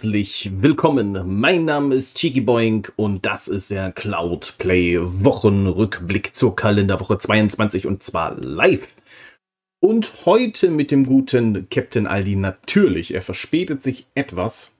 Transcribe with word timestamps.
Herzlich 0.00 0.50
willkommen. 0.62 1.38
Mein 1.38 1.66
Name 1.66 1.94
ist 1.94 2.16
Cheeky 2.16 2.40
Boink 2.40 2.90
und 2.96 3.26
das 3.26 3.48
ist 3.48 3.70
der 3.70 3.92
Cloud 3.92 4.54
Play 4.56 4.98
Wochenrückblick 4.98 6.34
zur 6.34 6.56
Kalenderwoche 6.56 7.18
22 7.18 7.86
und 7.86 8.02
zwar 8.02 8.34
live. 8.40 8.88
Und 9.78 10.24
heute 10.24 10.70
mit 10.70 10.90
dem 10.90 11.04
guten 11.04 11.68
Captain 11.68 12.06
Aldi 12.06 12.36
natürlich. 12.36 13.12
Er 13.12 13.20
verspätet 13.20 13.82
sich 13.82 14.06
etwas. 14.14 14.74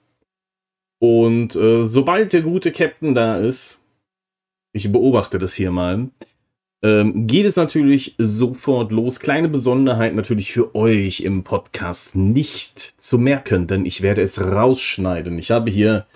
Und 1.02 1.55
äh, 1.55 1.87
sobald 1.87 2.33
der 2.33 2.41
gute 2.41 2.73
Captain 2.73 3.14
da 3.14 3.37
ist, 3.37 3.78
ich 4.73 4.91
beobachte 4.91 5.39
das 5.39 5.52
hier 5.52 5.70
mal, 5.70 6.09
ähm, 6.83 7.27
geht 7.27 7.47
es 7.47 7.57
natürlich 7.57 8.15
sofort 8.19 8.93
los. 8.93 9.20
Kleine 9.20 9.48
Besonderheit 9.48 10.15
natürlich 10.15 10.52
für 10.52 10.75
euch 10.75 11.20
im 11.20 11.45
Podcast 11.45 12.16
nicht 12.16 12.79
zu 12.79 13.19
merken, 13.19 13.66
denn 13.66 13.84
ich 13.84 14.03
werde 14.03 14.23
es 14.23 14.41
rausschneiden. 14.41 15.39
Ich 15.39 15.51
habe 15.51 15.70
hier 15.70 16.06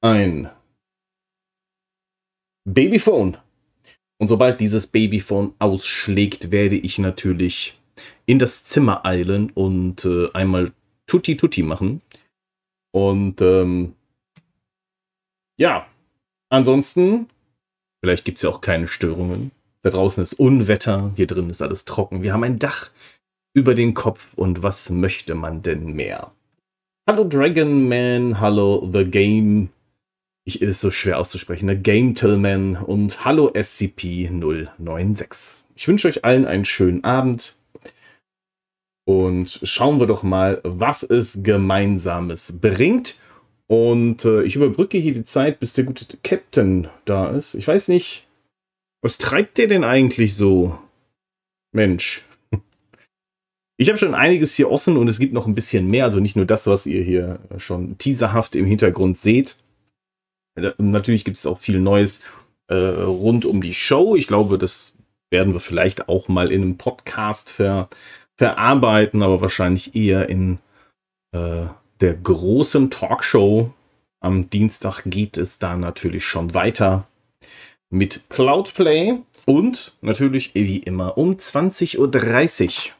ein 0.00 0.48
Babyphone. 2.64 3.36
Und 4.20 4.28
sobald 4.28 4.60
dieses 4.60 4.88
Babyphone 4.88 5.54
ausschlägt, 5.58 6.50
werde 6.50 6.76
ich 6.76 6.98
natürlich 6.98 7.78
in 8.26 8.38
das 8.38 8.64
Zimmer 8.64 9.04
eilen 9.06 9.50
und 9.50 10.04
äh, 10.04 10.30
einmal 10.32 10.72
Tutti 11.06 11.36
Tutti 11.36 11.62
machen. 11.62 12.02
Und 12.92 13.40
ähm, 13.40 13.94
ja, 15.58 15.86
ansonsten 16.50 17.28
Vielleicht 18.00 18.24
gibt 18.24 18.38
es 18.38 18.42
ja 18.42 18.50
auch 18.50 18.60
keine 18.60 18.88
Störungen. 18.88 19.50
Da 19.82 19.90
draußen 19.90 20.22
ist 20.22 20.34
Unwetter, 20.34 21.12
hier 21.16 21.26
drin 21.26 21.50
ist 21.50 21.62
alles 21.62 21.84
trocken. 21.84 22.22
Wir 22.22 22.32
haben 22.32 22.44
ein 22.44 22.58
Dach 22.58 22.90
über 23.54 23.74
den 23.74 23.94
Kopf 23.94 24.34
und 24.34 24.62
was 24.62 24.90
möchte 24.90 25.34
man 25.34 25.62
denn 25.62 25.92
mehr? 25.92 26.32
Hallo 27.08 27.24
Dragon 27.24 27.88
Man, 27.88 28.38
hallo 28.38 28.88
The 28.92 29.04
Game. 29.04 29.70
Ich 30.44 30.62
ist 30.62 30.80
so 30.80 30.90
schwer 30.90 31.18
auszusprechen. 31.18 31.68
The 31.68 31.76
Game 31.76 32.14
Tillman 32.14 32.76
und 32.76 33.24
hallo 33.24 33.50
SCP-096. 33.50 35.56
Ich 35.74 35.88
wünsche 35.88 36.08
euch 36.08 36.24
allen 36.24 36.44
einen 36.44 36.64
schönen 36.64 37.04
Abend. 37.04 37.56
Und 39.04 39.60
schauen 39.62 40.00
wir 40.00 40.06
doch 40.06 40.22
mal, 40.22 40.60
was 40.64 41.02
es 41.02 41.40
Gemeinsames 41.42 42.58
bringt. 42.60 43.16
Und 43.68 44.24
äh, 44.24 44.42
ich 44.42 44.56
überbrücke 44.56 44.98
hier 44.98 45.12
die 45.12 45.24
Zeit, 45.24 45.60
bis 45.60 45.74
der 45.74 45.84
gute 45.84 46.06
Captain 46.22 46.88
da 47.04 47.30
ist. 47.30 47.54
Ich 47.54 47.68
weiß 47.68 47.88
nicht, 47.88 48.26
was 49.02 49.18
treibt 49.18 49.58
der 49.58 49.68
denn 49.68 49.84
eigentlich 49.84 50.34
so? 50.34 50.78
Mensch. 51.72 52.24
Ich 53.80 53.88
habe 53.88 53.96
schon 53.96 54.14
einiges 54.16 54.56
hier 54.56 54.72
offen 54.72 54.96
und 54.96 55.06
es 55.06 55.20
gibt 55.20 55.32
noch 55.32 55.46
ein 55.46 55.54
bisschen 55.54 55.86
mehr. 55.86 56.06
Also 56.06 56.18
nicht 56.18 56.34
nur 56.34 56.46
das, 56.46 56.66
was 56.66 56.84
ihr 56.84 57.04
hier 57.04 57.38
schon 57.58 57.96
teaserhaft 57.96 58.56
im 58.56 58.66
Hintergrund 58.66 59.16
seht. 59.18 59.54
Äh, 60.56 60.72
natürlich 60.78 61.24
gibt 61.24 61.36
es 61.36 61.46
auch 61.46 61.60
viel 61.60 61.78
Neues 61.78 62.24
äh, 62.66 62.74
rund 62.74 63.44
um 63.44 63.62
die 63.62 63.74
Show. 63.74 64.16
Ich 64.16 64.26
glaube, 64.26 64.58
das 64.58 64.94
werden 65.30 65.52
wir 65.52 65.60
vielleicht 65.60 66.08
auch 66.08 66.26
mal 66.26 66.50
in 66.50 66.62
einem 66.62 66.76
Podcast 66.76 67.50
ver 67.50 67.88
verarbeiten, 68.36 69.22
aber 69.22 69.40
wahrscheinlich 69.40 69.94
eher 69.94 70.28
in 70.28 70.58
äh, 71.32 71.66
der 72.00 72.14
großen 72.14 72.90
Talkshow. 72.90 73.72
Am 74.20 74.50
Dienstag 74.50 75.02
geht 75.04 75.36
es 75.36 75.58
da 75.58 75.76
natürlich 75.76 76.26
schon 76.26 76.54
weiter 76.54 77.06
mit 77.90 78.28
Cloudplay 78.28 79.18
und 79.46 79.92
natürlich 80.00 80.54
wie 80.54 80.78
immer 80.78 81.16
um 81.16 81.34
20.30 81.34 81.98
Uhr. 81.98 82.92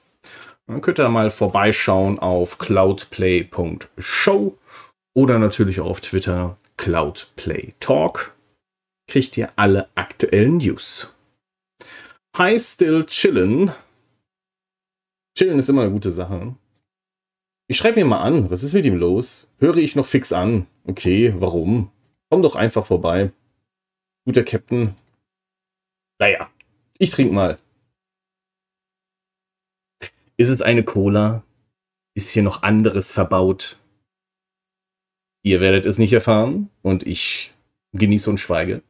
Dann 0.67 0.81
könnt 0.81 0.99
ihr 0.99 1.09
mal 1.09 1.31
vorbeischauen 1.31 2.19
auf 2.19 2.59
cloudplay.show 2.59 4.59
oder 5.15 5.39
natürlich 5.39 5.81
auf 5.81 6.01
Twitter 6.01 6.57
cloudplaytalk. 6.77 8.35
Kriegt 9.09 9.37
ihr 9.37 9.51
alle 9.57 9.89
aktuellen 9.95 10.59
News. 10.59 11.15
Hi, 12.37 12.59
still 12.61 13.05
chillen. 13.07 13.73
Chillen 15.37 15.59
ist 15.59 15.69
immer 15.69 15.83
eine 15.83 15.91
gute 15.91 16.13
Sache. 16.13 16.55
Ich 17.71 17.77
schreibe 17.77 18.01
mir 18.01 18.07
mal 18.07 18.23
an, 18.23 18.51
was 18.51 18.63
ist 18.63 18.73
mit 18.73 18.87
ihm 18.87 18.97
los? 18.97 19.47
Höre 19.59 19.77
ich 19.77 19.95
noch 19.95 20.07
fix 20.07 20.33
an? 20.33 20.67
Okay, 20.85 21.35
warum? 21.37 21.93
Komm 22.31 22.41
doch 22.41 22.57
einfach 22.57 22.87
vorbei. 22.87 23.31
Guter 24.25 24.43
Captain. 24.43 24.95
Naja, 26.19 26.51
ich 26.99 27.11
trinke 27.11 27.35
mal. 27.35 27.59
Ist 30.39 30.49
es 30.49 30.63
eine 30.63 30.83
Cola? 30.83 31.43
Ist 32.15 32.31
hier 32.31 32.43
noch 32.43 32.63
anderes 32.63 33.13
verbaut? 33.13 33.79
Ihr 35.43 35.61
werdet 35.61 35.85
es 35.85 35.99
nicht 35.99 36.15
erfahren 36.15 36.71
und 36.81 37.07
ich 37.07 37.53
genieße 37.93 38.31
und 38.31 38.39
schweige. 38.39 38.83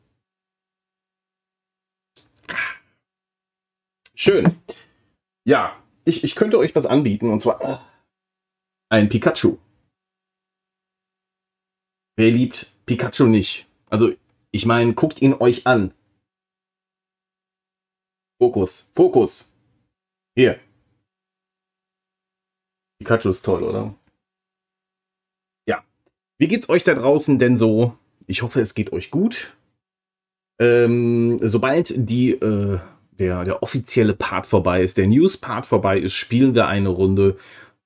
Schön. 4.15 4.57
Ja, 5.45 5.83
ich, 6.05 6.23
ich 6.23 6.37
könnte 6.37 6.59
euch 6.59 6.77
was 6.77 6.87
anbieten 6.87 7.31
und 7.31 7.41
zwar 7.41 7.61
ein 8.89 9.09
Pikachu. 9.09 9.59
Wer 12.17 12.31
liebt 12.31 12.75
Pikachu 12.87 13.27
nicht? 13.27 13.69
Also, 13.87 14.13
ich 14.51 14.67
meine, 14.67 14.95
guckt 14.95 15.23
ihn 15.23 15.35
euch 15.35 15.67
an. 15.67 15.93
Fokus, 18.41 18.91
Fokus. 18.95 19.55
Hier. 20.37 20.61
Pikachu 22.99 23.31
ist 23.31 23.45
toll, 23.45 23.63
oder? 23.63 23.95
Ja. 25.67 25.85
Wie 26.39 26.49
geht's 26.49 26.69
euch 26.69 26.83
da 26.83 26.95
draußen 26.95 27.39
denn 27.39 27.57
so? 27.57 27.97
Ich 28.27 28.43
hoffe, 28.43 28.61
es 28.61 28.75
geht 28.75 28.93
euch 28.93 29.11
gut. 29.11 29.57
Ähm, 30.61 31.39
sobald 31.43 31.93
die, 31.97 32.33
äh, 32.33 32.81
der, 33.13 33.45
der 33.45 33.63
offizielle 33.63 34.15
Part 34.15 34.47
vorbei 34.47 34.83
ist, 34.83 34.99
der 34.99 35.07
News-Part 35.07 35.67
vorbei 35.67 35.99
ist, 35.99 36.15
spielen 36.15 36.55
wir 36.55 36.67
eine 36.67 36.89
Runde 36.89 37.39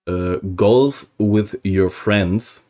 äh, 0.07 0.39
Golf 0.57 1.07
with 1.19 1.59
Your 1.65 1.91
Friends. 1.91 2.67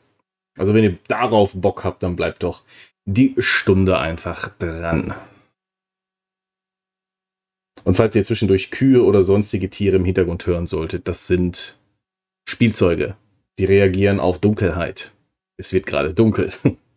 Also 0.59 0.75
wenn 0.75 0.84
ihr 0.84 0.98
darauf 1.09 1.53
Bock 1.54 1.84
habt, 1.84 2.03
dann 2.03 2.16
bleibt 2.16 2.43
doch 2.43 2.62
die 3.04 3.34
Stunde 3.38 3.98
einfach 3.98 4.48
dran. 4.56 5.15
Und 7.84 7.94
falls 7.97 8.15
ihr 8.15 8.25
zwischendurch 8.25 8.70
Kühe 8.70 9.03
oder 9.03 9.25
sonstige 9.25 9.70
Tiere 9.70 9.97
im 9.97 10.04
Hintergrund 10.04 10.47
hören 10.47 10.66
solltet, 10.66 11.09
das 11.09 11.26
sind 11.26 11.78
Spielzeuge. 12.48 13.16
Die 13.59 13.64
reagieren 13.64 14.20
auf 14.20 14.38
Dunkelheit. 14.38 15.12
Es 15.56 15.72
wird 15.72 15.87
gerade 15.87 16.14
dunkel. 16.14 16.53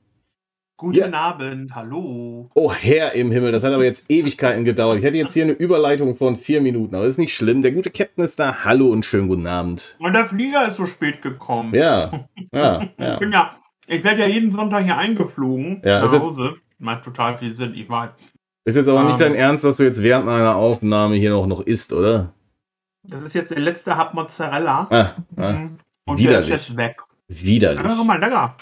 Guten 0.78 1.14
ja. 1.14 1.22
Abend, 1.22 1.74
hallo. 1.74 2.50
Oh 2.54 2.74
Herr 2.74 3.14
im 3.14 3.32
Himmel, 3.32 3.54
das 3.54 3.64
hat 3.64 3.72
aber 3.72 3.86
jetzt 3.86 4.12
Ewigkeiten 4.12 4.66
gedauert. 4.66 4.98
Ich 4.98 5.06
hätte 5.06 5.18
jetzt 5.18 5.34
hier 5.34 5.46
eine 5.46 5.54
Überleitung 5.54 6.18
von 6.18 6.36
vier 6.36 6.60
Minuten, 6.60 6.94
aber 6.96 7.06
das 7.06 7.14
ist 7.14 7.20
nicht 7.20 7.34
schlimm. 7.34 7.62
Der 7.62 7.72
gute 7.72 7.90
Captain 7.92 8.26
ist 8.26 8.38
da. 8.40 8.66
Hallo 8.66 8.88
und 8.88 9.06
schönen 9.06 9.30
guten 9.30 9.48
Abend. 9.48 9.96
Und 10.00 10.12
der 10.12 10.26
Flieger 10.26 10.68
ist 10.68 10.76
so 10.76 10.86
spät 10.86 11.22
gekommen. 11.22 11.74
Ja, 11.74 12.28
ja, 12.54 12.90
ja. 13.00 13.14
Ich, 13.14 13.20
bin 13.20 13.32
ja, 13.32 13.56
ich 13.88 14.04
werde 14.04 14.20
ja 14.20 14.28
jeden 14.28 14.52
Sonntag 14.52 14.84
hier 14.84 14.98
eingeflogen 14.98 15.82
ja, 15.86 16.02
nach 16.02 16.12
Hause. 16.12 16.56
Macht 16.78 17.06
total 17.06 17.38
viel 17.38 17.56
Sinn, 17.56 17.74
ich 17.74 17.90
weiß. 17.90 18.10
Ist 18.66 18.76
jetzt 18.76 18.90
aber 18.90 19.00
um, 19.00 19.08
nicht 19.08 19.22
ähm. 19.22 19.32
dein 19.32 19.36
Ernst, 19.36 19.64
dass 19.64 19.78
du 19.78 19.84
jetzt 19.84 20.04
während 20.04 20.28
einer 20.28 20.58
Aufnahme 20.58 21.16
hier 21.16 21.30
noch, 21.30 21.48
noch 21.48 21.62
isst, 21.62 21.94
oder? 21.94 22.34
Das 23.04 23.24
ist 23.24 23.34
jetzt 23.34 23.52
der 23.52 23.60
letzte 23.60 23.98
Hub 23.98 24.14
Mozzarella. 24.14 24.88
Ah, 24.90 25.12
ah. 25.38 25.52
Mhm. 25.54 25.78
Und 26.06 26.18
Widerlich. 26.20 26.48
der 26.48 26.56
ist 26.58 26.68
jetzt 26.68 26.76
weg. 26.76 26.98
Widerlich. 27.30 27.82
Ja, 27.82 28.04
mal 28.04 28.20
lecker. 28.20 28.58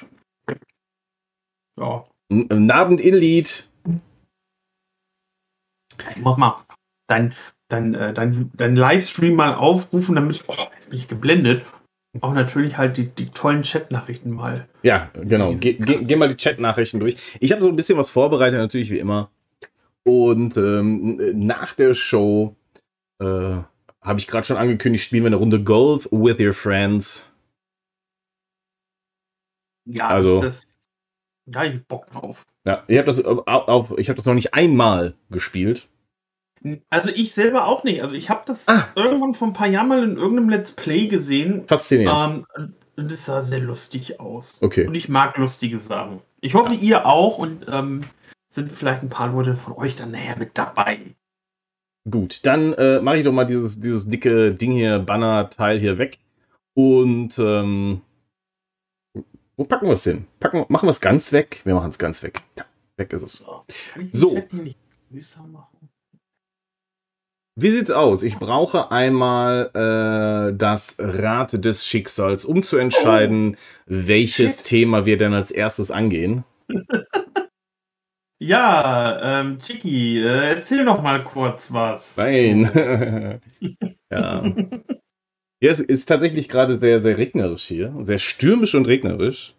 Ja. 1.79 2.05
Ein 2.29 2.71
Abend 2.71 3.01
in 3.01 3.15
Lied. 3.15 3.69
Ich 6.09 6.17
muss 6.17 6.37
mal 6.37 6.63
dein, 7.07 7.33
dein, 7.69 7.93
äh, 7.93 8.13
dein, 8.13 8.51
dein 8.55 8.75
Livestream 8.75 9.35
mal 9.35 9.53
aufrufen, 9.53 10.15
damit 10.15 10.37
ich, 10.37 10.49
oh, 10.49 10.55
jetzt 10.75 10.89
bin 10.89 10.99
ich 10.99 11.07
geblendet. 11.07 11.65
Auch 12.21 12.33
natürlich 12.33 12.77
halt 12.77 12.97
die, 12.97 13.07
die 13.07 13.29
tollen 13.29 13.63
Chatnachrichten 13.63 14.31
mal. 14.31 14.67
Ja, 14.83 15.09
genau. 15.15 15.55
Geh, 15.55 15.73
geh, 15.73 16.03
geh 16.03 16.15
mal 16.15 16.29
die 16.29 16.37
Chatnachrichten 16.37 16.99
durch. 16.99 17.17
Ich 17.39 17.51
habe 17.51 17.63
so 17.63 17.69
ein 17.69 17.75
bisschen 17.75 17.97
was 17.97 18.11
vorbereitet, 18.11 18.59
natürlich 18.59 18.91
wie 18.91 18.99
immer. 18.99 19.31
Und 20.03 20.57
ähm, 20.57 21.17
nach 21.33 21.73
der 21.73 21.95
Show 21.95 22.55
äh, 23.19 23.57
habe 24.01 24.19
ich 24.19 24.27
gerade 24.27 24.45
schon 24.45 24.57
angekündigt, 24.57 25.05
spielen 25.05 25.23
wir 25.23 25.27
eine 25.27 25.37
Runde 25.37 25.63
Golf 25.63 26.07
with 26.11 26.39
your 26.39 26.53
friends. 26.53 27.31
Ja, 29.85 30.09
also, 30.09 30.41
das, 30.41 30.72
Da 31.45 31.61
hab 31.61 31.73
ich 31.73 31.85
Bock 31.87 32.09
drauf. 32.11 32.45
Ja, 32.65 32.83
ich 32.87 32.97
habe 32.97 33.05
das, 33.05 33.19
ich 33.19 34.09
hab 34.09 34.15
das 34.15 34.25
noch 34.25 34.33
nicht 34.33 34.53
einmal 34.53 35.15
gespielt. 35.29 35.89
Also 36.89 37.09
ich 37.09 37.33
selber 37.33 37.67
auch 37.67 37.83
nicht. 37.83 38.01
Also 38.01 38.15
ich 38.15 38.29
habe 38.29 38.43
das 38.45 38.67
ah. 38.69 38.87
irgendwann 38.95 39.35
vor 39.35 39.49
ein 39.49 39.53
paar 39.53 39.67
Jahren 39.67 39.89
mal 39.89 40.03
in 40.03 40.15
irgendeinem 40.15 40.49
Let's 40.49 40.71
Play 40.71 41.07
gesehen. 41.07 41.67
Faszinierend. 41.67 42.45
Ähm, 42.57 42.73
und 42.95 43.11
es 43.11 43.25
sah 43.25 43.41
sehr 43.41 43.59
lustig 43.59 44.19
aus. 44.19 44.61
Okay. 44.61 44.87
Und 44.87 44.95
ich 44.95 45.09
mag 45.09 45.37
lustige 45.37 45.79
Sachen. 45.79 46.21
Ich 46.39 46.53
hoffe, 46.53 46.73
ja. 46.73 46.79
ihr 46.79 47.05
auch 47.05 47.37
und 47.37 47.65
ähm, 47.67 48.01
sind 48.49 48.71
vielleicht 48.71 49.03
ein 49.03 49.09
paar 49.09 49.31
Leute 49.31 49.55
von 49.55 49.73
euch 49.73 49.95
dann 49.95 50.11
nachher 50.11 50.37
mit 50.37 50.57
dabei. 50.57 50.99
Gut, 52.09 52.45
dann 52.45 52.73
äh, 52.73 53.01
mache 53.01 53.17
ich 53.17 53.23
doch 53.23 53.31
mal 53.31 53.45
dieses, 53.45 53.79
dieses 53.79 54.07
dicke 54.07 54.53
Ding 54.53 54.71
hier, 54.71 54.99
Banner-Teil 54.99 55.79
hier 55.79 55.97
weg. 55.97 56.19
Und 56.75 57.37
ähm, 57.39 58.01
wo 59.57 59.65
packen 59.65 59.87
wir 59.87 59.93
es 59.93 60.03
hin? 60.03 60.27
Packen, 60.39 60.65
machen 60.69 60.87
wir 60.87 60.91
es 60.91 61.01
ganz 61.01 61.31
weg? 61.31 61.61
Wir 61.63 61.75
machen 61.75 61.89
es 61.89 61.99
ganz 61.99 62.23
weg. 62.23 62.41
Ja, 62.57 62.65
weg 62.97 63.13
ist 63.13 63.23
es. 63.23 63.45
So. 64.11 64.43
Wie 67.55 67.69
sieht's 67.69 67.91
aus? 67.91 68.23
Ich 68.23 68.37
brauche 68.39 68.91
einmal 68.91 69.69
äh, 69.73 70.57
das 70.57 70.95
Rad 70.99 71.63
des 71.63 71.85
Schicksals, 71.85 72.45
um 72.45 72.63
zu 72.63 72.77
entscheiden, 72.77 73.55
oh. 73.55 73.59
welches 73.85 74.57
Shit. 74.57 74.65
Thema 74.65 75.05
wir 75.05 75.17
denn 75.17 75.33
als 75.33 75.51
erstes 75.51 75.91
angehen. 75.91 76.43
Ja, 78.45 79.39
ähm, 79.39 79.59
Chiki, 79.59 80.19
äh, 80.21 80.55
erzähl 80.55 80.83
noch 80.83 81.01
mal 81.01 81.23
kurz 81.23 81.71
was. 81.71 82.17
Nein. 82.17 83.39
ja. 84.11 84.43
Ja, 85.63 85.69
es 85.69 85.79
ist 85.79 86.07
tatsächlich 86.07 86.49
gerade 86.49 86.75
sehr, 86.75 86.99
sehr 86.99 87.17
regnerisch 87.17 87.63
hier. 87.63 87.95
Sehr 88.01 88.19
stürmisch 88.19 88.75
und 88.75 88.85
regnerisch. 88.85 89.55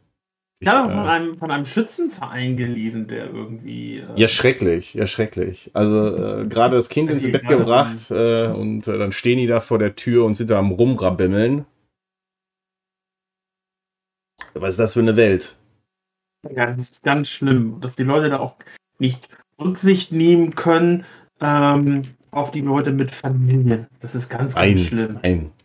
Ich 0.60 0.68
habe 0.68 0.90
von, 0.90 1.06
äh, 1.06 1.08
einem, 1.08 1.38
von 1.38 1.50
einem 1.50 1.64
Schützenverein 1.64 2.58
gelesen, 2.58 3.08
der 3.08 3.32
irgendwie. 3.32 4.00
Äh, 4.00 4.08
ja, 4.14 4.28
schrecklich, 4.28 4.92
ja, 4.92 5.06
schrecklich. 5.06 5.70
Also 5.72 6.42
äh, 6.42 6.46
gerade 6.46 6.76
das 6.76 6.90
Kind 6.90 7.10
ins 7.10 7.32
Bett 7.32 7.48
gebracht 7.48 8.10
äh, 8.10 8.48
und 8.48 8.86
äh, 8.86 8.98
dann 8.98 9.12
stehen 9.12 9.38
die 9.38 9.46
da 9.46 9.60
vor 9.60 9.78
der 9.78 9.96
Tür 9.96 10.26
und 10.26 10.34
sind 10.34 10.50
da 10.50 10.58
am 10.58 10.72
Rumrabimmeln. 10.72 11.64
Was 14.52 14.72
ist 14.72 14.80
das 14.80 14.92
für 14.92 15.00
eine 15.00 15.16
Welt? 15.16 15.56
Ja, 16.54 16.66
das 16.66 16.76
ist 16.76 17.02
ganz 17.02 17.30
schlimm, 17.30 17.80
dass 17.80 17.96
die 17.96 18.02
Leute 18.02 18.28
da 18.28 18.40
auch 18.40 18.56
nicht 18.98 19.26
Rücksicht 19.58 20.12
nehmen 20.12 20.54
können 20.54 21.06
ähm, 21.40 22.02
auf 22.30 22.50
die 22.50 22.60
Leute 22.60 22.92
mit 22.92 23.10
Familien. 23.10 23.86
Das 24.00 24.14
ist 24.14 24.28
ganz, 24.28 24.54
ganz 24.54 24.56
ein, 24.56 24.76
schlimm. 24.76 25.16
Ein, 25.22 25.22
ein. 25.22 25.63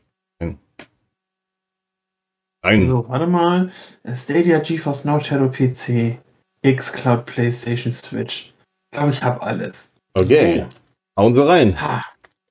Ein. 2.61 2.87
So, 2.87 3.07
warte 3.07 3.27
mal. 3.27 3.71
Stadia, 4.15 4.59
GeForce 4.59 5.05
Now, 5.05 5.19
Shadow 5.19 5.49
PC, 5.49 6.19
Xcloud, 6.65 7.25
PlayStation, 7.25 7.93
Switch. 7.93 8.53
Ich 8.91 8.97
glaube, 8.97 9.11
ich 9.11 9.23
habe 9.23 9.41
alles. 9.41 9.93
Okay. 10.13 10.65
So. 10.69 11.23
Hauen 11.23 11.33
Sie 11.33 11.47
rein. 11.47 11.81
Ha. 11.81 12.01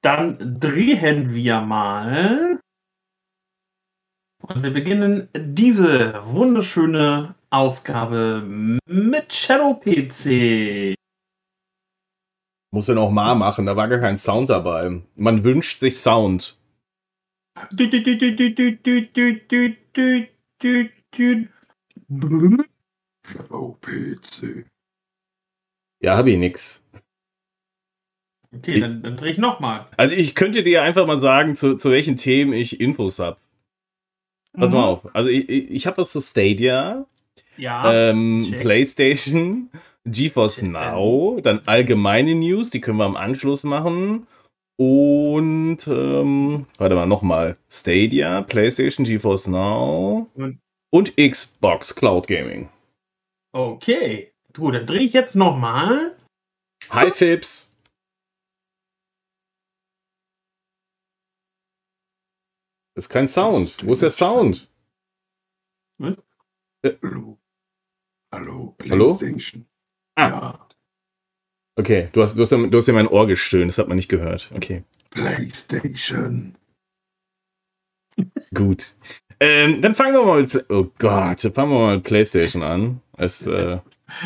Dann 0.03 0.59
drehen 0.61 1.35
wir 1.35 1.61
mal. 1.61 2.59
Und 4.43 4.63
wir 4.63 4.73
beginnen 4.73 5.29
diese 5.37 6.23
wunderschöne 6.25 7.35
Ausgabe 7.51 8.43
mit 8.87 9.33
Shadow 9.33 9.75
PC. 9.75 10.95
Muss 12.71 12.89
er 12.89 12.95
noch 12.95 13.11
mal 13.11 13.35
machen, 13.35 13.67
da 13.67 13.77
war 13.77 13.89
gar 13.89 13.99
kein 13.99 14.19
Sound 14.19 14.51
dabei. 14.51 15.03
Man 15.17 15.45
wünscht 15.45 15.81
sich 15.81 15.99
Sound. 15.99 16.59
PC. 23.81 24.65
Ja, 26.01 26.17
hab 26.17 26.27
ich 26.27 26.39
nix. 26.39 26.83
Okay, 28.55 28.81
dann, 28.81 29.03
dann 29.03 29.17
dreh 29.17 29.31
ich 29.31 29.39
nochmal. 29.39 29.87
Also 29.97 30.15
ich 30.15 30.35
könnte 30.35 30.63
dir 30.63 30.83
einfach 30.83 31.07
mal 31.07 31.19
sagen, 31.19 31.55
zu, 31.57 31.77
zu 31.77 31.91
welchen 31.91 32.17
Themen 32.17 32.53
ich 32.53 32.81
Infos 32.81 33.19
hab. 33.19 33.39
Pass 34.55 34.71
mhm. 34.71 34.77
mal 34.77 34.85
auf. 34.85 35.15
Also 35.15 35.29
ich, 35.29 35.49
ich 35.49 35.87
habe 35.87 35.99
was 35.99 36.13
zu 36.13 36.21
Stadia. 36.21 37.07
Ja. 37.57 37.93
Ähm, 37.93 38.47
PlayStation, 38.61 39.69
GeForce 40.07 40.63
Now, 40.63 41.41
dann 41.43 41.63
allgemeine 41.67 42.35
News, 42.35 42.71
die 42.71 42.81
können 42.81 42.99
wir 42.99 43.05
am 43.05 43.17
Anschluss 43.17 43.65
machen. 43.65 44.27
Und, 44.81 45.89
ähm, 45.89 46.67
warte 46.77 46.95
mal, 46.95 47.07
nochmal. 47.07 47.59
Stadia, 47.69 48.43
PlayStation, 48.43 49.05
GeForce 49.05 49.49
Now 49.49 50.31
und, 50.35 50.61
und 50.91 51.17
Xbox 51.17 51.95
Cloud 51.97 52.29
Gaming. 52.29 52.71
Okay. 53.53 54.33
Gut, 54.55 54.75
dann 54.75 54.87
drehe 54.87 55.01
ich 55.01 55.13
jetzt 55.13 55.35
nochmal. 55.35 56.17
Hi, 56.91 57.11
Fips. 57.11 57.75
Ist 62.97 63.09
kein 63.09 63.29
Sound. 63.29 63.85
Wo 63.85 63.93
ist 63.93 64.03
der 64.03 64.11
Sound? 64.11 64.69
Hm? 65.99 66.17
Hallo. 66.85 67.39
Hallo, 68.33 68.75
PlayStation. 68.79 69.69
Hallo? 70.17 70.37
Ah. 70.37 70.41
Ja. 70.41 70.68
Okay, 71.79 72.09
du 72.13 72.23
hast, 72.23 72.37
du, 72.37 72.43
hast, 72.43 72.51
du 72.51 72.77
hast 72.77 72.89
ja 72.89 72.95
mein 72.95 73.07
Ohr 73.07 73.29
gestöhnt, 73.29 73.71
das 73.71 73.79
hat 73.79 73.87
man 73.87 73.97
nicht 73.97 74.09
gehört. 74.09 74.51
Okay. 74.53 74.83
PlayStation. 75.11 76.57
Gut. 78.53 78.97
Ähm, 79.39 79.81
dann 79.81 79.95
fangen 79.95 80.15
wir 80.15 80.25
mal 80.25 80.41
mit. 80.41 80.51
Play 80.51 80.65
oh 80.71 80.89
Gott, 80.99 81.45
dann 81.45 81.53
fangen 81.53 81.71
wir 81.71 81.79
mal 81.79 81.95
mit 81.97 82.05
PlayStation 82.05 82.65
an. 82.65 83.01
Es, 83.17 83.47
äh 83.47 83.79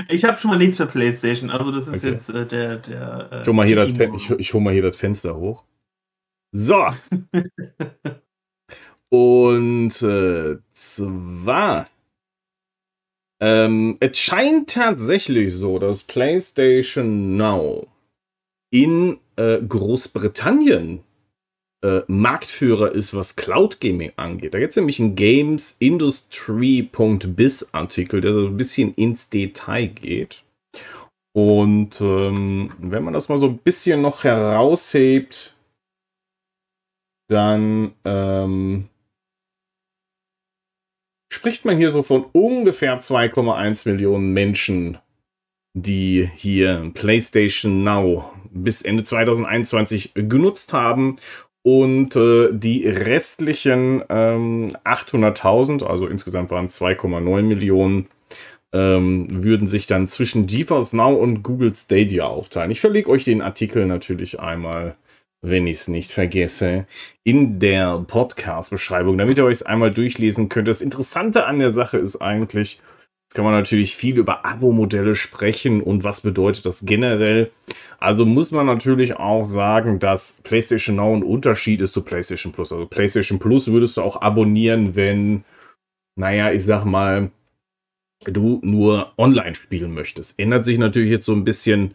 ich 0.08 0.24
habe 0.24 0.38
schon 0.38 0.50
mal 0.50 0.56
nichts 0.56 0.78
für 0.78 0.86
PlayStation, 0.86 1.50
also 1.50 1.72
das 1.72 1.88
ist 1.88 2.04
okay. 2.04 2.12
jetzt 2.12 2.30
äh, 2.30 2.46
der. 2.46 2.78
der 2.78 3.28
äh, 3.30 3.40
ich, 3.42 3.46
hole 3.46 3.56
mal 3.56 3.66
hier 3.66 3.76
das, 3.76 3.92
ich, 4.16 4.30
ich 4.30 4.54
hol 4.54 4.62
mal 4.62 4.72
hier 4.72 4.82
das 4.82 4.96
Fenster 4.96 5.36
hoch. 5.36 5.64
So. 6.52 6.86
Und 9.10 10.00
äh, 10.00 10.56
zwar 10.72 11.86
ähm, 13.42 13.96
es 13.98 14.20
scheint 14.20 14.70
tatsächlich 14.70 15.52
so, 15.52 15.80
dass 15.80 16.04
PlayStation 16.04 17.36
Now 17.36 17.88
in 18.70 19.18
äh, 19.34 19.58
Großbritannien 19.60 21.00
äh, 21.82 22.02
Marktführer 22.06 22.92
ist, 22.92 23.14
was 23.14 23.34
Cloud 23.34 23.80
Gaming 23.80 24.12
angeht. 24.14 24.54
Da 24.54 24.60
gibt 24.60 24.70
es 24.70 24.76
nämlich 24.76 25.00
einen 25.00 25.16
Games 25.16 25.76
Industry.biz 25.80 27.70
Artikel, 27.72 28.20
der 28.20 28.32
so 28.32 28.46
ein 28.46 28.56
bisschen 28.56 28.94
ins 28.94 29.28
Detail 29.28 29.88
geht. 29.88 30.44
Und 31.34 32.00
ähm, 32.00 32.72
wenn 32.78 33.02
man 33.02 33.12
das 33.12 33.28
mal 33.28 33.38
so 33.38 33.48
ein 33.48 33.58
bisschen 33.58 34.02
noch 34.02 34.22
heraushebt, 34.22 35.56
dann 37.28 37.92
ähm, 38.04 38.88
spricht 41.32 41.64
man 41.64 41.76
hier 41.76 41.90
so 41.90 42.02
von 42.02 42.26
ungefähr 42.32 43.00
2,1 43.00 43.88
Millionen 43.88 44.32
Menschen, 44.32 44.98
die 45.74 46.28
hier 46.34 46.90
PlayStation 46.94 47.82
Now 47.82 48.30
bis 48.50 48.82
Ende 48.82 49.02
2021 49.02 50.12
genutzt 50.14 50.72
haben. 50.72 51.16
Und 51.64 52.16
äh, 52.16 52.48
die 52.52 52.86
restlichen 52.88 54.02
ähm, 54.08 54.72
800.000, 54.84 55.84
also 55.84 56.06
insgesamt 56.08 56.50
waren 56.50 56.66
es 56.66 56.80
2,9 56.80 57.42
Millionen, 57.42 58.08
ähm, 58.72 59.28
würden 59.30 59.68
sich 59.68 59.86
dann 59.86 60.08
zwischen 60.08 60.46
GeForce 60.46 60.92
Now 60.92 61.14
und 61.14 61.44
Google 61.44 61.72
Stadia 61.72 62.24
aufteilen. 62.26 62.72
Ich 62.72 62.80
verlege 62.80 63.08
euch 63.08 63.24
den 63.24 63.42
Artikel 63.42 63.86
natürlich 63.86 64.40
einmal 64.40 64.96
wenn 65.42 65.66
ich 65.66 65.78
es 65.78 65.88
nicht 65.88 66.12
vergesse, 66.12 66.86
in 67.24 67.58
der 67.58 68.04
Podcast-Beschreibung, 68.06 69.18
damit 69.18 69.38
ihr 69.38 69.44
euch 69.44 69.58
es 69.58 69.62
einmal 69.62 69.92
durchlesen 69.92 70.48
könnt. 70.48 70.68
Das 70.68 70.80
Interessante 70.80 71.46
an 71.46 71.58
der 71.58 71.72
Sache 71.72 71.98
ist 71.98 72.16
eigentlich, 72.16 72.78
jetzt 73.24 73.34
kann 73.34 73.44
man 73.44 73.54
natürlich 73.54 73.96
viel 73.96 74.18
über 74.18 74.46
Abo-Modelle 74.46 75.16
sprechen 75.16 75.82
und 75.82 76.04
was 76.04 76.20
bedeutet 76.20 76.64
das 76.64 76.86
generell. 76.86 77.50
Also 77.98 78.24
muss 78.24 78.52
man 78.52 78.66
natürlich 78.66 79.16
auch 79.16 79.44
sagen, 79.44 79.98
dass 79.98 80.40
PlayStation 80.44 80.96
Now 80.96 81.14
ein 81.14 81.24
Unterschied 81.24 81.80
ist 81.80 81.94
zu 81.94 82.02
PlayStation 82.02 82.52
Plus. 82.52 82.72
Also 82.72 82.86
PlayStation 82.86 83.40
Plus 83.40 83.70
würdest 83.70 83.96
du 83.96 84.02
auch 84.02 84.22
abonnieren, 84.22 84.94
wenn, 84.94 85.44
naja, 86.16 86.52
ich 86.52 86.64
sag 86.64 86.84
mal, 86.84 87.32
du 88.24 88.60
nur 88.62 89.12
online 89.18 89.56
spielen 89.56 89.92
möchtest. 89.92 90.38
Ändert 90.38 90.64
sich 90.64 90.78
natürlich 90.78 91.10
jetzt 91.10 91.26
so 91.26 91.32
ein 91.32 91.42
bisschen 91.42 91.94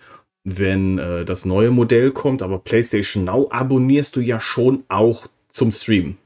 wenn 0.50 0.98
äh, 0.98 1.26
das 1.26 1.44
neue 1.44 1.72
Modell 1.72 2.12
kommt, 2.12 2.42
aber 2.42 2.60
PlayStation 2.60 3.26
Now 3.26 3.50
abonnierst 3.52 4.16
du 4.16 4.22
ja 4.22 4.40
schon 4.40 4.84
auch 4.88 5.28
zum 5.50 5.74
Stream. 5.74 6.18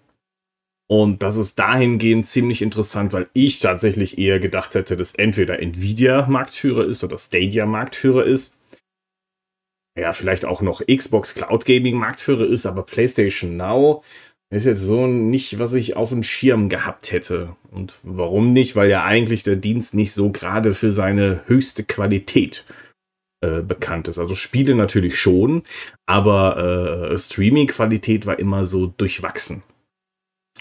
Und 0.88 1.24
das 1.24 1.38
ist 1.38 1.58
dahingehend 1.58 2.28
ziemlich 2.28 2.62
interessant, 2.62 3.14
weil 3.14 3.30
ich 3.34 3.60
tatsächlich 3.60 4.20
eher 4.20 4.40
gedacht 4.40 4.76
hätte, 4.76 4.96
dass 4.96 5.16
entweder 5.16 5.60
Nvidia 5.60 6.28
Marktführer 6.28 6.86
ist 6.86 7.04
oder 7.04 7.18
Stadia 7.18 7.66
Marktführer 7.66 8.26
ist. 8.26 8.56
Ja, 9.98 10.14
vielleicht 10.14 10.46
auch 10.46 10.62
noch 10.62 10.82
Xbox 10.86 11.34
Cloud 11.34 11.66
Gaming 11.66 11.96
Marktführer 11.96 12.46
ist, 12.46 12.68
aber 12.68 12.84
PlayStation 12.84 13.58
Now 13.58 14.04
ist 14.52 14.66
jetzt 14.66 14.82
so 14.82 15.08
nicht, 15.08 15.58
was 15.58 15.74
ich 15.74 15.96
auf 15.96 16.10
dem 16.10 16.24
Schirm 16.24 16.70
gehabt 16.70 17.12
hätte. 17.12 17.56
Und 17.72 17.96
warum 18.04 18.54
nicht? 18.54 18.76
Weil 18.76 18.90
ja 18.90 19.04
eigentlich 19.04 19.42
der 19.42 19.56
Dienst 19.56 19.96
nicht 19.96 20.12
so 20.12 20.30
gerade 20.30 20.74
für 20.76 20.92
seine 20.92 21.42
höchste 21.48 21.84
Qualität 21.86 22.66
äh, 22.68 22.91
bekannt 23.42 24.08
ist. 24.08 24.20
Also 24.20 24.36
Spiele 24.36 24.76
natürlich 24.76 25.20
schon, 25.20 25.64
aber 26.06 27.10
äh, 27.12 27.18
Streaming-Qualität 27.18 28.28
war 28.28 28.38
immer 28.38 28.66
so 28.66 28.86
durchwachsen. 28.86 29.64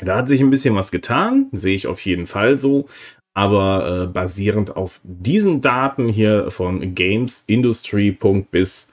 Da 0.00 0.16
hat 0.16 0.28
sich 0.28 0.40
ein 0.40 0.50
bisschen 0.50 0.74
was 0.74 0.90
getan, 0.90 1.48
sehe 1.52 1.74
ich 1.74 1.86
auf 1.86 2.00
jeden 2.04 2.26
Fall 2.26 2.58
so. 2.58 2.88
Aber 3.34 4.02
äh, 4.02 4.06
basierend 4.06 4.76
auf 4.76 5.00
diesen 5.04 5.60
Daten 5.60 6.08
hier 6.08 6.50
von 6.50 6.94
gamesindustry.biz, 6.94 8.92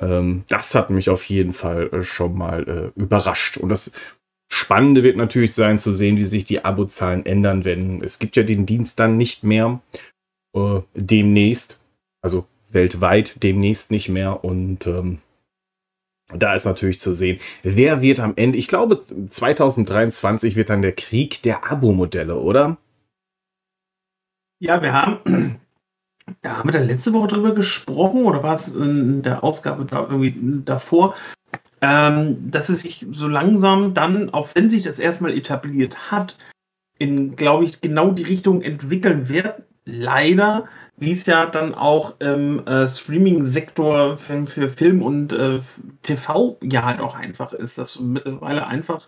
ähm, 0.00 0.44
das 0.48 0.74
hat 0.74 0.90
mich 0.90 1.10
auf 1.10 1.24
jeden 1.24 1.52
Fall 1.52 1.88
äh, 1.92 2.02
schon 2.02 2.38
mal 2.38 2.92
äh, 2.96 3.00
überrascht. 3.00 3.56
Und 3.56 3.70
das 3.70 3.90
Spannende 4.52 5.02
wird 5.02 5.16
natürlich 5.16 5.54
sein 5.54 5.80
zu 5.80 5.92
sehen, 5.92 6.16
wie 6.16 6.24
sich 6.24 6.44
die 6.44 6.64
Abozahlen 6.64 7.26
ändern, 7.26 7.64
wenn 7.64 8.02
es 8.02 8.20
gibt 8.20 8.36
ja 8.36 8.44
den 8.44 8.66
Dienst 8.66 9.00
dann 9.00 9.16
nicht 9.16 9.42
mehr 9.42 9.80
äh, 10.54 10.80
demnächst, 10.94 11.80
also 12.22 12.46
weltweit 12.70 13.42
demnächst 13.42 13.90
nicht 13.90 14.08
mehr 14.08 14.44
und 14.44 14.86
ähm, 14.86 15.18
da 16.28 16.54
ist 16.54 16.64
natürlich 16.64 16.98
zu 16.98 17.12
sehen, 17.14 17.38
wer 17.62 18.02
wird 18.02 18.20
am 18.20 18.32
Ende, 18.36 18.58
ich 18.58 18.68
glaube 18.68 19.00
2023 19.30 20.56
wird 20.56 20.70
dann 20.70 20.82
der 20.82 20.92
Krieg 20.92 21.42
der 21.42 21.70
Abo-Modelle, 21.70 22.36
oder? 22.36 22.78
Ja, 24.58 24.82
wir 24.82 24.92
haben, 24.92 25.60
ja, 26.44 26.56
haben 26.56 26.68
wir 26.68 26.78
da 26.78 26.84
letzte 26.84 27.12
Woche 27.12 27.28
drüber 27.28 27.54
gesprochen 27.54 28.24
oder 28.24 28.42
war 28.42 28.56
es 28.56 28.74
in 28.74 29.22
der 29.22 29.44
Ausgabe 29.44 29.84
da 29.84 30.02
irgendwie 30.02 30.34
davor, 30.64 31.14
ähm, 31.80 32.50
dass 32.50 32.70
es 32.70 32.80
sich 32.80 33.06
so 33.10 33.28
langsam 33.28 33.94
dann, 33.94 34.30
auch 34.30 34.48
wenn 34.54 34.68
sich 34.68 34.82
das 34.82 34.98
erstmal 34.98 35.32
etabliert 35.32 36.10
hat, 36.10 36.36
in, 36.98 37.36
glaube 37.36 37.66
ich, 37.66 37.80
genau 37.80 38.10
die 38.10 38.24
Richtung 38.24 38.62
entwickeln 38.62 39.28
wird. 39.28 39.62
Leider, 39.84 40.66
wie 40.96 41.12
es 41.12 41.26
ja 41.26 41.46
dann 41.46 41.74
auch 41.74 42.20
im 42.20 42.66
äh, 42.66 42.86
Streaming-Sektor 42.86 44.16
für, 44.16 44.46
für, 44.46 44.68
Film 44.68 45.02
und 45.02 45.32
äh, 45.32 45.60
TV 46.02 46.58
ja 46.62 46.84
halt 46.84 47.00
auch 47.00 47.14
einfach 47.14 47.52
ist, 47.52 47.78
dass 47.78 47.94
du 47.94 48.02
mittlerweile 48.02 48.66
einfach 48.66 49.06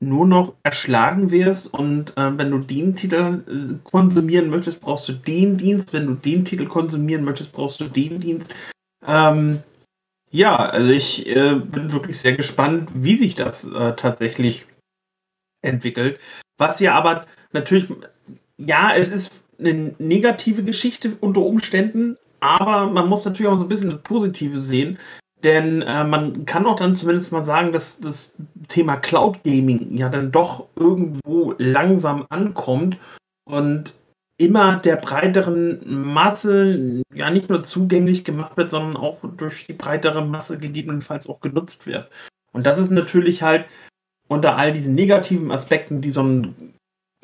nur 0.00 0.26
noch 0.26 0.54
erschlagen 0.62 1.30
wirst 1.30 1.72
und 1.72 2.16
äh, 2.16 2.38
wenn 2.38 2.50
du 2.50 2.58
den 2.58 2.94
Titel 2.94 3.42
äh, 3.48 3.78
konsumieren 3.84 4.50
möchtest, 4.50 4.80
brauchst 4.80 5.08
du 5.08 5.12
den 5.12 5.56
Dienst, 5.56 5.92
wenn 5.92 6.06
du 6.06 6.14
den 6.14 6.44
Titel 6.44 6.66
konsumieren 6.66 7.24
möchtest, 7.24 7.52
brauchst 7.52 7.80
du 7.80 7.84
den 7.84 8.20
Dienst. 8.20 8.54
Ähm, 9.06 9.62
ja, 10.30 10.56
also 10.56 10.90
ich 10.90 11.26
äh, 11.26 11.54
bin 11.54 11.92
wirklich 11.92 12.18
sehr 12.18 12.36
gespannt, 12.36 12.90
wie 12.94 13.18
sich 13.18 13.34
das 13.34 13.64
äh, 13.64 13.94
tatsächlich 13.94 14.66
entwickelt. 15.62 16.20
Was 16.58 16.80
ja 16.80 16.94
aber 16.94 17.26
natürlich, 17.52 17.88
ja, 18.58 18.92
es 18.94 19.08
ist 19.08 19.32
eine 19.58 19.94
negative 19.98 20.62
Geschichte 20.62 21.16
unter 21.20 21.42
Umständen, 21.42 22.16
aber 22.40 22.86
man 22.90 23.08
muss 23.08 23.24
natürlich 23.24 23.50
auch 23.50 23.58
so 23.58 23.64
ein 23.64 23.68
bisschen 23.68 23.90
das 23.90 24.02
Positive 24.02 24.60
sehen, 24.60 24.98
denn 25.42 25.82
äh, 25.82 26.04
man 26.04 26.46
kann 26.46 26.66
auch 26.66 26.76
dann 26.76 26.96
zumindest 26.96 27.30
mal 27.30 27.44
sagen, 27.44 27.72
dass 27.72 28.00
das 28.00 28.36
Thema 28.68 28.96
Cloud 28.96 29.42
Gaming 29.44 29.96
ja 29.96 30.08
dann 30.08 30.32
doch 30.32 30.66
irgendwo 30.74 31.54
langsam 31.58 32.26
ankommt 32.30 32.96
und 33.44 33.92
immer 34.38 34.76
der 34.76 34.96
breiteren 34.96 35.80
Masse 36.12 37.02
ja 37.12 37.30
nicht 37.30 37.50
nur 37.50 37.62
zugänglich 37.62 38.24
gemacht 38.24 38.56
wird, 38.56 38.70
sondern 38.70 38.96
auch 38.96 39.18
durch 39.36 39.66
die 39.66 39.74
breitere 39.74 40.24
Masse 40.24 40.58
gegebenenfalls 40.58 41.28
auch 41.28 41.40
genutzt 41.40 41.86
wird. 41.86 42.10
Und 42.52 42.66
das 42.66 42.78
ist 42.78 42.90
natürlich 42.90 43.42
halt 43.42 43.66
unter 44.26 44.56
all 44.56 44.72
diesen 44.72 44.94
negativen 44.94 45.52
Aspekten, 45.52 46.00
die 46.00 46.10
so 46.10 46.22
ein 46.22 46.73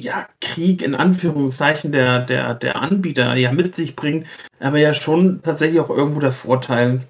ja, 0.02 0.28
Krieg 0.40 0.83
in 0.83 0.95
Anführungszeichen 0.95 1.92
der, 1.92 2.21
der, 2.21 2.54
der 2.54 2.76
Anbieter 2.76 3.35
ja 3.35 3.52
mit 3.52 3.75
sich 3.75 3.97
bringt, 3.97 4.26
aber 4.59 4.78
ja 4.78 4.95
schon 4.95 5.42
tatsächlich 5.42 5.80
auch 5.80 5.90
irgendwo 5.90 6.21
der 6.21 6.33
Vorteil, 6.33 7.02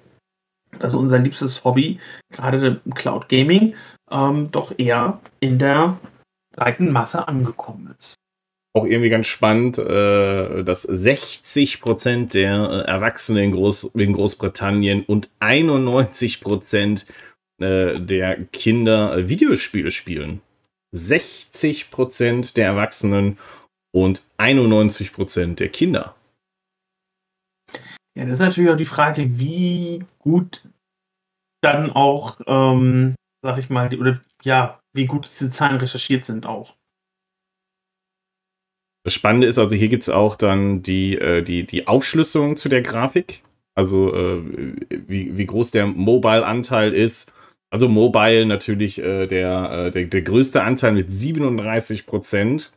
dass 0.79 0.95
unser 0.95 1.19
liebstes 1.19 1.63
Hobby, 1.63 1.99
gerade 2.31 2.81
Cloud 2.95 3.29
Gaming, 3.29 3.75
ähm, 4.09 4.49
doch 4.51 4.73
eher 4.77 5.19
in 5.39 5.59
der 5.59 5.99
breiten 6.55 6.91
Masse 6.91 7.27
angekommen 7.27 7.95
ist 7.97 8.15
auch 8.73 8.85
irgendwie 8.85 9.09
ganz 9.09 9.27
spannend, 9.27 9.77
äh, 9.77 10.63
dass 10.63 10.83
60 10.83 11.81
Prozent 11.81 12.33
der 12.33 12.85
äh, 12.85 12.89
Erwachsenen 12.89 13.43
in, 13.43 13.51
Groß 13.51 13.91
in 13.95 14.13
Großbritannien 14.13 15.03
und 15.03 15.29
91 15.39 16.41
Prozent 16.41 17.05
äh, 17.61 17.99
der 17.99 18.45
Kinder 18.45 19.27
Videospiele 19.27 19.91
spielen. 19.91 20.41
60 20.91 21.91
Prozent 21.91 22.57
der 22.57 22.65
Erwachsenen 22.65 23.37
und 23.93 24.23
91 24.37 25.13
Prozent 25.13 25.59
der 25.59 25.69
Kinder. 25.69 26.15
Ja, 28.15 28.25
das 28.25 28.35
ist 28.35 28.39
natürlich 28.39 28.69
auch 28.69 28.77
die 28.77 28.85
Frage, 28.85 29.39
wie 29.39 30.03
gut 30.19 30.61
dann 31.61 31.91
auch, 31.91 32.39
ähm, 32.45 33.15
sag 33.41 33.57
ich 33.57 33.69
mal, 33.69 33.93
oder 33.97 34.19
ja, 34.43 34.79
wie 34.93 35.05
gut 35.05 35.29
diese 35.31 35.49
Zahlen 35.49 35.77
recherchiert 35.77 36.25
sind 36.25 36.45
auch. 36.45 36.75
Das 39.03 39.13
Spannende 39.13 39.47
ist, 39.47 39.57
also 39.57 39.75
hier 39.75 39.89
gibt 39.89 40.03
es 40.03 40.09
auch 40.09 40.35
dann 40.35 40.83
die, 40.83 41.17
äh, 41.17 41.41
die, 41.41 41.65
die 41.65 41.87
Aufschlüsselung 41.87 42.57
zu 42.57 42.69
der 42.69 42.81
Grafik. 42.81 43.43
Also 43.73 44.13
äh, 44.13 44.75
wie, 44.89 45.37
wie 45.37 45.45
groß 45.45 45.71
der 45.71 45.87
Mobile-Anteil 45.87 46.93
ist. 46.93 47.33
Also 47.71 47.87
Mobile 47.87 48.45
natürlich 48.45 49.01
äh, 49.01 49.27
der, 49.27 49.71
äh, 49.87 49.91
der, 49.91 50.05
der 50.05 50.21
größte 50.21 50.61
Anteil 50.61 50.91
mit 50.91 51.11
37 51.11 52.05
Prozent. 52.05 52.71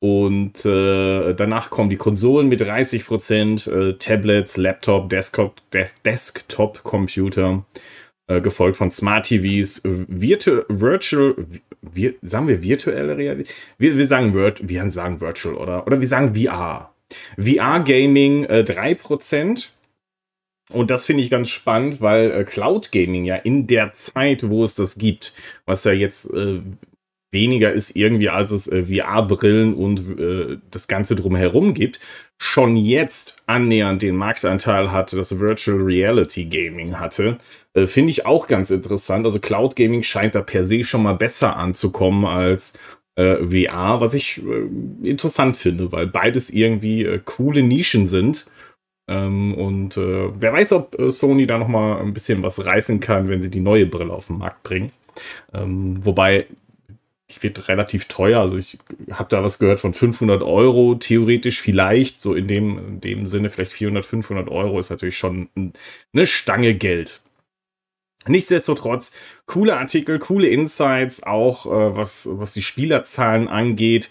Und 0.00 0.66
äh, 0.66 1.34
danach 1.34 1.70
kommen 1.70 1.88
die 1.88 1.96
Konsolen 1.96 2.48
mit 2.48 2.60
30 2.60 3.06
Prozent, 3.06 3.66
äh, 3.66 3.94
Tablets, 3.94 4.56
Laptop, 4.56 5.08
Desktop, 5.08 5.62
Des 5.70 6.02
Desktop-Computer 6.02 7.64
äh, 8.26 8.40
gefolgt 8.40 8.76
von 8.76 8.90
Smart 8.90 9.26
TVs, 9.26 9.82
Virtu 9.84 10.62
Virtual, 10.68 11.34
wir, 11.80 12.14
sagen 12.22 12.48
wir 12.48 12.62
virtuelle 12.62 13.16
Realität? 13.16 13.54
Wir, 13.78 13.96
wir, 13.96 14.06
sagen 14.06 14.34
wir 14.34 14.88
sagen 14.88 15.20
Virtual, 15.20 15.54
oder? 15.54 15.86
Oder 15.86 16.00
wir 16.00 16.08
sagen 16.08 16.34
VR. 16.34 16.92
VR 17.38 17.80
Gaming 17.80 18.44
äh, 18.44 18.64
3%. 18.66 19.68
Und 20.70 20.90
das 20.90 21.04
finde 21.04 21.22
ich 21.22 21.30
ganz 21.30 21.50
spannend, 21.50 22.00
weil 22.00 22.30
äh, 22.30 22.44
Cloud 22.44 22.90
Gaming 22.90 23.24
ja 23.24 23.36
in 23.36 23.66
der 23.66 23.92
Zeit, 23.94 24.48
wo 24.48 24.64
es 24.64 24.74
das 24.74 24.96
gibt, 24.96 25.34
was 25.66 25.84
ja 25.84 25.92
jetzt 25.92 26.32
äh, 26.32 26.60
weniger 27.34 27.72
ist 27.72 27.94
irgendwie, 27.96 28.30
als 28.30 28.50
es 28.50 28.66
äh, 28.68 28.84
VR-Brillen 28.86 29.74
und 29.74 30.18
äh, 30.18 30.56
das 30.70 30.88
Ganze 30.88 31.16
drumherum 31.16 31.74
gibt, 31.74 32.00
schon 32.38 32.76
jetzt 32.76 33.36
annähernd 33.46 34.00
den 34.00 34.16
Marktanteil 34.16 34.90
hatte, 34.90 35.16
das 35.16 35.38
Virtual 35.38 35.78
Reality 35.78 36.46
Gaming 36.46 36.98
hatte. 36.98 37.36
Äh, 37.74 37.86
Finde 37.86 38.12
ich 38.12 38.24
auch 38.24 38.46
ganz 38.46 38.70
interessant. 38.70 39.26
Also 39.26 39.40
Cloud 39.40 39.76
Gaming 39.76 40.02
scheint 40.02 40.34
da 40.34 40.40
per 40.40 40.64
se 40.64 40.84
schon 40.84 41.02
mal 41.02 41.14
besser 41.14 41.56
anzukommen 41.56 42.24
als 42.24 42.72
äh, 43.16 43.36
VR, 43.44 44.00
was 44.00 44.14
ich 44.14 44.40
interessant 45.02 45.56
finde, 45.58 45.92
weil 45.92 46.06
beides 46.06 46.50
irgendwie 46.50 47.20
coole 47.24 47.62
Nischen 47.62 48.06
sind. 48.06 48.46
Ähm, 49.06 49.54
und 49.54 49.96
äh, 49.96 50.30
wer 50.40 50.52
weiß, 50.52 50.72
ob 50.72 50.98
äh, 50.98 51.10
Sony 51.10 51.46
da 51.46 51.58
noch 51.58 51.68
mal 51.68 52.00
ein 52.00 52.14
bisschen 52.14 52.42
was 52.42 52.64
reißen 52.64 53.00
kann, 53.00 53.28
wenn 53.28 53.42
sie 53.42 53.50
die 53.50 53.60
neue 53.60 53.86
Brille 53.86 54.12
auf 54.12 54.28
den 54.28 54.38
Markt 54.38 54.62
bringen. 54.62 54.92
Ähm, 55.52 56.04
wobei 56.04 56.46
die 57.30 57.42
wird 57.42 57.68
relativ 57.68 58.06
teuer. 58.06 58.40
Also 58.40 58.58
ich 58.58 58.78
habe 59.10 59.28
da 59.30 59.42
was 59.42 59.58
gehört 59.58 59.80
von 59.80 59.94
500 59.94 60.42
Euro, 60.42 60.94
theoretisch 60.94 61.60
vielleicht, 61.60 62.20
so 62.20 62.34
in 62.34 62.48
dem, 62.48 62.78
in 62.78 63.00
dem 63.00 63.26
Sinne 63.26 63.50
vielleicht 63.50 63.72
400, 63.72 64.04
500 64.04 64.48
Euro 64.48 64.78
ist 64.78 64.90
natürlich 64.90 65.18
schon 65.18 65.48
eine 65.56 66.26
Stange 66.26 66.74
Geld. 66.74 67.20
Nichtsdestotrotz, 68.26 69.12
coole 69.46 69.76
Artikel, 69.76 70.18
coole 70.18 70.48
Insights, 70.48 71.22
auch 71.22 71.66
äh, 71.66 71.96
was, 71.96 72.28
was 72.30 72.54
die 72.54 72.62
Spielerzahlen 72.62 73.48
angeht. 73.48 74.10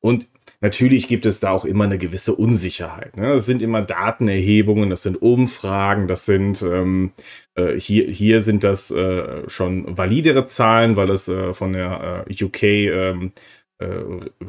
Und 0.00 0.28
natürlich 0.60 1.08
gibt 1.08 1.26
es 1.26 1.40
da 1.40 1.50
auch 1.50 1.64
immer 1.64 1.84
eine 1.84 1.98
gewisse 1.98 2.34
Unsicherheit. 2.34 3.16
Ne? 3.16 3.32
Das 3.34 3.46
sind 3.46 3.62
immer 3.62 3.82
Datenerhebungen, 3.82 4.90
das 4.90 5.02
sind 5.02 5.20
Umfragen, 5.20 6.06
das 6.06 6.26
sind 6.26 6.62
ähm, 6.62 7.12
äh, 7.54 7.78
hier, 7.78 8.06
hier 8.06 8.40
sind 8.40 8.62
das 8.62 8.90
äh, 8.90 9.48
schon 9.48 9.96
validere 9.96 10.46
Zahlen, 10.46 10.96
weil 10.96 11.10
es 11.10 11.28
äh, 11.28 11.54
von 11.54 11.72
der 11.72 12.26
äh, 12.28 12.44
UK 12.44 12.62
ähm, 12.62 13.32
äh, 13.78 13.86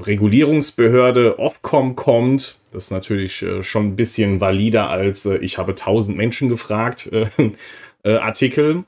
Regulierungsbehörde 0.01 1.39
Ofcom 1.39 1.95
kommt. 1.95 2.57
Das 2.71 2.85
ist 2.85 2.91
natürlich 2.91 3.41
äh, 3.43 3.63
schon 3.63 3.87
ein 3.87 3.95
bisschen 3.95 4.41
valider 4.41 4.89
als 4.89 5.25
ich 5.25 5.57
habe 5.57 5.71
1000 5.71 6.17
Menschen 6.17 6.49
gefragt 6.49 7.09
Artikel. 8.03 8.83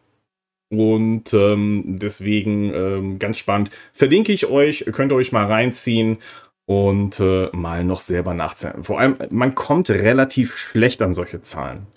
Und 0.69 1.35
ähm, 1.35 1.99
deswegen 1.99 2.73
ähm, 2.73 3.19
ganz 3.19 3.37
spannend. 3.37 3.69
Verlinke 3.93 4.31
ich 4.33 4.47
euch, 4.47 4.85
könnt 4.91 5.11
ihr 5.11 5.15
euch 5.15 5.31
mal 5.31 5.45
reinziehen 5.45 6.17
und 6.65 7.19
äh, 7.19 7.49
mal 7.51 7.83
noch 7.83 7.99
selber 7.99 8.33
nachzählen. 8.33 8.83
Vor 8.83 8.99
allem, 8.99 9.17
man 9.31 9.55
kommt 9.55 9.89
relativ 9.89 10.55
schlecht 10.55 11.01
an 11.01 11.13
solche 11.13 11.41
Zahlen. 11.41 11.87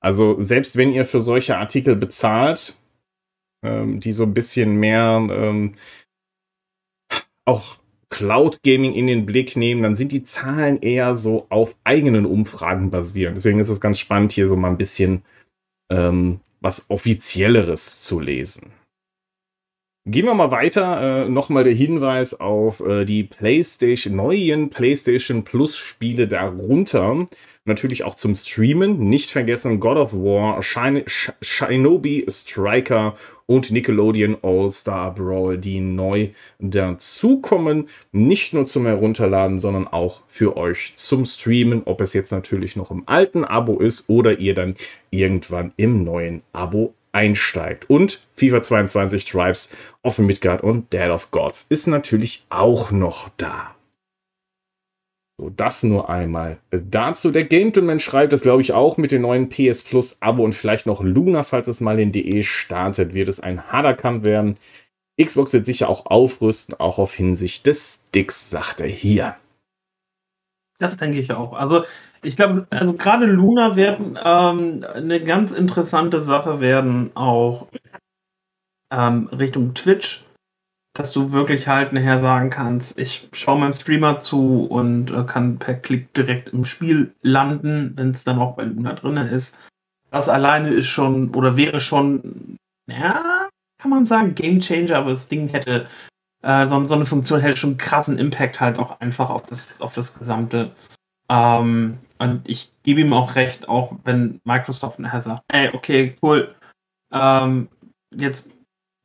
Also 0.00 0.40
selbst 0.40 0.76
wenn 0.76 0.92
ihr 0.92 1.04
für 1.04 1.20
solche 1.20 1.56
Artikel 1.56 1.96
bezahlt, 1.96 2.78
ähm, 3.64 4.00
die 4.00 4.12
so 4.12 4.24
ein 4.24 4.34
bisschen 4.34 4.76
mehr 4.76 5.26
ähm, 5.30 5.74
auch 7.46 7.78
Cloud 8.10 8.62
Gaming 8.62 8.94
in 8.94 9.06
den 9.06 9.26
Blick 9.26 9.56
nehmen, 9.56 9.82
dann 9.82 9.96
sind 9.96 10.12
die 10.12 10.24
Zahlen 10.24 10.80
eher 10.80 11.16
so 11.16 11.46
auf 11.48 11.74
eigenen 11.84 12.26
Umfragen 12.26 12.90
basierend. 12.90 13.36
Deswegen 13.36 13.58
ist 13.58 13.70
es 13.70 13.80
ganz 13.80 13.98
spannend, 13.98 14.32
hier 14.32 14.46
so 14.46 14.56
mal 14.56 14.68
ein 14.68 14.78
bisschen 14.78 15.24
ähm, 15.90 16.40
was 16.60 16.90
Offizielleres 16.90 18.00
zu 18.02 18.20
lesen. 18.20 18.72
Gehen 20.06 20.26
wir 20.26 20.34
mal 20.34 20.50
weiter. 20.50 21.24
Äh, 21.24 21.28
Nochmal 21.30 21.64
der 21.64 21.72
Hinweis 21.72 22.38
auf 22.38 22.80
äh, 22.80 23.06
die 23.06 23.24
PlayStation, 23.24 24.14
neuen 24.14 24.68
PlayStation 24.68 25.44
Plus 25.44 25.78
Spiele 25.78 26.28
darunter. 26.28 27.24
Natürlich 27.64 28.04
auch 28.04 28.14
zum 28.14 28.34
Streamen. 28.34 29.08
Nicht 29.08 29.30
vergessen 29.30 29.80
God 29.80 29.96
of 29.96 30.12
War, 30.12 30.62
Shin 30.62 31.04
Shinobi 31.06 32.26
Striker 32.28 33.16
und 33.46 33.70
Nickelodeon 33.70 34.36
All-Star 34.42 35.14
Brawl, 35.14 35.56
die 35.56 35.80
neu 35.80 36.28
dazukommen. 36.58 37.88
Nicht 38.12 38.52
nur 38.52 38.66
zum 38.66 38.84
Herunterladen, 38.84 39.58
sondern 39.58 39.88
auch 39.88 40.20
für 40.26 40.58
euch 40.58 40.92
zum 40.96 41.24
Streamen. 41.24 41.80
Ob 41.86 42.02
es 42.02 42.12
jetzt 42.12 42.30
natürlich 42.30 42.76
noch 42.76 42.90
im 42.90 43.04
alten 43.06 43.42
Abo 43.42 43.78
ist 43.78 44.10
oder 44.10 44.38
ihr 44.38 44.52
dann 44.52 44.74
irgendwann 45.08 45.72
im 45.78 46.04
neuen 46.04 46.42
Abo 46.52 46.92
einsteigt. 47.14 47.88
Und 47.88 48.20
FIFA 48.34 48.62
22 48.62 49.24
Tribes 49.24 49.74
of 50.02 50.18
Midgard 50.18 50.62
und 50.62 50.92
Dead 50.92 51.10
of 51.10 51.30
Gods 51.30 51.66
ist 51.68 51.86
natürlich 51.86 52.44
auch 52.50 52.90
noch 52.90 53.30
da. 53.36 53.74
So, 55.36 55.50
das 55.50 55.82
nur 55.82 56.08
einmal 56.10 56.58
dazu. 56.70 57.32
Der 57.32 57.44
Gentleman 57.44 57.98
schreibt 57.98 58.32
das, 58.32 58.42
glaube 58.42 58.62
ich, 58.62 58.72
auch 58.72 58.98
mit 58.98 59.10
dem 59.10 59.22
neuen 59.22 59.48
PS 59.48 59.82
Plus 59.82 60.22
Abo 60.22 60.44
und 60.44 60.54
vielleicht 60.54 60.86
noch 60.86 61.02
Luna, 61.02 61.42
falls 61.42 61.66
es 61.66 61.80
mal 61.80 61.98
in 61.98 62.12
DE 62.12 62.44
startet, 62.44 63.14
wird 63.14 63.28
es 63.28 63.40
ein 63.40 63.72
harter 63.72 63.94
Kampf 63.94 64.22
werden. 64.22 64.56
Xbox 65.20 65.52
wird 65.52 65.66
sicher 65.66 65.88
auch 65.88 66.06
aufrüsten, 66.06 66.74
auch 66.78 66.98
auf 66.98 67.14
Hinsicht 67.14 67.66
des 67.66 68.06
Sticks, 68.08 68.50
sagt 68.50 68.80
er 68.80 68.88
hier. 68.88 69.36
Das 70.78 70.96
denke 70.96 71.18
ich 71.18 71.32
auch. 71.32 71.52
Also 71.52 71.84
ich 72.24 72.36
glaube, 72.36 72.66
also 72.70 72.92
gerade 72.94 73.26
Luna 73.26 73.76
werden 73.76 74.18
ähm, 74.22 74.84
eine 74.94 75.20
ganz 75.20 75.52
interessante 75.52 76.20
Sache 76.20 76.60
werden, 76.60 77.10
auch 77.14 77.68
ähm, 78.90 79.28
Richtung 79.28 79.74
Twitch, 79.74 80.24
dass 80.94 81.12
du 81.12 81.32
wirklich 81.32 81.68
halt 81.68 81.92
nachher 81.92 82.20
sagen 82.20 82.50
kannst, 82.50 82.98
ich 82.98 83.28
schaue 83.32 83.58
meinem 83.58 83.72
Streamer 83.72 84.20
zu 84.20 84.66
und 84.66 85.10
äh, 85.10 85.24
kann 85.24 85.58
per 85.58 85.74
Klick 85.74 86.12
direkt 86.14 86.50
im 86.50 86.64
Spiel 86.64 87.12
landen, 87.22 87.92
wenn 87.96 88.10
es 88.10 88.24
dann 88.24 88.38
auch 88.38 88.56
bei 88.56 88.64
Luna 88.64 88.94
drin 88.94 89.16
ist. 89.16 89.56
Das 90.10 90.28
alleine 90.28 90.70
ist 90.70 90.86
schon 90.86 91.34
oder 91.34 91.56
wäre 91.56 91.80
schon, 91.80 92.56
ja, 92.86 93.48
kann 93.78 93.90
man 93.90 94.04
sagen, 94.06 94.34
Game 94.34 94.60
Changer, 94.60 94.96
aber 94.96 95.10
das 95.10 95.28
Ding 95.28 95.48
hätte, 95.48 95.88
äh, 96.42 96.66
so, 96.68 96.86
so, 96.86 96.94
eine 96.94 97.06
Funktion 97.06 97.40
hätte 97.40 97.56
schon 97.56 97.70
einen 97.70 97.78
krassen 97.78 98.18
Impact 98.18 98.60
halt 98.60 98.78
auch 98.78 99.00
einfach 99.00 99.30
auf 99.30 99.44
das, 99.46 99.80
auf 99.80 99.94
das 99.94 100.16
gesamte 100.16 100.70
ähm, 101.28 101.98
und 102.24 102.48
ich 102.48 102.70
gebe 102.82 103.00
ihm 103.00 103.12
auch 103.12 103.34
recht, 103.34 103.68
auch 103.68 103.96
wenn 104.04 104.40
Microsoft 104.44 104.98
nachher 104.98 105.22
sagt, 105.22 105.42
ey, 105.48 105.70
okay, 105.72 106.16
cool, 106.22 106.54
ähm, 107.12 107.68
jetzt 108.14 108.50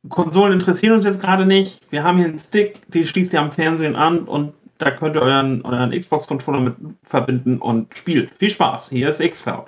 Konsolen 0.08 0.54
interessieren 0.54 0.94
uns 0.94 1.04
jetzt 1.04 1.20
gerade 1.20 1.44
nicht. 1.44 1.80
Wir 1.90 2.02
haben 2.02 2.16
hier 2.16 2.26
einen 2.26 2.38
Stick, 2.38 2.80
die 2.90 3.06
schließt 3.06 3.34
ihr 3.34 3.40
am 3.40 3.52
Fernsehen 3.52 3.96
an 3.96 4.24
und 4.24 4.54
da 4.78 4.90
könnt 4.90 5.14
ihr 5.14 5.22
euren, 5.22 5.62
euren 5.62 5.90
Xbox-Controller 5.90 6.60
mit 6.60 6.76
verbinden 7.02 7.58
und 7.58 7.94
spielt. 7.94 8.30
Viel 8.38 8.48
Spaß. 8.48 8.88
Hier 8.88 9.10
ist 9.10 9.20
Xcloud. 9.20 9.66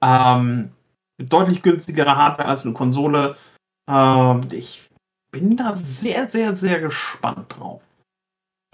Ähm, 0.00 0.70
deutlich 1.18 1.62
günstigere 1.62 2.16
Hardware 2.16 2.48
als 2.48 2.64
eine 2.64 2.74
Konsole. 2.74 3.34
Ähm, 3.88 4.42
ich 4.52 4.88
bin 5.32 5.56
da 5.56 5.74
sehr, 5.74 6.28
sehr, 6.28 6.54
sehr 6.54 6.78
gespannt 6.78 7.56
drauf. 7.58 7.82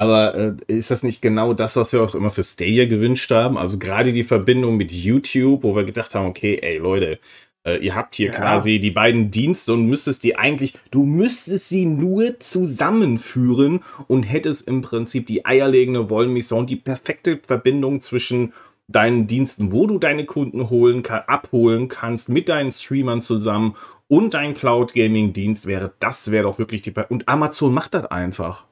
Aber 0.03 0.35
äh, 0.35 0.55
ist 0.67 0.91
das 0.91 1.05
nicht 1.05 1.23
genau 1.23 1.55
das, 1.55 1.77
was 1.77 1.93
wir 1.93 2.03
auch 2.03 2.17
immer 2.17 2.31
für 2.31 2.43
Stadia 2.43 2.87
gewünscht 2.87 3.31
haben? 3.31 3.57
Also 3.57 3.79
gerade 3.79 4.13
die 4.13 4.25
Verbindung 4.25 4.77
mit 4.77 4.91
YouTube, 4.91 5.63
wo 5.63 5.77
wir 5.77 5.85
gedacht 5.85 6.17
haben, 6.17 6.27
okay, 6.27 6.59
ey 6.61 6.79
Leute, 6.79 7.21
äh, 7.65 7.77
ihr 7.77 7.95
habt 7.95 8.17
hier 8.17 8.33
ja. 8.33 8.35
quasi 8.35 8.81
die 8.81 8.91
beiden 8.91 9.31
Dienste 9.31 9.75
und 9.75 9.87
müsstest 9.87 10.25
die 10.25 10.35
eigentlich, 10.35 10.75
du 10.91 11.05
müsstest 11.05 11.69
sie 11.69 11.87
nur 11.87 12.41
zusammenführen 12.41 13.79
und 14.09 14.25
hättest 14.25 14.67
im 14.67 14.83
Prinzip 14.83 15.29
die 15.29 15.47
eierlegende 15.47 16.11
Wollmilchsau 16.11 16.65
die 16.65 16.75
perfekte 16.75 17.39
Verbindung 17.39 18.01
zwischen 18.01 18.55
deinen 18.89 19.29
Diensten, 19.29 19.71
wo 19.71 19.87
du 19.87 20.01
deine 20.01 20.25
Kunden 20.25 20.69
holen, 20.69 21.07
abholen 21.07 21.87
kannst, 21.87 22.29
mit 22.29 22.49
deinen 22.49 22.73
Streamern 22.73 23.23
zusammen 23.23 23.77
und 24.09 24.35
dein 24.35 24.55
Cloud 24.55 24.95
Gaming 24.95 25.33
Dienst 25.33 25.67
wäre, 25.67 25.93
das 26.01 26.33
wäre 26.33 26.43
doch 26.43 26.59
wirklich 26.59 26.83
die, 26.83 26.93
und 27.09 27.29
Amazon 27.29 27.73
macht 27.73 27.95
das 27.95 28.07
einfach. 28.07 28.67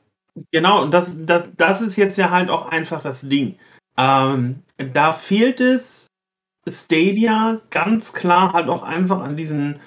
Genau, 0.52 0.82
und 0.82 0.92
das, 0.92 1.24
das, 1.26 1.50
das 1.56 1.80
ist 1.80 1.96
jetzt 1.96 2.18
ja 2.18 2.30
halt 2.30 2.50
auch 2.50 2.66
einfach 2.66 3.02
das 3.02 3.22
Ding. 3.22 3.56
Ähm, 3.96 4.62
da 4.76 5.12
fehlt 5.12 5.60
es 5.60 6.06
Stadia 6.68 7.60
ganz 7.70 8.12
klar 8.12 8.52
halt 8.52 8.68
auch 8.68 8.82
einfach 8.82 9.22
an 9.22 9.36
diesen 9.36 9.80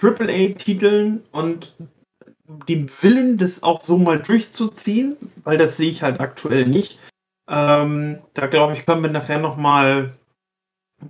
AAA-Titeln 0.00 1.22
und 1.32 1.74
dem 2.68 2.88
Willen, 3.02 3.36
das 3.36 3.62
auch 3.62 3.84
so 3.84 3.98
mal 3.98 4.20
durchzuziehen, 4.20 5.16
weil 5.44 5.58
das 5.58 5.76
sehe 5.76 5.90
ich 5.90 6.02
halt 6.02 6.20
aktuell 6.20 6.66
nicht. 6.66 6.98
Ähm, 7.48 8.18
da 8.34 8.46
glaube 8.46 8.72
ich, 8.74 8.86
können 8.86 9.02
wir 9.02 9.10
nachher 9.10 9.38
nochmal 9.38 10.14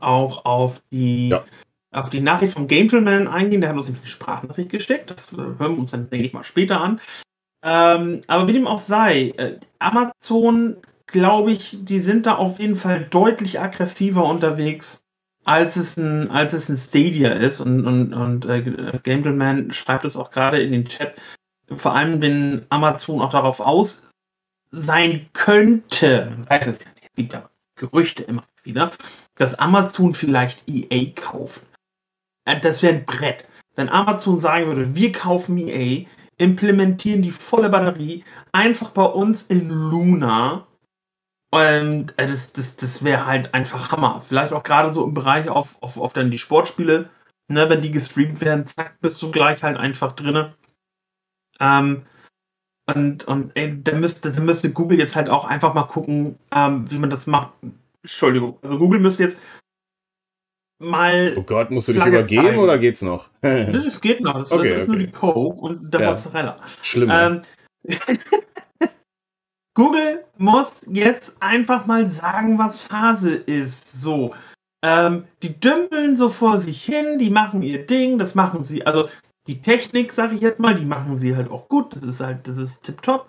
auch 0.01 0.45
auf 0.45 0.81
die, 0.91 1.29
ja. 1.29 1.45
auf 1.93 2.11
die 2.11 2.21
Nachricht 2.21 2.55
vom 2.55 2.69
Gentleman 2.69 3.29
eingehen. 3.29 3.61
Der 3.61 3.71
hat 3.71 3.77
uns 3.77 3.89
eine 3.89 3.99
Sprachnachricht 4.05 4.71
gesteckt. 4.71 5.11
Das 5.11 5.33
hören 5.33 5.59
wir 5.59 5.79
uns 5.79 5.91
dann, 5.93 6.11
denke 6.11 6.27
ich 6.27 6.33
mal, 6.33 6.45
später 6.45 6.81
an. 6.81 7.01
Ähm, 7.63 8.21
aber 8.27 8.47
wie 8.47 8.53
dem 8.53 8.67
auch 8.67 8.79
sei, 8.79 9.35
äh, 9.37 9.59
Amazon, 9.79 10.77
glaube 11.07 11.53
ich, 11.53 11.77
die 11.81 12.01
sind 12.01 12.27
da 12.27 12.37
auf 12.37 12.59
jeden 12.59 12.77
Fall 12.77 13.05
deutlich 13.05 13.61
aggressiver 13.61 14.25
unterwegs, 14.25 15.05
als 15.45 15.77
es 15.77 15.97
ein, 15.97 16.31
als 16.31 16.53
es 16.53 16.69
ein 16.69 16.77
Stadia 16.77 17.33
ist. 17.33 17.61
Und, 17.61 17.87
und, 17.87 18.15
und 18.15 18.45
äh, 18.45 18.99
Gambleman 19.03 19.73
schreibt 19.73 20.05
es 20.05 20.17
auch 20.17 20.31
gerade 20.31 20.61
in 20.61 20.73
den 20.73 20.85
Chat. 20.85 21.15
Vor 21.77 21.95
allem, 21.95 22.23
wenn 22.23 22.67
Amazon 22.69 23.21
auch 23.21 23.31
darauf 23.31 23.61
aus 23.61 24.03
sein 24.71 25.29
könnte, 25.33 26.33
weiß 26.49 26.67
es 26.67 26.85
ja 26.85 26.91
nicht, 26.95 27.07
es 27.07 27.15
gibt 27.15 27.33
ja 27.33 27.49
Gerüchte 27.77 28.25
immer 28.25 28.45
wieder, 28.63 28.91
dass 29.37 29.55
Amazon 29.55 30.15
vielleicht 30.15 30.69
EA 30.69 31.13
kauft. 31.15 31.63
Äh, 32.45 32.61
das 32.61 32.83
wäre 32.83 32.95
ein 32.95 33.07
Brett. 33.07 33.49
Wenn 33.77 33.89
Amazon 33.89 34.39
sagen 34.39 34.67
würde, 34.67 34.95
wir 34.95 35.13
kaufen 35.13 35.57
EA, 35.57 36.07
implementieren 36.39 37.23
die 37.23 37.31
volle 37.31 37.69
Batterie 37.69 38.25
einfach 38.53 38.91
bei 38.91 39.05
uns 39.05 39.45
in 39.45 39.69
Luna. 39.69 40.67
Und 41.51 42.19
äh, 42.19 42.27
das, 42.27 42.53
das, 42.53 42.77
das 42.77 43.05
wäre 43.05 43.27
halt 43.27 43.55
einfach 43.55 43.91
Hammer. 43.91 44.23
Vielleicht 44.27 44.53
auch 44.53 44.63
gerade 44.63 44.93
so 44.93 45.05
im 45.05 45.15
Bereich 45.15 45.49
auf, 45.49 45.81
auf, 45.83 45.97
auf 45.97 46.13
dann 46.13 46.31
die 46.31 46.39
Sportspiele, 46.39 47.11
ne, 47.49 47.71
wenn 47.71 47.83
die 47.83 47.91
gestreamt 47.91 48.41
werden, 48.41 48.67
zack, 48.67 49.01
bist 49.01 49.21
du 49.23 49.31
gleich 49.31 49.63
halt 49.63 49.77
einfach 49.77 50.13
drinne. 50.13 50.55
Ähm, 51.61 52.05
und, 52.95 53.25
und 53.25 53.53
ey, 53.55 53.83
da 53.83 53.95
müsste, 53.97 54.33
da 54.33 54.41
müsste 54.41 54.73
Google 54.73 54.99
jetzt 54.99 55.17
halt 55.17 55.29
auch 55.29 55.45
einfach 55.45 55.75
mal 55.75 55.83
gucken, 55.85 56.39
ähm, 56.55 56.91
wie 56.91 56.99
man 56.99 57.11
das 57.11 57.27
macht. 57.27 57.53
Entschuldigung. 58.03 58.59
Also 58.63 58.79
Google 58.79 59.01
müsste 59.01 59.25
jetzt 59.25 59.39
mal. 60.79 61.35
Oh 61.37 61.43
Gott, 61.43 61.71
musst 61.71 61.89
du 61.89 61.93
dich 61.93 62.05
übergeben 62.05 62.45
zeigen. 62.45 62.59
oder 62.59 62.79
geht's 62.79 63.03
noch? 63.03 63.29
das 63.41 64.01
geht 64.01 64.21
noch. 64.21 64.39
Das, 64.39 64.53
okay, 64.53 64.75
ist 64.75 64.83
okay. 64.83 64.91
nur 64.91 64.99
die 64.99 65.11
Coke 65.11 65.61
und 65.61 65.93
der 65.93 66.01
ja. 66.01 66.11
Mozzarella. 66.11 66.59
Schlimm. 66.83 67.11
Ähm, 67.13 67.43
Google 69.75 70.25
muss 70.37 70.83
jetzt 70.89 71.35
einfach 71.41 71.87
mal 71.87 72.09
sagen, 72.09 72.59
was 72.59 72.81
Phase 72.81 73.35
ist. 73.35 74.01
So. 74.01 74.35
Ähm, 74.83 75.25
die 75.43 75.59
dümpeln 75.59 76.17
so 76.17 76.29
vor 76.29 76.59
sich 76.59 76.85
hin, 76.85 77.19
die 77.19 77.31
machen 77.31 77.63
ihr 77.63 77.87
Ding, 77.87 78.19
das 78.19 78.35
machen 78.35 78.63
sie. 78.63 78.87
Also 78.87 79.09
die 79.47 79.61
Technik, 79.61 80.13
sage 80.13 80.35
ich 80.35 80.41
jetzt 80.41 80.61
mal, 80.61 80.75
die 80.75 80.85
machen 80.85 81.17
sie 81.17 81.37
halt 81.37 81.51
auch 81.51 81.69
gut. 81.69 81.95
Das 81.95 82.03
ist 82.03 82.21
halt, 82.21 82.47
das 82.47 82.59
ist 82.59 82.83
tipptopp. 82.83 83.29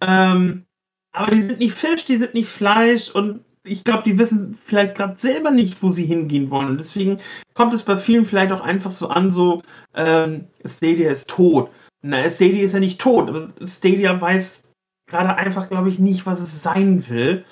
Ähm, 0.00 0.66
aber 1.12 1.32
die 1.32 1.42
sind 1.42 1.58
nicht 1.58 1.74
Fisch, 1.74 2.04
die 2.04 2.16
sind 2.16 2.34
nicht 2.34 2.48
Fleisch 2.48 3.10
und 3.10 3.44
ich 3.68 3.84
glaube, 3.84 4.02
die 4.04 4.18
wissen 4.18 4.58
vielleicht 4.64 4.96
gerade 4.96 5.18
selber 5.18 5.50
nicht, 5.50 5.82
wo 5.82 5.90
sie 5.90 6.06
hingehen 6.06 6.50
wollen. 6.50 6.68
Und 6.68 6.78
deswegen 6.78 7.18
kommt 7.54 7.74
es 7.74 7.82
bei 7.82 7.96
vielen 7.96 8.24
vielleicht 8.24 8.52
auch 8.52 8.60
einfach 8.60 8.90
so 8.90 9.08
an, 9.08 9.30
so 9.30 9.62
ähm, 9.94 10.46
Stadia 10.64 11.10
ist 11.10 11.28
tot. 11.28 11.70
Na, 12.02 12.30
Stadia 12.30 12.64
ist 12.64 12.74
ja 12.74 12.80
nicht 12.80 13.00
tot, 13.00 13.28
aber 13.28 13.50
Stadia 13.66 14.20
weiß 14.20 14.64
gerade 15.08 15.36
einfach, 15.36 15.68
glaube 15.68 15.88
ich, 15.88 15.98
nicht, 15.98 16.26
was 16.26 16.40
es 16.40 16.62
sein 16.62 17.08
will. 17.08 17.44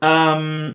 Ähm, 0.00 0.72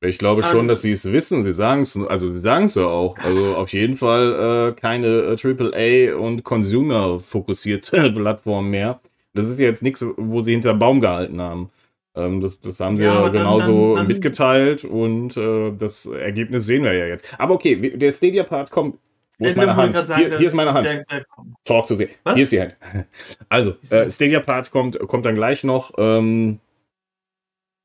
ich 0.00 0.18
glaube 0.18 0.42
schon, 0.42 0.60
ähm, 0.60 0.68
dass 0.68 0.82
sie 0.82 0.92
es 0.92 1.10
wissen. 1.10 1.44
Sie 1.44 1.54
sagen 1.54 1.82
es, 1.82 1.96
also 1.96 2.30
sie 2.30 2.40
sagen 2.40 2.66
es 2.66 2.74
ja 2.74 2.86
auch. 2.86 3.18
Also 3.18 3.56
auf 3.56 3.72
jeden 3.72 3.96
Fall 3.96 4.72
äh, 4.72 4.80
keine 4.80 5.36
äh, 5.36 6.12
AAA 6.12 6.16
und 6.16 6.44
Consumer-fokussierte 6.44 8.12
Plattform 8.16 8.70
mehr. 8.70 9.00
Das 9.34 9.48
ist 9.48 9.58
jetzt 9.58 9.82
nichts, 9.82 10.04
wo 10.16 10.40
sie 10.40 10.52
hinter 10.52 10.74
Baum 10.74 11.00
gehalten 11.00 11.40
haben. 11.40 11.70
Ähm, 12.16 12.40
das, 12.40 12.60
das 12.60 12.78
haben 12.80 12.96
sie 12.96 13.04
ja, 13.04 13.28
genauso 13.28 13.96
dann, 13.96 13.96
dann, 13.96 14.06
mitgeteilt 14.06 14.84
und 14.84 15.36
äh, 15.36 15.72
das 15.76 16.06
Ergebnis 16.06 16.66
sehen 16.66 16.84
wir 16.84 16.92
ja 16.92 17.06
jetzt. 17.06 17.26
Aber 17.38 17.54
okay, 17.54 17.96
der 17.96 18.12
Stadia-Part 18.12 18.70
kommt 18.70 18.98
Wo 19.38 19.46
ist 19.46 19.52
Ich 19.52 19.56
meine 19.56 19.74
Hand? 19.74 19.96
sagen, 19.96 20.28
hier, 20.28 20.38
hier 20.38 20.46
ist 20.46 20.54
meine 20.54 20.72
Hand. 20.72 20.86
Der, 20.86 21.04
der. 21.04 21.24
Talk 21.64 21.88
to 21.88 21.96
the. 21.96 22.08
Was? 22.22 22.34
Hier 22.34 22.42
ist 22.44 22.52
die 22.52 22.60
Hand. 22.60 22.76
Also, 23.48 23.74
äh, 23.90 24.08
Stadia 24.10 24.40
Part 24.40 24.70
kommt, 24.70 24.98
kommt 25.00 25.26
dann 25.26 25.34
gleich 25.34 25.64
noch. 25.64 25.92
Ähm, 25.98 26.60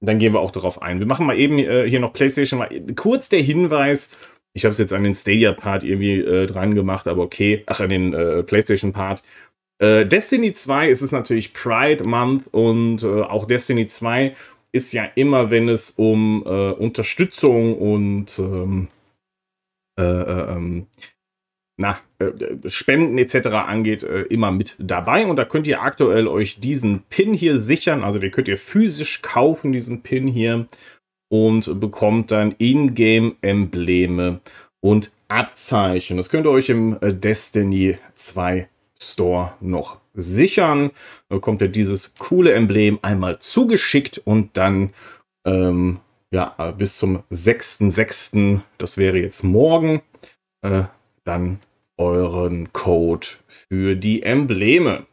dann 0.01 0.19
gehen 0.19 0.33
wir 0.33 0.39
auch 0.39 0.51
darauf 0.51 0.81
ein. 0.81 0.99
Wir 0.99 1.07
machen 1.07 1.25
mal 1.25 1.37
eben 1.37 1.59
äh, 1.59 1.89
hier 1.89 1.99
noch 1.99 2.13
PlayStation. 2.13 2.59
Mal, 2.59 2.69
kurz 2.95 3.29
der 3.29 3.41
Hinweis. 3.41 4.11
Ich 4.53 4.65
habe 4.65 4.71
es 4.71 4.79
jetzt 4.79 4.93
an 4.93 5.03
den 5.03 5.13
Stadia 5.13 5.51
Part 5.53 5.83
irgendwie 5.83 6.19
äh, 6.19 6.45
dran 6.45 6.73
gemacht, 6.75 7.07
aber 7.07 7.23
okay. 7.23 7.63
Ach, 7.67 7.79
an 7.79 7.89
den 7.89 8.13
äh, 8.13 8.43
PlayStation 8.43 8.93
Part. 8.93 9.23
Äh, 9.79 10.05
Destiny 10.05 10.53
2 10.53 10.89
ist 10.89 11.01
es 11.01 11.11
natürlich 11.11 11.53
Pride 11.53 12.03
Month 12.03 12.47
und 12.51 13.03
äh, 13.03 13.21
auch 13.21 13.45
Destiny 13.45 13.87
2 13.87 14.35
ist 14.71 14.91
ja 14.91 15.05
immer, 15.15 15.49
wenn 15.51 15.69
es 15.69 15.91
um 15.91 16.43
äh, 16.45 16.71
Unterstützung 16.71 17.77
und 17.77 18.37
ähm, 18.37 18.87
äh, 19.99 20.03
äh, 20.03 20.51
ähm, 20.51 20.87
na, 21.77 21.97
äh, 22.19 22.69
Spenden 22.69 23.17
etc. 23.17 23.47
angeht, 23.47 24.03
immer 24.03 24.51
mit 24.51 24.75
dabei. 24.79 25.25
Und 25.25 25.37
da 25.37 25.45
könnt 25.45 25.65
ihr 25.65 25.81
aktuell 25.81 26.27
euch 26.27 26.59
diesen 26.59 27.03
Pin 27.09 27.33
hier 27.33 27.59
sichern. 27.59 28.03
Also 28.03 28.19
den 28.19 28.31
könnt 28.31 28.49
ihr 28.49 28.57
physisch 28.57 29.21
kaufen, 29.21 29.71
diesen 29.71 30.01
Pin 30.01 30.27
hier. 30.27 30.67
Und 31.31 31.79
bekommt 31.79 32.31
dann 32.31 32.55
Ingame-Embleme 32.57 34.41
und 34.81 35.11
Abzeichen. 35.27 36.17
Das 36.17 36.29
könnt 36.29 36.47
ihr 36.47 36.51
euch 36.51 36.69
im 36.69 36.97
Destiny 37.01 37.97
2 38.15 38.67
Store 39.01 39.53
noch 39.61 39.97
sichern. 40.13 40.91
Da 41.29 41.35
bekommt 41.35 41.61
ihr 41.61 41.69
dieses 41.69 42.15
coole 42.15 42.53
Emblem 42.53 42.99
einmal 43.01 43.39
zugeschickt 43.39 44.21
und 44.23 44.57
dann 44.57 44.91
ähm, 45.45 45.99
ja, 46.31 46.73
bis 46.77 46.97
zum 46.97 47.23
6.6., 47.31 48.61
das 48.77 48.97
wäre 48.97 49.17
jetzt 49.17 49.43
morgen, 49.43 50.01
äh, 50.61 50.83
dann 51.23 51.59
euren 51.97 52.71
Code 52.71 53.27
für 53.47 53.95
die 53.95 54.23
Embleme. 54.23 55.05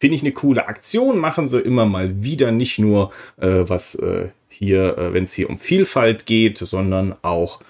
Finde 0.00 0.16
ich 0.16 0.22
eine 0.22 0.32
coole 0.32 0.68
Aktion, 0.68 1.18
machen 1.18 1.48
sie 1.48 1.60
immer 1.60 1.86
mal 1.86 2.22
wieder, 2.22 2.52
nicht 2.52 2.78
nur 2.78 3.12
äh, 3.36 3.64
was 3.66 3.94
äh, 3.96 4.28
hier, 4.48 4.96
äh, 4.98 5.12
wenn 5.12 5.24
es 5.24 5.32
hier 5.32 5.50
um 5.50 5.58
Vielfalt 5.58 6.26
geht, 6.26 6.58
sondern 6.58 7.14
auch 7.22 7.60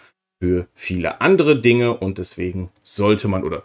für 0.42 0.66
viele 0.74 1.20
andere 1.20 1.60
Dinge 1.60 1.96
und 1.96 2.18
deswegen 2.18 2.70
sollte 2.82 3.28
man 3.28 3.44
oder 3.44 3.64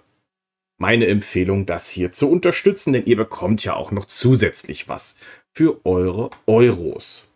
meine 0.80 1.08
Empfehlung, 1.08 1.66
das 1.66 1.90
hier 1.90 2.12
zu 2.12 2.30
unterstützen, 2.32 2.94
denn 2.94 3.06
ihr 3.06 3.18
bekommt 3.18 3.64
ja 3.64 3.76
auch 3.76 3.92
noch 3.92 4.06
zusätzlich 4.06 4.90
was 4.90 5.20
für 5.54 5.86
eure 5.86 6.32
Euros. 6.48 7.30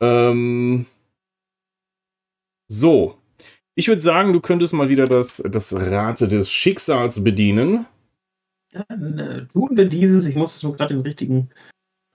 Ähm, 0.00 0.86
so, 2.68 3.16
ich 3.74 3.88
würde 3.88 4.02
sagen, 4.02 4.32
du 4.32 4.40
könntest 4.40 4.74
mal 4.74 4.88
wieder 4.88 5.04
das, 5.04 5.42
das 5.48 5.72
Rad 5.72 6.20
des 6.20 6.50
Schicksals 6.50 7.22
bedienen. 7.22 7.86
Dann 8.72 9.18
äh, 9.18 9.46
tun 9.46 9.76
wir 9.76 9.86
dieses. 9.86 10.24
Ich 10.26 10.34
muss 10.34 10.62
nur 10.62 10.74
gerade 10.76 10.94
den 10.94 11.02
richtigen, 11.02 11.50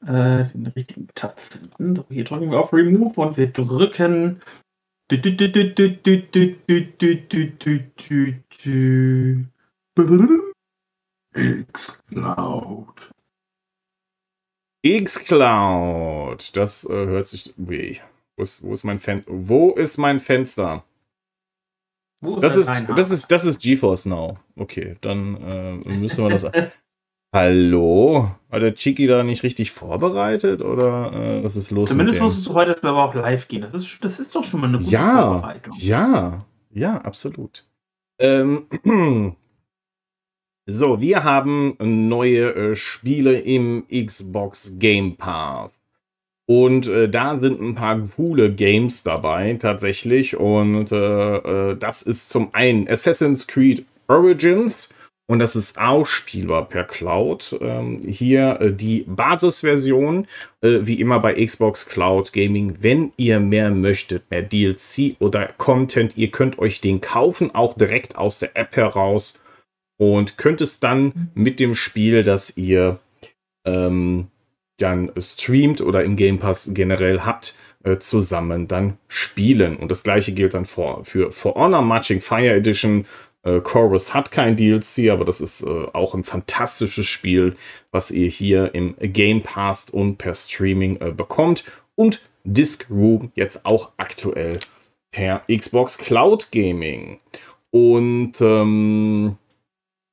äh, 0.06 0.44
den 0.46 0.68
richtigen 0.76 1.08
Tab 1.16 1.40
finden. 1.40 1.96
So, 1.96 2.06
hier 2.10 2.26
drücken 2.26 2.52
wir 2.52 2.60
auf 2.60 2.74
Remove 2.74 3.20
und 3.20 3.38
wir 3.38 3.48
drücken. 3.48 4.42
Xcloud. 11.34 13.12
Xcloud. 14.86 16.56
Das 16.56 16.86
äh, 16.86 16.94
hört 16.94 17.28
sich. 17.28 17.54
Weh. 17.58 17.98
Wo 18.38 18.44
ist, 18.44 18.64
wo 18.64 18.74
ist 18.74 18.84
mein 18.84 19.00
Fen 19.00 19.24
Wo 19.28 19.72
ist 19.72 19.98
mein 19.98 20.20
Fenster? 20.20 20.84
Ist 22.24 22.44
das, 22.44 22.56
ist, 22.56 22.70
das, 22.96 23.12
ist, 23.12 23.32
das 23.32 23.46
ist 23.46 23.60
GeForce 23.60 24.06
Now. 24.06 24.38
Okay, 24.56 24.96
dann 25.02 25.36
äh, 25.42 25.74
müssen 25.96 26.24
wir 26.24 26.30
das. 26.30 26.46
Hallo? 27.34 28.36
War 28.50 28.60
der 28.60 28.76
Chiki 28.76 29.08
da 29.08 29.24
nicht 29.24 29.44
richtig 29.44 29.72
vorbereitet 29.72 30.62
oder 30.62 31.14
äh, 31.14 31.44
was 31.44 31.56
ist 31.56 31.72
los? 31.72 31.90
Zumindest 31.90 32.20
musstest 32.22 32.48
du 32.48 32.54
heute 32.54 32.76
aber 32.88 33.06
auch 33.06 33.16
live 33.16 33.48
gehen. 33.48 33.62
Das 33.62 33.74
ist, 33.74 34.04
das 34.04 34.20
ist 34.20 34.36
doch 34.36 34.44
schon 34.44 34.60
mal 34.60 34.68
eine 34.68 34.80
gute 34.80 34.92
ja, 34.92 35.22
Vorbereitung. 35.22 35.76
Ja, 35.78 36.46
ja, 36.72 36.98
absolut. 36.98 37.66
Ähm, 38.20 38.68
so, 40.72 41.02
wir 41.02 41.24
haben 41.24 41.76
neue 41.80 42.54
äh, 42.54 42.76
Spiele 42.76 43.40
im 43.40 43.84
Xbox 43.90 44.78
Game 44.80 45.16
Pass. 45.18 45.82
Und 46.48 46.88
äh, 46.88 47.08
da 47.08 47.38
sind 47.38 47.62
ein 47.62 47.76
paar 47.76 48.00
coole 48.16 48.52
Games 48.52 49.04
dabei, 49.04 49.56
tatsächlich. 49.60 50.36
Und 50.36 50.92
äh, 50.92 51.36
äh, 51.38 51.78
das 51.78 52.02
ist 52.02 52.30
zum 52.30 52.54
einen 52.54 52.88
Assassin's 52.90 53.48
Creed 53.48 53.86
Origins. 54.08 54.94
Und 55.28 55.40
das 55.40 55.56
ist 55.56 55.80
auch 55.80 56.06
spielbar 56.06 56.68
per 56.68 56.84
Cloud. 56.84 57.58
Ähm, 57.62 58.02
hier 58.06 58.60
äh, 58.60 58.74
die 58.74 59.06
Basisversion, 59.08 60.28
äh, 60.60 60.80
wie 60.82 61.00
immer 61.00 61.22
bei 61.22 61.46
Xbox 61.46 61.86
Cloud 61.86 62.34
Gaming. 62.34 62.76
Wenn 62.82 63.14
ihr 63.16 63.40
mehr 63.40 63.72
möchtet, 63.72 64.30
mehr 64.30 64.42
DLC 64.42 65.16
oder 65.20 65.48
Content, 65.58 66.18
ihr 66.18 66.32
könnt 66.32 66.60
euch 66.60 66.82
den 66.82 67.00
kaufen, 67.00 67.56
auch 67.56 67.78
direkt 67.78 68.18
aus 68.18 68.40
der 68.40 68.58
App 68.58 68.76
heraus. 68.76 69.40
Und 70.02 70.40
könnt 70.40 70.62
es 70.62 70.80
dann 70.80 71.30
mit 71.36 71.60
dem 71.60 71.76
Spiel, 71.76 72.24
das 72.24 72.58
ihr 72.58 72.98
ähm, 73.66 74.30
dann 74.78 75.12
streamt 75.16 75.80
oder 75.80 76.04
im 76.04 76.16
Game 76.16 76.40
Pass 76.40 76.72
generell 76.74 77.22
habt, 77.22 77.54
äh, 77.84 78.00
zusammen 78.00 78.68
dann 78.68 78.98
spielen. 79.08 79.78
Und 79.78 79.92
das 79.92 80.02
gleiche 80.02 80.32
gilt 80.32 80.56
dann 80.56 80.66
for, 80.66 81.06
für 81.06 81.32
For 81.32 81.54
Honor 81.54 81.84
Marching 81.84 82.20
Fire 82.20 82.52
Edition. 82.52 83.06
Äh, 83.44 83.60
Chorus 83.60 84.16
hat 84.16 84.32
kein 84.32 84.56
DLC, 84.56 85.12
aber 85.12 85.24
das 85.24 85.40
ist 85.40 85.62
äh, 85.62 85.86
auch 85.94 86.16
ein 86.16 86.24
fantastisches 86.24 87.06
Spiel, 87.06 87.56
was 87.92 88.10
ihr 88.10 88.28
hier 88.28 88.74
im 88.74 88.96
Game 89.00 89.44
Pass 89.44 89.92
und 89.92 90.18
per 90.18 90.34
Streaming 90.34 91.00
äh, 91.00 91.12
bekommt. 91.12 91.64
Und 91.94 92.22
Disc 92.44 92.88
Room 92.90 93.32
jetzt 93.36 93.68
auch 93.68 93.92
aktuell 93.98 94.58
per 95.12 95.44
Xbox 95.48 96.00
Cloud 96.00 96.52
Gaming. 96.52 97.20
Und 97.70 98.42
ähm, 98.42 99.38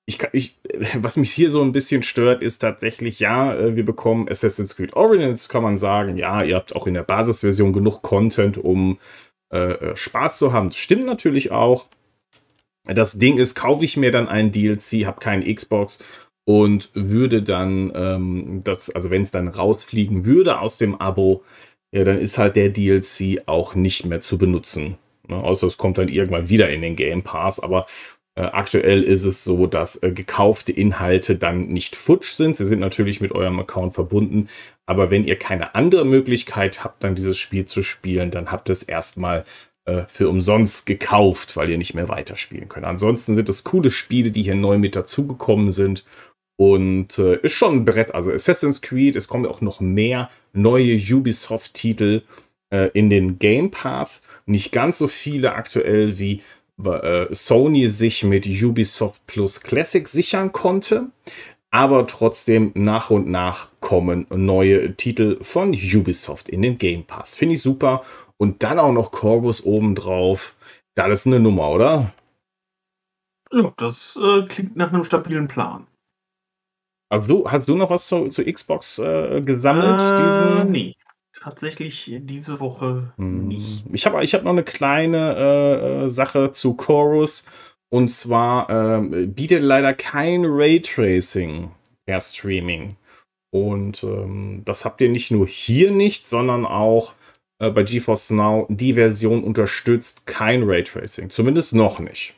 ich, 0.09 0.18
ich, 0.33 0.59
was 0.94 1.16
mich 1.16 1.33
hier 1.33 1.51
so 1.51 1.62
ein 1.62 1.73
bisschen 1.73 2.03
stört, 2.03 2.42
ist 2.42 2.59
tatsächlich, 2.59 3.21
ja, 3.21 3.55
äh, 3.55 3.77
wir 3.77 3.85
bekommen 3.85 4.29
Assassin's 4.29 4.75
Creed 4.75 4.94
Origins, 4.94 5.49
kann 5.49 5.62
man 5.62 5.77
sagen, 5.77 6.16
ja, 6.16 6.42
ihr 6.42 6.57
habt 6.57 6.75
auch 6.75 6.87
in 6.87 6.94
der 6.94 7.03
Basisversion 7.03 7.73
genug 7.75 8.01
Content, 8.03 8.57
um 8.57 8.99
äh, 9.53 9.59
äh, 9.59 9.97
Spaß 9.97 10.38
zu 10.38 10.53
haben. 10.53 10.68
Das 10.68 10.79
stimmt 10.79 11.05
natürlich 11.05 11.53
auch. 11.53 11.87
Das 12.85 13.18
Ding 13.18 13.37
ist, 13.37 13.55
kaufe 13.55 13.85
ich 13.85 13.99
mir 13.99 14.11
dann 14.11 14.29
einen 14.29 14.51
DLC, 14.51 15.05
habe 15.05 15.21
keinen 15.21 15.55
Xbox 15.55 16.03
und 16.47 16.88
würde 16.94 17.42
dann, 17.42 17.92
ähm, 17.94 18.61
das, 18.64 18.88
also 18.88 19.11
wenn 19.11 19.23
es 19.23 19.31
dann 19.31 19.49
rausfliegen 19.49 20.25
würde 20.25 20.61
aus 20.61 20.79
dem 20.79 20.99
Abo, 20.99 21.44
ja, 21.92 22.05
dann 22.05 22.18
ist 22.18 22.38
halt 22.38 22.57
der 22.57 22.71
DLC 22.71 23.42
auch 23.44 23.75
nicht 23.75 24.07
mehr 24.07 24.23
zu 24.23 24.38
benutzen. 24.38 24.97
Ne? 25.29 25.37
Außer 25.37 25.66
es 25.66 25.77
kommt 25.77 25.99
dann 25.99 26.09
irgendwann 26.09 26.49
wieder 26.49 26.71
in 26.71 26.81
den 26.81 26.97
Game 26.97 27.23
Pass, 27.23 27.61
aber 27.61 27.87
aktuell 28.42 29.03
ist 29.03 29.24
es 29.24 29.42
so, 29.42 29.66
dass 29.66 30.03
äh, 30.03 30.12
gekaufte 30.12 30.72
Inhalte 30.72 31.37
dann 31.37 31.68
nicht 31.68 31.96
futsch 31.96 32.33
sind. 32.33 32.57
Sie 32.57 32.66
sind 32.66 32.79
natürlich 32.79 33.20
mit 33.20 33.33
eurem 33.33 33.59
Account 33.59 33.94
verbunden, 33.94 34.48
aber 34.87 35.11
wenn 35.11 35.24
ihr 35.24 35.37
keine 35.37 35.74
andere 35.74 36.05
Möglichkeit 36.05 36.85
habt, 36.85 37.03
dann 37.03 37.14
dieses 37.14 37.37
Spiel 37.38 37.64
zu 37.64 37.83
spielen, 37.83 38.31
dann 38.31 38.51
habt 38.53 38.70
ihr 38.70 38.72
es 38.72 38.83
erstmal 38.83 39.44
äh, 39.87 40.05
für 40.09 40.29
umsonst 40.29 40.87
gekauft, 40.87 41.57
weil 41.57 41.70
ihr 41.70 41.79
nicht 41.79 41.94
mehr 41.94 42.09
weiterspielen 42.09 42.68
könnt. 42.68 42.87
Ansonsten 42.87 43.35
sind 43.35 43.48
es 43.48 43.64
coole 43.64 43.90
Spiele, 43.90 44.31
die 44.31 44.42
hier 44.42 44.55
neu 44.55 44.79
mit 44.79 44.94
dazugekommen 44.94 45.72
sind. 45.72 46.05
Und 46.61 47.18
äh, 47.18 47.37
ist 47.37 47.53
schon 47.55 47.77
ein 47.77 47.85
Brett. 47.85 48.14
Also 48.14 48.31
Assassin's 48.33 48.83
Creed, 48.83 49.16
es 49.16 49.29
kommen 49.29 49.46
auch 49.46 49.61
noch 49.61 49.81
mehr 49.81 50.29
neue 50.53 50.96
Ubisoft-Titel 50.96 52.22
äh, 52.70 52.90
in 52.92 53.11
den 53.11 53.38
Game 53.38 53.70
Pass. 53.70 54.27
Nicht 54.44 54.72
ganz 54.72 54.98
so 54.98 55.09
viele 55.09 55.55
aktuell 55.55 56.18
wie 56.18 56.35
äh, 56.35 56.40
Sony 56.79 57.88
sich 57.88 58.25
mit 58.25 58.47
Ubisoft 58.47 59.27
Plus 59.27 59.61
Classic 59.61 60.07
sichern 60.07 60.53
konnte. 60.53 61.07
Aber 61.71 62.07
trotzdem 62.07 62.73
nach 62.75 63.11
und 63.11 63.29
nach 63.29 63.69
kommen 63.81 64.27
neue 64.31 64.95
Titel 64.97 65.38
von 65.43 65.71
Ubisoft 65.71 66.49
in 66.49 66.62
den 66.62 66.79
Game 66.79 67.05
Pass. 67.05 67.35
Finde 67.35 67.57
ich 67.57 67.62
super. 67.62 68.03
Und 68.38 68.62
dann 68.62 68.79
auch 68.79 68.93
noch 68.93 69.12
Corvus 69.12 69.64
obendrauf. 69.64 70.57
Das 70.95 71.21
ist 71.21 71.27
eine 71.27 71.41
Nummer, 71.41 71.71
oder? 71.71 72.12
Ja, 73.53 73.73
das 73.77 74.19
äh, 74.21 74.47
klingt 74.47 74.77
nach 74.77 74.93
einem 74.93 75.05
stabilen 75.05 75.49
Plan. 75.49 75.87
Also 77.11 77.29
du, 77.29 77.51
hast 77.51 77.69
du 77.69 77.75
noch 77.75 77.91
was 77.91 78.07
zu, 78.07 78.29
zu 78.29 78.45
Xbox 78.45 78.99
äh, 78.99 79.41
gesammelt? 79.41 80.01
Äh, 80.01 80.25
diesen? 80.25 80.71
nee. 80.71 80.95
Tatsächlich 81.48 82.14
diese 82.20 82.61
Woche 82.61 83.14
Hm. 83.16 83.48
nicht. 83.48 83.84
Ich 83.90 84.04
habe 84.04 84.22
ich 84.22 84.34
hab 84.34 84.44
noch 84.44 84.50
eine 84.50 84.64
kleine 84.64 85.34
äh, 85.34 86.04
äh, 86.04 86.08
Sache 86.11 86.52
zu 86.52 86.74
Chorus. 86.74 87.44
Und 87.90 88.11
zwar 88.11 88.68
ähm, 88.68 89.32
bietet 89.32 89.62
leider 89.62 89.94
kein 89.94 90.44
Raytracing 90.44 91.70
per 92.04 92.20
Streaming. 92.20 92.96
Und 93.50 94.02
ähm, 94.02 94.61
das 94.66 94.84
habt 94.84 95.00
ihr 95.00 95.08
nicht 95.08 95.30
nur 95.30 95.46
hier 95.46 95.90
nicht, 95.90 96.26
sondern 96.26 96.66
auch 96.66 97.14
äh, 97.62 97.70
bei 97.70 97.82
GeForce 97.82 98.28
Now. 98.30 98.66
Die 98.68 98.92
Version 98.92 99.42
unterstützt 99.42 100.26
kein 100.26 100.64
Raytracing. 100.64 101.30
Zumindest 101.30 101.72
noch 101.72 101.98
nicht. 101.98 102.34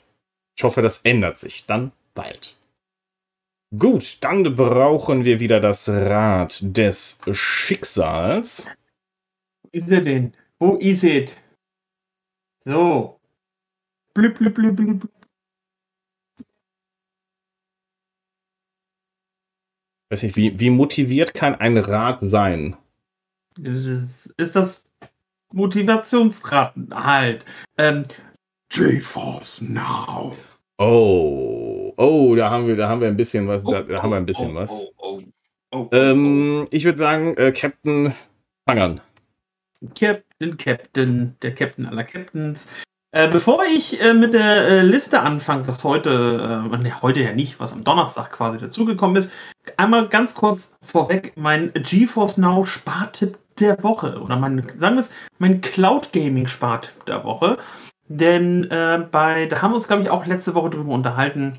Ich 0.56 0.62
hoffe, 0.62 0.82
das 0.82 0.98
ändert 0.98 1.40
sich 1.40 1.66
dann 1.66 1.90
bald. 2.14 2.54
Gut, 3.76 4.18
dann 4.20 4.54
brauchen 4.54 5.24
wir 5.24 5.40
wieder 5.40 5.58
das 5.58 5.88
Rad 5.88 6.58
des 6.60 7.18
Schicksals. 7.32 8.68
Wo 9.72 9.78
ist 9.78 9.90
er 9.90 10.00
denn? 10.00 10.33
Wo 10.59 10.76
ist 10.76 11.04
es? 11.04 11.37
So. 12.64 13.20
Blüb, 14.14 14.37
blüb, 14.38 14.54
blüb, 14.54 14.76
blüb. 14.76 15.09
Weiß 20.11 20.24
nicht, 20.24 20.37
wie, 20.37 20.59
wie 20.59 20.70
motiviert 20.70 21.35
kann 21.35 21.54
ein 21.54 21.78
Rad 21.78 22.18
sein? 22.22 22.76
Ist, 23.62 24.35
ist 24.37 24.56
das 24.56 24.88
Motivationsrad 25.52 26.74
halt. 26.90 27.44
Ähm, 27.78 28.02
GeForce 28.70 29.61
Now. 29.62 30.37
Oh, 30.78 31.94
oh, 31.96 32.35
da 32.35 32.50
haben 32.50 32.66
wir, 32.66 32.74
da 32.74 32.88
haben 32.88 33.00
wir 33.00 33.09
ein 33.09 33.16
bisschen 33.16 33.46
was, 33.46 33.62
da, 33.62 33.83
da 33.83 34.02
haben 34.02 34.11
wir 34.11 34.16
ein 34.16 34.26
bisschen 34.26 34.52
oh, 34.52 34.61
was. 34.61 34.87
Oh, 34.96 35.20
oh, 35.70 35.88
Ähm, 35.92 36.66
ich 36.72 36.85
würde 36.85 36.98
sagen, 36.98 37.37
äh, 37.37 37.52
Captain, 37.52 38.14
fang 38.66 38.78
an. 38.78 39.00
Captain, 39.94 40.56
Captain, 40.56 41.36
der 41.42 41.54
Captain 41.54 41.86
aller 41.86 42.04
Captains. 42.04 42.66
Äh, 43.12 43.28
bevor 43.28 43.64
ich 43.64 44.00
äh, 44.00 44.14
mit 44.14 44.34
der 44.34 44.68
äh, 44.68 44.82
Liste 44.82 45.20
anfange, 45.20 45.66
was 45.66 45.82
heute, 45.82 46.68
ne, 46.80 47.02
heute 47.02 47.20
ja 47.20 47.32
nicht, 47.32 47.58
was 47.58 47.72
am 47.72 47.82
Donnerstag 47.82 48.30
quasi 48.30 48.58
dazugekommen 48.58 49.16
ist, 49.16 49.30
einmal 49.76 50.08
ganz 50.08 50.34
kurz 50.34 50.76
vorweg 50.80 51.32
mein 51.36 51.72
GeForce 51.72 52.38
Now 52.38 52.66
Spartipp 52.66 53.38
der 53.58 53.82
Woche 53.82 54.20
oder 54.20 54.36
mein, 54.36 54.62
sagen 54.78 54.94
wir 54.94 55.00
es, 55.00 55.10
mein 55.38 55.60
Cloud 55.60 56.12
Gaming 56.12 56.46
Spartipp 56.46 57.04
der 57.06 57.24
Woche. 57.24 57.58
Denn 58.06 58.70
äh, 58.70 59.06
bei, 59.10 59.46
da 59.46 59.60
haben 59.60 59.72
wir 59.72 59.76
uns, 59.76 59.88
glaube 59.88 60.02
ich, 60.02 60.10
auch 60.10 60.26
letzte 60.26 60.54
Woche 60.54 60.70
drüber 60.70 60.92
unterhalten. 60.92 61.58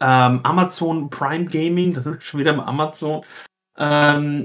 Ähm, 0.00 0.40
Amazon 0.42 1.10
Prime 1.10 1.46
Gaming, 1.46 1.94
das 1.94 2.06
ist 2.06 2.24
schon 2.24 2.40
wieder 2.40 2.52
bei 2.52 2.64
Amazon, 2.64 3.24
ähm, 3.78 4.44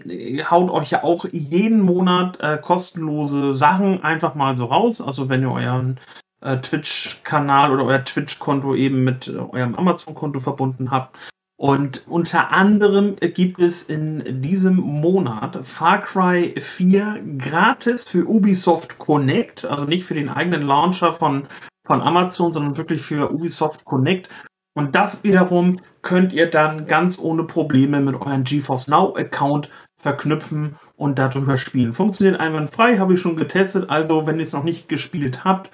haut 0.50 0.70
euch 0.72 0.92
ja 0.92 1.04
auch 1.04 1.26
jeden 1.32 1.82
Monat 1.82 2.40
äh, 2.40 2.58
kostenlose 2.58 3.56
Sachen 3.56 4.04
einfach 4.04 4.36
mal 4.36 4.56
so 4.56 4.66
raus. 4.66 5.02
Also 5.02 5.30
wenn 5.30 5.42
ihr 5.42 5.52
euren 5.52 6.00
äh, 6.42 6.58
Twitch-Kanal 6.58 7.72
oder 7.72 7.86
euer 7.86 8.04
Twitch-Konto 8.04 8.76
eben 8.76 9.04
mit 9.04 9.28
äh, 9.28 9.38
eurem 9.38 9.76
Amazon-Konto 9.76 10.40
verbunden 10.40 10.92
habt. 10.92 11.18
Und 11.60 12.08
unter 12.08 12.52
anderem 12.52 13.16
gibt 13.16 13.60
es 13.60 13.82
in 13.82 14.44
diesem 14.44 14.76
Monat 14.76 15.58
Far 15.66 16.04
Cry 16.04 16.54
4 16.56 17.20
gratis 17.40 18.08
für 18.08 18.28
Ubisoft 18.28 19.00
Connect, 19.00 19.66
also 19.66 19.86
nicht 19.86 20.06
für 20.06 20.14
den 20.14 20.30
eigenen 20.30 20.62
Launcher 20.62 21.14
von, 21.14 21.48
von 21.84 22.02
Amazon, 22.02 22.54
sondern 22.54 22.78
wirklich 22.78 23.02
für 23.02 23.32
Ubisoft 23.32 23.86
Connect. 23.86 24.30
Und 24.78 24.94
das 24.94 25.24
wiederum 25.24 25.80
könnt 26.04 26.34
ihr 26.34 26.52
dann 26.52 26.86
ganz 26.86 27.18
ohne 27.18 27.46
Probleme 27.46 28.00
mit 28.00 28.14
eurem 28.14 28.44
GeForce 28.44 28.88
Now 28.88 29.16
Account 29.18 29.72
verknüpfen 30.00 30.76
und 30.96 31.18
darüber 31.18 31.58
spielen. 31.58 31.94
Funktioniert 31.94 32.40
einwandfrei, 32.40 33.00
habe 33.00 33.16
ich 33.16 33.20
schon 33.20 33.38
getestet. 33.38 33.90
Also, 33.90 34.28
wenn 34.28 34.38
ihr 34.38 34.44
es 34.44 34.54
noch 34.54 34.64
nicht 34.64 34.88
gespielt 34.88 35.44
habt 35.44 35.72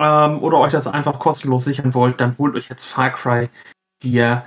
ähm, 0.00 0.42
oder 0.42 0.58
euch 0.58 0.72
das 0.72 0.88
einfach 0.88 1.20
kostenlos 1.20 1.64
sichern 1.64 1.94
wollt, 1.94 2.20
dann 2.20 2.36
holt 2.36 2.56
euch 2.56 2.68
jetzt 2.68 2.86
Far 2.86 3.10
Cry 3.10 3.48
4 4.02 4.44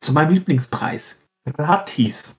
zu 0.00 0.12
meinem 0.12 0.34
Lieblingspreis. 0.34 1.22
Gratis. 1.56 2.36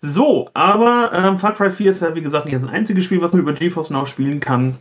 So, 0.00 0.50
aber 0.54 1.12
ähm, 1.12 1.38
Far 1.38 1.54
Cry 1.54 1.70
4 1.70 1.92
ist 1.92 2.00
ja 2.02 2.16
wie 2.16 2.22
gesagt 2.22 2.46
nicht 2.46 2.56
das 2.56 2.68
einzige 2.68 3.00
Spiel, 3.00 3.22
was 3.22 3.32
man 3.32 3.42
über 3.42 3.52
GeForce 3.52 3.90
Now 3.90 4.06
spielen 4.06 4.40
kann, 4.40 4.80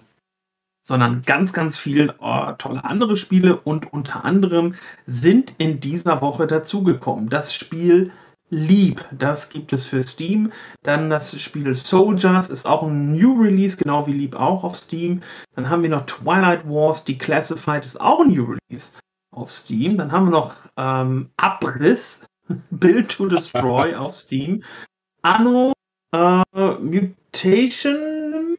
sondern 0.86 1.24
ganz, 1.24 1.52
ganz 1.52 1.78
viel 1.78 2.14
oh, 2.20 2.52
tolle 2.58 2.86
andere 2.86 3.18
Spiele 3.18 3.60
und 3.60 3.92
unter 3.92 4.24
anderem 4.24 4.76
sind 5.08 5.54
in 5.58 5.80
dieser 5.80 6.22
Woche 6.22 6.46
dazugekommen. 6.46 7.30
Das 7.30 7.56
Spiel 7.56 8.12
Leap, 8.52 9.04
das 9.12 9.50
gibt 9.50 9.74
es 9.74 9.88
für 9.88 10.04
Steam. 10.04 10.52
Dann 10.84 11.10
das 11.10 11.42
Spiel 11.42 11.74
Soldiers 11.74 12.50
ist 12.50 12.68
auch 12.68 12.84
ein 12.84 13.14
New 13.14 13.42
Release, 13.42 13.76
genau 13.76 14.06
wie 14.06 14.14
Leap 14.14 14.36
auch 14.36 14.64
auf 14.64 14.76
Steam. 14.76 15.22
Dann 15.56 15.70
haben 15.70 15.82
wir 15.82 15.90
noch 15.90 16.06
Twilight 16.06 16.70
Wars, 16.70 17.04
Declassified 17.04 17.86
ist 17.86 18.00
auch 18.00 18.22
ein 18.22 18.30
New 18.30 18.46
Release 18.46 18.92
auf 19.32 19.52
Steam. 19.52 19.98
Dann 19.98 20.12
haben 20.12 20.28
wir 20.28 20.32
noch 20.32 20.56
ähm, 20.78 21.32
Abriss, 21.38 22.22
Build 22.70 23.10
to 23.10 23.26
Destroy 23.26 23.96
auf 23.96 24.14
Steam. 24.14 24.62
Anno 25.24 25.74
äh, 26.14 26.44
Mutation 26.54 28.56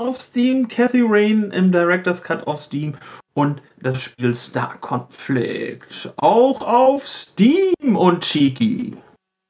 auf 0.00 0.20
Steam, 0.20 0.66
Cathy 0.66 1.02
Rain 1.06 1.50
im 1.50 1.70
Director's 1.70 2.22
Cut 2.22 2.46
auf 2.46 2.58
Steam 2.58 2.94
und 3.34 3.60
das 3.80 4.02
Spiel 4.02 4.34
Star 4.34 4.78
Conflict 4.80 6.12
auch 6.16 6.62
auf 6.62 7.06
Steam 7.06 7.96
und 7.96 8.24
Chiki. 8.24 8.96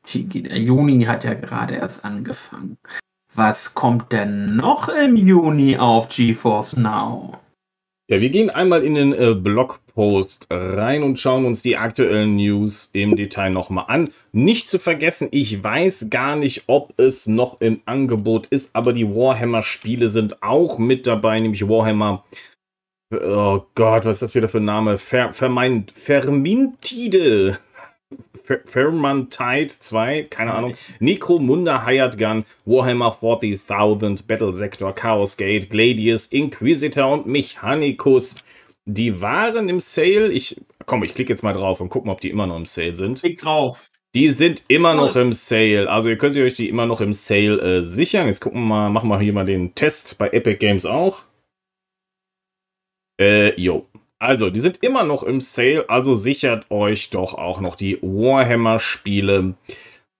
Chiki, 0.07 0.43
der 0.43 0.59
Juni 0.59 1.05
hat 1.05 1.25
ja 1.25 1.35
gerade 1.35 1.75
erst 1.75 2.05
angefangen. 2.05 2.77
Was 3.33 3.75
kommt 3.75 4.11
denn 4.11 4.57
noch 4.57 4.89
im 4.89 5.17
Juni 5.17 5.79
auf 5.79 6.09
GeForce 6.09 6.77
Now? 6.77 7.39
Ja, 8.09 8.21
wir 8.21 8.31
gehen 8.31 8.51
einmal 8.51 8.83
in 8.83 8.97
den 8.97 9.13
äh, 9.13 9.37
Blogpost 9.94 10.46
rein 10.50 11.03
und 11.03 11.18
schauen 11.18 11.44
uns 11.44 11.62
die 11.62 11.76
aktuellen 11.76 12.37
News 12.37 12.90
im 12.92 13.16
Detail 13.16 13.50
nochmal 13.50 13.87
an. 13.88 14.11
Nicht 14.33 14.68
zu 14.68 14.79
vergessen, 14.79 15.29
ich 15.31 15.62
weiß 15.62 16.09
gar 16.11 16.37
nicht, 16.37 16.64
ob 16.66 16.98
es 16.98 17.26
noch 17.26 17.61
im 17.61 17.81
Angebot 17.85 18.46
ist, 18.46 18.74
aber 18.74 18.92
die 18.92 19.09
Warhammer-Spiele 19.09 20.09
sind 20.09 20.42
auch 20.42 20.79
mit 20.79 21.07
dabei, 21.07 21.40
nämlich 21.40 21.68
Warhammer. 21.68 22.24
Oh 23.12 23.62
Gott, 23.74 24.05
was 24.05 24.16
ist 24.16 24.22
das 24.22 24.35
wieder 24.35 24.48
für 24.48 24.59
ein 24.59 24.64
Name? 24.64 24.96
Fer, 24.96 25.33
Vermeint, 25.33 25.90
Vermintide. 25.92 27.59
Vermintide 28.66 29.68
2, 29.68 30.24
keine 30.24 30.55
Ahnung. 30.55 30.74
Necromunda 30.98 31.87
Hired 31.87 32.18
Gun, 32.18 32.44
Warhammer 32.64 33.16
40.000, 33.20 34.26
Battle 34.26 34.57
Sector, 34.57 34.92
Chaos 34.94 35.37
Gate, 35.37 35.70
Gladius, 35.70 36.26
Inquisitor 36.26 37.12
und 37.12 37.26
Mechanicus. 37.26 38.37
Die 38.88 39.21
waren 39.21 39.69
im 39.69 39.81
Sale. 39.81 40.33
Ich, 40.33 40.61
komm, 40.87 41.03
ich 41.05 41.14
klicke 41.14 41.33
jetzt 41.33 41.43
mal 41.43 41.53
drauf 41.53 41.81
und 41.81 41.88
guck 41.88 42.05
mal, 42.05 42.12
ob 42.12 42.21
die 42.21 42.31
immer 42.31 42.47
noch 42.47 42.57
im 42.57 42.66
Sale 42.66 42.97
sind. 42.97 43.21
Klick 43.21 43.38
drauf. 43.38 43.90
Die 44.14 44.31
sind 44.31 44.64
immer 44.66 44.95
noch 44.95 45.14
im 45.14 45.33
Sale. 45.33 45.88
Also 45.88 46.09
ihr 46.09 46.19
könnt 46.19 46.37
euch 46.37 46.55
die 46.55 46.69
immer 46.69 46.87
noch 46.87 47.01
im 47.01 47.12
Sale 47.12 47.61
äh, 47.61 47.85
sichern. 47.85 48.27
Jetzt 48.27 48.40
gucken 48.40 48.61
wir 48.62 48.66
mal, 48.66 48.90
machen 48.90 49.09
wir 49.09 49.21
hier 49.21 49.33
mal 49.33 49.45
den 49.45 49.75
Test 49.75 50.19
bei 50.19 50.29
Epic 50.31 50.57
Games 50.57 50.85
auch. 50.85 51.23
Äh, 53.21 53.61
jo. 53.61 53.87
Also, 54.19 54.51
die 54.51 54.61
sind 54.61 54.83
immer 54.83 55.03
noch 55.05 55.23
im 55.23 55.40
Sale, 55.40 55.88
also 55.88 56.14
sichert 56.14 56.71
euch 56.71 57.09
doch 57.09 57.33
auch 57.35 57.61
noch 57.61 57.75
die 57.75 57.99
Warhammer-Spiele. 58.03 59.55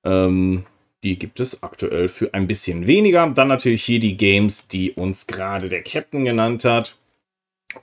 Ähm, 0.07 0.65
die 1.05 1.19
gibt 1.19 1.41
es 1.41 1.63
aktuell 1.63 2.09
für 2.09 2.33
ein 2.33 2.47
bisschen 2.47 2.87
weniger. 2.87 3.29
Dann 3.29 3.49
natürlich 3.49 3.85
hier 3.85 4.01
die 4.01 4.17
Games, 4.17 4.69
die 4.69 4.93
uns 4.93 5.27
gerade 5.27 5.69
der 5.69 5.83
Captain 5.83 6.25
genannt 6.25 6.65
hat. 6.65 6.97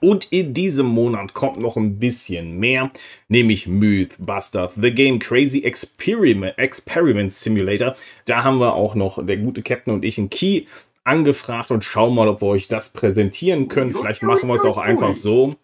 Und 0.00 0.26
in 0.30 0.54
diesem 0.54 0.86
Monat 0.86 1.34
kommt 1.34 1.58
noch 1.58 1.76
ein 1.76 1.98
bisschen 1.98 2.58
mehr, 2.58 2.90
nämlich 3.28 3.66
Mythbusters, 3.66 4.72
The 4.76 4.92
Game 4.92 5.18
Crazy 5.18 5.64
Experiment, 5.64 6.58
Experiment 6.58 7.32
Simulator. 7.32 7.96
Da 8.26 8.44
haben 8.44 8.58
wir 8.58 8.74
auch 8.74 8.94
noch 8.94 9.24
der 9.24 9.38
gute 9.38 9.62
Captain 9.62 9.94
und 9.94 10.04
ich 10.04 10.18
einen 10.18 10.30
Key 10.30 10.64
angefragt 11.04 11.70
und 11.70 11.84
schauen 11.84 12.14
mal, 12.14 12.28
ob 12.28 12.42
wir 12.42 12.48
euch 12.48 12.68
das 12.68 12.92
präsentieren 12.92 13.68
können. 13.68 13.94
Vielleicht 13.94 14.22
machen 14.22 14.48
wir 14.48 14.56
es 14.56 14.62
auch 14.62 14.78
einfach 14.78 15.14
so. 15.14 15.56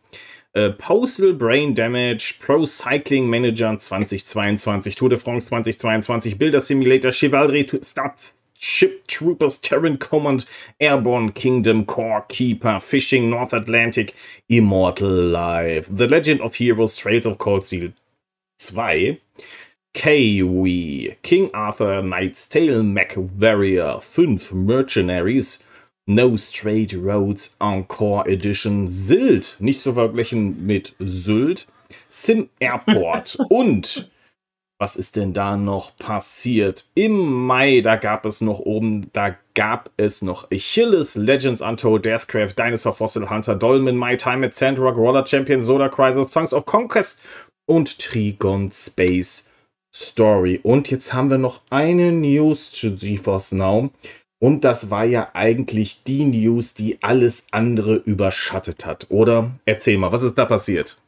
Äh, 0.55 0.71
Postal 0.71 1.35
Brain 1.35 1.75
Damage, 1.75 2.35
Pro 2.41 2.65
Cycling 2.65 3.29
Manager 3.29 3.77
2022, 3.79 4.95
Tour 4.95 5.11
de 5.11 5.19
France 5.19 5.49
2022, 5.49 6.39
Bilder 6.39 6.61
Simulator, 6.61 7.13
Chivalry 7.13 7.67
Starship 8.65 9.07
Troopers, 9.07 9.59
Terran 9.59 9.99
Command, 9.99 10.47
Airborne 10.81 11.33
Kingdom, 11.33 11.85
Core 11.85 12.25
Keeper, 12.29 12.81
Fishing, 12.81 13.29
North 13.29 13.53
Atlantic, 13.53 14.15
Immortal 14.49 15.11
Life, 15.11 15.87
The 15.91 16.09
Legend 16.09 16.41
of 16.41 16.55
Heroes, 16.55 16.97
Trails 16.97 17.27
of 17.27 17.37
Cold 17.37 17.65
Steel 17.65 17.93
2, 18.59 19.19
Kiwi, 19.93 21.19
King 21.23 21.51
Arthur, 21.53 22.01
Knight's 22.01 22.49
Tale, 22.49 22.83
Mac 22.83 23.13
Warrior 23.17 24.01
5, 24.01 24.55
Mercenaries, 24.55 25.63
No 26.07 26.37
Straight 26.37 26.95
Roads 26.95 27.57
Encore 27.61 28.27
Edition 28.27 28.89
Sylt. 28.89 29.57
Nicht 29.61 29.81
zu 29.81 29.93
vergleichen 29.93 30.65
mit 30.67 30.95
Sylt. 30.99 31.67
Sim 32.09 32.49
Airport. 32.61 33.37
Und 33.51 34.11
was 34.85 34.97
ist 34.97 35.17
denn 35.17 35.33
da 35.33 35.57
noch 35.57 35.97
passiert? 35.97 36.85
Im 36.95 37.47
Mai, 37.47 37.81
da 37.81 37.97
gab 37.97 38.27
es 38.27 38.43
noch 38.43 38.59
oben, 38.61 39.11
da 39.15 39.35
gab 39.55 39.89
es 39.97 40.21
noch 40.21 40.51
Achilles, 40.53 41.15
Legends 41.15 41.63
Untold, 41.63 42.05
Deathcraft, 42.05 42.53
Dinosaur 42.59 42.93
Fossil 42.93 43.31
Hunter, 43.31 43.55
Dolmen, 43.55 43.99
My 43.99 44.15
Time 44.19 44.45
at 44.45 44.55
Sandrock, 44.55 44.99
Roller 44.99 45.27
Champion, 45.27 45.63
Soda 45.63 45.89
Crisis, 45.89 46.31
Songs 46.31 46.53
of 46.53 46.67
Conquest 46.67 47.23
und 47.65 47.99
Trigon 47.99 48.71
Space 48.73 49.51
Story. 49.97 50.61
Und 50.63 50.91
jetzt 50.91 51.15
haben 51.15 51.31
wir 51.31 51.39
noch 51.39 51.63
eine 51.71 52.13
News 52.13 52.71
zu 52.71 52.95
GeForce 52.95 53.53
Now. 53.53 53.89
Und 54.39 54.65
das 54.65 54.91
war 54.91 55.07
ja 55.07 55.31
eigentlich 55.33 56.03
die 56.03 56.25
News, 56.25 56.75
die 56.75 57.03
alles 57.03 57.47
andere 57.53 57.95
überschattet 57.95 58.85
hat, 58.85 59.07
oder? 59.09 59.51
Erzähl 59.65 59.97
mal, 59.97 60.13
was 60.13 60.25
ist 60.25 60.37
da 60.37 60.45
passiert? 60.45 60.99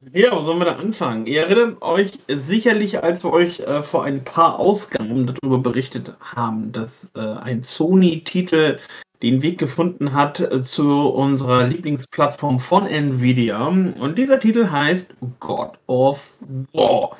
Ja, 0.00 0.36
wo 0.36 0.42
sollen 0.42 0.60
wir 0.60 0.66
da 0.66 0.76
anfangen? 0.76 1.26
Ihr 1.26 1.42
erinnert 1.42 1.82
euch 1.82 2.12
sicherlich, 2.28 3.02
als 3.02 3.24
wir 3.24 3.32
euch 3.32 3.58
äh, 3.60 3.82
vor 3.82 4.04
ein 4.04 4.22
paar 4.22 4.60
Ausgaben 4.60 5.26
darüber 5.26 5.58
berichtet 5.58 6.14
haben, 6.20 6.70
dass 6.70 7.10
äh, 7.16 7.20
ein 7.20 7.64
Sony-Titel 7.64 8.78
den 9.22 9.42
Weg 9.42 9.58
gefunden 9.58 10.12
hat 10.12 10.38
äh, 10.38 10.62
zu 10.62 11.08
unserer 11.08 11.66
Lieblingsplattform 11.66 12.60
von 12.60 12.86
Nvidia. 12.86 13.66
Und 13.66 14.16
dieser 14.16 14.38
Titel 14.38 14.70
heißt 14.70 15.16
God 15.40 15.72
of 15.88 16.32
War. 16.72 17.16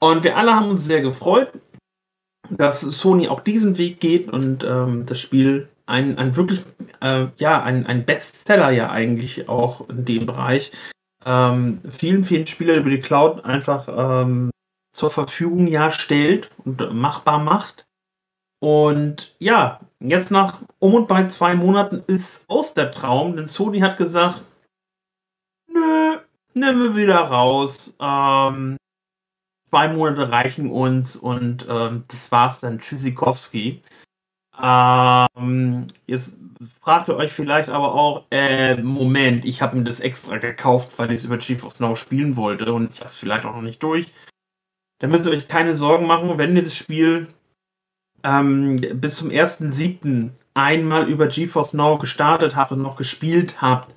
Und 0.00 0.24
wir 0.24 0.36
alle 0.36 0.52
haben 0.52 0.70
uns 0.70 0.84
sehr 0.84 1.00
gefreut, 1.00 1.52
dass 2.50 2.80
Sony 2.80 3.28
auch 3.28 3.40
diesen 3.40 3.78
Weg 3.78 4.00
geht 4.00 4.32
und 4.32 4.64
ähm, 4.64 5.06
das 5.06 5.20
Spiel 5.20 5.68
ein, 5.86 6.18
ein 6.18 6.34
wirklich, 6.34 6.62
äh, 7.00 7.26
ja, 7.38 7.62
ein, 7.62 7.86
ein 7.86 8.04
Bestseller 8.04 8.70
ja 8.70 8.90
eigentlich 8.90 9.48
auch 9.48 9.88
in 9.88 10.04
dem 10.04 10.26
Bereich 10.26 10.72
ähm, 11.24 11.80
vielen, 11.90 12.24
vielen 12.24 12.46
Spielern 12.46 12.80
über 12.80 12.90
die 12.90 13.00
Cloud 13.00 13.44
einfach 13.44 13.88
ähm, 13.88 14.50
zur 14.92 15.10
Verfügung 15.10 15.66
ja 15.66 15.90
stellt 15.90 16.50
und 16.64 16.94
machbar 16.94 17.38
macht. 17.38 17.86
Und 18.60 19.34
ja, 19.38 19.80
jetzt 20.00 20.30
nach 20.30 20.62
um 20.78 20.94
und 20.94 21.08
bei 21.08 21.28
zwei 21.28 21.54
Monaten 21.54 22.02
ist 22.06 22.44
aus 22.48 22.74
der 22.74 22.92
Traum, 22.92 23.36
denn 23.36 23.46
Sony 23.46 23.80
hat 23.80 23.96
gesagt, 23.96 24.42
nö, 25.66 26.18
nehmen 26.54 26.82
wir 26.82 26.96
wieder 26.96 27.18
raus. 27.18 27.94
Ähm, 28.00 28.76
zwei 29.68 29.88
Monate 29.88 30.30
reichen 30.30 30.70
uns 30.70 31.16
und 31.16 31.66
ähm, 31.68 32.04
das 32.08 32.30
war's 32.32 32.60
dann. 32.60 32.78
Tschüssikowski. 32.78 33.82
Ähm, 34.60 35.88
jetzt 36.06 36.36
fragt 36.80 37.08
ihr 37.08 37.16
euch 37.16 37.32
vielleicht 37.32 37.68
aber 37.68 37.94
auch, 37.94 38.24
äh, 38.30 38.76
Moment, 38.76 39.44
ich 39.44 39.62
habe 39.62 39.76
mir 39.76 39.84
das 39.84 40.00
extra 40.00 40.36
gekauft, 40.36 40.92
weil 40.96 41.10
ich 41.10 41.20
es 41.20 41.24
über 41.24 41.38
Chief 41.38 41.64
of 41.64 41.72
Snow 41.72 41.98
spielen 41.98 42.36
wollte 42.36 42.72
und 42.72 42.92
ich 42.92 43.00
habe 43.00 43.10
es 43.10 43.16
vielleicht 43.16 43.44
auch 43.44 43.54
noch 43.54 43.62
nicht 43.62 43.82
durch. 43.82 44.06
Da 45.00 45.08
müsst 45.08 45.26
ihr 45.26 45.32
euch 45.32 45.48
keine 45.48 45.76
Sorgen 45.76 46.06
machen, 46.06 46.38
wenn 46.38 46.54
dieses 46.54 46.76
Spiel 46.76 47.28
ähm, 48.22 48.80
bis 48.94 49.16
zum 49.16 49.30
1.7. 49.30 50.30
einmal 50.54 51.08
über 51.08 51.26
GeForce 51.26 51.74
Now 51.74 51.98
gestartet 51.98 52.54
habt 52.54 52.72
und 52.72 52.80
noch 52.80 52.96
gespielt 52.96 53.60
habt, 53.60 53.92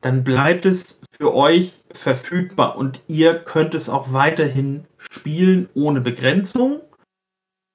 dann 0.00 0.22
bleibt 0.22 0.66
es 0.66 1.00
für 1.18 1.34
euch 1.34 1.72
verfügbar 1.92 2.76
und 2.76 3.02
ihr 3.08 3.34
könnt 3.38 3.74
es 3.74 3.88
auch 3.88 4.12
weiterhin 4.12 4.84
spielen 4.98 5.68
ohne 5.74 6.00
Begrenzung. 6.00 6.80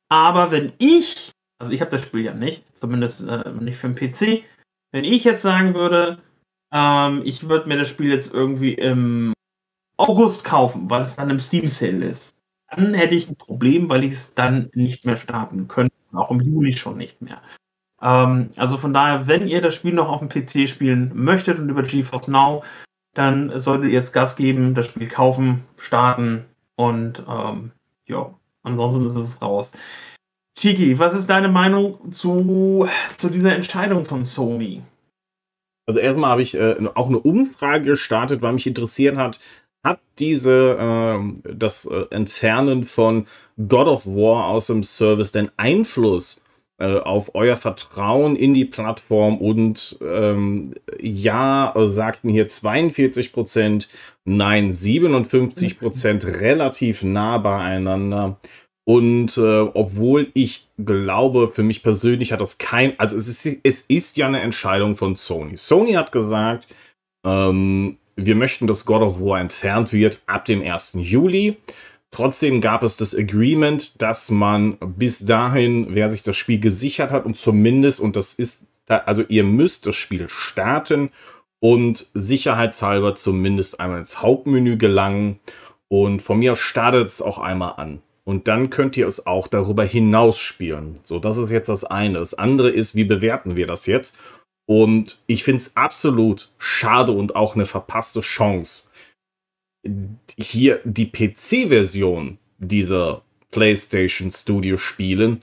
Aber 0.10 0.52
wenn 0.52 0.72
ich 0.78 1.34
also 1.62 1.72
ich 1.72 1.82
habe 1.82 1.92
das 1.92 2.02
Spiel 2.02 2.22
ja 2.22 2.34
nicht, 2.34 2.64
zumindest 2.76 3.28
äh, 3.28 3.52
nicht 3.52 3.78
für 3.78 3.90
den 3.90 3.96
PC. 3.96 4.44
Wenn 4.92 5.04
ich 5.04 5.24
jetzt 5.24 5.44
sagen 5.44 5.76
würde, 5.76 6.18
ähm, 6.74 7.22
ich 7.24 7.48
würde 7.48 7.70
mir 7.70 7.78
das 7.78 7.90
Spiel 7.90 8.10
jetzt 8.10 8.34
irgendwie 8.34 8.74
im 8.74 9.34
August 9.98 10.44
kaufen, 10.44 10.90
weil 10.90 11.04
es 11.04 11.18
dann 11.18 11.30
im 11.30 11.40
Steam 11.40 11.68
Sale 11.68 12.04
ist, 12.06 12.36
dann 12.68 12.96
hätte 12.96 13.14
ich 13.14 13.30
ein 13.30 13.36
Problem, 13.36 13.90
weil 13.90 14.04
ich 14.04 14.14
es 14.14 14.34
dann 14.34 14.72
nicht 14.74 15.06
mehr 15.06 15.18
starten 15.18 15.68
könnte, 15.68 15.94
auch 16.14 16.32
im 16.32 16.42
Juli 16.42 16.74
schon 16.74 16.98
nicht 16.98 17.22
mehr. 17.22 17.42
Ähm, 18.02 18.50
also 18.56 18.80
von 18.80 18.94
daher, 18.94 19.28
wenn 19.28 19.48
ihr 19.48 19.62
das 19.62 19.76
Spiel 19.76 19.94
noch 19.94 20.10
auf 20.10 20.20
dem 20.20 20.30
PC 20.30 20.68
spielen 20.68 21.12
möchtet 21.14 21.60
und 21.60 21.70
über 21.70 21.84
GeForce 21.84 22.28
Now, 22.28 22.64
dann 23.14 23.62
solltet 23.62 23.90
ihr 23.90 23.94
jetzt 23.94 24.14
Gas 24.14 24.36
geben, 24.36 24.74
das 24.74 24.88
Spiel 24.88 25.08
kaufen, 25.08 25.64
starten 25.78 26.46
und 26.76 27.24
ähm, 27.30 27.72
ja, 28.08 28.34
ansonsten 28.64 29.06
ist 29.06 29.16
es 29.16 29.42
raus. 29.44 29.74
Chiki, 30.62 31.00
was 31.00 31.16
ist 31.16 31.28
deine 31.28 31.48
Meinung 31.48 32.12
zu, 32.12 32.88
zu 33.18 33.30
dieser 33.30 33.56
Entscheidung 33.56 34.06
von 34.06 34.24
Sony? 34.24 34.84
Also 35.88 36.00
erstmal 36.00 36.30
habe 36.30 36.44
ich 36.44 36.54
äh, 36.54 36.76
auch 36.94 37.08
eine 37.08 37.18
Umfrage 37.18 37.86
gestartet, 37.86 38.44
weil 38.44 38.54
mich 38.54 38.68
interessiert 38.68 39.18
hat, 39.18 39.40
hat 39.84 40.00
diese 40.20 40.78
äh, 40.78 41.54
das 41.56 41.90
Entfernen 42.12 42.84
von 42.84 43.26
God 43.68 43.88
of 43.88 44.06
War 44.06 44.50
aus 44.50 44.68
dem 44.68 44.84
Service 44.84 45.32
denn 45.32 45.50
Einfluss 45.58 46.44
äh, 46.78 46.98
auf 46.98 47.34
euer 47.34 47.56
Vertrauen 47.56 48.36
in 48.36 48.54
die 48.54 48.66
Plattform? 48.66 49.40
Und 49.40 49.98
ähm, 50.00 50.76
ja, 51.00 51.74
sagten 51.76 52.30
hier 52.30 52.48
42 52.48 53.34
Prozent, 53.34 53.90
nein 54.26 54.72
57 54.72 55.80
Prozent, 55.80 56.24
relativ 56.40 57.02
nah 57.02 57.40
beieinander. 57.40 58.38
Und 58.84 59.38
äh, 59.38 59.60
obwohl 59.60 60.32
ich 60.34 60.68
glaube, 60.78 61.52
für 61.54 61.64
mich 61.64 61.84
persönlich 61.84 62.32
hat 62.32 62.42
das 62.42 62.58
kein, 62.58 63.00
also 63.00 63.16
es 63.16 63.28
ist, 63.28 63.60
es 63.64 63.82
ist 63.82 64.18
ja 64.18 64.28
eine 64.28 64.42
Entscheidung 64.42 64.96
von 64.96 65.16
Sony. 65.16 65.56
Sony 65.58 65.94
hat 65.94 66.12
gesagt, 66.12 66.68
ähm, 67.26 67.98
wir 68.16 68.36
möchten, 68.36 68.68
dass 68.68 68.86
God 68.86 69.02
of 69.02 69.22
War 69.22 69.40
entfernt 69.40 69.94
wird 69.94 70.22
ab 70.26 70.46
dem 70.46 70.62
1. 70.62 70.94
Juli. 70.96 71.58
Trotzdem 72.10 72.60
gab 72.60 72.84
es 72.84 72.98
das 72.98 73.16
Agreement, 73.16 74.02
dass 74.02 74.32
man 74.32 74.78
bis 74.80 75.26
dahin, 75.26 75.88
wer 75.90 76.10
sich 76.10 76.24
das 76.24 76.36
Spiel 76.36 76.60
gesichert 76.60 77.12
hat 77.12 77.26
und 77.26 77.38
zumindest, 77.38 78.00
und 78.00 78.16
das 78.16 78.34
ist, 78.34 78.66
also 78.88 79.24
ihr 79.30 79.46
müsst 79.46 79.88
das 79.88 79.96
Spiel 79.96 80.28
starten 80.28 81.10
und 81.60 82.08
sicherheitshalber 82.14 83.16
zumindest 83.16 83.80
einmal 83.80 84.00
ins 84.00 84.22
Hauptmenü 84.22 84.78
gelangen. 84.78 85.40
Und 85.88 86.22
von 86.22 86.40
mir 86.40 86.54
aus 86.54 86.60
startet 86.60 87.08
es 87.08 87.22
auch 87.22 87.38
einmal 87.38 87.74
an. 87.78 88.02
Und 88.32 88.48
dann 88.48 88.70
könnt 88.70 88.96
ihr 88.96 89.08
es 89.08 89.28
auch 89.28 89.50
darüber 89.50 89.84
hinaus 89.84 90.40
spielen. 90.40 91.02
So, 91.04 91.20
das 91.20 91.36
ist 91.36 91.50
jetzt 91.50 91.68
das 91.68 91.84
eine. 91.84 92.20
Das 92.20 92.34
andere 92.34 92.70
ist, 92.70 92.96
wie 92.96 93.04
bewerten 93.04 93.58
wir 93.58 93.68
das 93.68 93.88
jetzt? 93.88 94.18
Und 94.66 95.20
ich 95.28 95.44
finde 95.44 95.58
es 95.58 95.76
absolut 95.76 96.48
schade 96.58 97.12
und 97.12 97.36
auch 97.36 97.56
eine 97.56 97.66
verpasste 97.66 98.22
Chance, 98.22 98.90
hier 100.38 100.80
die 100.86 101.08
PC-Version 101.08 102.38
dieser 102.58 103.22
PlayStation 103.52 104.32
Studio 104.32 104.78
Spiele 104.78 105.40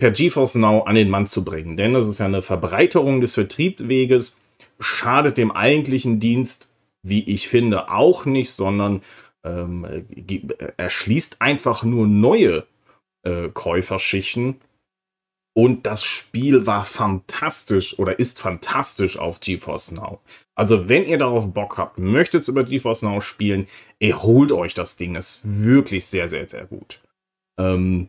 per 0.00 0.10
GeForce 0.10 0.56
Now 0.56 0.80
an 0.80 0.96
den 0.96 1.10
Mann 1.10 1.28
zu 1.28 1.44
bringen. 1.44 1.76
Denn 1.76 1.94
das 1.94 2.08
ist 2.08 2.18
ja 2.18 2.26
eine 2.26 2.42
Verbreiterung 2.42 3.20
des 3.20 3.34
Vertriebsweges, 3.34 4.36
schadet 4.80 5.38
dem 5.38 5.52
eigentlichen 5.52 6.18
Dienst, 6.18 6.72
wie 7.04 7.22
ich 7.22 7.46
finde, 7.46 7.88
auch 7.88 8.24
nicht, 8.24 8.50
sondern 8.50 9.00
ähm, 9.44 10.06
erschließt 10.76 11.40
einfach 11.40 11.82
nur 11.82 12.06
neue 12.06 12.66
äh, 13.22 13.48
Käuferschichten. 13.48 14.56
Und 15.54 15.84
das 15.86 16.02
Spiel 16.02 16.66
war 16.66 16.84
fantastisch 16.84 17.98
oder 17.98 18.18
ist 18.18 18.38
fantastisch 18.38 19.18
auf 19.18 19.40
GeForce 19.40 19.92
Now. 19.92 20.20
Also, 20.54 20.88
wenn 20.88 21.04
ihr 21.04 21.18
darauf 21.18 21.52
Bock 21.52 21.76
habt, 21.76 21.98
möchtet 21.98 22.48
über 22.48 22.64
GeForce 22.64 23.02
Now 23.02 23.20
spielen, 23.20 23.66
erholt 24.00 24.50
euch 24.52 24.72
das 24.72 24.96
Ding. 24.96 25.14
Ist 25.14 25.40
wirklich 25.44 26.06
sehr, 26.06 26.28
sehr, 26.28 26.48
sehr 26.48 26.64
gut. 26.64 27.00
Ähm, 27.58 28.08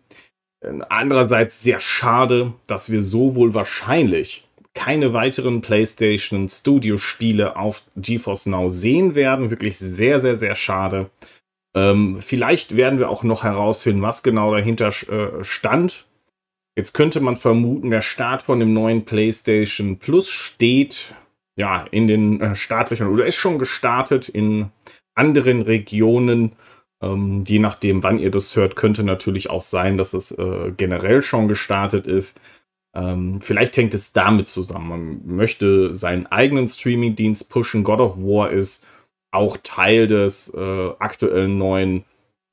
andererseits 0.88 1.62
sehr 1.62 1.82
schade, 1.82 2.54
dass 2.68 2.90
wir 2.90 3.02
so 3.02 3.36
wohl 3.36 3.54
wahrscheinlich 3.54 4.48
keine 4.74 5.14
weiteren 5.14 5.62
PlayStation 5.62 6.50
Studio 6.50 6.98
Spiele 6.98 7.56
auf 7.56 7.84
GeForce 7.96 8.48
Now 8.48 8.70
sehen 8.70 9.16
werden. 9.16 9.50
Wirklich 9.50 9.78
sehr, 9.78 10.20
sehr, 10.20 10.36
sehr 10.36 10.56
schade. 10.56 11.10
Ähm, 11.76 12.18
vielleicht 12.22 12.76
werden 12.76 13.00
wir 13.00 13.10
auch 13.10 13.24
noch 13.24 13.44
herausfinden, 13.44 14.02
was 14.02 14.24
genau 14.24 14.54
dahinter 14.54 14.90
äh, 14.90 15.44
stand. 15.44 16.06
Jetzt 16.76 16.94
könnte 16.94 17.20
man 17.20 17.38
vermuten, 17.38 17.92
der 17.92 18.02
Start 18.02 18.42
von 18.42 18.60
dem 18.60 18.74
neuen 18.74 19.06
PlayStation 19.06 19.98
Plus 19.98 20.30
steht 20.30 21.14
ja 21.56 21.86
in 21.92 22.08
den 22.08 22.42
äh, 22.42 22.56
Startlöchern 22.56 23.10
oder 23.10 23.26
ist 23.26 23.36
schon 23.36 23.60
gestartet 23.60 24.30
in 24.30 24.70
anderen 25.14 25.62
Regionen. 25.62 26.54
Ähm, 27.02 27.44
je 27.48 27.60
nachdem, 27.60 28.02
wann 28.02 28.18
ihr 28.18 28.32
das 28.32 28.56
hört, 28.56 28.76
könnte 28.76 29.04
natürlich 29.04 29.50
auch 29.50 29.62
sein, 29.62 29.98
dass 29.98 30.14
es 30.14 30.32
äh, 30.32 30.72
generell 30.76 31.22
schon 31.22 31.48
gestartet 31.48 32.08
ist. 32.08 32.40
Ähm, 32.96 33.42
vielleicht 33.42 33.76
hängt 33.78 33.94
es 33.94 34.14
damit 34.14 34.48
zusammen. 34.48 34.90
Man 34.90 35.36
möchte 35.36 35.96
seinen 35.96 36.28
eigenen 36.28 36.68
Streaming-Dienst 36.68 37.50
pushen. 37.50 37.84
God 37.84 38.00
of 38.00 38.18
War 38.18 38.52
ist 38.52 38.86
auch 39.32 39.58
Teil 39.64 40.08
des 40.08 40.54
äh, 40.54 40.90
aktuellen 41.00 41.58
neuen 41.58 42.04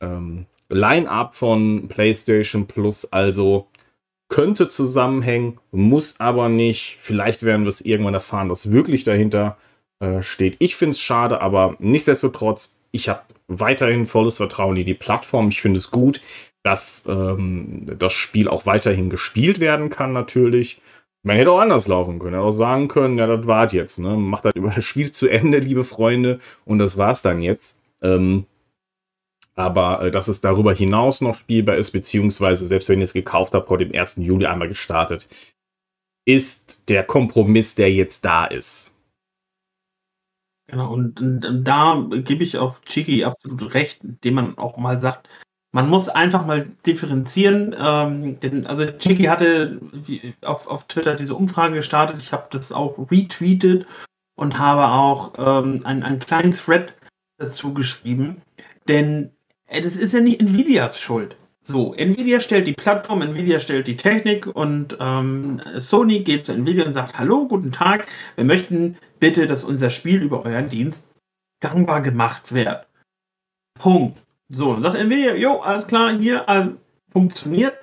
ähm, 0.01 0.47
Line-up 0.71 1.35
von 1.35 1.89
PlayStation 1.89 2.67
Plus. 2.67 3.13
Also 3.13 3.69
könnte 4.31 4.69
zusammenhängen, 4.69 5.59
muss 5.73 6.21
aber 6.21 6.49
nicht. 6.49 6.97
Vielleicht 7.01 7.43
werden 7.43 7.65
wir 7.65 7.69
es 7.69 7.83
irgendwann 7.83 8.15
erfahren, 8.15 8.49
was 8.49 8.71
wirklich 8.71 9.05
dahinter 9.05 9.59
äh, 9.99 10.23
steht. 10.23 10.57
Ich 10.61 10.77
finde 10.77 10.93
es 10.93 11.01
schade, 11.01 11.43
aber 11.43 11.77
nichtsdestotrotz, 11.81 12.79
ich 12.93 13.09
habe 13.09 13.23
weiterhin 13.49 14.07
volles 14.07 14.39
Vertrauen 14.39 14.77
in 14.77 14.87
die 14.87 14.95
Plattform. 14.95 15.49
Ich 15.49 15.61
finde 15.61 15.79
es 15.79 15.91
gut, 15.91 16.23
dass 16.63 17.07
ähm, 17.09 17.87
das 17.99 18.13
Spiel 18.13 18.49
auch 18.49 18.67
weiterhin 18.67 19.11
gespielt 19.11 19.61
werden 19.61 19.91
kann, 19.91 20.13
natürlich. 20.13 20.81
Man 21.23 21.37
hätte 21.37 21.53
auch 21.53 21.61
anders 21.61 21.89
laufen 21.89 22.19
können. 22.19 22.35
Hätte 22.35 22.47
auch 22.47 22.51
sagen 22.51 22.89
können, 22.89 23.19
ja, 23.19 23.27
das 23.27 23.47
war's 23.47 23.73
jetzt. 23.73 23.99
Ne? 23.99 24.17
Macht 24.17 24.45
halt 24.45 24.57
über 24.57 24.71
das 24.71 24.85
Spiel 24.85 25.13
zu 25.13 25.29
Ende, 25.29 25.59
liebe 25.59 25.85
Freunde. 25.85 26.41
Und 26.65 26.79
das 26.79 26.97
war's 26.99 27.23
dann 27.23 27.43
jetzt. 27.43 27.79
Ähm, 28.03 28.47
aber 29.55 30.03
äh, 30.03 30.11
dass 30.11 30.29
es 30.29 30.41
darüber 30.41 30.73
hinaus 30.73 31.21
noch 31.21 31.35
spielbar 31.35 31.77
ist, 31.77 31.91
beziehungsweise 31.91 32.67
selbst 32.67 32.89
wenn 32.89 33.01
ihr 33.01 33.05
es 33.05 33.13
gekauft 33.13 33.55
habt, 33.55 33.69
vor 33.69 33.79
dem 33.79 33.95
1. 33.95 34.17
Juli 34.17 34.47
einmal 34.47 34.69
gestartet, 34.69 35.29
ist 36.25 36.89
der 36.89 37.05
Kompromiss, 37.05 37.75
der 37.75 37.93
jetzt 37.93 38.25
da 38.25 38.47
ist. 38.47 38.95
Genau, 40.69 40.93
und, 40.93 41.21
und, 41.21 41.45
und 41.45 41.65
da 41.65 42.07
gebe 42.11 42.45
ich 42.45 42.57
auch 42.57 42.81
Chiki 42.83 43.25
absolut 43.25 43.75
recht, 43.75 44.05
indem 44.05 44.35
man 44.35 44.59
auch 44.59 44.77
mal 44.77 44.99
sagt, 44.99 45.29
man 45.73 45.89
muss 45.89 46.09
einfach 46.09 46.47
mal 46.47 46.69
differenzieren. 46.85 47.75
Ähm, 47.79 48.41
denn, 48.41 48.67
also 48.67 48.87
Chiki 48.87 49.25
hatte 49.25 49.81
auf, 50.43 50.67
auf 50.67 50.85
Twitter 50.85 51.15
diese 51.15 51.35
Umfrage 51.35 51.77
gestartet. 51.77 52.17
Ich 52.19 52.33
habe 52.33 52.49
das 52.51 52.73
auch 52.73 52.99
retweetet 53.11 53.87
und 54.37 54.59
habe 54.59 54.89
auch 54.89 55.33
ähm, 55.39 55.83
einen, 55.85 56.03
einen 56.03 56.19
kleinen 56.19 56.55
Thread 56.55 56.95
dazu 57.39 57.73
geschrieben. 57.73 58.43
Denn 58.89 59.31
äh, 59.67 59.83
das 59.83 59.97
ist 59.97 60.13
ja 60.13 60.21
nicht 60.21 60.41
Nvidias 60.41 61.01
Schuld. 61.01 61.37
So, 61.63 61.95
Nvidia 61.95 62.41
stellt 62.41 62.67
die 62.67 62.73
Plattform, 62.73 63.21
Nvidia 63.21 63.61
stellt 63.61 63.87
die 63.87 63.97
Technik 63.97 64.47
und 64.47 64.97
ähm, 64.99 65.61
Sony 65.79 66.21
geht 66.21 66.47
zu 66.47 66.53
Nvidia 66.53 66.87
und 66.87 66.95
sagt, 66.95 67.19
hallo, 67.19 67.47
guten 67.47 67.71
Tag, 67.71 68.07
wir 68.35 68.45
möchten 68.45 68.97
bitte, 69.21 69.47
dass 69.47 69.63
unser 69.63 69.91
Spiel 69.91 70.23
über 70.23 70.45
euren 70.45 70.71
Dienst 70.71 71.07
gangbar 71.61 72.01
gemacht 72.01 72.53
wird. 72.53 72.87
Punkt. 73.79 74.19
So, 74.53 74.73
dann 74.75 74.83
sagt 74.83 74.97
Nvidia, 74.97 75.35
jo, 75.35 75.61
alles 75.61 75.87
klar, 75.87 76.19
hier, 76.19 76.49
alles 76.49 76.75
funktioniert. 77.13 77.75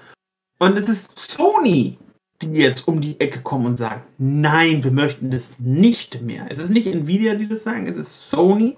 Und 0.60 0.78
es 0.78 0.90
ist 0.90 1.18
Sony, 1.18 1.98
die 2.42 2.52
jetzt 2.52 2.88
um 2.88 3.02
die 3.02 3.20
Ecke 3.20 3.42
kommen 3.42 3.66
und 3.66 3.78
sagen, 3.78 4.04
nein, 4.18 4.84
wir 4.84 4.92
möchten 4.92 5.32
das 5.32 5.56
nicht 5.60 6.22
mehr. 6.22 6.48
Es 6.50 6.60
ist 6.60 6.70
nicht 6.70 6.88
Nvidia, 6.88 7.36
die 7.36 7.48
das 7.48 7.64
sagen, 7.64 7.88
es 7.88 7.98
ist 7.98 8.30
Sony, 8.30 8.76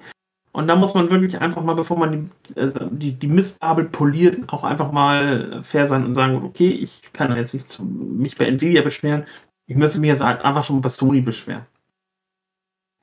und 0.51 0.67
da 0.67 0.75
muss 0.75 0.93
man 0.93 1.09
wirklich 1.09 1.39
einfach 1.39 1.63
mal, 1.63 1.75
bevor 1.75 1.97
man 1.97 2.31
die, 2.55 2.59
äh, 2.59 2.71
die, 2.91 3.11
die 3.11 3.27
Mistgabel 3.27 3.85
poliert, 3.85 4.51
auch 4.51 4.63
einfach 4.63 4.91
mal 4.91 5.61
fair 5.63 5.87
sein 5.87 6.05
und 6.05 6.15
sagen, 6.15 6.43
okay, 6.43 6.69
ich 6.69 7.01
kann 7.13 7.35
jetzt 7.35 7.53
nicht 7.53 7.69
zu, 7.69 7.85
mich 7.85 8.37
bei 8.37 8.45
Nvidia 8.45 8.81
beschweren. 8.81 9.25
Ich 9.67 9.75
müsste 9.75 9.99
mich 9.99 10.09
jetzt 10.09 10.23
einfach 10.23 10.63
schon 10.63 10.81
bei 10.81 10.89
Sony 10.89 11.21
beschweren. 11.21 11.65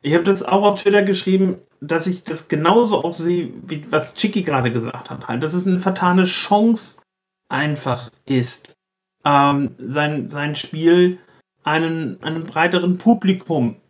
Ich 0.07 0.15
habe 0.15 0.23
das 0.23 0.45
auch 0.45 0.63
auf 0.63 0.81
Twitter 0.81 1.03
geschrieben, 1.03 1.57
dass 1.81 2.07
ich 2.07 2.23
das 2.23 2.47
genauso 2.47 3.03
auch 3.03 3.13
sehe, 3.13 3.53
wie 3.67 3.91
was 3.91 4.15
Chicky 4.15 4.43
gerade 4.43 4.71
gesagt 4.71 5.11
hat. 5.11 5.27
Halt, 5.27 5.43
dass 5.43 5.53
es 5.53 5.67
eine 5.67 5.81
vertane 5.81 6.27
Chance 6.27 7.01
einfach 7.49 8.13
ist, 8.25 8.77
ähm, 9.25 9.75
sein, 9.79 10.29
sein 10.29 10.55
Spiel 10.55 11.19
einen, 11.65 12.23
einem 12.23 12.45
breiteren 12.45 12.99
Publikum 12.99 13.81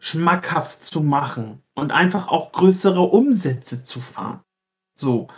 schmackhaft 0.00 0.84
zu 0.84 1.00
machen 1.00 1.62
und 1.76 1.92
einfach 1.92 2.26
auch 2.26 2.50
größere 2.50 3.02
Umsätze 3.02 3.84
zu 3.84 4.00
fahren. 4.00 4.40
So. 4.98 5.28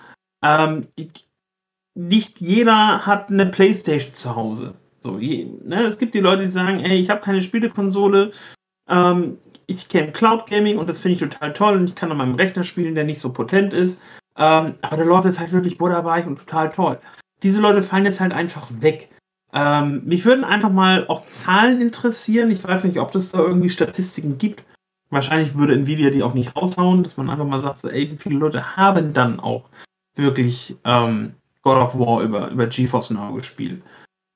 Ähm, 0.42 0.86
nicht 1.94 2.40
jeder 2.40 3.04
hat 3.04 3.28
eine 3.28 3.44
Playstation 3.44 4.14
zu 4.14 4.36
Hause. 4.36 4.72
So, 5.02 5.18
je, 5.18 5.44
ne, 5.64 5.84
es 5.84 5.98
gibt 5.98 6.14
die 6.14 6.20
Leute, 6.20 6.44
die 6.44 6.50
sagen, 6.50 6.80
ey, 6.80 6.98
ich 6.98 7.10
habe 7.10 7.20
keine 7.20 7.42
Spielekonsole, 7.42 8.30
ähm, 8.88 9.36
ich 9.68 9.88
kenne 9.88 10.12
Cloud 10.12 10.46
Gaming 10.46 10.78
und 10.78 10.88
das 10.88 10.98
finde 10.98 11.14
ich 11.14 11.20
total 11.20 11.52
toll 11.52 11.76
und 11.76 11.90
ich 11.90 11.94
kann 11.94 12.10
an 12.10 12.16
meinem 12.16 12.34
Rechner 12.34 12.64
spielen, 12.64 12.94
der 12.94 13.04
nicht 13.04 13.20
so 13.20 13.32
potent 13.32 13.72
ist. 13.72 14.00
Ähm, 14.36 14.74
aber 14.80 14.96
der 14.96 15.04
läuft 15.04 15.26
jetzt 15.26 15.38
halt 15.38 15.52
wirklich 15.52 15.78
butterweich 15.78 16.26
und 16.26 16.38
total 16.38 16.72
toll. 16.72 16.98
Diese 17.42 17.60
Leute 17.60 17.82
fallen 17.82 18.06
jetzt 18.06 18.20
halt 18.20 18.32
einfach 18.32 18.66
weg. 18.80 19.10
Ähm, 19.52 20.02
mich 20.04 20.24
würden 20.24 20.44
einfach 20.44 20.70
mal 20.70 21.06
auch 21.08 21.26
Zahlen 21.26 21.80
interessieren. 21.82 22.50
Ich 22.50 22.64
weiß 22.64 22.84
nicht, 22.84 22.98
ob 22.98 23.14
es 23.14 23.32
da 23.32 23.40
irgendwie 23.40 23.68
Statistiken 23.68 24.38
gibt. 24.38 24.64
Wahrscheinlich 25.10 25.54
würde 25.54 25.74
Nvidia 25.74 26.10
die 26.10 26.22
auch 26.22 26.34
nicht 26.34 26.56
raushauen, 26.56 27.02
dass 27.02 27.16
man 27.16 27.28
einfach 27.28 27.46
mal 27.46 27.60
sagt, 27.60 27.80
so, 27.80 27.88
ey, 27.88 28.10
wie 28.10 28.16
viele 28.16 28.38
Leute 28.38 28.76
haben 28.76 29.12
dann 29.12 29.38
auch 29.38 29.68
wirklich 30.16 30.76
ähm, 30.84 31.34
God 31.62 31.76
of 31.76 31.98
War 31.98 32.22
über, 32.22 32.48
über 32.48 32.66
GeForce 32.66 33.10
Now 33.10 33.34
gespielt. 33.34 33.82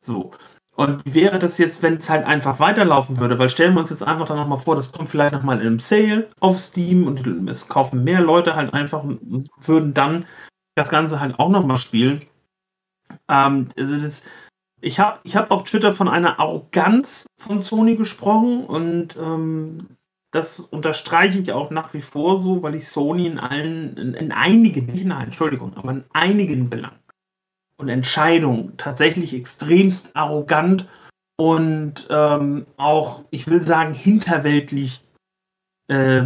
So. 0.04 0.32
Und 0.74 1.04
wie 1.04 1.14
wäre 1.14 1.38
das 1.38 1.58
jetzt, 1.58 1.82
wenn 1.82 1.96
es 1.96 2.08
halt 2.08 2.26
einfach 2.26 2.58
weiterlaufen 2.58 3.18
würde? 3.18 3.38
Weil 3.38 3.50
stellen 3.50 3.74
wir 3.74 3.80
uns 3.80 3.90
jetzt 3.90 4.02
einfach 4.02 4.26
dann 4.26 4.38
nochmal 4.38 4.58
vor, 4.58 4.74
das 4.74 4.90
kommt 4.90 5.10
vielleicht 5.10 5.32
nochmal 5.32 5.60
in 5.60 5.66
einem 5.66 5.78
Sale 5.78 6.28
auf 6.40 6.58
Steam 6.58 7.06
und 7.06 7.48
es 7.48 7.68
kaufen 7.68 8.04
mehr 8.04 8.20
Leute 8.20 8.56
halt 8.56 8.72
einfach 8.72 9.02
und 9.02 9.48
würden 9.60 9.92
dann 9.92 10.24
das 10.74 10.88
Ganze 10.88 11.20
halt 11.20 11.38
auch 11.38 11.50
nochmal 11.50 11.76
spielen. 11.76 12.22
Ähm, 13.28 13.68
also 13.76 14.00
das, 14.00 14.22
ich 14.80 14.98
habe 14.98 15.20
ich 15.24 15.36
hab 15.36 15.50
auf 15.50 15.64
Twitter 15.64 15.92
von 15.92 16.08
einer 16.08 16.40
Arroganz 16.40 17.26
von 17.38 17.60
Sony 17.60 17.96
gesprochen 17.96 18.64
und 18.64 19.16
ähm, 19.16 19.98
das 20.30 20.58
unterstreiche 20.60 21.38
ich 21.38 21.52
auch 21.52 21.70
nach 21.70 21.92
wie 21.92 22.00
vor 22.00 22.38
so, 22.38 22.62
weil 22.62 22.76
ich 22.76 22.88
Sony 22.88 23.26
in 23.26 23.38
allen, 23.38 23.94
in, 23.98 24.14
in 24.14 24.32
einigen, 24.32 24.86
nicht 24.86 25.04
in 25.04 25.12
allen, 25.12 25.26
Entschuldigung, 25.26 25.76
aber 25.76 25.90
in 25.90 26.04
einigen 26.14 26.70
Belangen 26.70 27.01
und 27.82 27.88
Entscheidungen 27.88 28.74
tatsächlich 28.76 29.34
extremst 29.34 30.16
arrogant 30.16 30.86
und 31.36 32.06
ähm, 32.10 32.66
auch, 32.76 33.24
ich 33.30 33.48
will 33.48 33.62
sagen, 33.62 33.94
hinterweltlich 33.94 35.02
äh, 35.88 36.22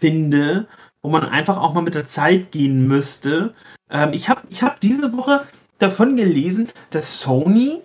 finde, 0.00 0.66
wo 1.02 1.10
man 1.10 1.24
einfach 1.24 1.58
auch 1.58 1.72
mal 1.72 1.82
mit 1.82 1.94
der 1.94 2.06
Zeit 2.06 2.52
gehen 2.52 2.86
müsste. 2.88 3.54
Ähm, 3.90 4.12
ich 4.12 4.28
habe 4.28 4.42
ich 4.50 4.62
hab 4.62 4.80
diese 4.80 5.12
Woche 5.16 5.46
davon 5.78 6.16
gelesen, 6.16 6.68
dass 6.90 7.20
Sony, 7.20 7.80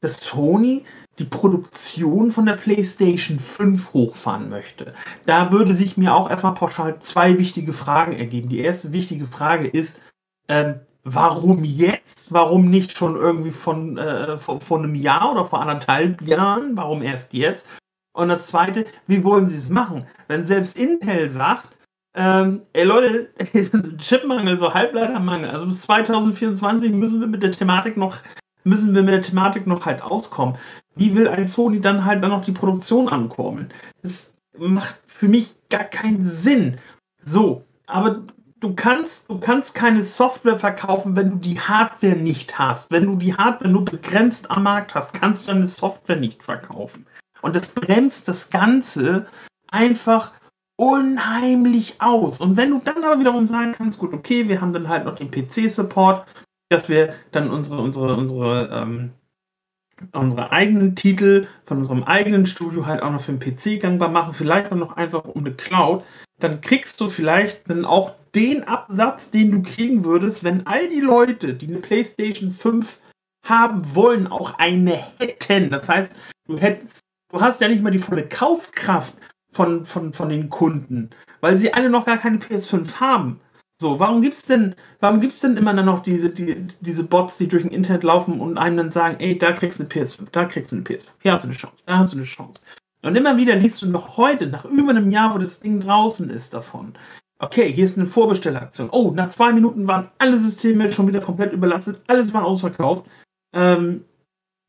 dass 0.00 0.18
Sony 0.18 0.84
die 1.18 1.24
Produktion 1.24 2.30
von 2.30 2.46
der 2.46 2.54
PlayStation 2.54 3.38
5 3.38 3.92
hochfahren 3.92 4.48
möchte. 4.48 4.94
Da 5.26 5.52
würde 5.52 5.74
sich 5.74 5.96
mir 5.96 6.14
auch 6.14 6.30
erstmal 6.30 6.54
pauschal 6.54 6.98
zwei 7.00 7.38
wichtige 7.38 7.72
Fragen 7.72 8.12
ergeben. 8.12 8.48
Die 8.48 8.60
erste 8.60 8.92
wichtige 8.92 9.26
Frage 9.26 9.68
ist, 9.68 10.00
ähm, 10.48 10.80
warum 11.04 11.64
jetzt? 11.64 12.32
Warum 12.32 12.70
nicht 12.70 12.96
schon 12.96 13.16
irgendwie 13.16 13.50
von, 13.50 13.98
äh, 13.98 14.38
von, 14.38 14.60
von, 14.60 14.84
einem 14.84 14.94
Jahr 14.94 15.32
oder 15.32 15.44
vor 15.44 15.60
anderthalb 15.60 16.22
Jahren? 16.22 16.76
Warum 16.76 17.02
erst 17.02 17.32
jetzt? 17.32 17.66
Und 18.14 18.28
das 18.28 18.46
zweite, 18.46 18.84
wie 19.06 19.24
wollen 19.24 19.46
sie 19.46 19.56
es 19.56 19.70
machen? 19.70 20.06
Wenn 20.28 20.46
selbst 20.46 20.78
Intel 20.78 21.30
sagt, 21.30 21.68
ähm, 22.14 22.62
ey 22.74 22.84
Leute, 22.84 23.30
Chipmangel, 23.98 24.58
so 24.58 24.74
Halbleitermangel, 24.74 25.50
also 25.50 25.66
bis 25.66 25.80
2024 25.82 26.92
müssen 26.92 27.20
wir 27.20 27.26
mit 27.26 27.42
der 27.42 27.52
Thematik 27.52 27.96
noch 27.96 28.18
müssen 28.64 28.94
wir 28.94 29.02
mit 29.02 29.14
der 29.14 29.22
Thematik 29.22 29.66
noch 29.66 29.86
halt 29.86 30.02
auskommen. 30.02 30.56
Wie 30.94 31.14
will 31.14 31.28
ein 31.28 31.46
Sony 31.46 31.80
dann 31.80 32.04
halt 32.04 32.22
dann 32.22 32.30
noch 32.30 32.44
die 32.44 32.52
Produktion 32.52 33.08
ankurbeln? 33.08 33.72
Das 34.02 34.36
macht 34.56 34.96
für 35.06 35.28
mich 35.28 35.54
gar 35.70 35.84
keinen 35.84 36.24
Sinn. 36.28 36.78
So, 37.20 37.64
aber 37.86 38.22
du 38.62 38.74
kannst, 38.74 39.28
du 39.28 39.38
kannst 39.38 39.74
keine 39.74 40.02
Software 40.02 40.58
verkaufen, 40.58 41.16
wenn 41.16 41.30
du 41.30 41.36
die 41.36 41.58
Hardware 41.58 42.16
nicht 42.16 42.58
hast. 42.58 42.90
Wenn 42.90 43.06
du 43.06 43.16
die 43.16 43.34
Hardware 43.34 43.70
nur 43.70 43.84
begrenzt 43.84 44.50
am 44.50 44.62
Markt 44.62 44.94
hast, 44.94 45.12
kannst 45.12 45.42
du 45.42 45.52
deine 45.52 45.66
Software 45.66 46.16
nicht 46.16 46.42
verkaufen. 46.42 47.06
Und 47.42 47.56
das 47.56 47.74
bremst 47.74 48.28
das 48.28 48.50
Ganze 48.50 49.26
einfach 49.68 50.32
unheimlich 50.76 51.96
aus. 52.00 52.40
Und 52.40 52.56
wenn 52.56 52.70
du 52.70 52.80
dann 52.82 53.02
aber 53.04 53.18
wiederum 53.18 53.46
sagen 53.46 53.72
kannst, 53.72 53.98
gut, 53.98 54.12
okay, 54.12 54.48
wir 54.48 54.60
haben 54.60 54.72
dann 54.72 54.88
halt 54.88 55.04
noch 55.04 55.16
den 55.16 55.30
PC-Support, 55.30 56.26
dass 56.68 56.88
wir 56.88 57.14
dann 57.32 57.50
unsere, 57.50 57.82
unsere, 57.82 58.16
unsere, 58.16 58.68
ähm, 58.72 59.10
unsere 60.12 60.52
eigenen 60.52 60.94
Titel 60.94 61.48
von 61.66 61.78
unserem 61.78 62.04
eigenen 62.04 62.46
Studio 62.46 62.86
halt 62.86 63.02
auch 63.02 63.10
noch 63.10 63.20
für 63.20 63.32
den 63.32 63.40
PC 63.40 63.80
gangbar 63.80 64.08
machen, 64.08 64.34
vielleicht 64.34 64.70
auch 64.70 64.76
noch 64.76 64.96
einfach 64.96 65.24
um 65.24 65.44
eine 65.44 65.54
Cloud, 65.54 66.04
dann 66.38 66.60
kriegst 66.60 67.00
du 67.00 67.10
vielleicht 67.10 67.68
dann 67.68 67.84
auch 67.84 68.14
den 68.34 68.64
Absatz, 68.64 69.30
den 69.30 69.50
du 69.50 69.62
kriegen 69.62 70.04
würdest, 70.04 70.44
wenn 70.44 70.66
all 70.66 70.88
die 70.88 71.00
Leute, 71.00 71.54
die 71.54 71.68
eine 71.68 71.78
PlayStation 71.78 72.52
5 72.52 72.98
haben 73.44 73.94
wollen, 73.94 74.26
auch 74.26 74.58
eine 74.58 75.02
hätten. 75.18 75.70
Das 75.70 75.88
heißt, 75.88 76.12
du 76.46 76.58
hättest, 76.58 77.00
du 77.30 77.40
hast 77.40 77.60
ja 77.60 77.68
nicht 77.68 77.82
mal 77.82 77.90
die 77.90 77.98
volle 77.98 78.26
Kaufkraft 78.26 79.14
von, 79.52 79.84
von, 79.84 80.12
von 80.12 80.28
den 80.28 80.48
Kunden, 80.48 81.10
weil 81.40 81.58
sie 81.58 81.74
alle 81.74 81.90
noch 81.90 82.06
gar 82.06 82.18
keine 82.18 82.38
PS5 82.38 83.00
haben. 83.00 83.40
So, 83.80 83.98
warum 83.98 84.22
gibt's 84.22 84.42
denn, 84.42 84.76
warum 85.00 85.20
gibt's 85.20 85.40
denn 85.40 85.56
immer 85.56 85.72
noch 85.72 86.02
diese, 86.02 86.30
die, 86.30 86.68
diese 86.80 87.02
Bots, 87.02 87.36
die 87.38 87.48
durch 87.48 87.64
den 87.64 87.72
Internet 87.72 88.04
laufen 88.04 88.40
und 88.40 88.56
einem 88.56 88.76
dann 88.76 88.90
sagen, 88.92 89.16
ey, 89.18 89.36
da 89.36 89.52
kriegst 89.52 89.80
du 89.80 89.82
eine 89.82 89.92
PS5, 89.92 90.28
da 90.30 90.44
kriegst 90.44 90.70
du 90.70 90.76
eine 90.76 90.84
PS5, 90.84 91.06
hier 91.20 91.32
hast 91.32 91.44
du 91.44 91.48
eine 91.48 91.56
Chance, 91.56 91.82
da 91.84 91.98
hast 91.98 92.12
du 92.12 92.18
eine 92.18 92.26
Chance. 92.26 92.60
Und 93.02 93.16
immer 93.16 93.36
wieder 93.36 93.56
liest 93.56 93.82
du 93.82 93.86
noch 93.86 94.16
heute, 94.16 94.46
nach 94.46 94.64
über 94.64 94.90
einem 94.90 95.10
Jahr, 95.10 95.34
wo 95.34 95.38
das 95.38 95.58
Ding 95.58 95.80
draußen 95.80 96.30
ist 96.30 96.54
davon. 96.54 96.94
Okay, 97.42 97.72
hier 97.72 97.84
ist 97.84 97.98
eine 97.98 98.06
Vorbestellaktion. 98.06 98.88
Oh, 98.90 99.10
nach 99.10 99.30
zwei 99.30 99.52
Minuten 99.52 99.88
waren 99.88 100.08
alle 100.18 100.38
Systeme 100.38 100.92
schon 100.92 101.08
wieder 101.08 101.20
komplett 101.20 101.52
überlastet, 101.52 102.00
alles 102.06 102.32
war 102.32 102.44
ausverkauft. 102.44 103.04
Ähm, 103.52 104.04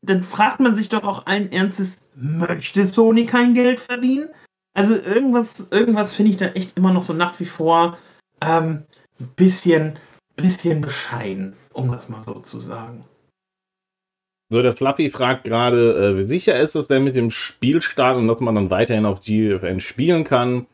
dann 0.02 0.24
fragt 0.24 0.58
man 0.58 0.74
sich 0.74 0.88
doch 0.88 1.04
auch 1.04 1.26
allen 1.26 1.52
Ernstes, 1.52 1.98
möchte 2.16 2.84
Sony 2.84 3.26
kein 3.26 3.54
Geld 3.54 3.78
verdienen? 3.78 4.28
Also 4.76 4.96
irgendwas, 4.96 5.68
irgendwas 5.70 6.16
finde 6.16 6.32
ich 6.32 6.36
da 6.36 6.46
echt 6.46 6.76
immer 6.76 6.92
noch 6.92 7.04
so 7.04 7.12
nach 7.12 7.38
wie 7.38 7.44
vor 7.44 7.96
ähm, 8.40 8.82
ein 9.20 9.28
bisschen, 9.36 9.96
bisschen 10.34 10.80
bescheiden, 10.80 11.54
um 11.72 11.92
das 11.92 12.08
mal 12.08 12.24
so 12.26 12.40
zu 12.40 12.58
sagen. 12.58 13.04
So, 14.50 14.62
der 14.62 14.72
Fluffy 14.72 15.10
fragt 15.10 15.44
gerade, 15.44 15.94
äh, 15.94 16.18
wie 16.18 16.26
sicher 16.26 16.58
ist 16.58 16.74
es 16.74 16.88
denn 16.88 17.04
mit 17.04 17.14
dem 17.14 17.30
Spielstart 17.30 18.16
und 18.16 18.26
dass 18.26 18.40
man 18.40 18.56
dann 18.56 18.70
weiterhin 18.70 19.06
auf 19.06 19.20
GFN 19.20 19.80
spielen 19.80 20.24
kann? 20.24 20.66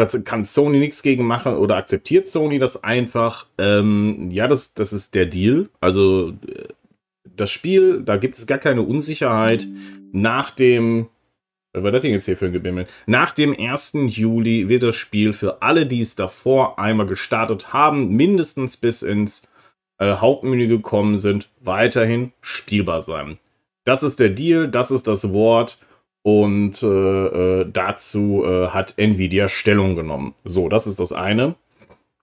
Da 0.00 0.06
kann 0.20 0.44
Sony 0.44 0.78
nichts 0.78 1.02
gegen 1.02 1.26
machen 1.26 1.56
oder 1.56 1.76
akzeptiert 1.76 2.26
Sony 2.26 2.58
das 2.58 2.82
einfach? 2.82 3.46
Ähm, 3.58 4.30
ja, 4.30 4.48
das, 4.48 4.72
das 4.72 4.94
ist 4.94 5.14
der 5.14 5.26
Deal. 5.26 5.68
Also 5.78 6.30
äh, 6.46 6.68
das 7.36 7.50
Spiel, 7.50 8.00
da 8.02 8.16
gibt 8.16 8.38
es 8.38 8.46
gar 8.46 8.56
keine 8.56 8.80
Unsicherheit. 8.80 9.66
Nach 10.10 10.48
dem 10.50 11.08
Was 11.74 11.82
war 11.82 11.90
das 11.90 12.00
denn 12.00 12.12
jetzt 12.12 12.24
hier 12.24 12.38
für 12.38 12.46
ein 12.46 12.54
Gebimmel? 12.54 12.86
Nach 13.04 13.32
dem 13.32 13.54
1. 13.54 13.92
Juli 14.06 14.70
wird 14.70 14.84
das 14.84 14.96
Spiel 14.96 15.34
für 15.34 15.60
alle, 15.60 15.84
die 15.84 16.00
es 16.00 16.16
davor 16.16 16.78
einmal 16.78 17.06
gestartet 17.06 17.74
haben, 17.74 18.16
mindestens 18.16 18.78
bis 18.78 19.02
ins 19.02 19.48
äh, 19.98 20.14
Hauptmenü 20.14 20.66
gekommen 20.66 21.18
sind, 21.18 21.50
weiterhin 21.60 22.32
spielbar 22.40 23.02
sein. 23.02 23.36
Das 23.84 24.02
ist 24.02 24.18
der 24.18 24.30
Deal, 24.30 24.66
das 24.66 24.90
ist 24.90 25.06
das 25.06 25.30
Wort 25.34 25.76
und 26.22 26.82
äh, 26.82 26.86
äh, 27.60 27.70
dazu 27.72 28.44
äh, 28.44 28.68
hat 28.68 28.94
Nvidia 28.96 29.48
Stellung 29.48 29.96
genommen. 29.96 30.34
So, 30.44 30.68
das 30.68 30.86
ist 30.86 31.00
das 31.00 31.12
eine. 31.12 31.54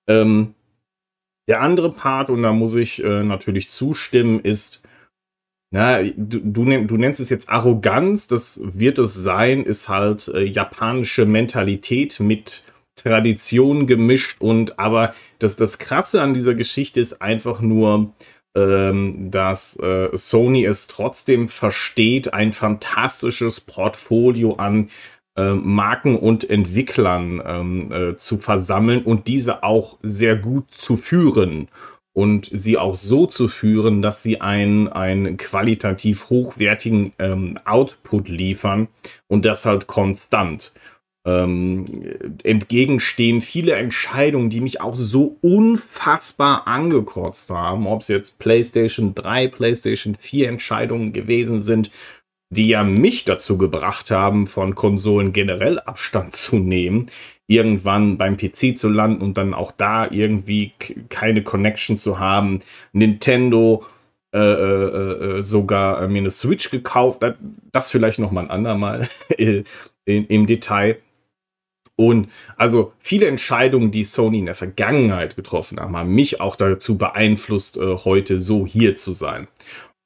Ähm, 0.08 0.54
der 1.48 1.62
andere 1.62 1.92
Part, 1.92 2.30
und 2.30 2.44
da 2.44 2.52
muss 2.52 2.76
ich 2.76 3.04
äh, 3.04 3.24
natürlich 3.24 3.70
zustimmen, 3.70 4.42
ist, 4.42 4.84
na, 5.72 6.02
du, 6.04 6.40
du, 6.40 6.98
nennst 6.98 7.20
es 7.20 7.30
jetzt 7.30 7.50
Arroganz, 7.50 8.28
das 8.28 8.60
wird 8.64 9.00
es 9.00 9.14
sein, 9.14 9.64
ist 9.64 9.90
halt 9.90 10.28
äh, 10.30 10.44
japanische 10.44 11.26
Mentalität 11.26 12.20
mit 12.20 12.64
Tradition 12.96 13.86
gemischt 13.86 14.42
und 14.42 14.80
aber 14.80 15.14
das, 15.40 15.56
das 15.56 15.78
Krasse 15.78 16.22
an 16.22 16.34
dieser 16.34 16.56
Geschichte 16.56 17.00
ist 17.00 17.22
einfach 17.22 17.62
nur, 17.62 18.14
dass 19.30 19.78
äh, 19.80 20.10
Sony 20.14 20.66
es 20.66 20.88
trotzdem 20.88 21.48
versteht, 21.48 22.34
ein 22.34 22.54
fantastisches 22.54 23.60
Portfolio 23.62 24.56
an 24.56 24.90
äh, 25.38 25.54
Marken 25.54 26.18
und 26.18 26.50
Entwicklern 26.50 27.42
ähm, 27.46 27.92
äh, 27.92 28.18
zu 28.18 28.40
versammeln 28.40 29.04
und 29.04 29.28
diese 29.28 29.64
auch 29.64 29.98
sehr 30.02 30.36
gut 30.36 30.66
zu 30.72 30.98
führen 30.98 31.68
und 32.14 32.50
sie 32.52 32.80
auch 32.80 32.96
so 32.96 33.28
zu 33.28 33.48
führen, 33.48 34.02
dass 34.02 34.24
sie 34.24 34.42
einen, 34.42 34.88
einen 34.88 35.38
qualitativ 35.38 36.32
hochwertigen 36.32 37.14
ähm, 37.20 37.60
Output 37.64 38.28
liefern 38.28 38.88
und 39.28 39.46
das 39.46 39.68
halt 39.68 39.86
konstant 39.86 40.74
ähm, 41.28 41.86
entgegenstehen 42.44 43.42
viele 43.42 43.74
Entscheidungen, 43.74 44.50
die 44.50 44.62
mich 44.62 44.80
auch 44.80 44.96
so 44.96 45.38
unfassbar 45.42 46.68
angekotzt 46.68 47.50
haben, 47.50 47.86
ob 47.86 48.02
es 48.02 48.08
jetzt 48.08 48.40
PlayStation 48.40 49.14
3, 49.14 49.50
PlayStation 49.50 50.16
4 50.16 50.48
Entscheidungen 50.48 51.12
gewesen 51.12 51.60
sind, 51.60 51.92
die 52.50 52.70
ja 52.70 52.86
mich 52.86 53.26
dazu 53.26 53.58
gebracht 53.58 54.10
haben, 54.10 54.48
von 54.48 54.74
Konsolen 54.74 55.34
generell 55.34 55.80
Abstand 55.80 56.34
zu 56.34 56.60
nehmen, 56.60 57.08
irgendwann 57.48 58.18
beim 58.18 58.38
PC 58.38 58.78
zu 58.78 58.88
landen 58.88 59.22
und 59.22 59.38
dann 59.38 59.54
auch 59.54 59.74
da 59.74 60.10
irgendwie 60.10 60.72
keine 61.10 61.44
Connection 61.44 61.98
zu 61.98 62.20
haben. 62.20 62.62
Nintendo 62.94 63.86
äh, 64.34 64.40
äh, 64.40 65.40
äh, 65.40 65.44
sogar 65.44 66.02
äh, 66.02 66.08
mir 66.08 66.20
eine 66.20 66.30
Switch 66.30 66.70
gekauft, 66.70 67.22
das 67.74 67.92
vielleicht 67.92 68.20
noch 68.20 68.32
mal 68.32 68.46
ein 68.46 68.50
andermal 68.50 69.08
im 70.06 70.46
Detail. 70.46 71.00
Und 72.00 72.30
also 72.58 72.94
viele 73.00 73.26
Entscheidungen, 73.26 73.92
die 73.92 74.04
Sony 74.04 74.40
in 74.40 74.46
der 74.46 74.56
Vergangenheit 74.56 75.36
getroffen 75.36 75.80
haben, 75.80 75.98
haben 75.98 76.14
mich 76.14 76.40
auch 76.40 76.56
dazu 76.56 76.98
beeinflusst, 76.98 77.78
äh, 77.78 77.98
heute 78.06 78.40
so 78.40 78.68
hier 78.68 78.96
zu 78.96 79.14
sein. 79.14 79.48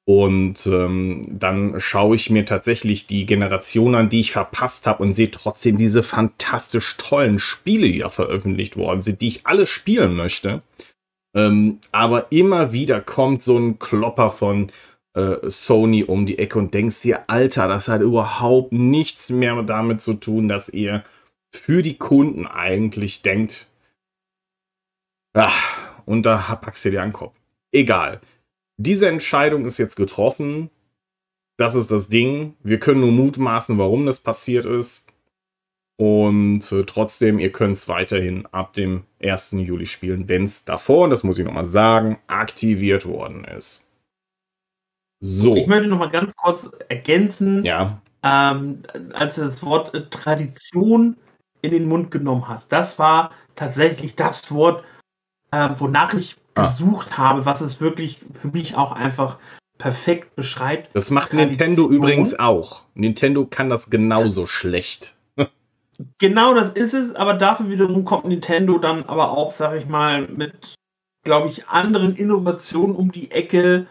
Und 0.04 0.66
ähm, 0.66 1.22
dann 1.28 1.78
schaue 1.78 2.16
ich 2.16 2.28
mir 2.28 2.44
tatsächlich 2.44 3.06
die 3.06 3.24
Generation 3.24 3.94
an, 3.94 4.08
die 4.08 4.20
ich 4.20 4.32
verpasst 4.32 4.86
habe 4.86 5.02
und 5.02 5.12
sehe 5.12 5.30
trotzdem 5.30 5.76
diese 5.76 6.02
fantastisch 6.02 6.96
tollen 6.96 7.38
Spiele, 7.38 7.86
die 7.86 8.00
da 8.00 8.08
veröffentlicht 8.08 8.76
worden 8.76 9.02
sind, 9.02 9.20
die 9.20 9.28
ich 9.28 9.46
alle 9.46 9.66
spielen 9.66 10.14
möchte. 10.14 10.62
Ähm, 11.36 11.78
aber 11.92 12.32
immer 12.32 12.72
wieder 12.72 13.00
kommt 13.00 13.42
so 13.42 13.56
ein 13.56 13.78
Klopper 13.78 14.30
von 14.30 14.72
äh, 15.14 15.36
Sony 15.48 16.04
um 16.04 16.26
die 16.26 16.38
Ecke 16.38 16.58
und 16.58 16.74
denkst 16.74 17.02
dir, 17.02 17.24
Alter, 17.28 17.68
das 17.68 17.88
hat 17.88 18.00
überhaupt 18.00 18.72
nichts 18.72 19.30
mehr 19.30 19.62
damit 19.62 20.00
zu 20.00 20.14
tun, 20.14 20.48
dass 20.48 20.68
ihr 20.68 21.04
für 21.54 21.82
die 21.82 21.98
Kunden 21.98 22.46
eigentlich 22.46 23.22
denkt, 23.22 23.70
ach, 25.34 26.04
und 26.06 26.24
da 26.24 26.38
packst 26.56 26.84
du 26.84 26.90
dir 26.90 27.02
einen 27.02 27.12
Kopf. 27.12 27.38
Egal. 27.72 28.20
Diese 28.76 29.08
Entscheidung 29.08 29.64
ist 29.64 29.78
jetzt 29.78 29.96
getroffen. 29.96 30.70
Das 31.56 31.74
ist 31.74 31.90
das 31.90 32.08
Ding. 32.08 32.56
Wir 32.62 32.80
können 32.80 33.00
nur 33.00 33.12
mutmaßen, 33.12 33.78
warum 33.78 34.06
das 34.06 34.20
passiert 34.20 34.64
ist. 34.64 35.08
Und 35.96 36.72
äh, 36.72 36.84
trotzdem, 36.84 37.38
ihr 37.38 37.52
könnt 37.52 37.76
es 37.76 37.88
weiterhin 37.88 38.46
ab 38.46 38.72
dem 38.72 39.04
1. 39.22 39.52
Juli 39.52 39.86
spielen, 39.86 40.28
wenn 40.28 40.44
es 40.44 40.64
davor, 40.64 41.04
und 41.04 41.10
das 41.10 41.22
muss 41.22 41.38
ich 41.38 41.44
nochmal 41.44 41.66
sagen, 41.66 42.18
aktiviert 42.26 43.06
worden 43.06 43.44
ist. 43.44 43.86
So. 45.20 45.54
Ich 45.54 45.68
möchte 45.68 45.86
nochmal 45.86 46.10
ganz 46.10 46.34
kurz 46.34 46.70
ergänzen. 46.88 47.62
Ja. 47.62 48.02
Ähm, 48.24 48.82
als 49.12 49.36
das 49.36 49.62
Wort 49.62 50.10
Tradition 50.10 51.16
in 51.62 51.70
den 51.70 51.88
Mund 51.88 52.10
genommen 52.10 52.48
hast. 52.48 52.72
Das 52.72 52.98
war 52.98 53.30
tatsächlich 53.56 54.14
das 54.16 54.50
Wort, 54.50 54.84
äh, 55.50 55.70
wonach 55.78 56.12
ich 56.14 56.36
ah. 56.54 56.66
gesucht 56.66 57.16
habe, 57.16 57.46
was 57.46 57.60
es 57.60 57.80
wirklich 57.80 58.20
für 58.40 58.48
mich 58.48 58.76
auch 58.76 58.92
einfach 58.92 59.38
perfekt 59.78 60.36
beschreibt. 60.36 60.90
Das 60.94 61.10
macht 61.10 61.30
Tradition. 61.30 61.50
Nintendo 61.50 61.90
übrigens 61.90 62.38
auch. 62.38 62.82
Nintendo 62.94 63.46
kann 63.46 63.70
das 63.70 63.90
genauso 63.90 64.46
schlecht. 64.46 65.16
genau 66.18 66.54
das 66.54 66.70
ist 66.70 66.94
es, 66.94 67.14
aber 67.14 67.34
dafür 67.34 67.70
wiederum 67.70 68.04
kommt 68.04 68.26
Nintendo 68.26 68.78
dann 68.78 69.04
aber 69.04 69.30
auch, 69.30 69.50
sag 69.50 69.76
ich 69.76 69.86
mal, 69.86 70.28
mit, 70.28 70.74
glaube 71.24 71.48
ich, 71.48 71.68
anderen 71.68 72.16
Innovationen 72.16 72.94
um 72.94 73.12
die 73.12 73.30
Ecke, 73.30 73.86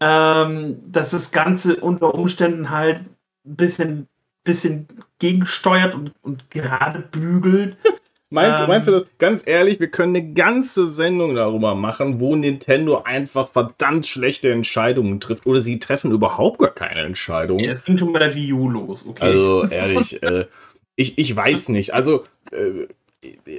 ähm, 0.00 0.82
dass 0.90 1.10
das 1.10 1.30
Ganze 1.30 1.76
unter 1.76 2.14
Umständen 2.14 2.70
halt 2.70 3.00
ein 3.46 3.56
bisschen 3.56 4.08
bisschen 4.44 4.86
gegensteuert 5.18 5.94
und, 5.94 6.12
und 6.22 6.50
gerade 6.50 7.00
bügelt. 7.00 7.76
Meinst, 8.30 8.62
ähm, 8.62 8.68
meinst 8.68 8.88
du 8.88 8.92
das? 8.92 9.04
Ganz 9.18 9.46
ehrlich, 9.46 9.78
wir 9.78 9.88
können 9.88 10.16
eine 10.16 10.32
ganze 10.32 10.88
Sendung 10.88 11.36
darüber 11.36 11.76
machen, 11.76 12.18
wo 12.18 12.34
Nintendo 12.34 13.02
einfach 13.04 13.48
verdammt 13.48 14.08
schlechte 14.08 14.50
Entscheidungen 14.50 15.20
trifft. 15.20 15.46
Oder 15.46 15.60
sie 15.60 15.78
treffen 15.78 16.10
überhaupt 16.10 16.58
gar 16.58 16.74
keine 16.74 17.02
Entscheidungen. 17.02 17.62
Ja, 17.62 17.70
es 17.70 17.84
ging 17.84 17.96
schon 17.96 18.12
bei 18.12 18.18
der 18.18 18.34
Wii 18.34 18.52
U 18.54 18.68
los, 18.68 19.06
okay. 19.06 19.22
Also 19.22 19.64
ehrlich, 19.70 20.20
äh, 20.24 20.46
ich, 20.96 21.16
ich 21.16 21.36
weiß 21.36 21.68
nicht. 21.68 21.94
Also 21.94 22.24
äh, 22.50 22.88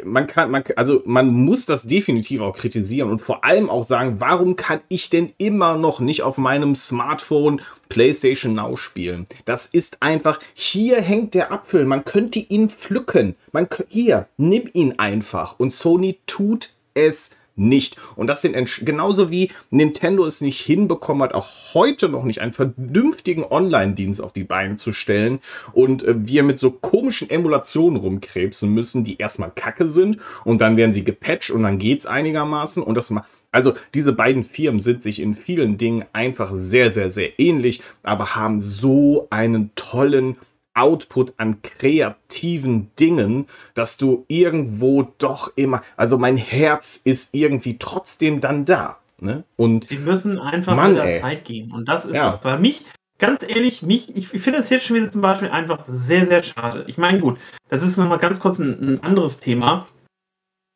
man 0.04 0.28
kann, 0.28 0.52
man, 0.52 0.64
also 0.76 1.02
man 1.06 1.28
muss 1.28 1.66
das 1.66 1.84
definitiv 1.84 2.42
auch 2.42 2.56
kritisieren 2.56 3.10
und 3.10 3.20
vor 3.20 3.44
allem 3.44 3.70
auch 3.70 3.84
sagen, 3.84 4.18
warum 4.20 4.56
kann 4.56 4.82
ich 4.88 5.10
denn 5.10 5.34
immer 5.38 5.78
noch 5.78 6.00
nicht 6.00 6.24
auf 6.24 6.38
meinem 6.38 6.76
Smartphone 6.76 7.62
PlayStation 7.90 8.54
Now 8.54 8.78
spielen? 8.78 9.28
Das 9.46 9.66
ist 9.66 10.02
einfach, 10.02 10.40
hier 10.54 11.02
hängt 11.02 11.34
der 11.34 11.52
Apfel, 11.52 11.86
man 11.86 12.06
könnte 12.06 12.40
ihn 12.40 12.70
pflücken. 12.70 13.36
Man, 13.52 13.68
hier, 13.88 14.28
nimm 14.38 14.70
ihn 14.74 14.96
einfach. 14.98 15.60
Und 15.60 15.74
Sony 15.74 16.20
tut 16.28 16.70
es 16.94 17.32
nicht. 17.56 17.96
Und 18.16 18.28
das 18.28 18.42
sind 18.42 18.56
genauso 18.86 19.32
wie 19.32 19.52
Nintendo 19.70 20.26
es 20.26 20.42
nicht 20.42 20.62
hinbekommen 20.62 21.24
hat, 21.24 21.34
auch 21.34 21.48
heute 21.74 22.10
noch 22.10 22.24
nicht 22.24 22.42
einen 22.42 22.54
vernünftigen 22.54 23.44
Online-Dienst 23.44 24.22
auf 24.22 24.34
die 24.34 24.44
Beine 24.44 24.76
zu 24.76 24.94
stellen 24.94 25.40
und 25.74 26.04
äh, 26.04 26.16
wir 26.18 26.44
mit 26.44 26.60
so 26.60 26.72
komischen 26.72 27.30
Emulationen 27.30 27.98
rumkrebsen 27.98 28.74
müssen, 28.74 29.04
die 29.04 29.18
erstmal 29.18 29.52
kacke 29.52 29.90
sind 29.90 30.18
und 30.44 30.60
dann 30.60 30.78
werden 30.78 30.94
sie 30.94 31.04
gepatcht 31.04 31.52
und 31.52 31.64
dann 31.64 31.80
geht's 31.80 32.06
einigermaßen 32.06 32.84
und 32.84 32.96
das 32.96 33.10
mal 33.10 33.26
also 33.52 33.74
diese 33.94 34.12
beiden 34.12 34.44
Firmen 34.44 34.82
sind 34.82 35.02
sich 35.02 35.22
in 35.22 35.34
vielen 35.34 35.78
Dingen 35.78 36.04
einfach 36.12 36.52
sehr, 36.54 36.92
sehr, 36.92 37.10
sehr 37.10 37.40
ähnlich, 37.40 37.82
aber 38.04 38.36
haben 38.36 38.60
so 38.60 39.28
einen 39.30 39.72
tollen 39.76 40.36
Output 40.76 41.34
an 41.38 41.62
kreativen 41.62 42.92
Dingen, 43.00 43.48
dass 43.74 43.98
du 43.98 44.26
irgendwo 44.28 45.08
doch 45.18 45.52
immer, 45.56 45.82
also 45.98 46.18
mein 46.18 46.38
Herz 46.38 46.98
ist 46.98 47.34
irgendwie 47.34 47.78
trotzdem 47.80 48.42
dann 48.42 48.66
da. 48.66 49.00
Ne? 49.22 49.44
Und 49.56 49.90
die 49.90 49.98
müssen 49.98 50.40
einfach 50.40 50.76
Mann, 50.76 50.92
wieder 50.92 51.06
ey. 51.06 51.22
Zeit 51.22 51.46
geben. 51.46 51.72
Und 51.72 51.88
das 51.88 52.06
ist 52.06 52.16
ja. 52.16 52.32
das. 52.32 52.44
Weil 52.44 52.60
mich, 52.60 52.86
ganz 53.18 53.44
ehrlich, 53.44 53.82
mich, 53.82 54.16
ich, 54.16 54.28
finde 54.28 54.60
das 54.60 54.70
jetzt 54.70 54.86
schon 54.86 54.98
wieder 54.98 55.10
zum 55.10 55.22
Beispiel 55.22 55.50
einfach 55.50 55.86
sehr, 55.88 56.26
sehr 56.26 56.44
schade. 56.44 56.84
Ich 56.88 56.98
meine, 56.98 57.20
gut, 57.20 57.40
das 57.70 57.82
ist 57.82 57.98
nochmal 57.98 58.20
ganz 58.20 58.40
kurz 58.40 58.60
ein, 58.60 58.96
ein 58.96 59.04
anderes 59.04 59.40
Thema, 59.40 59.88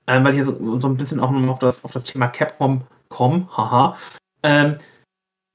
äh, 0.05 0.23
weil 0.23 0.33
hier 0.33 0.45
so, 0.45 0.79
so, 0.79 0.87
ein 0.87 0.97
bisschen 0.97 1.19
auch 1.19 1.31
noch 1.31 1.49
auf 1.49 1.59
das, 1.59 1.83
auf 1.83 1.91
das 1.91 2.05
Thema 2.05 2.27
Capcom 2.27 2.81
kommen, 3.09 3.49
haha. 3.55 3.97
Ähm, 4.41 4.77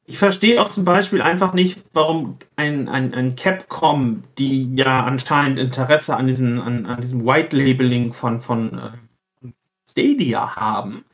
ich 0.07 0.19
verstehe 0.19 0.61
auch 0.61 0.69
zum 0.69 0.85
Beispiel 0.85 1.23
einfach 1.23 1.55
nicht, 1.55 1.79
warum 1.93 2.39
ein, 2.57 2.89
ein, 2.89 3.15
ein 3.15 3.37
Capcom, 3.37 4.25
die 4.39 4.75
ja 4.75 5.05
anscheinend 5.05 5.59
Interesse 5.59 6.17
an 6.17 6.27
diesem, 6.27 6.61
an, 6.61 6.87
an 6.87 7.01
diesem 7.01 7.25
White 7.25 7.57
Labeling 7.57 8.13
von, 8.13 8.41
von 8.41 8.79
äh, 9.43 9.49
Stadia 9.91 10.57
haben. 10.57 11.05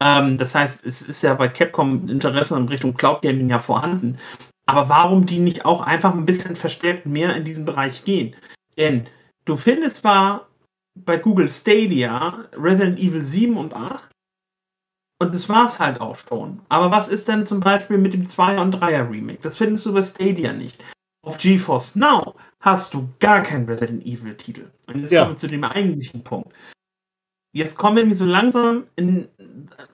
Ähm, 0.00 0.38
das 0.38 0.54
heißt, 0.54 0.84
es 0.86 1.02
ist 1.02 1.22
ja 1.22 1.34
bei 1.34 1.48
Capcom 1.48 2.08
Interesse 2.08 2.56
in 2.56 2.68
Richtung 2.68 2.94
Cloud 2.94 3.22
Gaming 3.22 3.50
ja 3.50 3.58
vorhanden. 3.58 4.18
Aber 4.66 4.88
warum 4.88 5.26
die 5.26 5.38
nicht 5.38 5.64
auch 5.64 5.80
einfach 5.80 6.14
ein 6.14 6.26
bisschen 6.26 6.54
verstärkt 6.54 7.06
mehr 7.06 7.34
in 7.34 7.44
diesen 7.44 7.64
Bereich 7.64 8.04
gehen? 8.04 8.36
Denn 8.76 9.06
du 9.46 9.56
findest 9.56 9.98
zwar 9.98 10.46
bei 10.94 11.16
Google 11.16 11.48
Stadia 11.48 12.44
Resident 12.52 12.98
Evil 12.98 13.24
7 13.24 13.56
und 13.56 13.74
8, 13.74 14.07
und 15.20 15.34
das 15.34 15.48
war's 15.48 15.80
halt 15.80 16.00
auch 16.00 16.16
schon. 16.16 16.60
Aber 16.68 16.90
was 16.90 17.08
ist 17.08 17.28
denn 17.28 17.46
zum 17.46 17.60
Beispiel 17.60 17.98
mit 17.98 18.12
dem 18.14 18.26
2er 18.26 18.60
und 18.62 18.74
3er 18.76 19.10
Remake? 19.10 19.40
Das 19.42 19.56
findest 19.56 19.86
du 19.86 19.92
bei 19.92 20.02
Stadia 20.02 20.52
nicht. 20.52 20.78
Auf 21.22 21.38
GeForce 21.38 21.96
Now 21.96 22.34
hast 22.60 22.94
du 22.94 23.08
gar 23.18 23.42
keinen 23.42 23.66
Resident 23.66 24.04
Evil-Titel. 24.06 24.70
Und 24.86 25.00
jetzt 25.00 25.10
Ja. 25.10 25.22
kommen 25.22 25.32
wir 25.34 25.38
zu 25.38 25.48
dem 25.48 25.64
eigentlichen 25.64 26.22
Punkt. 26.22 26.52
Jetzt 27.52 27.76
kommen 27.76 27.96
wir 27.96 28.02
nämlich 28.02 28.18
so 28.18 28.24
langsam 28.26 28.86
in, 28.96 29.28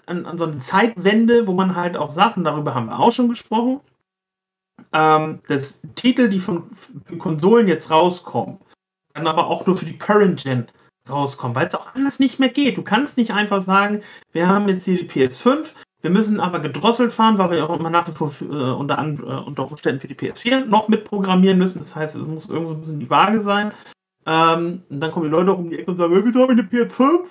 an, 0.06 0.26
an 0.26 0.38
so 0.38 0.44
eine 0.44 0.58
Zeitwende, 0.58 1.46
wo 1.46 1.52
man 1.54 1.76
halt 1.76 1.96
auch 1.96 2.10
sagt, 2.10 2.36
und 2.36 2.44
darüber 2.44 2.74
haben 2.74 2.86
wir 2.86 2.98
auch 2.98 3.12
schon 3.12 3.28
gesprochen, 3.28 3.80
ähm, 4.92 5.40
dass 5.48 5.82
Titel, 5.94 6.28
die 6.28 6.40
von 6.40 6.68
Konsolen 7.18 7.68
jetzt 7.68 7.90
rauskommen, 7.90 8.58
dann 9.14 9.26
aber 9.26 9.46
auch 9.46 9.66
nur 9.66 9.76
für 9.76 9.86
die 9.86 9.98
Current 9.98 10.42
Gen 10.42 10.66
rauskommen, 11.08 11.54
weil 11.54 11.66
es 11.66 11.74
auch 11.74 11.94
anders 11.94 12.18
nicht 12.18 12.38
mehr 12.38 12.48
geht. 12.48 12.76
Du 12.76 12.82
kannst 12.82 13.16
nicht 13.16 13.32
einfach 13.32 13.62
sagen, 13.62 14.02
wir 14.32 14.48
haben 14.48 14.68
jetzt 14.68 14.84
hier 14.84 14.96
die 14.96 15.08
PS5, 15.08 15.66
wir 16.04 16.10
müssen 16.10 16.38
aber 16.38 16.60
gedrosselt 16.60 17.14
fahren, 17.14 17.38
weil 17.38 17.52
wir 17.52 17.68
auch 17.68 17.78
immer 17.78 17.88
nach 17.88 18.06
wie 18.06 18.12
vor 18.12 18.30
äh, 18.42 18.44
unter, 18.44 18.98
äh, 18.98 19.46
unter 19.46 19.70
Umständen 19.70 20.00
für 20.00 20.08
die 20.08 20.14
PS4 20.14 20.66
noch 20.66 20.88
mitprogrammieren 20.88 21.58
müssen. 21.58 21.78
Das 21.78 21.96
heißt, 21.96 22.16
es 22.16 22.26
muss 22.26 22.48
irgendwo 22.48 22.72
ein 22.72 22.80
bisschen 22.80 23.00
die 23.00 23.08
Waage 23.08 23.40
sein. 23.40 23.72
Ähm, 24.26 24.82
und 24.90 25.00
dann 25.00 25.10
kommen 25.10 25.24
die 25.24 25.30
Leute 25.30 25.54
um 25.54 25.70
die 25.70 25.78
Ecke 25.78 25.90
und 25.90 25.96
sagen, 25.96 26.14
wieso 26.22 26.42
habe 26.42 26.52
ich 26.52 26.58
eine 26.58 26.68
PS5? 26.68 27.24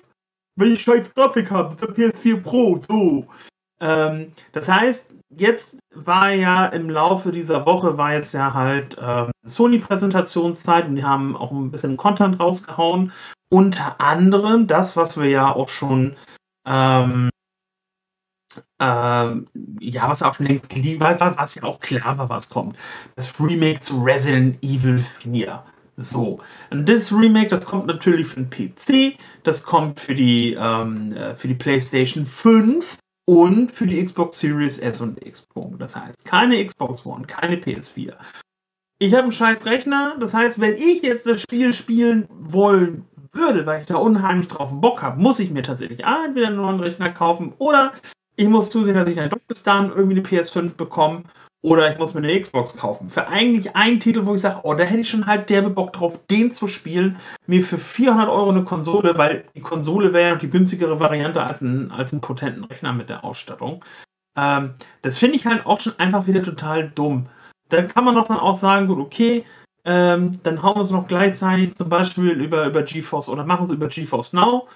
Wenn 0.56 0.74
ich 0.74 0.82
scheiß 0.82 1.14
Grafik 1.14 1.52
habe, 1.52 1.76
das 1.76 1.88
ist 1.88 1.98
eine 1.98 2.12
PS4 2.12 2.42
Pro, 2.42 2.82
so. 2.88 3.28
Ähm, 3.80 4.32
das 4.54 4.68
heißt, 4.68 5.12
jetzt 5.38 5.80
war 5.94 6.32
ja 6.32 6.66
im 6.66 6.90
Laufe 6.90 7.32
dieser 7.32 7.66
Woche 7.66 7.98
war 7.98 8.14
jetzt 8.14 8.34
ja 8.34 8.54
halt 8.54 8.98
ähm, 9.00 9.32
Sony-Präsentationszeit 9.46 10.88
und 10.88 10.96
die 10.96 11.04
haben 11.04 11.36
auch 11.36 11.52
ein 11.52 11.70
bisschen 11.72 11.98
Content 11.98 12.40
rausgehauen. 12.40 13.12
Unter 13.54 14.02
anderem 14.02 14.66
das, 14.66 14.98
was 14.98 15.16
wir 15.16 15.28
ja 15.28 15.54
auch 15.54 15.70
schon 15.70 16.16
ähm, 16.66 17.30
ähm, 18.80 19.46
ja, 19.80 20.10
was 20.10 20.24
auch 20.24 20.34
schon 20.34 20.48
längst 20.48 20.70
geliehen 20.70 21.00
war, 21.00 21.20
was, 21.38 21.56
ja 21.56 21.64
auch 21.64 21.80
klar 21.80 22.18
war, 22.18 22.30
was 22.30 22.50
kommt. 22.50 22.78
Das 23.16 23.40
Remake 23.40 23.82
zu 23.82 24.02
Resident 24.02 24.62
Evil 24.64 25.00
4. 25.22 25.64
So. 25.98 26.40
Und 26.72 26.90
das 26.90 27.12
Remake, 27.12 27.50
das 27.50 27.66
kommt 27.66 27.86
natürlich 27.86 28.28
für 28.28 28.42
den 28.42 28.50
PC, 28.50 29.18
das 29.44 29.64
kommt 29.64 30.00
für 30.00 30.16
die, 30.16 30.58
ähm, 30.60 31.14
äh, 31.14 31.36
für 31.36 31.48
die 31.48 31.54
PlayStation 31.54 32.26
5 32.26 32.98
und 33.26 33.72
für 33.72 33.86
die 33.86 34.04
Xbox 34.04 34.40
Series 34.40 34.80
S 34.80 35.00
und 35.02 35.24
X. 35.24 35.48
Das 35.78 35.96
heißt, 35.96 36.26
keine 36.26 36.66
Xbox 36.66 37.06
One, 37.06 37.28
keine 37.28 37.58
PS4. 37.58 38.16
Ich 39.00 39.14
habe 39.14 39.24
einen 39.24 39.32
scheiß 39.32 39.66
Rechner, 39.66 40.16
das 40.20 40.34
heißt, 40.34 40.60
wenn 40.60 40.78
ich 40.78 41.04
jetzt 41.04 41.28
das 41.28 41.42
Spiel 41.42 41.74
spielen 41.74 42.28
wollen 42.30 43.06
würde, 43.34 43.66
weil 43.66 43.82
ich 43.82 43.88
da 43.88 43.96
unheimlich 43.96 44.48
drauf 44.48 44.70
Bock 44.72 45.02
habe, 45.02 45.22
muss 45.22 45.40
ich 45.40 45.52
mir 45.52 45.64
tatsächlich 45.64 46.04
entweder 46.04 46.48
einen 46.48 46.58
neuen 46.58 46.80
Rechner 46.80 47.10
kaufen 47.10 47.54
oder 47.58 47.92
ich 48.36 48.48
muss 48.48 48.70
zusehen, 48.70 48.96
dass 48.96 49.08
ich 49.08 49.16
dann 49.16 49.30
doch 49.30 49.40
bis 49.48 49.64
dahin 49.64 49.92
irgendwie 49.92 50.18
eine 50.18 50.28
PS5 50.28 50.76
bekomme 50.76 51.24
oder 51.64 51.92
ich 51.92 51.98
muss 51.98 52.14
mir 52.14 52.20
eine 52.20 52.40
Xbox 52.40 52.78
kaufen. 52.78 53.10
Für 53.10 53.28
eigentlich 53.28 53.76
einen 53.76 54.00
Titel, 54.00 54.26
wo 54.26 54.36
ich 54.36 54.42
sage, 54.42 54.60
oh, 54.64 54.74
da 54.74 54.84
hätte 54.84 55.00
ich 55.00 55.10
schon 55.10 55.26
halt 55.26 55.50
derbe 55.50 55.70
Bock 55.70 55.94
drauf, 55.94 56.20
den 56.30 56.52
zu 56.52 56.68
spielen, 56.68 57.18
mir 57.48 57.64
für 57.64 57.78
400 57.78 58.28
Euro 58.28 58.50
eine 58.50 58.66
Konsole, 58.66 59.18
weil 59.18 59.46
die 59.56 59.62
Konsole 59.62 60.12
wäre 60.12 60.32
ja 60.32 60.36
die 60.36 60.50
günstigere 60.50 61.00
Variante 61.00 61.42
als 61.42 61.62
ein, 61.62 61.92
als 61.92 62.12
einen 62.12 62.22
potenten 62.22 62.66
Rechner 62.66 62.92
mit 62.92 63.10
der 63.10 63.24
Ausstattung. 63.24 63.84
Ähm, 64.38 64.74
das 65.04 65.18
finde 65.18 65.38
ich 65.38 65.46
halt 65.46 65.66
auch 65.66 65.80
schon 65.80 65.98
einfach 66.00 66.28
wieder 66.28 66.44
total 66.44 66.90
dumm. 66.90 67.28
Dann 67.70 67.88
kann 67.88 68.04
man 68.04 68.16
doch 68.16 68.28
dann 68.28 68.40
auch 68.40 68.58
sagen, 68.58 68.88
gut, 68.88 69.00
okay, 69.00 69.46
ähm, 69.86 70.40
dann 70.44 70.64
hauen 70.64 70.78
wir 70.78 70.82
es 70.82 70.92
noch 70.92 71.08
gleichzeitig 71.08 71.76
zum 71.76 71.90
Beispiel 71.90 72.32
über, 72.32 72.66
über 72.66 72.84
GeForce 72.84 73.30
oder 73.30 73.46
machen 73.46 73.66
es 73.66 73.72
über 73.72 73.88
GeForce 73.88 74.34
Now. 74.34 74.68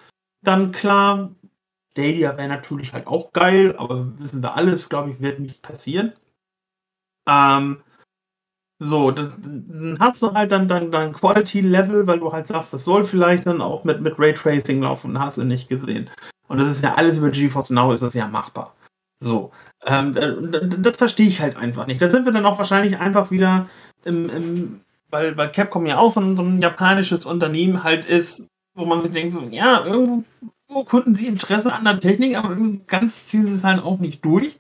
Dann 0.44 0.72
klar, 0.72 1.32
Stadia 1.92 2.38
wäre 2.38 2.50
natürlich 2.50 2.94
halt 2.94 3.08
auch 3.08 3.32
geil, 3.32 3.76
aber 3.78 4.20
wissen 4.20 4.44
wir 4.44 4.56
alles, 4.56 4.90
glaube 4.90 5.12
ich, 5.12 5.20
wird 5.20 5.40
nicht 5.40 5.62
passieren. 5.62 6.14
Ähm, 7.28 7.82
so, 8.80 9.10
das, 9.12 9.34
dann 9.42 9.98
hast 10.00 10.22
du 10.22 10.34
halt 10.34 10.52
dann 10.52 10.68
dein, 10.68 10.92
dein 10.92 11.14
Quality-Level, 11.14 12.06
weil 12.06 12.20
du 12.20 12.32
halt 12.32 12.46
sagst, 12.46 12.74
das 12.74 12.84
soll 12.84 13.06
vielleicht 13.06 13.48
dann 13.48 13.62
auch 13.62 13.84
mit, 13.84 14.02
mit 14.02 14.20
Raytracing 14.20 14.82
laufen, 14.82 15.18
hast 15.20 15.38
du 15.38 15.44
nicht 15.44 15.70
gesehen. 15.70 16.10
Und 16.48 16.60
das 16.60 16.70
ist 16.70 16.84
ja 16.84 16.96
alles 16.96 17.18
über 17.18 17.32
GeForce 17.32 17.72
Now, 17.72 17.94
ist 17.94 18.04
das 18.04 18.14
ja 18.14 18.28
machbar. 18.28 18.76
So, 19.20 19.52
ähm, 19.86 20.14
das 20.14 20.98
verstehe 20.98 21.28
ich 21.28 21.42
halt 21.42 21.58
einfach 21.58 21.88
nicht. 21.88 22.02
Da 22.02 22.10
sind 22.10 22.26
wir 22.26 22.32
dann 22.32 22.46
auch 22.46 22.60
wahrscheinlich 22.60 23.00
einfach 23.00 23.32
wieder 23.32 23.68
im, 24.06 24.30
im 24.30 24.82
weil, 25.10 25.38
weil 25.38 25.52
Capcom 25.52 25.86
ja 25.86 25.98
auch 25.98 26.12
so 26.12 26.20
ein, 26.22 26.38
so 26.38 26.44
ein 26.44 26.62
japanisches 26.62 27.26
Unternehmen 27.26 27.84
halt 27.84 28.06
ist, 28.06 28.50
wo 28.76 28.86
man 28.86 29.02
sich 29.02 29.12
denkt, 29.12 29.34
so, 29.34 29.42
ja, 29.50 29.86
irgendwo 29.86 30.84
könnten 30.86 31.16
sie 31.16 31.28
Interesse 31.28 31.74
an 31.74 31.86
der 31.86 32.00
Technik, 32.00 32.38
aber 32.38 32.56
ganz 32.88 33.26
ziehen 33.26 33.48
sie 33.48 33.54
es 33.54 33.64
halt 33.64 33.84
auch 33.84 34.00
nicht 34.00 34.24
durch. 34.24 34.58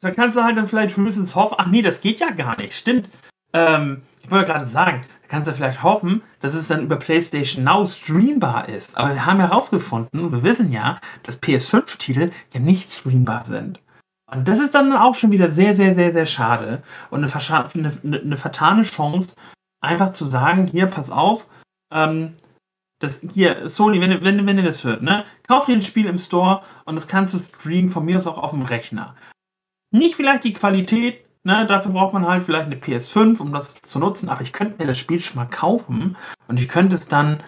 Da 0.00 0.10
kannst 0.10 0.36
du 0.36 0.42
halt 0.42 0.56
dann 0.56 0.68
vielleicht 0.68 0.96
höchstens 0.96 1.34
hoffen, 1.34 1.56
ach 1.58 1.66
nee, 1.66 1.82
das 1.82 2.00
geht 2.00 2.20
ja 2.20 2.30
gar 2.30 2.56
nicht, 2.56 2.74
stimmt. 2.74 3.08
Ähm, 3.52 4.02
ich 4.22 4.30
wollte 4.30 4.46
gerade 4.46 4.68
sagen, 4.68 5.02
da 5.22 5.28
kannst 5.28 5.48
du 5.48 5.52
vielleicht 5.52 5.82
hoffen, 5.82 6.22
dass 6.40 6.54
es 6.54 6.68
dann 6.68 6.84
über 6.84 6.96
PlayStation 6.96 7.64
Now 7.64 7.84
streambar 7.84 8.68
ist. 8.68 8.96
Aber 8.96 9.14
wir 9.14 9.26
haben 9.26 9.40
herausgefunden, 9.40 10.32
wir 10.32 10.42
wissen 10.42 10.72
ja, 10.72 11.00
dass 11.24 11.42
PS5-Titel 11.42 12.30
ja 12.54 12.60
nicht 12.60 12.90
streambar 12.90 13.44
sind. 13.46 13.80
Und 14.30 14.46
das 14.46 14.60
ist 14.60 14.74
dann 14.74 14.92
auch 14.92 15.14
schon 15.14 15.32
wieder 15.32 15.50
sehr, 15.50 15.74
sehr, 15.74 15.94
sehr, 15.94 16.12
sehr 16.12 16.26
schade. 16.26 16.82
Und 17.10 17.24
eine, 17.24 17.92
eine, 18.04 18.20
eine 18.20 18.36
vertane 18.36 18.82
Chance, 18.82 19.34
einfach 19.80 20.12
zu 20.12 20.26
sagen, 20.26 20.66
hier, 20.66 20.86
pass 20.86 21.10
auf, 21.10 21.46
ähm, 21.92 22.34
das, 23.00 23.22
hier, 23.32 23.68
Sony, 23.68 24.00
wenn, 24.00 24.22
wenn, 24.22 24.46
wenn 24.46 24.58
ihr 24.58 24.64
das 24.64 24.84
hört, 24.84 25.02
ne, 25.02 25.24
kauf 25.48 25.66
dir 25.66 25.72
ein 25.72 25.82
Spiel 25.82 26.06
im 26.06 26.18
Store 26.18 26.62
und 26.84 26.94
das 26.94 27.08
kannst 27.08 27.34
du 27.34 27.38
streamen, 27.38 27.90
von 27.90 28.04
mir 28.04 28.18
aus 28.18 28.26
auch 28.26 28.38
auf 28.38 28.50
dem 28.50 28.62
Rechner. 28.62 29.16
Nicht 29.90 30.14
vielleicht 30.14 30.44
die 30.44 30.52
Qualität, 30.52 31.24
ne, 31.42 31.66
dafür 31.66 31.92
braucht 31.92 32.12
man 32.12 32.26
halt 32.26 32.44
vielleicht 32.44 32.66
eine 32.66 32.76
PS5, 32.76 33.40
um 33.40 33.52
das 33.52 33.80
zu 33.82 33.98
nutzen, 33.98 34.28
aber 34.28 34.42
ich 34.42 34.52
könnte 34.52 34.76
mir 34.78 34.86
das 34.86 34.98
Spiel 34.98 35.18
schon 35.18 35.36
mal 35.36 35.48
kaufen 35.48 36.16
und 36.46 36.60
ich 36.60 36.68
könnte 36.68 36.94
es 36.94 37.08
dann 37.08 37.42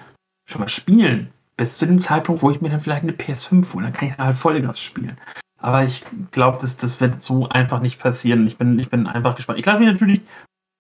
schon 0.47 0.63
mal 0.63 0.69
spielen, 0.69 1.31
bis 1.57 1.77
zu 1.79 1.87
dem 1.87 1.99
Zeitpunkt, 1.99 2.43
wo 2.43 2.51
ich 2.51 2.63
mir 2.63 2.71
dann 2.71 2.81
vielleicht 2.81 3.03
eine 3.03 3.13
PS5 3.13 3.75
hole, 3.75 3.85
dann 3.85 3.93
kann 3.93 4.09
ich 4.09 4.19
halt 4.19 4.37
Vollgas 4.37 4.81
spielen. 4.81 5.19
Aber 5.63 5.85
ich 5.85 6.05
glaube, 6.33 6.59
das, 6.61 6.77
das 6.77 7.01
wird 7.01 7.23
so 7.23 7.49
einfach 7.49 7.81
nicht 7.81 8.01
passieren. 8.01 8.47
Ich 8.47 8.59
bin, 8.59 8.79
ich 8.81 8.91
bin 8.91 9.07
einfach 9.07 9.37
gespannt. 9.37 9.61
Ich 9.61 9.67
lasse 9.67 9.79
mich 9.79 9.93
natürlich 9.93 10.21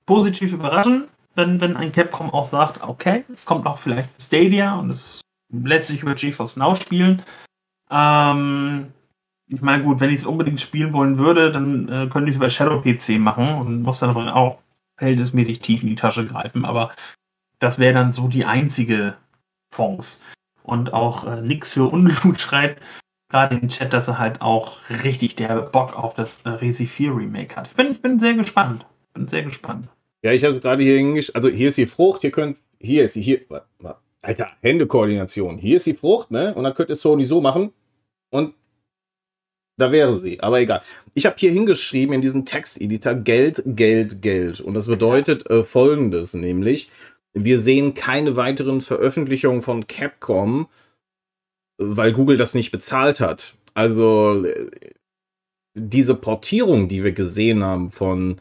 positiv 0.07 0.53
überraschen, 0.53 1.07
wenn, 1.37 1.61
wenn 1.61 1.77
ein 1.77 1.93
Capcom 1.93 2.31
auch 2.31 2.49
sagt, 2.49 2.83
okay, 2.83 3.25
es 3.33 3.47
kommt 3.47 3.67
auch 3.67 3.79
vielleicht 3.79 4.11
Stadia 4.21 4.75
und 4.75 4.91
es 4.91 5.21
lässt 5.53 5.89
sich 5.89 6.03
über 6.03 6.15
GeForce 6.15 6.57
Now 6.57 6.75
spielen. 6.75 7.23
Ähm, 7.91 8.93
ich 9.47 9.63
meine, 9.63 9.85
gut, 9.85 10.01
wenn 10.01 10.11
ich 10.11 10.21
es 10.21 10.27
unbedingt 10.27 10.61
spielen 10.61 10.93
wollen 10.93 11.17
würde, 11.17 11.53
dann 11.53 11.89
äh, 11.89 12.09
könnte 12.09 12.31
ich 12.31 12.31
es 12.31 12.37
über 12.37 12.51
Shadow 12.51 12.81
PC 12.81 13.21
machen 13.21 13.55
und 13.61 13.83
muss 13.83 14.01
dann 14.01 14.11
aber 14.11 14.35
auch 14.35 14.59
verhältnismäßig 14.97 15.61
tief 15.61 15.83
in 15.83 15.91
die 15.91 15.95
Tasche 15.95 16.27
greifen. 16.27 16.65
Aber 16.65 16.93
das 17.61 17.79
wäre 17.79 17.95
dann 17.95 18.13
so 18.13 18.27
die 18.27 18.47
einzige 18.47 19.17
Chance. 19.73 20.23
Und 20.65 20.93
auch 20.93 21.25
äh, 21.25 21.41
nix 21.41 21.73
für 21.73 21.85
Unblut 21.85 22.41
schreibt, 22.41 22.83
gerade 23.33 23.57
im 23.57 23.69
Chat, 23.69 23.93
dass 23.93 24.09
er 24.09 24.19
halt 24.19 24.41
auch 24.43 24.77
richtig 25.03 25.35
der 25.37 25.63
Bock 25.63 25.97
auf 25.97 26.15
das 26.15 26.43
äh, 26.43 26.51
Resi 26.51 26.87
4 26.87 27.17
Remake 27.17 27.57
hat. 27.57 27.69
Ich 27.69 27.75
bin, 27.75 27.91
ich 27.93 28.03
bin 28.03 28.19
sehr 28.19 28.35
gespannt. 28.35 28.87
Bin 29.15 29.27
sehr 29.27 29.43
gespannt. 29.43 29.89
Ja, 30.23 30.33
ich 30.33 30.45
habe 30.45 30.55
es 30.55 30.61
gerade 30.61 30.83
hier 30.83 30.97
hingeschrieben. 30.99 31.43
Also 31.43 31.49
hier 31.49 31.69
ist 31.69 31.79
die 31.79 31.87
Frucht, 31.87 32.21
hier 32.21 32.31
könnt, 32.31 32.59
hier 32.79 33.05
ist 33.05 33.15
sie, 33.15 33.23
hier, 33.23 33.41
Alter, 34.21 34.51
Händekoordination. 34.61 35.59
Hier 35.59 35.79
ist 35.79 35.87
die 35.87 35.95
Frucht, 35.95 36.31
ne? 36.31 36.55
Und 36.55 36.63
dann 36.63 36.75
könnt 36.75 36.91
ihr 36.91 36.97
Sony 36.97 37.25
so 37.25 37.41
machen 37.41 37.73
und 38.31 38.55
da 39.79 39.91
wäre 39.91 40.15
sie. 40.17 40.41
Aber 40.41 40.61
egal. 40.61 40.83
Ich 41.15 41.27
habe 41.27 41.37
hier 41.39 41.51
hingeschrieben 41.51 42.15
in 42.15 42.21
diesem 42.21 42.45
Texteditor 42.45 43.15
Geld, 43.15 43.63
Geld, 43.65 44.23
Geld. 44.23 44.61
Und 44.61 44.75
das 44.75 44.87
bedeutet 44.87 45.49
äh, 45.51 45.65
folgendes, 45.65 46.35
nämlich 46.35 46.91
wir 47.35 47.59
sehen 47.59 47.95
keine 47.95 48.37
weiteren 48.37 48.83
Veröffentlichungen 48.83 49.63
von 49.63 49.87
Capcom, 49.87 50.69
weil 51.85 52.13
Google 52.13 52.37
das 52.37 52.55
nicht 52.55 52.71
bezahlt 52.71 53.21
hat. 53.21 53.55
Also 53.75 54.45
diese 55.75 56.15
Portierung, 56.15 56.89
die 56.89 57.05
wir 57.05 57.13
gesehen 57.13 57.63
haben 57.65 57.91
von 57.91 58.41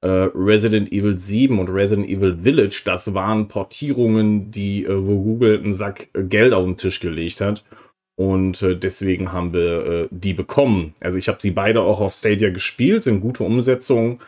äh, 0.00 0.08
Resident 0.08 0.90
Evil 0.92 1.18
7 1.18 1.58
und 1.58 1.68
Resident 1.68 2.08
Evil 2.08 2.38
Village, 2.42 2.82
das 2.84 3.14
waren 3.14 3.48
Portierungen, 3.48 4.50
die, 4.50 4.84
äh, 4.84 5.06
wo 5.06 5.22
Google 5.22 5.60
einen 5.62 5.74
Sack 5.74 6.08
Geld 6.12 6.52
auf 6.52 6.64
den 6.64 6.76
Tisch 6.76 7.00
gelegt 7.00 7.40
hat. 7.40 7.64
Und 8.16 8.62
äh, 8.62 8.76
deswegen 8.76 9.32
haben 9.32 9.52
wir 9.52 9.86
äh, 9.86 10.08
die 10.10 10.34
bekommen. 10.34 10.94
Also 11.00 11.18
ich 11.18 11.28
habe 11.28 11.38
sie 11.40 11.52
beide 11.52 11.80
auch 11.82 12.00
auf 12.00 12.12
Stadia 12.12 12.50
gespielt, 12.50 13.04
sind 13.04 13.20
gute 13.20 13.44
Umsetzungen. 13.44 14.20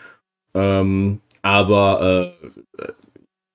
Ähm, 0.54 1.20
aber 1.42 2.34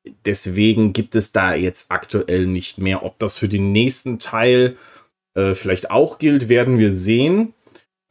äh, 0.06 0.12
deswegen 0.26 0.94
gibt 0.94 1.16
es 1.16 1.32
da 1.32 1.56
jetzt 1.56 1.92
aktuell 1.92 2.46
nicht 2.46 2.78
mehr. 2.78 3.04
Ob 3.04 3.18
das 3.20 3.38
für 3.38 3.48
den 3.48 3.72
nächsten 3.72 4.20
Teil 4.20 4.76
äh, 4.76 4.99
vielleicht 5.54 5.92
auch 5.92 6.20
gilt, 6.20 6.50
werden 6.50 6.78
wir 6.78 6.92
sehen. 6.92 7.54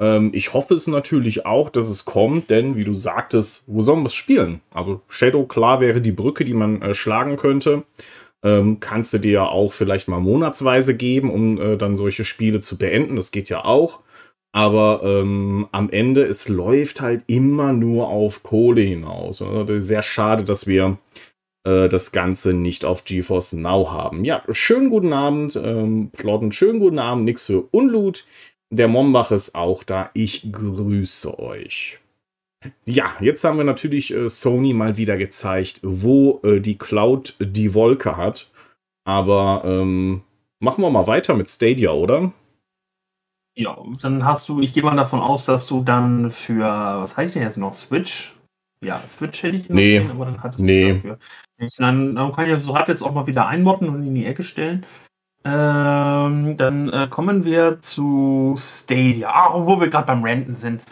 Ähm, 0.00 0.30
ich 0.32 0.54
hoffe 0.54 0.74
es 0.74 0.86
natürlich 0.86 1.46
auch, 1.46 1.70
dass 1.70 1.88
es 1.88 2.04
kommt, 2.04 2.50
denn 2.50 2.76
wie 2.76 2.84
du 2.84 2.94
sagtest, 2.94 3.64
wo 3.66 3.82
sollen 3.82 4.00
wir 4.00 4.06
es 4.06 4.14
spielen? 4.14 4.60
Also 4.70 5.02
Shadow 5.08 5.44
klar 5.44 5.80
wäre 5.80 6.00
die 6.00 6.12
Brücke, 6.12 6.44
die 6.44 6.54
man 6.54 6.82
äh, 6.82 6.94
schlagen 6.94 7.36
könnte. 7.36 7.84
Ähm, 8.44 8.78
kannst 8.78 9.12
du 9.12 9.18
dir 9.18 9.32
ja 9.32 9.44
auch 9.46 9.72
vielleicht 9.72 10.06
mal 10.08 10.20
monatsweise 10.20 10.96
geben, 10.96 11.30
um 11.30 11.60
äh, 11.60 11.76
dann 11.76 11.96
solche 11.96 12.24
Spiele 12.24 12.60
zu 12.60 12.78
beenden. 12.78 13.16
Das 13.16 13.32
geht 13.32 13.48
ja 13.48 13.64
auch. 13.64 14.00
Aber 14.52 15.02
ähm, 15.04 15.68
am 15.72 15.90
Ende, 15.90 16.24
es 16.24 16.48
läuft 16.48 17.00
halt 17.00 17.24
immer 17.26 17.72
nur 17.72 18.08
auf 18.08 18.42
Kohle 18.42 18.80
hinaus. 18.80 19.42
Also 19.42 19.80
sehr 19.80 20.02
schade, 20.02 20.44
dass 20.44 20.66
wir 20.66 20.98
äh, 21.68 21.88
das 21.88 22.12
Ganze 22.12 22.54
nicht 22.54 22.84
auf 22.84 23.04
GeForce 23.04 23.54
Now 23.54 23.90
haben. 23.90 24.24
Ja, 24.24 24.42
schönen 24.50 24.88
guten 24.88 25.12
Abend, 25.12 25.56
ähm, 25.56 26.10
Plotten, 26.10 26.52
schönen 26.52 26.80
guten 26.80 26.98
Abend, 26.98 27.24
nix 27.24 27.46
für 27.46 27.68
Unlut. 27.70 28.24
Der 28.70 28.88
Mombach 28.88 29.30
ist 29.30 29.54
auch 29.54 29.84
da. 29.84 30.10
Ich 30.14 30.50
grüße 30.52 31.38
euch. 31.38 31.98
Ja, 32.86 33.06
jetzt 33.20 33.44
haben 33.44 33.58
wir 33.58 33.64
natürlich 33.64 34.12
äh, 34.12 34.28
Sony 34.28 34.72
mal 34.72 34.96
wieder 34.96 35.16
gezeigt, 35.16 35.80
wo 35.82 36.40
äh, 36.42 36.60
die 36.60 36.78
Cloud 36.78 37.34
die 37.38 37.74
Wolke 37.74 38.16
hat. 38.16 38.50
Aber 39.04 39.62
ähm, 39.64 40.22
machen 40.58 40.82
wir 40.82 40.90
mal 40.90 41.06
weiter 41.06 41.34
mit 41.34 41.50
Stadia, 41.50 41.92
oder? 41.92 42.32
Ja, 43.56 43.76
dann 44.00 44.24
hast 44.24 44.48
du, 44.48 44.60
ich 44.60 44.72
gehe 44.72 44.82
mal 44.82 44.96
davon 44.96 45.20
aus, 45.20 45.44
dass 45.44 45.66
du 45.66 45.82
dann 45.82 46.30
für, 46.30 46.64
was 46.64 47.16
heißt 47.16 47.34
denn 47.34 47.42
jetzt 47.42 47.56
noch, 47.56 47.74
Switch? 47.74 48.37
Ja, 48.80 49.02
Switch 49.08 49.42
hätte 49.42 49.56
ich 49.56 49.68
noch 49.68 49.76
nee, 49.76 49.98
gesehen, 49.98 50.10
aber 50.12 50.24
dann 50.26 50.42
hattest 50.42 50.60
nee. 50.60 50.88
du 50.88 50.94
dafür. 50.94 51.18
Dann, 51.78 52.14
dann 52.14 52.32
kann 52.32 52.46
ich 52.46 52.52
das 52.52 52.64
so 52.64 52.76
halb 52.76 52.88
jetzt 52.88 53.02
auch 53.02 53.12
mal 53.12 53.26
wieder 53.26 53.46
einmotten 53.48 53.88
und 53.88 54.06
in 54.06 54.14
die 54.14 54.26
Ecke 54.26 54.44
stellen. 54.44 54.86
Ähm, 55.44 56.56
dann 56.56 56.88
äh, 56.90 57.08
kommen 57.08 57.44
wir 57.44 57.80
zu 57.80 58.54
Stadia. 58.56 59.30
Ah, 59.30 59.66
wo 59.66 59.80
wir 59.80 59.88
gerade 59.88 60.06
beim 60.06 60.24
Ranten 60.24 60.54
sind. 60.54 60.82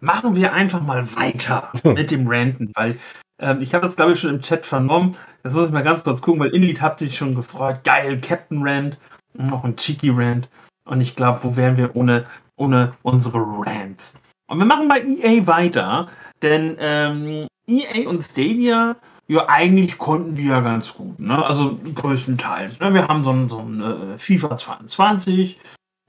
Machen 0.00 0.36
wir 0.36 0.52
einfach 0.52 0.82
mal 0.82 1.06
weiter 1.16 1.70
mit 1.84 2.10
dem 2.10 2.26
Ranten, 2.26 2.72
weil 2.74 2.98
ähm, 3.38 3.60
ich 3.60 3.74
habe 3.74 3.86
das, 3.86 3.96
glaube 3.96 4.12
ich, 4.12 4.20
schon 4.20 4.34
im 4.34 4.42
Chat 4.42 4.66
vernommen. 4.66 5.16
Jetzt 5.44 5.54
muss 5.54 5.66
ich 5.66 5.72
mal 5.72 5.82
ganz 5.82 6.04
kurz 6.04 6.20
gucken, 6.20 6.40
weil 6.40 6.54
Inlead 6.54 6.80
hat 6.80 6.98
sich 6.98 7.16
schon 7.16 7.34
gefreut. 7.34 7.84
Geil, 7.84 8.20
Captain 8.20 8.62
Rant 8.62 8.98
noch 9.34 9.64
ein 9.64 9.76
Cheeky 9.76 10.10
Rant. 10.10 10.48
Und 10.84 11.00
ich 11.00 11.16
glaube, 11.16 11.40
wo 11.42 11.56
wären 11.56 11.76
wir 11.76 11.94
ohne, 11.96 12.26
ohne 12.56 12.92
unsere 13.02 13.38
Rants? 13.38 14.14
Und 14.48 14.58
wir 14.58 14.66
machen 14.66 14.88
bei 14.88 15.00
EA 15.02 15.46
weiter, 15.46 16.08
denn 16.42 16.76
ähm, 16.78 17.46
EA 17.66 18.08
und 18.08 18.22
Stadia, 18.22 18.96
ja, 19.28 19.48
eigentlich 19.48 19.98
konnten 19.98 20.34
die 20.34 20.46
ja 20.46 20.60
ganz 20.60 20.94
gut. 20.94 21.20
Ne? 21.20 21.44
Also 21.44 21.78
größtenteils. 21.94 22.80
Ne? 22.80 22.94
Wir 22.94 23.06
haben 23.06 23.22
so 23.22 23.30
ein, 23.30 23.48
so 23.48 23.60
ein 23.60 23.80
äh, 23.80 24.18
FIFA 24.18 24.56
22, 24.56 25.60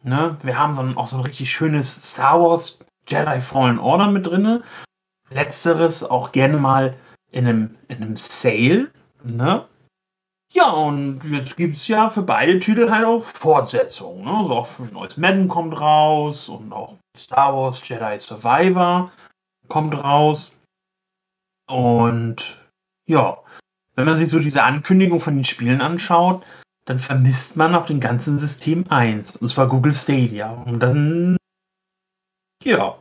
ne? 0.04 0.38
wir 0.42 0.58
haben 0.58 0.74
so 0.74 0.82
ein, 0.82 0.98
auch 0.98 1.08
so 1.08 1.18
ein 1.18 1.24
richtig 1.24 1.52
schönes 1.52 1.94
Star 2.02 2.42
Wars 2.42 2.80
Jedi 3.08 3.40
Fallen 3.42 3.78
Order 3.78 4.08
mit 4.08 4.26
drin. 4.26 4.64
Letzteres 5.30 6.04
auch 6.04 6.32
gerne 6.32 6.58
mal 6.58 6.96
in 7.32 7.48
einem, 7.48 7.76
in 7.90 7.98
einem 7.98 8.18
Sale. 8.18 8.90
Ne? 9.24 9.66
Ja, 10.54 10.72
und 10.72 11.24
jetzt 11.26 11.56
gibt 11.56 11.76
es 11.76 11.88
ja 11.88 12.10
für 12.10 12.24
beide 12.24 12.60
Titel 12.60 12.90
halt 12.90 13.06
auch 13.06 13.24
Fortsetzungen. 13.24 14.26
Ne? 14.26 14.32
Also 14.32 14.54
auch 14.54 14.68
für 14.68 14.84
neues 14.84 15.18
Madden 15.18 15.48
kommt 15.48 15.80
raus 15.80 16.50
und 16.50 16.74
auch 16.74 16.98
Star 17.16 17.56
Wars 17.56 17.88
Jedi 17.88 18.18
Survivor 18.18 19.12
kommt 19.72 19.96
raus. 19.96 20.52
Und 21.66 22.60
ja, 23.08 23.38
wenn 23.96 24.06
man 24.06 24.18
sich 24.18 24.30
so 24.30 24.40
diese 24.40 24.64
Ankündigung 24.64 25.22
von 25.22 25.36
den 25.36 25.46
Spielen 25.46 25.80
anschaut, 25.80 26.44
dann 26.84 27.00
vermisst 27.00 27.56
man 27.56 27.74
auf 27.74 27.86
dem 27.86 28.02
ganzen 28.02 28.38
System 28.38 28.86
eins, 28.90 29.38
und 29.38 29.48
zwar 29.48 29.70
Google 29.70 29.94
Stadia. 29.94 30.50
Und 30.52 30.80
dann, 30.80 31.38
ja, 32.62 32.98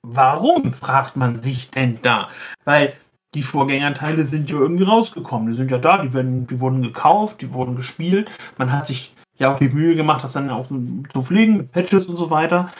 warum, 0.00 0.72
fragt 0.72 1.16
man 1.16 1.42
sich 1.42 1.70
denn 1.70 2.00
da? 2.00 2.30
Weil 2.64 2.96
die 3.34 3.42
Vorgängerteile 3.42 4.24
sind 4.24 4.48
ja 4.48 4.56
irgendwie 4.56 4.84
rausgekommen. 4.84 5.50
Die 5.50 5.56
sind 5.58 5.70
ja 5.70 5.78
da, 5.78 5.98
die, 5.98 6.14
werden, 6.14 6.46
die 6.46 6.58
wurden 6.58 6.80
gekauft, 6.80 7.42
die 7.42 7.52
wurden 7.52 7.76
gespielt. 7.76 8.30
Man 8.56 8.72
hat 8.72 8.86
sich 8.86 9.14
ja 9.36 9.52
auch 9.52 9.58
die 9.58 9.68
Mühe 9.68 9.94
gemacht, 9.94 10.24
das 10.24 10.32
dann 10.32 10.48
auch 10.48 10.68
zu 10.68 11.22
pflegen 11.22 11.58
mit 11.58 11.72
Patches 11.72 12.06
und 12.06 12.16
so 12.16 12.30
weiter. 12.30 12.72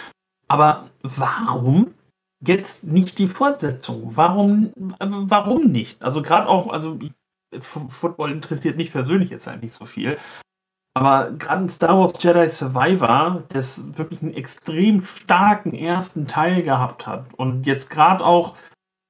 Aber 0.48 0.88
warum 1.02 1.92
jetzt 2.46 2.84
nicht 2.84 3.18
die 3.18 3.28
Fortsetzung? 3.28 4.12
Warum, 4.16 4.72
warum 4.98 5.66
nicht? 5.66 6.02
Also 6.02 6.22
gerade 6.22 6.48
auch, 6.48 6.68
also 6.72 6.98
Football 7.60 8.32
interessiert 8.32 8.76
mich 8.76 8.92
persönlich 8.92 9.30
jetzt 9.30 9.46
halt 9.46 9.62
nicht 9.62 9.74
so 9.74 9.84
viel. 9.84 10.18
Aber 10.94 11.30
gerade 11.32 11.70
Star 11.70 11.98
Wars 11.98 12.12
Jedi 12.18 12.48
Survivor, 12.48 13.44
das 13.48 13.96
wirklich 13.96 14.22
einen 14.22 14.34
extrem 14.34 15.06
starken 15.06 15.72
ersten 15.72 16.26
Teil 16.26 16.62
gehabt 16.62 17.06
hat 17.06 17.32
und 17.34 17.66
jetzt 17.66 17.88
gerade 17.88 18.24
auch 18.24 18.56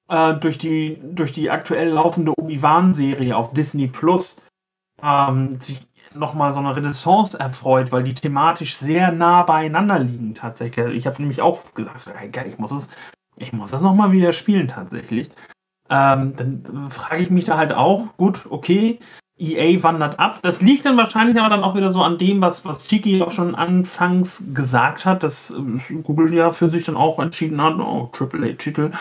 äh, 0.08 0.34
durch, 0.34 0.58
die, 0.58 1.00
durch 1.02 1.32
die 1.32 1.50
aktuell 1.50 1.88
laufende 1.88 2.34
Obi-Wan-Serie 2.38 3.36
auf 3.36 3.52
Disney 3.52 3.88
Plus 3.88 4.40
ähm, 5.02 5.58
sich 5.60 5.86
nochmal 6.14 6.52
so 6.52 6.60
eine 6.60 6.76
Renaissance 6.76 7.38
erfreut, 7.38 7.90
weil 7.90 8.04
die 8.04 8.14
thematisch 8.14 8.76
sehr 8.76 9.10
nah 9.10 9.42
beieinander 9.42 9.98
liegen 9.98 10.34
tatsächlich. 10.34 10.94
Ich 10.94 11.06
habe 11.06 11.20
nämlich 11.20 11.40
auch 11.40 11.74
gesagt, 11.74 12.12
ich 12.46 12.58
muss 12.58 12.70
es, 12.70 12.90
ich 13.42 13.52
muss 13.52 13.70
das 13.70 13.82
nochmal 13.82 14.12
wieder 14.12 14.32
spielen 14.32 14.68
tatsächlich. 14.68 15.30
Ähm, 15.90 16.34
dann 16.36 16.90
frage 16.90 17.22
ich 17.22 17.30
mich 17.30 17.44
da 17.44 17.58
halt 17.58 17.72
auch, 17.72 18.16
gut, 18.16 18.46
okay, 18.48 18.98
EA 19.38 19.82
wandert 19.82 20.18
ab. 20.18 20.38
Das 20.42 20.62
liegt 20.62 20.84
dann 20.84 20.96
wahrscheinlich 20.96 21.38
aber 21.38 21.50
dann 21.50 21.64
auch 21.64 21.74
wieder 21.74 21.90
so 21.90 22.02
an 22.02 22.18
dem, 22.18 22.40
was, 22.40 22.64
was 22.64 22.84
Chiki 22.84 23.22
auch 23.22 23.30
schon 23.30 23.54
anfangs 23.54 24.44
gesagt 24.54 25.04
hat, 25.04 25.22
dass 25.22 25.50
äh, 25.50 25.94
Google 26.02 26.32
ja 26.32 26.50
für 26.52 26.68
sich 26.68 26.84
dann 26.84 26.96
auch 26.96 27.18
entschieden 27.18 27.60
hat, 27.60 27.74
oh, 27.78 28.10
AAA-Titel 28.12 28.92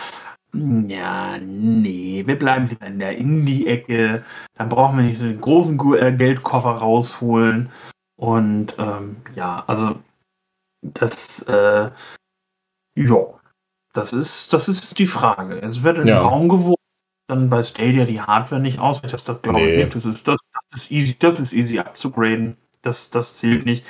ja, 0.54 1.38
nee, 1.38 2.24
wir 2.26 2.38
bleiben 2.38 2.68
lieber 2.68 2.86
in 2.86 2.98
der 2.98 3.16
Indie-Ecke. 3.16 4.22
Dann 4.54 4.68
brauchen 4.68 4.98
wir 4.98 5.04
nicht 5.04 5.20
den 5.20 5.40
großen 5.40 5.80
äh, 5.94 6.12
Geldkoffer 6.12 6.72
rausholen. 6.72 7.70
Und 8.16 8.76
ähm, 8.78 9.16
ja, 9.34 9.64
also 9.66 9.96
das, 10.82 11.42
äh, 11.42 11.90
ja, 12.94 13.40
das 13.92 14.12
ist, 14.12 14.52
das 14.52 14.68
ist 14.68 14.98
die 14.98 15.06
Frage. 15.06 15.60
Es 15.60 15.82
wird 15.82 15.98
in 15.98 16.06
ja. 16.06 16.18
den 16.18 16.26
Raum 16.26 16.48
geworfen, 16.48 16.82
dann 17.28 17.50
bei 17.50 17.62
Stadia 17.62 18.04
die 18.04 18.20
Hardware 18.20 18.60
nicht 18.60 18.78
ausreicht. 18.78 19.14
Das, 19.14 19.24
das 19.24 19.42
glaube 19.42 19.60
nee. 19.60 19.70
ich 19.70 19.78
nicht. 19.78 19.94
Das 19.94 20.04
ist, 20.04 20.28
das, 20.28 20.40
das, 20.70 20.82
ist 20.82 20.90
easy, 20.90 21.16
das 21.18 21.40
ist 21.40 21.52
easy 21.52 21.78
abzugraden. 21.78 22.56
Das, 22.82 23.10
das 23.10 23.36
zählt 23.36 23.64
nicht. 23.64 23.84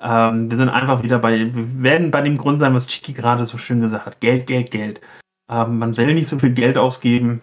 Ähm, 0.00 0.50
wir 0.50 0.56
sind 0.56 0.68
einfach 0.68 1.02
wieder 1.02 1.18
bei, 1.18 1.54
wir 1.54 1.82
werden 1.82 2.10
bei 2.10 2.20
dem 2.20 2.38
Grund 2.38 2.60
sein, 2.60 2.74
was 2.74 2.86
Chiki 2.86 3.12
gerade 3.12 3.46
so 3.46 3.58
schön 3.58 3.80
gesagt 3.80 4.06
hat. 4.06 4.20
Geld, 4.20 4.46
Geld, 4.46 4.70
Geld. 4.70 5.00
Ähm, 5.50 5.78
man 5.78 5.96
will 5.96 6.14
nicht 6.14 6.28
so 6.28 6.38
viel 6.38 6.52
Geld 6.52 6.78
ausgeben. 6.78 7.42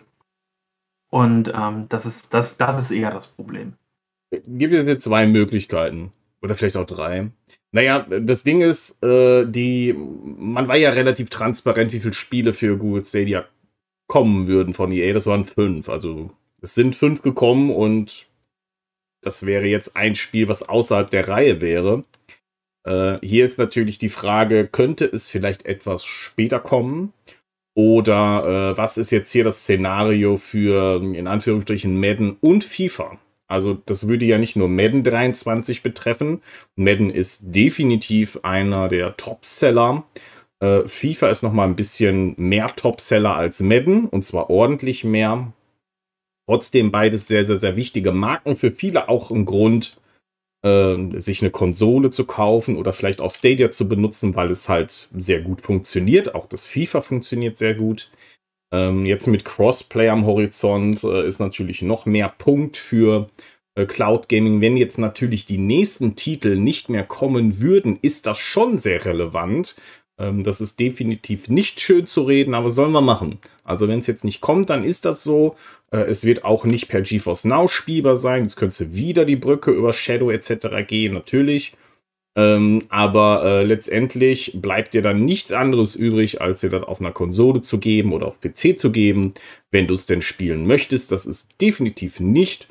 Und 1.11 1.51
ähm, 1.53 1.87
das, 1.89 2.05
ist, 2.05 2.33
das, 2.33 2.57
das 2.57 2.77
ist 2.77 2.91
eher 2.91 3.11
das 3.11 3.27
Problem. 3.27 3.73
Gibt 4.31 4.73
es 4.73 4.87
jetzt 4.87 5.03
zwei 5.03 5.27
Möglichkeiten. 5.27 6.11
Oder 6.41 6.55
vielleicht 6.55 6.77
auch 6.77 6.85
drei. 6.85 7.31
Naja, 7.75 8.05
das 8.07 8.43
Ding 8.43 8.61
ist, 8.61 9.03
äh, 9.03 9.45
die, 9.45 9.93
man 9.93 10.69
war 10.69 10.77
ja 10.77 10.91
relativ 10.91 11.29
transparent, 11.29 11.91
wie 11.91 11.99
viele 11.99 12.13
Spiele 12.13 12.53
für 12.53 12.77
Google 12.77 13.03
Stadia 13.03 13.49
kommen 14.07 14.47
würden 14.47 14.73
von 14.73 14.93
EA. 14.93 15.11
Das 15.11 15.27
waren 15.27 15.43
fünf. 15.43 15.89
Also 15.89 16.31
es 16.61 16.73
sind 16.73 16.95
fünf 16.95 17.21
gekommen 17.21 17.71
und 17.71 18.27
das 19.21 19.45
wäre 19.45 19.65
jetzt 19.65 19.97
ein 19.97 20.15
Spiel, 20.15 20.47
was 20.47 20.63
außerhalb 20.63 21.09
der 21.09 21.27
Reihe 21.27 21.59
wäre. 21.59 22.05
Äh, 22.87 23.17
hier 23.21 23.43
ist 23.43 23.59
natürlich 23.59 23.97
die 23.97 24.07
Frage, 24.07 24.69
könnte 24.71 25.03
es 25.03 25.27
vielleicht 25.27 25.65
etwas 25.65 26.05
später 26.05 26.61
kommen? 26.61 27.11
Oder 27.77 28.71
äh, 28.71 28.77
was 28.77 28.97
ist 28.97 29.11
jetzt 29.11 29.33
hier 29.33 29.43
das 29.43 29.63
Szenario 29.63 30.37
für, 30.37 31.03
in 31.03 31.27
Anführungsstrichen, 31.27 31.99
Madden 31.99 32.37
und 32.39 32.63
FIFA? 32.63 33.19
Also 33.47 33.73
das 33.73 34.07
würde 34.07 34.25
ja 34.25 34.37
nicht 34.37 34.55
nur 34.55 34.67
Madden 34.67 35.03
23 35.03 35.83
betreffen. 35.83 36.41
Madden 36.75 37.09
ist 37.09 37.43
definitiv 37.55 38.39
einer 38.43 38.87
der 38.87 39.17
Topseller. 39.17 40.05
Äh, 40.59 40.87
FIFA 40.87 41.29
ist 41.29 41.43
nochmal 41.43 41.67
ein 41.67 41.75
bisschen 41.75 42.33
mehr 42.37 42.75
Topseller 42.75 43.35
als 43.35 43.59
Madden 43.59 44.07
und 44.07 44.25
zwar 44.25 44.49
ordentlich 44.49 45.03
mehr. 45.03 45.53
Trotzdem 46.47 46.91
beides 46.91 47.27
sehr, 47.27 47.45
sehr, 47.45 47.57
sehr 47.57 47.75
wichtige 47.75 48.11
Marken. 48.11 48.55
Für 48.55 48.71
viele 48.71 49.09
auch 49.09 49.31
ein 49.31 49.45
Grund, 49.45 49.97
äh, 50.63 51.19
sich 51.19 51.41
eine 51.41 51.51
Konsole 51.51 52.09
zu 52.09 52.25
kaufen 52.25 52.77
oder 52.77 52.93
vielleicht 52.93 53.21
auch 53.21 53.31
Stadia 53.31 53.69
zu 53.71 53.87
benutzen, 53.87 54.35
weil 54.35 54.49
es 54.49 54.69
halt 54.69 55.09
sehr 55.15 55.41
gut 55.41 55.61
funktioniert. 55.61 56.33
Auch 56.33 56.47
das 56.47 56.67
FIFA 56.67 57.01
funktioniert 57.01 57.57
sehr 57.57 57.75
gut. 57.75 58.11
Ähm, 58.71 59.05
jetzt 59.05 59.27
mit 59.27 59.45
Crossplay 59.45 60.09
am 60.09 60.25
Horizont 60.25 61.03
äh, 61.03 61.27
ist 61.27 61.39
natürlich 61.39 61.81
noch 61.81 62.05
mehr 62.05 62.29
Punkt 62.29 62.77
für 62.77 63.29
äh, 63.75 63.85
Cloud 63.85 64.29
Gaming. 64.29 64.61
Wenn 64.61 64.77
jetzt 64.77 64.97
natürlich 64.97 65.45
die 65.45 65.57
nächsten 65.57 66.15
Titel 66.15 66.55
nicht 66.57 66.89
mehr 66.89 67.03
kommen 67.03 67.61
würden, 67.61 67.99
ist 68.01 68.25
das 68.25 68.37
schon 68.37 68.77
sehr 68.77 69.05
relevant. 69.05 69.75
Ähm, 70.17 70.43
das 70.43 70.61
ist 70.61 70.79
definitiv 70.79 71.49
nicht 71.49 71.79
schön 71.81 72.07
zu 72.07 72.23
reden, 72.23 72.53
aber 72.53 72.69
sollen 72.69 72.91
wir 72.91 73.01
machen. 73.01 73.39
Also 73.63 73.87
wenn 73.87 73.99
es 73.99 74.07
jetzt 74.07 74.23
nicht 74.23 74.41
kommt, 74.41 74.69
dann 74.69 74.83
ist 74.83 75.05
das 75.05 75.23
so. 75.23 75.55
Äh, 75.91 75.99
es 76.03 76.23
wird 76.23 76.43
auch 76.43 76.65
nicht 76.65 76.87
per 76.87 77.01
GeForce 77.01 77.45
Now 77.45 77.67
spielbar 77.67 78.17
sein. 78.17 78.43
Jetzt 78.43 78.55
könntest 78.55 78.81
du 78.81 78.93
wieder 78.93 79.25
die 79.25 79.35
Brücke 79.35 79.71
über 79.71 79.93
Shadow 79.93 80.31
etc. 80.31 80.67
gehen, 80.87 81.13
natürlich. 81.13 81.73
Ähm, 82.37 82.83
aber 82.89 83.43
äh, 83.45 83.63
letztendlich 83.63 84.53
bleibt 84.61 84.93
dir 84.93 85.01
dann 85.01 85.23
nichts 85.23 85.53
anderes 85.53 85.95
übrig, 85.95 86.41
als 86.41 86.61
dir 86.61 86.69
das 86.69 86.83
auf 86.83 86.99
einer 86.99 87.11
Konsole 87.13 87.61
zu 87.61 87.79
geben 87.79 88.11
oder 88.13 88.27
auf 88.27 88.41
PC 88.41 88.77
zu 88.79 88.91
geben, 88.91 89.33
wenn 89.71 89.87
du 89.87 89.93
es 89.93 90.05
denn 90.05 90.21
spielen 90.21 90.67
möchtest. 90.67 91.11
Das 91.11 91.25
ist 91.25 91.61
definitiv 91.61 92.19
nicht 92.19 92.67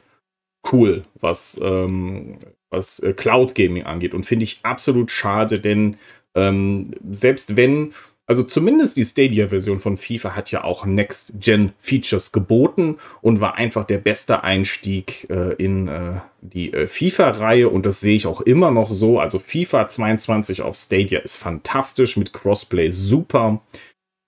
cool, 0.73 1.05
was, 1.21 1.59
ähm, 1.63 2.39
was 2.71 2.99
äh, 3.01 3.13
Cloud 3.15 3.55
Gaming 3.55 3.85
angeht. 3.85 4.15
Und 4.15 4.27
finde 4.27 4.45
ich 4.45 4.61
absolut 4.63 5.11
schade, 5.11 5.61
denn 5.61 5.97
Ähm, 6.37 6.91
selbst 7.13 7.57
wenn 7.57 7.93
also 8.27 8.43
zumindest 8.43 8.97
die 8.97 9.05
Stadia-Version 9.05 9.81
von 9.81 9.99
FIFA 9.99 10.35
hat 10.35 10.51
ja 10.51 10.65
auch 10.65 10.87
Next-Gen-Features 10.87 12.33
geboten 12.33 12.97
und 13.21 13.41
war 13.41 13.57
einfach 13.57 13.85
der 13.85 13.99
beste 13.99 14.43
Einstieg 14.43 15.29
äh, 15.29 15.55
in 15.63 15.89
äh, 15.89 16.21
die 16.41 16.73
äh, 16.73 16.87
FIFA-Reihe 16.87 17.69
und 17.69 17.85
das 17.85 18.01
sehe 18.01 18.17
ich 18.17 18.27
auch 18.27 18.41
immer 18.41 18.71
noch 18.71 18.89
so. 18.89 19.21
Also 19.21 19.39
FIFA 19.39 19.89
22 19.89 20.63
auf 20.63 20.75
Stadia 20.75 21.21
ist 21.21 21.37
fantastisch, 21.37 22.17
mit 22.17 22.33
Crossplay 22.33 22.91
super. 22.91 23.61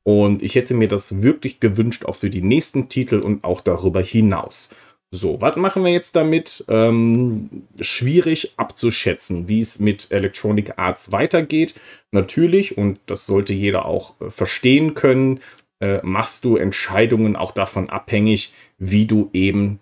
Und 0.02 0.42
ich 0.42 0.54
hätte 0.54 0.74
mir 0.74 0.88
das 0.88 1.22
wirklich 1.22 1.58
gewünscht, 1.58 2.04
auch 2.04 2.14
für 2.14 2.30
die 2.30 2.42
nächsten 2.42 2.88
Titel 2.88 3.18
und 3.18 3.44
auch 3.44 3.60
darüber 3.60 4.02
hinaus. 4.02 4.74
So, 5.12 5.40
was 5.40 5.56
machen 5.56 5.84
wir 5.84 5.92
jetzt 5.92 6.16
damit? 6.16 6.64
Ähm, 6.68 7.48
schwierig 7.80 8.52
abzuschätzen, 8.56 9.48
wie 9.48 9.60
es 9.60 9.78
mit 9.78 10.10
Electronic 10.10 10.78
Arts 10.78 11.12
weitergeht. 11.12 11.74
Natürlich, 12.10 12.76
und 12.76 12.98
das 13.06 13.26
sollte 13.26 13.52
jeder 13.52 13.86
auch 13.86 14.20
äh, 14.20 14.30
verstehen 14.30 14.94
können, 14.94 15.40
äh, 15.80 16.00
machst 16.02 16.44
du 16.44 16.56
Entscheidungen 16.56 17.36
auch 17.36 17.52
davon 17.52 17.88
abhängig, 17.88 18.52
wie 18.78 19.06
du 19.06 19.30
eben 19.32 19.78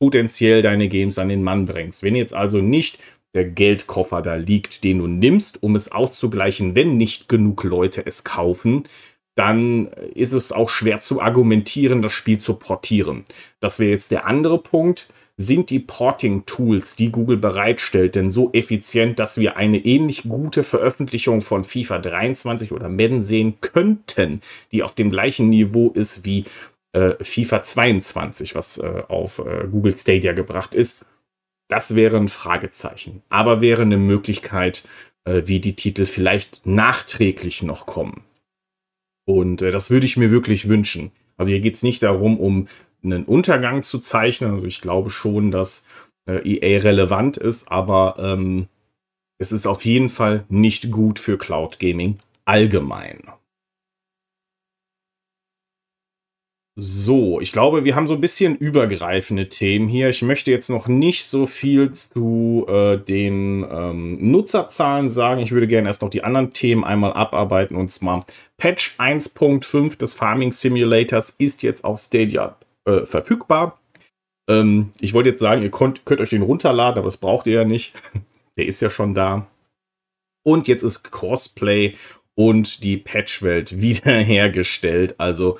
potenziell 0.00 0.62
deine 0.62 0.88
Games 0.88 1.18
an 1.18 1.28
den 1.28 1.42
Mann 1.42 1.66
bringst. 1.66 2.02
Wenn 2.02 2.14
jetzt 2.14 2.34
also 2.34 2.58
nicht 2.58 2.98
der 3.34 3.44
Geldkoffer 3.44 4.22
da 4.22 4.36
liegt, 4.36 4.84
den 4.84 4.98
du 4.98 5.06
nimmst, 5.06 5.62
um 5.62 5.76
es 5.76 5.92
auszugleichen, 5.92 6.74
wenn 6.74 6.96
nicht 6.96 7.28
genug 7.28 7.64
Leute 7.64 8.06
es 8.06 8.24
kaufen, 8.24 8.84
dann 9.38 9.86
ist 10.14 10.32
es 10.32 10.50
auch 10.50 10.68
schwer 10.68 11.00
zu 11.00 11.22
argumentieren, 11.22 12.02
das 12.02 12.12
Spiel 12.12 12.38
zu 12.38 12.54
portieren. 12.54 13.24
Das 13.60 13.78
wäre 13.78 13.92
jetzt 13.92 14.10
der 14.10 14.26
andere 14.26 14.58
Punkt. 14.58 15.06
Sind 15.36 15.70
die 15.70 15.78
Porting-Tools, 15.78 16.96
die 16.96 17.12
Google 17.12 17.36
bereitstellt, 17.36 18.16
denn 18.16 18.28
so 18.28 18.52
effizient, 18.52 19.20
dass 19.20 19.38
wir 19.38 19.56
eine 19.56 19.78
ähnlich 19.78 20.24
gute 20.24 20.64
Veröffentlichung 20.64 21.42
von 21.42 21.62
FIFA 21.62 21.98
23 21.98 22.72
oder 22.72 22.88
Madden 22.88 23.22
sehen 23.22 23.60
könnten, 23.60 24.40
die 24.72 24.82
auf 24.82 24.96
dem 24.96 25.10
gleichen 25.10 25.48
Niveau 25.48 25.90
ist 25.90 26.24
wie 26.24 26.44
äh, 26.92 27.12
FIFA 27.22 27.62
22, 27.62 28.56
was 28.56 28.78
äh, 28.78 29.04
auf 29.06 29.38
äh, 29.38 29.68
Google 29.70 29.96
Stadia 29.96 30.32
gebracht 30.32 30.74
ist? 30.74 31.04
Das 31.68 31.94
wäre 31.94 32.16
ein 32.16 32.26
Fragezeichen. 32.26 33.22
Aber 33.28 33.60
wäre 33.60 33.82
eine 33.82 33.98
Möglichkeit, 33.98 34.82
äh, 35.24 35.42
wie 35.44 35.60
die 35.60 35.76
Titel 35.76 36.06
vielleicht 36.06 36.66
nachträglich 36.66 37.62
noch 37.62 37.86
kommen. 37.86 38.24
Und 39.28 39.60
äh, 39.60 39.70
das 39.70 39.90
würde 39.90 40.06
ich 40.06 40.16
mir 40.16 40.30
wirklich 40.30 40.70
wünschen. 40.70 41.12
Also 41.36 41.50
hier 41.50 41.60
geht 41.60 41.74
es 41.74 41.82
nicht 41.82 42.02
darum, 42.02 42.40
um 42.40 42.66
einen 43.04 43.24
Untergang 43.24 43.82
zu 43.82 43.98
zeichnen. 43.98 44.54
Also 44.54 44.66
ich 44.66 44.80
glaube 44.80 45.10
schon, 45.10 45.50
dass 45.50 45.86
äh, 46.26 46.38
EA 46.48 46.80
relevant 46.80 47.36
ist, 47.36 47.70
aber 47.70 48.16
ähm, 48.18 48.68
es 49.36 49.52
ist 49.52 49.66
auf 49.66 49.84
jeden 49.84 50.08
Fall 50.08 50.46
nicht 50.48 50.90
gut 50.90 51.18
für 51.18 51.36
Cloud 51.36 51.78
Gaming 51.78 52.16
allgemein. 52.46 53.18
So, 56.80 57.40
ich 57.40 57.50
glaube, 57.50 57.82
wir 57.82 57.96
haben 57.96 58.06
so 58.06 58.14
ein 58.14 58.20
bisschen 58.20 58.54
übergreifende 58.54 59.48
Themen 59.48 59.88
hier. 59.88 60.10
Ich 60.10 60.22
möchte 60.22 60.52
jetzt 60.52 60.70
noch 60.70 60.86
nicht 60.86 61.24
so 61.24 61.46
viel 61.46 61.90
zu 61.90 62.66
äh, 62.68 62.96
den 62.98 63.66
ähm, 63.68 64.30
Nutzerzahlen 64.30 65.10
sagen. 65.10 65.40
Ich 65.40 65.50
würde 65.50 65.66
gerne 65.66 65.88
erst 65.88 66.02
noch 66.02 66.08
die 66.08 66.22
anderen 66.22 66.52
Themen 66.52 66.84
einmal 66.84 67.14
abarbeiten. 67.14 67.76
Und 67.76 67.90
zwar 67.90 68.24
Patch 68.58 68.94
1.5 68.96 69.98
des 69.98 70.14
Farming 70.14 70.52
Simulators 70.52 71.30
ist 71.30 71.64
jetzt 71.64 71.82
auf 71.82 71.98
Stadia 71.98 72.56
äh, 72.84 73.04
verfügbar. 73.06 73.80
Ähm, 74.48 74.92
ich 75.00 75.14
wollte 75.14 75.30
jetzt 75.30 75.40
sagen, 75.40 75.62
ihr 75.62 75.72
könnt, 75.72 76.04
könnt 76.04 76.20
euch 76.20 76.30
den 76.30 76.42
runterladen, 76.42 76.98
aber 76.98 77.08
das 77.08 77.16
braucht 77.16 77.48
ihr 77.48 77.54
ja 77.54 77.64
nicht. 77.64 77.92
Der 78.56 78.66
ist 78.66 78.80
ja 78.80 78.90
schon 78.90 79.14
da. 79.14 79.48
Und 80.44 80.68
jetzt 80.68 80.84
ist 80.84 81.10
Crossplay 81.10 81.96
und 82.36 82.84
die 82.84 82.98
Patchwelt 82.98 83.80
wiederhergestellt. 83.80 85.16
Also 85.18 85.58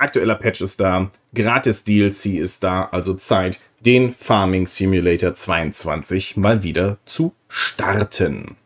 Aktueller 0.00 0.34
Patch 0.34 0.62
ist 0.62 0.80
da, 0.80 1.10
gratis 1.34 1.84
DLC 1.84 2.38
ist 2.38 2.64
da, 2.64 2.86
also 2.86 3.12
Zeit, 3.12 3.60
den 3.80 4.12
Farming 4.12 4.66
Simulator 4.66 5.34
22 5.34 6.38
mal 6.38 6.62
wieder 6.62 6.96
zu 7.04 7.34
starten. 7.48 8.56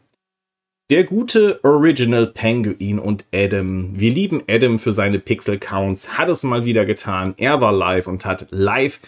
Der 0.91 1.03
gute 1.03 1.59
Original 1.65 2.29
Penguin 2.29 3.01
und 3.01 3.25
Adam. 3.35 3.99
Wir 3.99 4.13
lieben 4.13 4.45
Adam 4.49 4.79
für 4.79 4.93
seine 4.93 5.19
Pixel 5.19 5.59
Counts, 5.59 6.17
hat 6.17 6.29
es 6.29 6.45
mal 6.45 6.65
wieder 6.65 6.85
getan. 6.87 7.35
Er 7.37 7.61
war 7.61 7.73
live 7.73 8.07
und 8.07 8.25
hat 8.25 8.47
live 8.51 9.01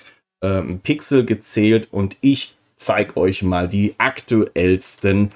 ähm, 0.43 0.81
Pixel 0.81 1.25
gezählt 1.25 1.89
und 1.93 2.17
ich 2.23 2.57
zeige 2.75 3.17
euch 3.19 3.45
mal 3.45 3.69
die 3.69 3.95
aktuellsten 3.99 5.31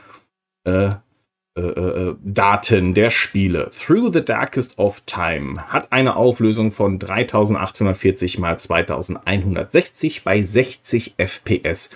äh, 0.65 0.91
äh, 1.57 1.63
äh, 1.63 2.17
Daten 2.23 2.95
der 2.95 3.11
Spiele. 3.11 3.73
Through 3.73 4.13
the 4.13 4.25
Darkest 4.25 4.79
of 4.79 5.01
Time 5.07 5.67
hat 5.69 5.91
eine 5.91 6.15
Auflösung 6.15 6.71
von 6.71 7.01
3840 7.01 8.39
x 8.39 8.63
2160 8.63 10.23
bei 10.23 10.45
60 10.45 11.15
FPS 11.17 11.91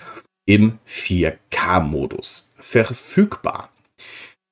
im 0.45 0.79
4K-Modus 0.87 2.53
verfügbar. 2.59 3.69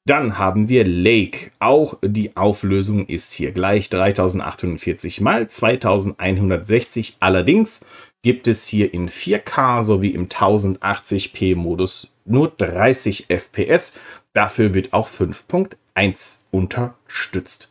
Dann 0.06 0.38
haben 0.38 0.70
wir 0.70 0.86
Lake. 0.86 1.52
Auch 1.60 1.98
die 2.02 2.36
Auflösung 2.38 3.06
ist 3.06 3.34
hier 3.34 3.52
gleich 3.52 3.90
3840 3.90 5.22
x 5.22 5.56
2160. 5.56 7.18
Allerdings 7.20 7.86
gibt 8.22 8.48
es 8.48 8.66
hier 8.68 8.94
in 8.94 9.10
4K 9.10 9.84
sowie 9.84 10.12
im 10.12 10.28
1080p 10.30 11.58
Modus 11.58 12.10
nur 12.26 12.50
30 12.50 13.26
FPS. 13.28 13.98
Dafür 14.34 14.74
wird 14.74 14.94
auch 14.94 15.08
5.1 15.08 16.40
unterstützt. 16.52 17.70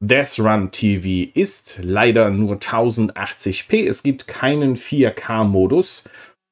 Death 0.00 0.38
Run 0.38 0.70
TV 0.70 1.28
ist 1.34 1.80
leider 1.82 2.30
nur 2.30 2.56
1080p. 2.56 3.88
Es 3.88 4.04
gibt 4.04 4.28
keinen 4.28 4.76
4K-Modus 4.76 6.08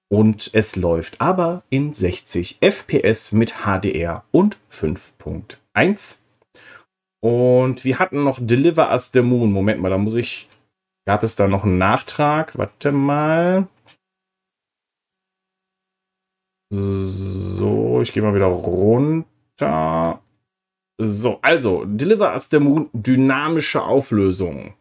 und 0.09 0.51
es 0.53 0.75
läuft 0.75 1.21
aber 1.21 1.63
in 1.71 1.93
60 1.93 2.59
FPS 2.61 3.31
mit 3.31 3.65
HDR 3.65 4.25
und 4.33 4.59
5.1. 4.73 6.23
Und 7.21 7.85
wir 7.85 7.99
hatten 8.01 8.25
noch 8.25 8.39
Deliver 8.41 8.91
Us 8.91 9.13
the 9.13 9.23
Moon. 9.23 9.53
Moment 9.53 9.81
mal, 9.81 9.91
da 9.91 9.99
muss 9.99 10.17
ich. 10.17 10.49
Gab 11.07 11.23
es 11.23 11.37
da 11.37 11.47
noch 11.47 11.63
einen 11.63 11.79
Nachtrag? 11.79 12.59
Warte 12.59 12.91
mal. 12.91 13.69
So, 16.71 18.01
ich 18.03 18.13
gehe 18.13 18.25
mal 18.25 18.35
wieder 18.35 18.47
runter. 18.47 19.29
Da. 19.57 20.21
So, 20.99 21.39
also, 21.43 21.85
Deliver 21.85 22.33
Us 22.33 22.49
the 22.51 22.59
Moon, 22.59 22.89
dynamische 22.93 23.83
Auflösung. 23.83 24.75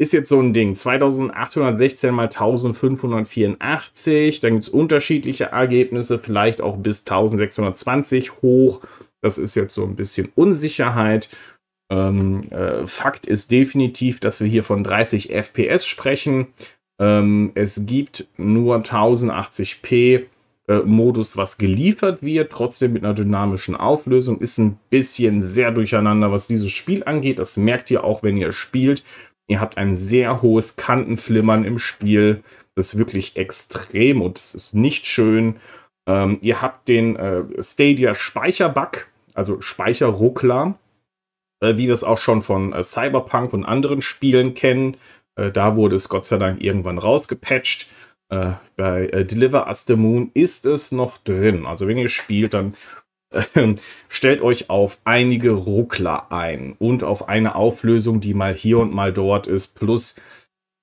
Ist 0.00 0.12
jetzt 0.12 0.28
so 0.30 0.40
ein 0.40 0.54
Ding. 0.54 0.74
2816 0.74 2.14
mal 2.14 2.28
1584. 2.28 4.40
Dann 4.40 4.54
gibt 4.54 4.64
es 4.64 4.70
unterschiedliche 4.70 5.44
Ergebnisse, 5.46 6.18
vielleicht 6.18 6.62
auch 6.62 6.78
bis 6.78 7.00
1620 7.00 8.40
hoch. 8.40 8.80
Das 9.20 9.36
ist 9.36 9.56
jetzt 9.56 9.74
so 9.74 9.84
ein 9.84 9.96
bisschen 9.96 10.32
Unsicherheit. 10.34 11.28
Ähm, 11.92 12.50
äh, 12.50 12.86
Fakt 12.86 13.26
ist 13.26 13.50
definitiv, 13.50 14.20
dass 14.20 14.40
wir 14.40 14.48
hier 14.48 14.64
von 14.64 14.84
30 14.84 15.34
FPS 15.34 15.84
sprechen. 15.84 16.46
Ähm, 16.98 17.52
es 17.54 17.84
gibt 17.84 18.26
nur 18.38 18.78
1080p 18.78 20.16
äh, 20.16 20.24
Modus, 20.78 21.36
was 21.36 21.58
geliefert 21.58 22.22
wird, 22.22 22.52
trotzdem 22.52 22.92
mit 22.92 23.04
einer 23.04 23.14
dynamischen 23.14 23.76
Auflösung, 23.76 24.40
ist 24.40 24.58
ein 24.58 24.78
bisschen 24.88 25.42
sehr 25.42 25.72
durcheinander, 25.72 26.30
was 26.30 26.46
dieses 26.46 26.70
Spiel 26.70 27.02
angeht. 27.04 27.38
Das 27.38 27.56
merkt 27.56 27.90
ihr 27.90 28.04
auch, 28.04 28.22
wenn 28.22 28.36
ihr 28.36 28.52
spielt. 28.52 29.02
Ihr 29.48 29.60
habt 29.60 29.78
ein 29.78 29.96
sehr 29.96 30.42
hohes 30.42 30.76
Kantenflimmern 30.76 31.64
im 31.64 31.78
Spiel. 31.78 32.42
Das 32.76 32.92
ist 32.92 32.98
wirklich 32.98 33.36
extrem 33.36 34.22
und 34.22 34.38
das 34.38 34.54
ist 34.54 34.74
nicht 34.74 35.06
schön. 35.06 35.56
Ähm, 36.06 36.38
ihr 36.40 36.62
habt 36.62 36.88
den 36.88 37.16
äh, 37.16 37.42
Stadia 37.60 38.14
Speicherbug, 38.14 39.08
also 39.34 39.60
Speicherruckler, 39.60 40.78
äh, 41.60 41.76
wie 41.76 41.86
wir 41.86 41.92
es 41.92 42.04
auch 42.04 42.18
schon 42.18 42.42
von 42.42 42.72
äh, 42.72 42.82
Cyberpunk 42.82 43.52
und 43.52 43.64
anderen 43.64 44.02
Spielen 44.02 44.54
kennen. 44.54 44.96
Äh, 45.34 45.50
da 45.50 45.76
wurde 45.76 45.96
es 45.96 46.08
Gott 46.08 46.26
sei 46.26 46.38
Dank 46.38 46.62
irgendwann 46.62 46.98
rausgepatcht. 46.98 47.88
Äh, 48.30 48.52
bei 48.76 49.08
äh, 49.08 49.24
Deliver 49.24 49.66
Us 49.66 49.84
the 49.86 49.96
Moon 49.96 50.30
ist 50.34 50.64
es 50.64 50.92
noch 50.92 51.18
drin. 51.18 51.66
Also 51.66 51.86
wenn 51.86 51.98
ihr 51.98 52.08
spielt, 52.08 52.54
dann 52.54 52.74
äh, 53.32 53.74
stellt 54.08 54.40
euch 54.40 54.70
auf 54.70 54.98
einige 55.04 55.50
Ruckler 55.50 56.30
ein 56.32 56.74
und 56.78 57.04
auf 57.04 57.28
eine 57.28 57.56
Auflösung, 57.56 58.20
die 58.20 58.34
mal 58.34 58.54
hier 58.54 58.78
und 58.78 58.94
mal 58.94 59.12
dort 59.12 59.46
ist, 59.46 59.78
plus 59.78 60.16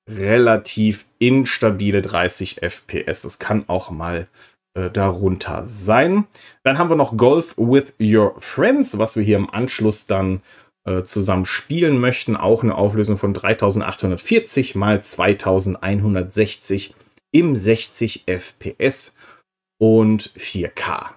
relativ 0.10 1.06
instabile 1.20 2.02
30 2.02 2.62
FPS. 2.62 3.24
Das 3.24 3.40
kann 3.40 3.66
auch 3.68 3.92
mal 3.92 4.28
äh, 4.74 4.90
darunter 4.90 5.64
sein. 5.66 6.26
Dann 6.64 6.78
haben 6.78 6.90
wir 6.90 6.96
noch 6.96 7.18
Golf 7.18 7.56
with 7.58 7.94
Your 8.00 8.36
Friends, 8.40 8.98
was 8.98 9.16
wir 9.16 9.24
hier 9.24 9.38
im 9.38 9.50
Anschluss 9.50 10.06
dann 10.06 10.42
äh, 10.86 11.04
zusammen 11.04 11.46
spielen 11.46 11.98
möchten. 11.98 12.36
Auch 12.36 12.64
eine 12.64 12.76
Auflösung 12.76 13.18
von 13.18 13.34
3840 13.34 14.76
mal 14.76 15.02
2160 15.02 16.94
FPS 16.94 17.07
im 17.38 17.56
60 17.56 18.24
FPS 18.26 19.16
und 19.80 20.32
4K. 20.32 21.12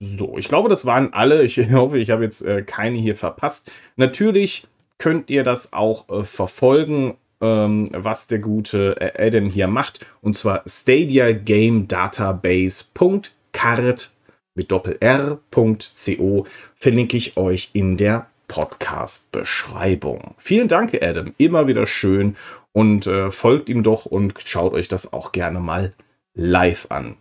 So, 0.00 0.36
ich 0.36 0.48
glaube, 0.48 0.68
das 0.68 0.84
waren 0.84 1.14
alle. 1.14 1.44
Ich 1.44 1.56
hoffe, 1.72 1.96
ich 1.98 2.10
habe 2.10 2.24
jetzt 2.24 2.42
äh, 2.42 2.60
keine 2.62 2.98
hier 2.98 3.16
verpasst. 3.16 3.72
Natürlich 3.96 4.66
könnt 4.98 5.30
ihr 5.30 5.44
das 5.44 5.72
auch 5.72 6.10
äh, 6.10 6.24
verfolgen, 6.24 7.16
ähm, 7.40 7.88
was 7.92 8.26
der 8.26 8.40
gute 8.40 9.00
äh, 9.00 9.26
Adam 9.26 9.48
hier 9.48 9.66
macht. 9.66 10.04
Und 10.20 10.36
zwar 10.36 10.62
Stadia 10.66 11.32
Game 11.32 11.88
Database.card 11.88 14.10
mit 14.54 14.70
Doppel-R.co 14.70 16.46
verlinke 16.74 17.16
ich 17.16 17.38
euch 17.38 17.70
in 17.72 17.96
der 17.96 18.26
Podcast-Beschreibung. 18.48 20.34
Vielen 20.36 20.68
Dank, 20.68 20.92
Adam. 21.00 21.32
Immer 21.38 21.66
wieder 21.66 21.86
schön 21.86 22.36
und 22.78 23.08
äh, 23.08 23.32
folgt 23.32 23.68
ihm 23.68 23.82
doch 23.82 24.06
und 24.06 24.34
schaut 24.44 24.72
euch 24.72 24.86
das 24.86 25.12
auch 25.12 25.32
gerne 25.32 25.58
mal 25.58 25.90
live 26.36 26.86
an. 26.90 27.16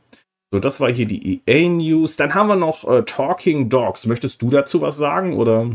So, 0.51 0.59
das 0.59 0.79
war 0.79 0.91
hier 0.91 1.07
die 1.07 1.41
EA 1.47 1.67
News. 1.67 2.15
Dann 2.15 2.35
haben 2.35 2.47
wir 2.47 2.55
noch 2.55 2.87
äh, 2.87 3.01
Talking 3.01 3.67
Dogs. 3.67 4.05
Möchtest 4.05 4.43
du 4.43 4.51
dazu 4.51 4.81
was 4.81 4.97
sagen 4.97 5.33
oder? 5.33 5.71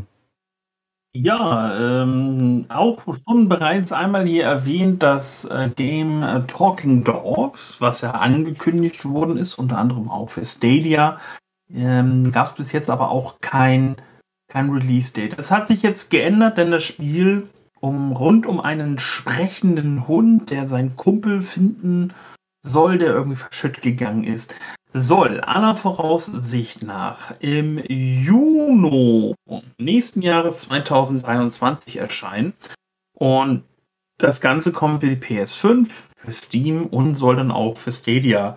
Ja, 1.16 2.02
ähm, 2.02 2.66
auch 2.68 3.02
schon 3.28 3.48
bereits 3.48 3.90
einmal 3.92 4.24
hier 4.24 4.44
erwähnt, 4.44 5.02
das 5.02 5.46
äh, 5.46 5.68
Game 5.74 6.22
äh, 6.22 6.46
Talking 6.46 7.02
Dogs, 7.02 7.80
was 7.80 8.02
ja 8.02 8.12
angekündigt 8.12 9.04
worden 9.04 9.36
ist, 9.36 9.54
unter 9.54 9.78
anderem 9.78 10.08
auch 10.08 10.30
für 10.30 10.44
Stadia, 10.44 11.18
ähm, 11.74 12.30
gab 12.30 12.46
es 12.46 12.52
bis 12.52 12.70
jetzt 12.70 12.88
aber 12.88 13.10
auch 13.10 13.40
kein, 13.40 13.96
kein 14.46 14.70
Release-Date. 14.70 15.40
Es 15.40 15.50
hat 15.50 15.66
sich 15.66 15.82
jetzt 15.82 16.08
geändert, 16.12 16.56
denn 16.56 16.70
das 16.70 16.84
Spiel 16.84 17.48
um 17.82 18.12
rund 18.12 18.46
um 18.46 18.60
einen 18.60 18.98
sprechenden 18.98 20.06
Hund, 20.06 20.50
der 20.50 20.66
seinen 20.66 20.94
Kumpel 20.94 21.42
finden 21.42 22.14
soll, 22.64 22.96
der 22.96 23.08
irgendwie 23.08 23.36
verschütt 23.36 23.82
gegangen 23.82 24.22
ist, 24.22 24.54
soll 24.92 25.40
aller 25.40 25.74
Voraussicht 25.74 26.82
nach 26.82 27.34
im 27.40 27.78
Juni 27.88 29.34
nächsten 29.78 30.22
Jahres 30.22 30.58
2023 30.58 31.96
erscheinen. 31.96 32.52
Und 33.14 33.64
das 34.18 34.40
Ganze 34.40 34.72
kommt 34.72 35.00
für 35.00 35.14
die 35.14 35.20
PS5, 35.20 35.90
für 36.16 36.32
Steam 36.32 36.86
und 36.86 37.16
soll 37.16 37.36
dann 37.36 37.50
auch 37.50 37.76
für 37.76 37.90
Stadia 37.90 38.56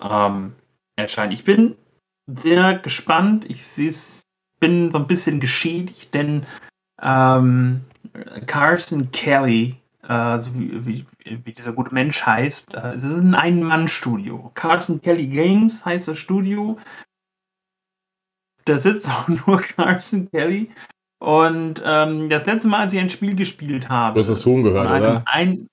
ähm, 0.00 0.52
erscheinen. 0.94 1.32
Ich 1.32 1.42
bin 1.42 1.74
sehr 2.26 2.78
gespannt. 2.78 3.44
Ich 3.48 3.64
bin 4.60 4.92
so 4.92 4.98
ein 4.98 5.08
bisschen 5.08 5.40
geschädigt, 5.40 6.14
denn 6.14 6.46
ähm, 7.02 7.80
Carson 8.46 9.10
Kelly 9.10 9.76
so 10.08 10.54
wie, 10.54 10.86
wie, 10.86 11.06
wie, 11.44 11.52
dieser 11.52 11.72
gute 11.72 11.94
Mensch 11.94 12.22
heißt. 12.22 12.74
Äh, 12.74 12.94
es 12.94 13.04
ist 13.04 13.12
ein 13.12 13.34
Ein-Mann-Studio. 13.34 14.50
Carson 14.54 15.00
Kelly 15.00 15.28
Games 15.28 15.84
heißt 15.84 16.08
das 16.08 16.18
Studio. 16.18 16.76
Da 18.64 18.78
sitzt 18.78 19.08
auch 19.10 19.28
nur 19.28 19.60
Carson 19.60 20.28
Kelly. 20.30 20.70
Und 21.20 21.80
ähm, 21.84 22.28
das 22.28 22.46
letzte 22.46 22.68
Mal, 22.68 22.80
als 22.80 22.92
ich 22.92 22.98
ein 22.98 23.08
Spiel 23.08 23.36
gespielt 23.36 23.88
habe. 23.88 24.14
Du 24.14 24.20
hast 24.20 24.30
das 24.30 24.44
Huhn 24.44 24.64
gehört, 24.64 24.90
oder? 24.90 25.22
Ein, 25.26 25.68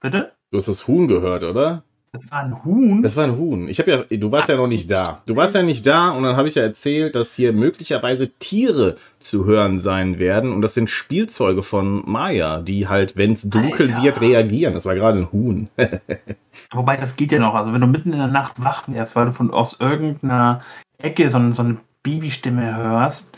bitte? 0.00 0.32
Du 0.52 0.58
hast 0.58 0.68
das 0.68 0.86
Huhn 0.86 1.08
gehört, 1.08 1.42
oder? 1.42 1.82
Das 2.14 2.30
war 2.30 2.44
ein 2.44 2.64
Huhn. 2.64 3.02
Das 3.02 3.16
war 3.16 3.24
ein 3.24 3.36
Huhn. 3.36 3.68
Ich 3.68 3.80
habe 3.80 3.90
ja, 3.90 4.16
du 4.16 4.30
warst 4.30 4.48
ja 4.48 4.54
noch 4.54 4.68
nicht 4.68 4.88
da. 4.88 5.20
Du 5.26 5.34
warst 5.34 5.56
ja 5.56 5.64
nicht 5.64 5.84
da 5.84 6.10
und 6.10 6.22
dann 6.22 6.36
habe 6.36 6.48
ich 6.48 6.54
ja 6.54 6.62
erzählt, 6.62 7.16
dass 7.16 7.34
hier 7.34 7.52
möglicherweise 7.52 8.28
Tiere 8.38 8.96
zu 9.18 9.46
hören 9.46 9.80
sein 9.80 10.20
werden 10.20 10.52
und 10.52 10.62
das 10.62 10.74
sind 10.74 10.88
Spielzeuge 10.88 11.64
von 11.64 12.08
Maya, 12.08 12.60
die 12.60 12.86
halt, 12.86 13.16
wenn 13.16 13.32
es 13.32 13.42
dunkel 13.42 13.90
Alter. 13.90 14.04
wird, 14.04 14.20
reagieren. 14.20 14.74
Das 14.74 14.84
war 14.84 14.94
gerade 14.94 15.18
ein 15.18 15.32
Huhn. 15.32 15.68
Wobei 16.72 16.96
das 16.96 17.16
geht 17.16 17.32
ja 17.32 17.40
noch. 17.40 17.56
Also 17.56 17.72
wenn 17.72 17.80
du 17.80 17.88
mitten 17.88 18.12
in 18.12 18.18
der 18.18 18.28
Nacht 18.28 18.62
wach 18.62 18.84
wärst, 18.86 19.16
weil 19.16 19.26
du 19.26 19.32
von 19.32 19.50
aus 19.50 19.80
irgendeiner 19.80 20.62
Ecke 20.98 21.28
so, 21.28 21.50
so 21.50 21.62
eine 21.62 21.78
Babystimme 22.04 22.76
hörst. 22.76 23.36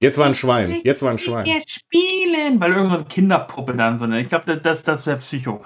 Jetzt 0.00 0.18
war 0.18 0.26
ein 0.26 0.36
Schwein. 0.36 0.82
Jetzt 0.84 1.02
war 1.02 1.10
ein 1.10 1.18
Schwein. 1.18 1.46
Wir 1.46 1.62
spielen, 1.66 2.60
weil 2.60 2.74
irgendeine 2.74 3.06
Kinderpuppe 3.06 3.74
dann 3.74 3.98
so. 3.98 4.06
Ne? 4.06 4.20
Ich 4.20 4.28
glaube, 4.28 4.56
das, 4.56 4.84
das 4.84 5.04
wäre 5.04 5.16
Psycho. 5.16 5.64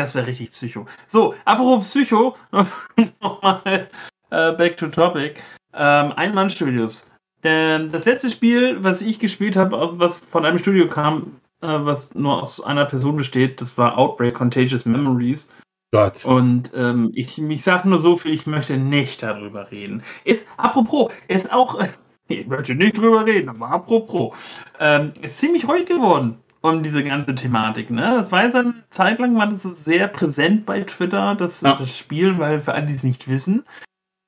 Das 0.00 0.14
wäre 0.14 0.26
richtig 0.26 0.52
Psycho. 0.52 0.86
So, 1.06 1.34
apropos 1.44 1.90
Psycho, 1.90 2.34
nochmal 3.20 3.90
äh, 4.30 4.52
back 4.52 4.78
to 4.78 4.86
topic. 4.86 5.42
Ähm, 5.74 6.12
Ein-Mann-Studios. 6.16 7.04
Das 7.42 8.04
letzte 8.06 8.30
Spiel, 8.30 8.82
was 8.82 9.02
ich 9.02 9.18
gespielt 9.18 9.56
habe, 9.56 9.78
was 9.98 10.18
von 10.18 10.46
einem 10.46 10.56
Studio 10.56 10.88
kam, 10.88 11.38
äh, 11.60 11.66
was 11.66 12.14
nur 12.14 12.42
aus 12.42 12.62
einer 12.62 12.86
Person 12.86 13.18
besteht, 13.18 13.60
das 13.60 13.76
war 13.76 13.98
Outbreak 13.98 14.34
Contagious 14.34 14.86
Memories. 14.86 15.52
Gott. 15.92 16.24
Und 16.24 16.70
ähm, 16.74 17.10
ich, 17.14 17.38
ich 17.38 17.62
sage 17.62 17.86
nur 17.86 17.98
so 17.98 18.16
viel, 18.16 18.32
ich 18.32 18.46
möchte 18.46 18.78
nicht 18.78 19.22
darüber 19.22 19.70
reden. 19.70 20.02
Ist, 20.24 20.46
apropos, 20.56 21.12
ist 21.28 21.52
auch, 21.52 21.78
ich 22.28 22.46
möchte 22.46 22.74
nicht 22.74 22.96
drüber 22.96 23.26
reden, 23.26 23.50
aber 23.50 23.68
apropos, 23.68 24.34
ähm, 24.78 25.10
ist 25.20 25.36
ziemlich 25.36 25.68
ruhig 25.68 25.84
geworden 25.84 26.38
um 26.62 26.82
diese 26.82 27.02
ganze 27.04 27.34
Thematik. 27.34 27.90
Ne? 27.90 28.02
Das 28.02 28.32
war 28.32 28.44
jetzt 28.44 28.56
eine 28.56 28.74
Zeit 28.90 29.18
lang, 29.18 29.36
war 29.36 29.46
das 29.46 29.62
sehr 29.62 30.08
präsent 30.08 30.66
bei 30.66 30.82
Twitter, 30.82 31.34
das, 31.34 31.60
ja. 31.62 31.74
das 31.74 31.96
Spiel, 31.96 32.38
weil 32.38 32.60
für 32.60 32.74
alle, 32.74 32.86
die 32.86 32.94
es 32.94 33.04
nicht 33.04 33.28
wissen, 33.28 33.64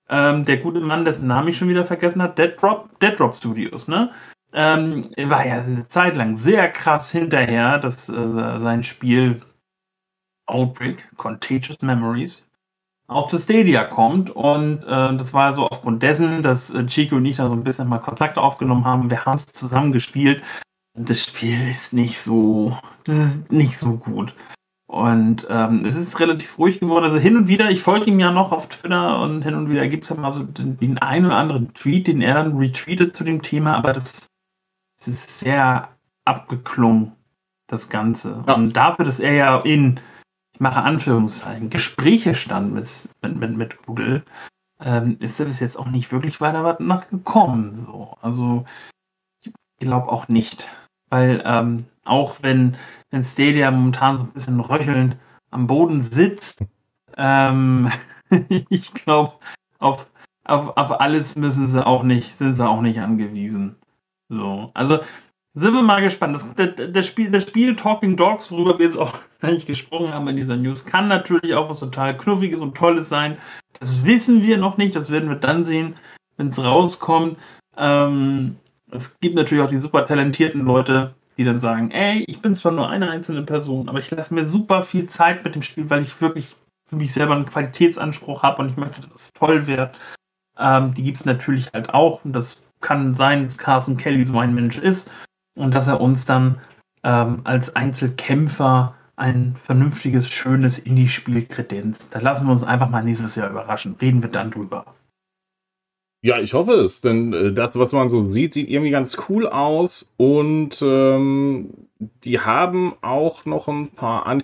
ähm, 0.08 0.44
der 0.44 0.58
gute 0.58 0.80
Mann, 0.80 1.04
dessen 1.04 1.26
Namen 1.26 1.48
ich 1.48 1.58
schon 1.58 1.68
wieder 1.68 1.84
vergessen 1.84 2.22
habe, 2.22 2.34
Dead 2.34 2.60
Drop, 2.60 2.98
Dead 3.00 3.18
Drop 3.18 3.34
Studios, 3.34 3.88
ne? 3.88 4.10
Ähm, 4.54 5.02
war 5.16 5.46
ja 5.46 5.62
eine 5.62 5.88
Zeit 5.88 6.14
lang 6.14 6.36
sehr 6.36 6.68
krass 6.70 7.10
hinterher, 7.10 7.78
dass 7.78 8.10
äh, 8.10 8.58
sein 8.58 8.82
Spiel 8.82 9.40
Outbreak, 10.44 11.08
Contagious 11.16 11.80
Memories, 11.80 12.44
auch 13.06 13.28
zu 13.28 13.38
Stadia 13.38 13.84
kommt. 13.84 14.28
Und 14.28 14.84
äh, 14.84 15.16
das 15.16 15.32
war 15.32 15.54
so 15.54 15.66
aufgrund 15.66 16.02
dessen, 16.02 16.42
dass 16.42 16.68
äh, 16.74 16.84
Chico 16.84 17.16
und 17.16 17.24
ich 17.24 17.36
da 17.36 17.48
so 17.48 17.54
ein 17.54 17.64
bisschen 17.64 17.88
mal 17.88 17.98
Kontakt 17.98 18.36
aufgenommen 18.36 18.84
haben. 18.84 19.08
Wir 19.08 19.24
haben 19.24 19.36
es 19.36 19.46
zusammen 19.46 19.92
gespielt 19.92 20.42
das 20.94 21.24
Spiel 21.24 21.68
ist 21.70 21.92
nicht 21.92 22.20
so, 22.20 22.76
ist 23.06 23.50
nicht 23.50 23.78
so 23.78 23.92
gut. 23.96 24.34
Und 24.86 25.46
ähm, 25.48 25.86
es 25.86 25.96
ist 25.96 26.20
relativ 26.20 26.58
ruhig 26.58 26.80
geworden. 26.80 27.04
Also 27.04 27.16
hin 27.16 27.36
und 27.36 27.48
wieder, 27.48 27.70
ich 27.70 27.82
folge 27.82 28.10
ihm 28.10 28.20
ja 28.20 28.30
noch 28.30 28.52
auf 28.52 28.68
Twitter 28.68 29.22
und 29.22 29.40
hin 29.40 29.54
und 29.54 29.70
wieder 29.70 29.88
gibt 29.88 30.04
es 30.04 30.10
ja 30.10 30.16
mal 30.16 30.34
so 30.34 30.42
den, 30.42 30.76
den 30.76 30.98
einen 30.98 31.26
oder 31.26 31.36
anderen 31.36 31.72
Tweet, 31.72 32.08
den 32.08 32.20
er 32.20 32.34
dann 32.34 32.58
retweetet 32.58 33.16
zu 33.16 33.24
dem 33.24 33.40
Thema, 33.40 33.74
aber 33.76 33.94
das, 33.94 34.26
das 34.98 35.08
ist 35.08 35.38
sehr 35.38 35.88
abgeklungen, 36.26 37.12
das 37.68 37.88
Ganze. 37.88 38.44
Ja. 38.46 38.52
Und 38.52 38.74
dafür, 38.74 39.06
dass 39.06 39.18
er 39.18 39.32
ja 39.32 39.60
in, 39.60 39.98
ich 40.52 40.60
mache 40.60 40.82
Anführungszeichen, 40.82 41.70
Gespräche 41.70 42.34
stand 42.34 42.74
mit, 42.74 43.08
mit, 43.22 43.56
mit 43.56 43.86
Google, 43.86 44.22
ähm, 44.78 45.16
ist 45.20 45.40
er 45.40 45.46
bis 45.46 45.60
jetzt 45.60 45.78
auch 45.78 45.88
nicht 45.88 46.12
wirklich 46.12 46.42
weiter 46.42 46.64
was 46.64 46.80
nachgekommen. 46.80 47.82
So. 47.86 48.18
Also 48.20 48.66
ich 49.40 49.52
glaube 49.78 50.12
auch 50.12 50.28
nicht. 50.28 50.68
Weil 51.12 51.42
ähm, 51.44 51.84
auch 52.06 52.36
wenn, 52.40 52.74
wenn 53.10 53.22
Stadia 53.22 53.70
momentan 53.70 54.16
so 54.16 54.22
ein 54.24 54.32
bisschen 54.32 54.58
röchelnd 54.60 55.18
am 55.50 55.66
Boden 55.66 56.00
sitzt, 56.00 56.64
ähm, 57.18 57.90
ich 58.70 58.94
glaube, 58.94 59.34
auf, 59.78 60.06
auf, 60.44 60.74
auf 60.74 61.00
alles 61.02 61.36
müssen 61.36 61.66
sie 61.66 61.86
auch 61.86 62.02
nicht, 62.02 62.38
sind 62.38 62.54
sie 62.54 62.66
auch 62.66 62.80
nicht 62.80 62.98
angewiesen. 62.98 63.76
So, 64.30 64.70
also 64.72 65.00
sind 65.52 65.74
wir 65.74 65.82
mal 65.82 66.00
gespannt. 66.00 66.34
Das, 66.34 66.46
das, 66.54 66.90
das, 66.90 67.06
Spiel, 67.06 67.30
das 67.30 67.46
Spiel 67.46 67.76
Talking 67.76 68.16
Dogs, 68.16 68.50
worüber 68.50 68.78
wir 68.78 68.86
jetzt 68.86 68.96
auch 68.96 69.12
eigentlich 69.42 69.66
gesprochen 69.66 70.14
haben 70.14 70.28
in 70.28 70.36
dieser 70.36 70.56
News, 70.56 70.86
kann 70.86 71.08
natürlich 71.08 71.52
auch 71.52 71.68
was 71.68 71.80
total 71.80 72.16
Knuffiges 72.16 72.62
und 72.62 72.74
Tolles 72.74 73.10
sein. 73.10 73.36
Das 73.80 74.06
wissen 74.06 74.42
wir 74.42 74.56
noch 74.56 74.78
nicht, 74.78 74.96
das 74.96 75.10
werden 75.10 75.28
wir 75.28 75.36
dann 75.36 75.66
sehen, 75.66 75.94
wenn 76.38 76.46
es 76.46 76.58
rauskommt. 76.58 77.36
Ähm, 77.76 78.56
es 78.92 79.18
gibt 79.20 79.34
natürlich 79.34 79.64
auch 79.64 79.70
die 79.70 79.80
super 79.80 80.06
talentierten 80.06 80.62
Leute, 80.62 81.14
die 81.36 81.44
dann 81.44 81.60
sagen, 81.60 81.90
ey, 81.90 82.24
ich 82.26 82.40
bin 82.42 82.54
zwar 82.54 82.72
nur 82.72 82.88
eine 82.88 83.10
einzelne 83.10 83.42
Person, 83.42 83.88
aber 83.88 83.98
ich 83.98 84.10
lasse 84.10 84.34
mir 84.34 84.46
super 84.46 84.82
viel 84.82 85.06
Zeit 85.06 85.44
mit 85.44 85.54
dem 85.54 85.62
Spiel, 85.62 85.88
weil 85.88 86.02
ich 86.02 86.20
wirklich 86.20 86.56
für 86.88 86.96
mich 86.96 87.12
selber 87.12 87.34
einen 87.34 87.46
Qualitätsanspruch 87.46 88.42
habe 88.42 88.62
und 88.62 88.68
ich 88.68 88.76
möchte, 88.76 89.00
dass 89.00 89.14
es 89.14 89.32
toll 89.32 89.66
wird. 89.66 89.94
Ähm, 90.58 90.92
die 90.92 91.02
gibt 91.02 91.16
es 91.16 91.24
natürlich 91.24 91.72
halt 91.72 91.94
auch. 91.94 92.24
Und 92.24 92.34
das 92.34 92.66
kann 92.80 93.14
sein, 93.14 93.44
dass 93.44 93.56
Carson 93.56 93.96
Kelly 93.96 94.24
so 94.26 94.38
ein 94.38 94.54
Mensch 94.54 94.76
ist 94.76 95.10
und 95.56 95.74
dass 95.74 95.86
er 95.86 96.00
uns 96.00 96.26
dann 96.26 96.60
ähm, 97.02 97.40
als 97.44 97.74
Einzelkämpfer 97.74 98.94
ein 99.16 99.56
vernünftiges, 99.64 100.28
schönes 100.28 100.78
Indie-Spiel 100.78 101.46
kredenzt. 101.46 102.14
Da 102.14 102.18
lassen 102.18 102.46
wir 102.46 102.52
uns 102.52 102.64
einfach 102.64 102.90
mal 102.90 103.04
nächstes 103.04 103.36
Jahr 103.36 103.50
überraschen. 103.50 103.96
Reden 104.00 104.22
wir 104.22 104.30
dann 104.30 104.50
drüber. 104.50 104.84
Ja, 106.24 106.38
ich 106.38 106.54
hoffe 106.54 106.74
es, 106.74 107.00
denn 107.00 107.32
äh, 107.32 107.52
das, 107.52 107.74
was 107.74 107.90
man 107.90 108.08
so 108.08 108.30
sieht, 108.30 108.54
sieht 108.54 108.70
irgendwie 108.70 108.92
ganz 108.92 109.16
cool 109.28 109.48
aus 109.48 110.08
und 110.16 110.80
ähm, 110.80 111.70
die 112.24 112.38
haben 112.38 112.94
auch 113.02 113.44
noch 113.44 113.66
ein 113.66 113.88
paar 113.88 114.26
an. 114.26 114.42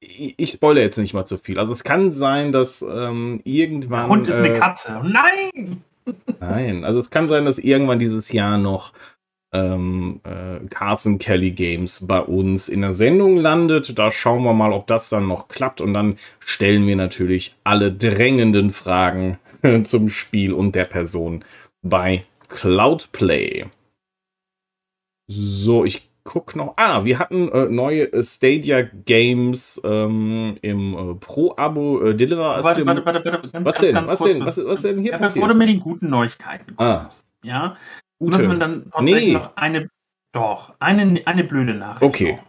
Ich, 0.00 0.34
ich 0.36 0.50
spoilere 0.50 0.84
jetzt 0.84 0.98
nicht 0.98 1.14
mal 1.14 1.24
zu 1.24 1.38
viel. 1.38 1.58
Also 1.58 1.72
es 1.72 1.82
kann 1.82 2.12
sein, 2.12 2.52
dass 2.52 2.82
ähm, 2.82 3.40
irgendwann. 3.44 4.08
Hund 4.08 4.28
ist 4.28 4.36
äh, 4.36 4.44
eine 4.44 4.52
Katze. 4.52 5.00
Nein! 5.02 5.82
Nein, 6.40 6.84
also 6.84 6.98
es 6.98 7.10
kann 7.10 7.28
sein, 7.28 7.46
dass 7.46 7.58
irgendwann 7.58 7.98
dieses 7.98 8.30
Jahr 8.32 8.58
noch 8.58 8.92
ähm, 9.52 10.20
äh, 10.24 10.66
Carson 10.68 11.18
Kelly 11.18 11.52
Games 11.52 12.06
bei 12.06 12.20
uns 12.20 12.68
in 12.68 12.82
der 12.82 12.92
Sendung 12.92 13.36
landet. 13.36 13.98
Da 13.98 14.10
schauen 14.10 14.42
wir 14.42 14.52
mal, 14.52 14.72
ob 14.72 14.86
das 14.88 15.08
dann 15.08 15.26
noch 15.26 15.48
klappt. 15.48 15.80
Und 15.80 15.94
dann 15.94 16.18
stellen 16.40 16.86
wir 16.86 16.96
natürlich 16.96 17.54
alle 17.64 17.92
drängenden 17.92 18.70
Fragen 18.70 19.38
zum 19.84 20.08
Spiel 20.08 20.52
und 20.52 20.74
der 20.74 20.84
Person 20.84 21.44
bei 21.82 22.24
Cloudplay. 22.48 23.66
So, 25.28 25.84
ich 25.84 26.08
guck 26.24 26.54
noch. 26.56 26.74
Ah, 26.76 27.04
wir 27.04 27.18
hatten 27.18 27.48
äh, 27.50 27.66
neue 27.66 28.22
Stadia 28.22 28.82
Games 28.82 29.80
ähm, 29.84 30.56
im 30.62 30.94
äh, 30.94 31.14
Pro-Abo 31.14 32.02
äh, 32.02 32.14
Deliver. 32.14 32.62
Warte, 32.62 32.86
warte, 32.86 33.04
warte, 33.04 33.24
warte, 33.24 33.48
ganz, 33.50 33.66
was 33.66 33.74
ganz, 33.74 33.78
denn? 33.80 33.94
ganz 33.94 34.10
was 34.10 34.18
kurz 34.18 34.32
denn? 34.32 34.44
Was, 34.44 34.64
was 34.64 34.82
denn 34.82 34.98
hier 35.00 35.12
ja, 35.12 35.18
passiert? 35.18 35.50
Du 35.50 35.54
mit 35.54 35.68
den 35.68 35.80
guten 35.80 36.08
Neuigkeiten 36.08 36.74
Ah. 36.78 37.08
ja, 37.42 37.76
Gute. 38.18 38.36
muss 38.38 38.46
man 38.46 38.60
dann 38.60 38.90
tatsächlich 38.90 39.26
Nee. 39.28 39.32
noch 39.32 39.56
eine, 39.56 39.88
doch, 40.32 40.74
eine, 40.78 41.22
eine 41.26 41.44
blöde 41.44 41.74
Nachricht. 41.74 42.02
Okay. 42.02 42.32
Noch. 42.32 42.44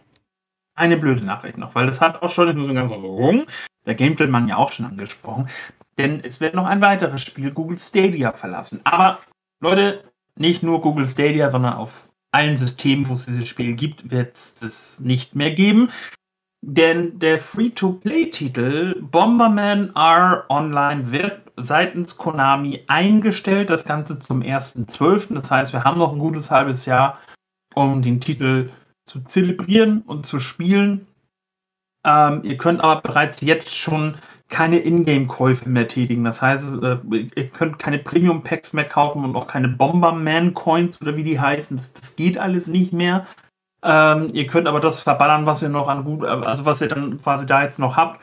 Eine 0.76 0.96
blöde 0.96 1.24
Nachricht 1.24 1.56
noch, 1.56 1.74
weil 1.76 1.86
das 1.86 2.00
hat 2.00 2.20
auch 2.22 2.30
schon 2.30 2.48
in 2.48 2.66
so 2.66 2.74
ganz 2.74 2.90
rum, 2.90 3.46
der 3.86 3.94
Gameplay-Mann 3.94 4.48
ja 4.48 4.56
auch 4.56 4.72
schon 4.72 4.86
angesprochen, 4.86 5.46
denn 5.98 6.20
es 6.24 6.40
wird 6.40 6.54
noch 6.54 6.66
ein 6.66 6.80
weiteres 6.80 7.22
Spiel 7.22 7.50
Google 7.50 7.78
Stadia 7.78 8.32
verlassen. 8.32 8.80
Aber 8.84 9.20
Leute, 9.60 10.04
nicht 10.36 10.62
nur 10.62 10.80
Google 10.80 11.06
Stadia, 11.06 11.50
sondern 11.50 11.74
auf 11.74 12.08
allen 12.32 12.56
Systemen, 12.56 13.08
wo 13.08 13.12
es 13.12 13.26
dieses 13.26 13.48
Spiel 13.48 13.74
gibt, 13.74 14.10
wird 14.10 14.36
es 14.36 14.54
das 14.56 15.00
nicht 15.00 15.34
mehr 15.34 15.52
geben. 15.52 15.90
Denn 16.66 17.18
der 17.18 17.38
Free-to-Play-Titel 17.38 19.00
Bomberman 19.00 19.94
R 19.94 20.44
Online 20.48 21.12
wird 21.12 21.42
seitens 21.56 22.16
Konami 22.16 22.84
eingestellt. 22.86 23.70
Das 23.70 23.84
Ganze 23.84 24.18
zum 24.18 24.40
1.12. 24.40 25.34
Das 25.34 25.50
heißt, 25.50 25.72
wir 25.72 25.84
haben 25.84 25.98
noch 25.98 26.12
ein 26.12 26.18
gutes 26.18 26.50
halbes 26.50 26.86
Jahr, 26.86 27.20
um 27.74 28.02
den 28.02 28.20
Titel 28.20 28.70
zu 29.04 29.20
zelebrieren 29.20 30.00
und 30.02 30.26
zu 30.26 30.40
spielen. 30.40 31.06
Ähm, 32.04 32.40
ihr 32.44 32.56
könnt 32.56 32.80
aber 32.80 33.02
bereits 33.02 33.40
jetzt 33.42 33.76
schon 33.76 34.16
keine 34.48 34.78
Ingame-Käufe 34.78 35.68
mehr 35.68 35.88
tätigen. 35.88 36.24
Das 36.24 36.42
heißt, 36.42 36.82
äh, 36.82 36.98
ihr 37.34 37.48
könnt 37.48 37.78
keine 37.78 37.98
Premium-Packs 37.98 38.72
mehr 38.72 38.84
kaufen 38.84 39.24
und 39.24 39.36
auch 39.36 39.46
keine 39.46 39.68
Bomberman-Coins 39.68 41.00
oder 41.00 41.16
wie 41.16 41.24
die 41.24 41.40
heißen. 41.40 41.76
Das, 41.76 41.92
das 41.92 42.16
geht 42.16 42.38
alles 42.38 42.66
nicht 42.66 42.92
mehr. 42.92 43.26
Ähm, 43.82 44.28
ihr 44.32 44.46
könnt 44.46 44.66
aber 44.66 44.80
das 44.80 45.00
verballern, 45.00 45.46
was 45.46 45.62
ihr 45.62 45.68
noch 45.68 45.88
an 45.88 46.04
gut, 46.04 46.24
also 46.24 46.64
was 46.64 46.80
ihr 46.80 46.88
dann 46.88 47.20
quasi 47.22 47.46
da 47.46 47.62
jetzt 47.62 47.78
noch 47.78 47.96
habt. 47.96 48.20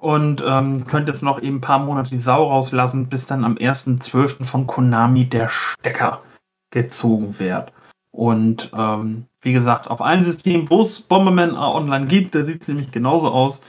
Und 0.00 0.44
ähm, 0.46 0.86
könnt 0.86 1.08
jetzt 1.08 1.22
noch 1.22 1.42
eben 1.42 1.56
ein 1.56 1.60
paar 1.60 1.80
Monate 1.80 2.10
die 2.10 2.18
Sau 2.18 2.48
rauslassen, 2.48 3.08
bis 3.08 3.26
dann 3.26 3.44
am 3.44 3.54
1.12. 3.54 4.44
von 4.44 4.66
Konami 4.66 5.24
der 5.24 5.48
Stecker 5.48 6.22
gezogen 6.70 7.38
wird. 7.40 7.72
Und 8.12 8.70
ähm, 8.76 9.26
wie 9.40 9.52
gesagt, 9.52 9.88
auf 9.88 10.00
allen 10.00 10.22
Systemen, 10.22 10.70
wo 10.70 10.82
es 10.82 11.00
Bomberman 11.00 11.56
online 11.56 12.06
gibt, 12.06 12.34
da 12.34 12.44
sieht 12.44 12.62
es 12.62 12.68
nämlich 12.68 12.90
genauso 12.90 13.30
aus. 13.30 13.60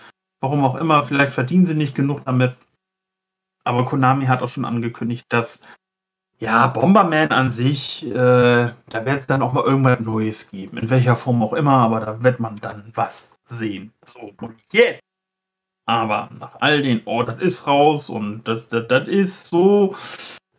Warum 0.42 0.64
auch 0.64 0.76
immer, 0.76 1.04
vielleicht 1.04 1.34
verdienen 1.34 1.66
sie 1.66 1.76
nicht 1.76 1.96
genug 1.96 2.24
damit. 2.26 2.56
Aber 3.64 3.86
Konami 3.86 4.26
hat 4.26 4.42
auch 4.42 4.50
schon 4.50 4.66
angekündigt, 4.66 5.26
dass 5.30 5.62
ja, 6.40 6.68
Bomberman 6.68 7.32
an 7.32 7.52
sich, 7.52 8.06
äh, 8.06 8.14
da 8.14 9.06
wird 9.06 9.20
es 9.20 9.28
dann 9.28 9.42
auch 9.42 9.52
mal 9.52 9.66
irgendwas 9.66 10.00
Neues 10.00 10.50
geben. 10.50 10.78
In 10.78 10.90
welcher 10.90 11.18
Form 11.18 11.44
auch 11.44 11.52
immer, 11.52 11.74
aber 11.74 12.00
da 12.00 12.24
wird 12.24 12.40
man 12.40 12.56
dann 12.58 12.92
was 12.96 13.38
sehen. 13.44 13.92
So, 14.06 14.32
und 14.40 14.56
jetzt. 14.72 15.02
Aber 15.86 16.30
nach 16.40 16.56
all 16.62 16.82
den, 16.82 17.02
oh, 17.06 17.24
das 17.24 17.42
ist 17.42 17.68
raus 17.68 18.10
und 18.10 18.48
das, 18.48 18.68
das, 18.68 18.88
das 18.88 19.08
ist 19.08 19.50
so, 19.50 19.96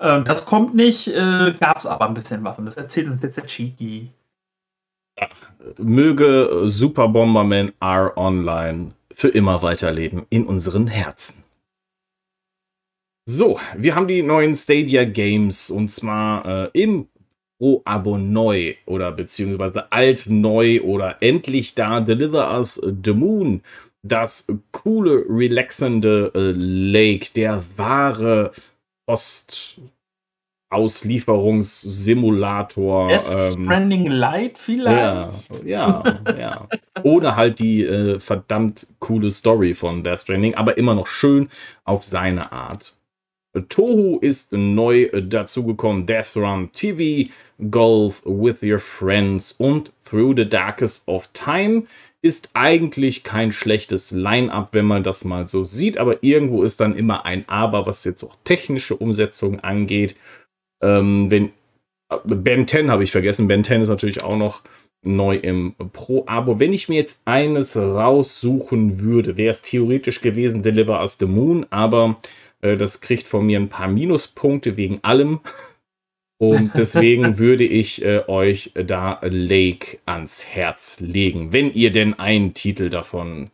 äh, 0.01 0.23
das 0.23 0.45
kommt 0.45 0.75
nicht, 0.75 1.09
äh, 1.09 1.55
gab 1.59 1.79
es 1.79 1.87
aber 1.87 2.07
ein 2.07 2.15
bisschen 2.15 2.45
was. 2.45 2.59
Und 2.59 2.67
das 2.67 2.77
erzählt 2.77 3.09
uns 3.09 3.23
jetzt 3.23 3.39
der 3.39 3.47
Cheeky. 3.47 4.11
Möge 5.79 6.65
Super 6.67 7.09
Bomberman 7.09 7.73
R 7.81 8.17
Online 8.19 8.93
für 9.13 9.29
immer 9.29 9.63
weiterleben 9.63 10.27
in 10.31 10.47
unseren 10.47 10.87
Herzen. 10.87 11.45
So, 13.27 13.61
wir 13.77 13.95
haben 13.95 14.09
die 14.09 14.23
neuen 14.23 14.55
Stadia 14.55 15.05
Games 15.05 15.71
und 15.71 15.91
zwar 15.91 16.75
äh, 16.75 16.83
im 16.83 17.07
Pro-Abo 17.61 18.17
neu 18.17 18.75
oder 18.87 19.13
beziehungsweise 19.13 19.93
alt 19.93 20.25
neu 20.29 20.81
oder 20.81 21.19
endlich 21.21 21.75
da 21.75 22.01
Deliver 22.01 22.57
Us 22.59 22.81
the 23.05 23.13
Moon. 23.13 23.63
Das 24.03 24.47
coole, 24.73 25.27
relaxende 25.29 26.33
äh, 26.35 26.53
Lake, 26.57 27.29
der 27.37 27.63
wahre 27.77 28.53
Post 29.07 29.79
Auslieferungssimulator. 30.71 33.09
Death 33.09 33.31
ähm, 33.31 33.65
Stranding 33.65 34.07
Light 34.07 34.57
vielleicht? 34.57 34.97
ja, 34.97 35.31
ja, 35.65 36.03
ja. 36.39 36.67
Oder 37.03 37.37
halt 37.37 37.59
die 37.59 37.83
äh, 37.83 38.19
verdammt 38.19 38.87
coole 39.01 39.31
Story 39.31 39.75
von 39.75 40.03
Death 40.03 40.21
Stranding, 40.21 40.55
aber 40.55 40.79
immer 40.79 40.95
noch 40.95 41.09
schön 41.09 41.51
auf 41.85 42.03
seine 42.03 42.53
Art. 42.53 42.95
Toho 43.69 44.19
ist 44.21 44.53
neu 44.53 45.11
dazugekommen. 45.11 46.07
Death 46.07 46.37
Run 46.37 46.71
TV, 46.73 47.31
Golf 47.71 48.23
with 48.25 48.63
Your 48.63 48.79
Friends 48.79 49.53
und 49.53 49.93
Through 50.05 50.35
the 50.37 50.49
Darkest 50.49 51.07
of 51.09 51.29
Time 51.33 51.85
ist 52.23 52.51
eigentlich 52.53 53.25
kein 53.25 53.51
schlechtes 53.51 54.11
Line-up, 54.11 54.71
wenn 54.73 54.85
man 54.85 55.03
das 55.03 55.25
mal 55.25 55.49
so 55.49 55.65
sieht, 55.65 55.97
aber 55.97 56.23
irgendwo 56.23 56.63
ist 56.63 56.81
dann 56.81 56.95
immer 56.95 57.25
ein 57.25 57.49
Aber, 57.49 57.87
was 57.87 58.05
jetzt 58.05 58.23
auch 58.23 58.37
technische 58.45 58.95
Umsetzung 58.95 59.61
angeht. 59.61 60.17
Ähm, 60.83 61.31
wenn 61.31 61.53
Ben 62.25 62.67
10 62.67 62.91
habe 62.91 63.05
ich 63.05 63.13
vergessen. 63.13 63.49
Ben 63.49 63.65
10 63.65 63.83
ist 63.83 63.89
natürlich 63.89 64.23
auch 64.23 64.37
noch 64.37 64.63
neu 65.03 65.37
im 65.37 65.75
Pro-Abo. 65.93 66.59
Wenn 66.59 66.73
ich 66.73 66.89
mir 66.89 66.97
jetzt 66.97 67.23
eines 67.25 67.77
raussuchen 67.77 69.01
würde, 69.01 69.37
wäre 69.37 69.51
es 69.51 69.63
theoretisch 69.63 70.21
gewesen 70.21 70.63
Deliver 70.63 71.01
Us 71.01 71.19
the 71.19 71.27
Moon, 71.27 71.67
aber 71.71 72.19
äh, 72.61 72.77
das 72.77 73.01
kriegt 73.01 73.29
von 73.29 73.47
mir 73.47 73.59
ein 73.59 73.69
paar 73.69 73.89
Minuspunkte 73.89 74.77
wegen 74.77 75.01
allem. 75.03 75.41
Und 76.39 76.73
deswegen 76.75 77.39
würde 77.39 77.65
ich 77.65 78.03
äh, 78.05 78.23
euch 78.27 78.73
da 78.75 79.21
Lake 79.23 79.99
ans 80.07 80.47
Herz 80.47 80.99
legen, 81.01 81.53
wenn 81.53 81.73
ihr 81.73 81.93
denn 81.93 82.19
einen 82.19 82.55
Titel 82.55 82.89
davon 82.89 83.51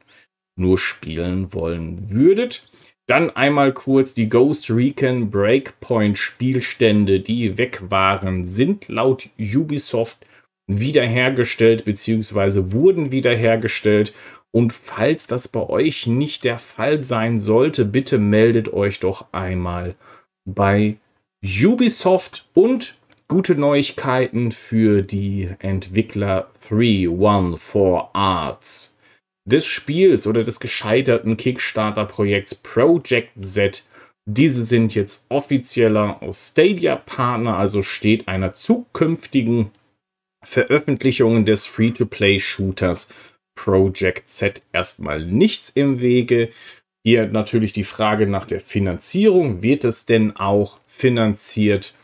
nur 0.57 0.79
spielen 0.79 1.53
wollen 1.53 2.11
würdet. 2.11 2.66
Dann 3.07 3.31
einmal 3.31 3.73
kurz 3.73 4.15
die 4.15 4.29
Ghost 4.29 4.69
Recon 4.69 5.31
Breakpoint 5.31 6.19
Spielstände, 6.19 7.21
die 7.21 7.57
weg 7.57 7.83
waren, 7.89 8.47
sind 8.47 8.89
laut 8.89 9.29
Ubisoft 9.39 10.27
wiederhergestellt 10.67 11.85
bzw. 11.85 12.73
wurden 12.73 13.13
wiederhergestellt. 13.13 14.13
Und 14.51 14.73
falls 14.73 15.29
das 15.29 15.47
bei 15.47 15.69
euch 15.69 16.07
nicht 16.09 16.45
der 16.45 16.59
Fall 16.59 17.01
sein 17.01 17.39
sollte, 17.39 17.85
bitte 17.85 18.19
meldet 18.19 18.73
euch 18.73 18.99
doch 18.99 19.27
einmal 19.31 19.95
bei 20.45 20.97
Ubisoft 21.45 22.49
und 22.55 22.97
gute 23.29 23.55
Neuigkeiten 23.55 24.51
für 24.51 25.03
die 25.03 25.51
Entwickler 25.61 26.51
314 26.69 28.09
Arts 28.13 28.96
des 29.47 29.67
Spiels 29.67 30.27
oder 30.27 30.45
des 30.45 30.61
gescheiterten 30.61 31.37
Kickstarter-Projekts 31.37 32.57
Project 32.57 33.31
Z. 33.41 33.85
Diese 34.29 34.64
sind 34.64 34.95
jetzt 34.95 35.27
offizieller 35.29 36.21
Stadia-Partner, 36.31 37.57
also 37.57 37.83
steht 37.83 38.27
einer 38.27 38.55
zukünftigen 38.55 39.71
Veröffentlichung 40.45 41.45
des 41.45 41.64
Free-to-Play-Shooters 41.64 43.09
Project 43.57 44.29
Z 44.29 44.63
erstmal 44.73 45.25
nichts 45.25 45.71
im 45.71 46.01
Wege. 46.01 46.51
Hier 47.05 47.27
natürlich 47.27 47.73
die 47.73 47.85
Frage 47.85 48.27
nach 48.27 48.47
der 48.47 48.61
Finanzierung. 48.61 49.63
Wird 49.63 49.85
es 49.85 50.07
denn 50.07 50.37
auch 50.37 50.81
finanziert 50.87 51.95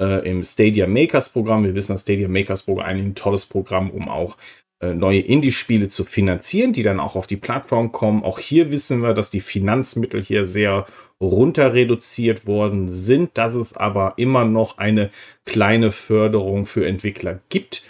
äh, 0.00 0.28
im 0.28 0.42
Stadia 0.42 0.88
Makers 0.88 1.30
Programm? 1.30 1.62
Wir 1.62 1.76
wissen, 1.76 1.92
das 1.92 2.02
Stadia 2.02 2.28
Makers 2.28 2.64
Programm 2.64 2.86
ein 2.86 3.14
tolles 3.14 3.46
Programm, 3.46 3.90
um 3.90 4.08
auch 4.08 4.36
neue 4.82 5.20
Indie-Spiele 5.20 5.88
zu 5.88 6.04
finanzieren, 6.04 6.72
die 6.72 6.82
dann 6.82 7.00
auch 7.00 7.14
auf 7.14 7.26
die 7.26 7.36
Plattform 7.36 7.92
kommen. 7.92 8.24
Auch 8.24 8.38
hier 8.38 8.70
wissen 8.70 9.02
wir, 9.02 9.12
dass 9.12 9.30
die 9.30 9.42
Finanzmittel 9.42 10.22
hier 10.22 10.46
sehr 10.46 10.86
runter 11.20 11.74
reduziert 11.74 12.46
worden 12.46 12.90
sind, 12.90 13.36
dass 13.36 13.54
es 13.54 13.76
aber 13.76 14.14
immer 14.16 14.44
noch 14.44 14.78
eine 14.78 15.10
kleine 15.44 15.90
Förderung 15.90 16.64
für 16.64 16.86
Entwickler 16.86 17.40
gibt. 17.50 17.84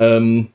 Ähm, 0.00 0.48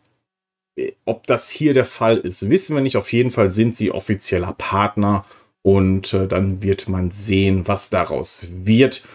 ob 1.05 1.27
das 1.27 1.49
hier 1.49 1.73
der 1.73 1.85
Fall 1.85 2.17
ist, 2.17 2.49
wissen 2.49 2.75
wir 2.75 2.81
nicht. 2.81 2.97
Auf 2.97 3.11
jeden 3.11 3.31
Fall 3.31 3.51
sind 3.51 3.75
sie 3.75 3.91
offizieller 3.91 4.53
Partner 4.53 5.25
und 5.61 6.13
äh, 6.13 6.27
dann 6.27 6.63
wird 6.63 6.87
man 6.87 7.11
sehen, 7.11 7.67
was 7.67 7.89
daraus 7.89 8.45
wird. 8.49 9.05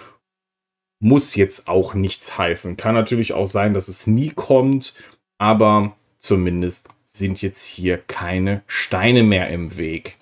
Muss 1.00 1.34
jetzt 1.34 1.68
auch 1.68 1.94
nichts 1.94 2.36
heißen. 2.38 2.76
Kann 2.76 2.94
natürlich 2.94 3.32
auch 3.32 3.46
sein, 3.46 3.74
dass 3.74 3.88
es 3.88 4.06
nie 4.06 4.30
kommt, 4.30 4.94
aber 5.38 5.96
zumindest 6.18 6.88
sind 7.04 7.42
jetzt 7.42 7.64
hier 7.64 7.98
keine 7.98 8.62
Steine 8.66 9.22
mehr 9.22 9.48
im 9.48 9.76
Weg. 9.76 10.16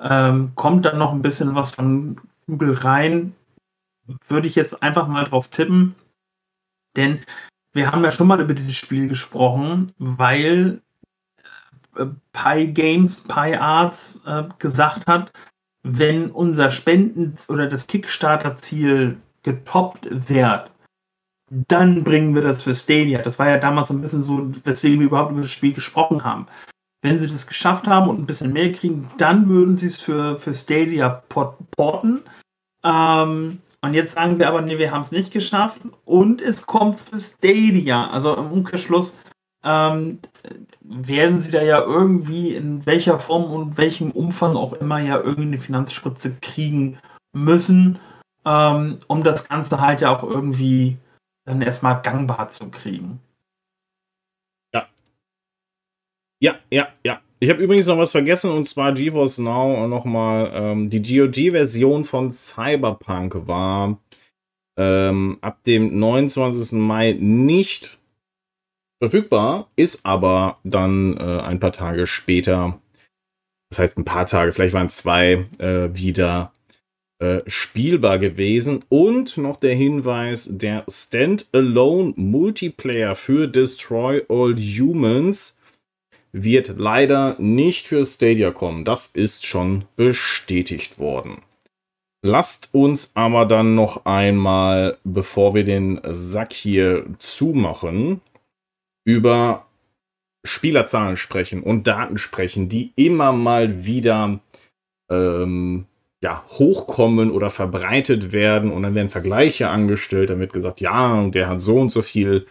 ähm, 0.00 0.52
kommt 0.54 0.86
dann 0.86 0.98
noch 0.98 1.12
ein 1.12 1.22
bisschen 1.22 1.54
was 1.54 1.74
von 1.74 2.18
Google 2.46 2.72
rein? 2.72 3.34
Würde 4.28 4.46
ich 4.46 4.54
jetzt 4.54 4.82
einfach 4.82 5.08
mal 5.08 5.24
drauf 5.24 5.48
tippen. 5.48 5.94
Denn 6.96 7.20
wir 7.72 7.92
haben 7.92 8.04
ja 8.04 8.10
schon 8.10 8.26
mal 8.26 8.40
über 8.40 8.54
dieses 8.54 8.76
Spiel 8.76 9.08
gesprochen, 9.08 9.92
weil 9.98 10.80
äh, 11.96 12.06
Pi 12.32 12.66
Games, 12.68 13.16
Pi 13.16 13.54
Arts 13.54 14.20
äh, 14.26 14.44
gesagt 14.58 15.06
hat, 15.06 15.32
wenn 15.82 16.30
unser 16.30 16.70
Spenden- 16.70 17.36
oder 17.48 17.68
das 17.68 17.86
Kickstarter-Ziel 17.86 19.18
getoppt 19.42 20.08
wird, 20.28 20.70
dann 21.48 22.02
bringen 22.02 22.34
wir 22.34 22.42
das 22.42 22.64
für 22.64 22.74
Stadia. 22.74 23.22
Das 23.22 23.38
war 23.38 23.48
ja 23.48 23.58
damals 23.58 23.88
so 23.88 23.94
ein 23.94 24.00
bisschen 24.00 24.24
so, 24.24 24.50
weswegen 24.64 24.98
wir 24.98 25.06
überhaupt 25.06 25.30
über 25.30 25.42
das 25.42 25.52
Spiel 25.52 25.72
gesprochen 25.72 26.24
haben. 26.24 26.48
Wenn 27.02 27.20
sie 27.20 27.28
das 27.28 27.46
geschafft 27.46 27.86
haben 27.86 28.08
und 28.08 28.18
ein 28.18 28.26
bisschen 28.26 28.52
mehr 28.52 28.72
kriegen, 28.72 29.08
dann 29.16 29.48
würden 29.48 29.76
sie 29.76 29.86
es 29.86 30.00
für, 30.00 30.38
für 30.38 30.52
Stadia 30.52 31.22
porten. 31.28 32.22
Ähm, 32.82 33.60
und 33.82 33.94
jetzt 33.94 34.14
sagen 34.14 34.34
sie 34.36 34.44
aber, 34.44 34.62
nee, 34.62 34.78
wir 34.78 34.90
haben 34.90 35.02
es 35.02 35.12
nicht 35.12 35.32
geschafft. 35.32 35.80
Und 36.04 36.40
es 36.40 36.66
kommt 36.66 37.00
für 37.00 37.18
Stadia. 37.18 38.10
Also 38.10 38.34
im 38.34 38.50
Umkehrschluss 38.50 39.16
ähm, 39.62 40.20
werden 40.80 41.40
sie 41.40 41.50
da 41.50 41.62
ja 41.62 41.82
irgendwie 41.82 42.54
in 42.54 42.86
welcher 42.86 43.18
Form 43.18 43.44
und 43.52 43.76
welchem 43.76 44.10
Umfang 44.12 44.56
auch 44.56 44.72
immer 44.74 45.00
ja 45.00 45.16
irgendwie 45.16 45.42
eine 45.42 45.58
Finanzspritze 45.58 46.36
kriegen 46.40 46.98
müssen, 47.32 47.98
ähm, 48.44 49.00
um 49.08 49.22
das 49.22 49.48
Ganze 49.48 49.80
halt 49.80 50.00
ja 50.00 50.16
auch 50.16 50.22
irgendwie 50.22 50.96
dann 51.44 51.62
erstmal 51.62 52.00
gangbar 52.02 52.50
zu 52.50 52.70
kriegen. 52.70 53.20
Ja. 54.72 54.88
Ja, 56.40 56.54
ja, 56.70 56.88
ja. 57.04 57.20
Ich 57.38 57.50
habe 57.50 57.62
übrigens 57.62 57.86
noch 57.86 57.98
was 57.98 58.12
vergessen 58.12 58.50
und 58.50 58.66
zwar 58.66 58.92
GeForce 58.92 59.38
Now 59.38 59.86
nochmal. 59.86 60.50
Ähm, 60.54 60.88
die 60.88 61.02
GOG-Version 61.02 62.06
von 62.06 62.32
Cyberpunk 62.32 63.46
war 63.46 63.98
ähm, 64.78 65.36
ab 65.42 65.62
dem 65.64 65.98
29. 65.98 66.72
Mai 66.72 67.12
nicht 67.18 67.98
verfügbar, 69.02 69.68
ist 69.76 70.06
aber 70.06 70.58
dann 70.64 71.16
äh, 71.18 71.40
ein 71.40 71.60
paar 71.60 71.72
Tage 71.72 72.06
später, 72.06 72.80
das 73.68 73.80
heißt 73.80 73.98
ein 73.98 74.06
paar 74.06 74.26
Tage, 74.26 74.52
vielleicht 74.52 74.74
waren 74.74 74.88
zwei, 74.88 75.46
äh, 75.58 75.90
wieder 75.92 76.54
äh, 77.18 77.42
spielbar 77.46 78.18
gewesen. 78.18 78.82
Und 78.88 79.36
noch 79.36 79.56
der 79.56 79.74
Hinweis, 79.74 80.48
der 80.50 80.84
Standalone 80.88 82.14
Multiplayer 82.16 83.14
für 83.14 83.46
Destroy 83.46 84.22
All 84.30 84.56
Humans 84.56 85.58
wird 86.44 86.74
leider 86.76 87.36
nicht 87.38 87.86
für 87.86 88.04
Stadia 88.04 88.50
kommen. 88.50 88.84
Das 88.84 89.06
ist 89.06 89.46
schon 89.46 89.86
bestätigt 89.96 90.98
worden. 90.98 91.38
Lasst 92.22 92.70
uns 92.72 93.12
aber 93.14 93.46
dann 93.46 93.74
noch 93.74 94.04
einmal, 94.04 94.98
bevor 95.04 95.54
wir 95.54 95.64
den 95.64 96.00
Sack 96.04 96.52
hier 96.52 97.06
zumachen, 97.18 98.20
über 99.04 99.66
Spielerzahlen 100.44 101.16
sprechen 101.16 101.62
und 101.62 101.86
Daten 101.86 102.18
sprechen, 102.18 102.68
die 102.68 102.92
immer 102.96 103.32
mal 103.32 103.86
wieder 103.86 104.40
ähm, 105.10 105.86
ja, 106.22 106.44
hochkommen 106.50 107.30
oder 107.30 107.50
verbreitet 107.50 108.32
werden 108.32 108.70
und 108.72 108.82
dann 108.82 108.94
werden 108.94 109.08
Vergleiche 109.08 109.68
angestellt, 109.68 110.30
dann 110.30 110.40
wird 110.40 110.52
gesagt, 110.52 110.80
ja, 110.80 111.28
der 111.28 111.48
hat 111.48 111.60
so 111.60 111.78
und 111.78 111.92
so 111.92 112.02
viel 112.02 112.46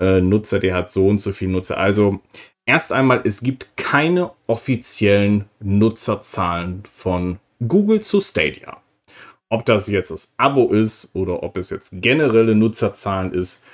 äh, 0.00 0.20
Nutzer, 0.20 0.58
der 0.58 0.74
hat 0.74 0.92
so 0.92 1.08
und 1.08 1.20
so 1.20 1.32
viel 1.32 1.48
Nutzer. 1.48 1.78
Also 1.78 2.20
Erst 2.66 2.92
einmal, 2.92 3.22
es 3.24 3.40
gibt 3.40 3.76
keine 3.76 4.32
offiziellen 4.46 5.46
Nutzerzahlen 5.60 6.82
von 6.90 7.38
Google 7.66 8.00
zu 8.00 8.20
Stadia. 8.20 8.82
Ob 9.50 9.66
das 9.66 9.86
jetzt 9.86 10.10
das 10.10 10.34
Abo 10.38 10.72
ist 10.72 11.08
oder 11.12 11.42
ob 11.42 11.56
es 11.56 11.70
jetzt 11.70 12.00
generelle 12.00 12.54
Nutzerzahlen 12.54 13.32
ist, 13.32 13.64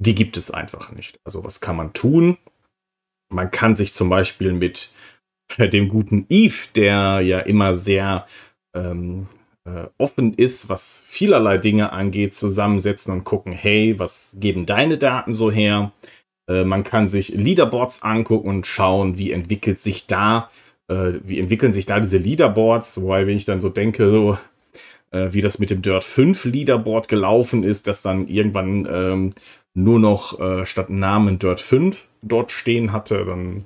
die 0.00 0.14
gibt 0.14 0.36
es 0.36 0.50
einfach 0.50 0.92
nicht. 0.92 1.20
Also 1.24 1.44
was 1.44 1.60
kann 1.60 1.76
man 1.76 1.92
tun? 1.92 2.38
Man 3.32 3.50
kann 3.50 3.76
sich 3.76 3.92
zum 3.92 4.08
Beispiel 4.08 4.52
mit 4.52 4.92
dem 5.58 5.88
guten 5.88 6.26
Eve, 6.28 6.68
der 6.74 7.20
ja 7.20 7.40
immer 7.40 7.74
sehr 7.74 8.26
ähm, 8.74 9.26
äh, 9.64 9.88
offen 9.98 10.34
ist, 10.34 10.68
was 10.68 11.02
vielerlei 11.06 11.58
Dinge 11.58 11.92
angeht, 11.92 12.34
zusammensetzen 12.34 13.12
und 13.12 13.24
gucken, 13.24 13.52
hey, 13.52 13.98
was 13.98 14.36
geben 14.38 14.66
deine 14.66 14.96
Daten 14.96 15.32
so 15.32 15.50
her? 15.50 15.92
Äh, 16.50 16.64
man 16.64 16.84
kann 16.84 17.08
sich 17.08 17.28
Leaderboards 17.28 18.02
angucken 18.02 18.48
und 18.48 18.66
schauen, 18.66 19.16
wie 19.16 19.30
entwickelt 19.30 19.80
sich 19.80 20.06
da, 20.06 20.50
äh, 20.88 21.12
wie 21.24 21.38
entwickeln 21.38 21.72
sich 21.72 21.86
da 21.86 22.00
diese 22.00 22.18
Leaderboards. 22.18 23.00
Wobei, 23.00 23.26
wenn 23.26 23.36
ich 23.36 23.44
dann 23.44 23.60
so 23.60 23.68
denke, 23.68 24.10
so 24.10 24.36
äh, 25.12 25.32
wie 25.32 25.40
das 25.40 25.58
mit 25.58 25.70
dem 25.70 25.82
Dirt 25.82 26.04
5 26.04 26.44
Leaderboard 26.44 27.08
gelaufen 27.08 27.62
ist, 27.62 27.86
dass 27.86 28.02
dann 28.02 28.26
irgendwann 28.26 28.88
ähm, 28.90 29.32
nur 29.74 30.00
noch 30.00 30.40
äh, 30.40 30.66
statt 30.66 30.90
Namen 30.90 31.38
Dirt 31.38 31.60
5 31.60 32.04
dort 32.22 32.50
stehen 32.50 32.92
hatte, 32.92 33.24
dann 33.24 33.64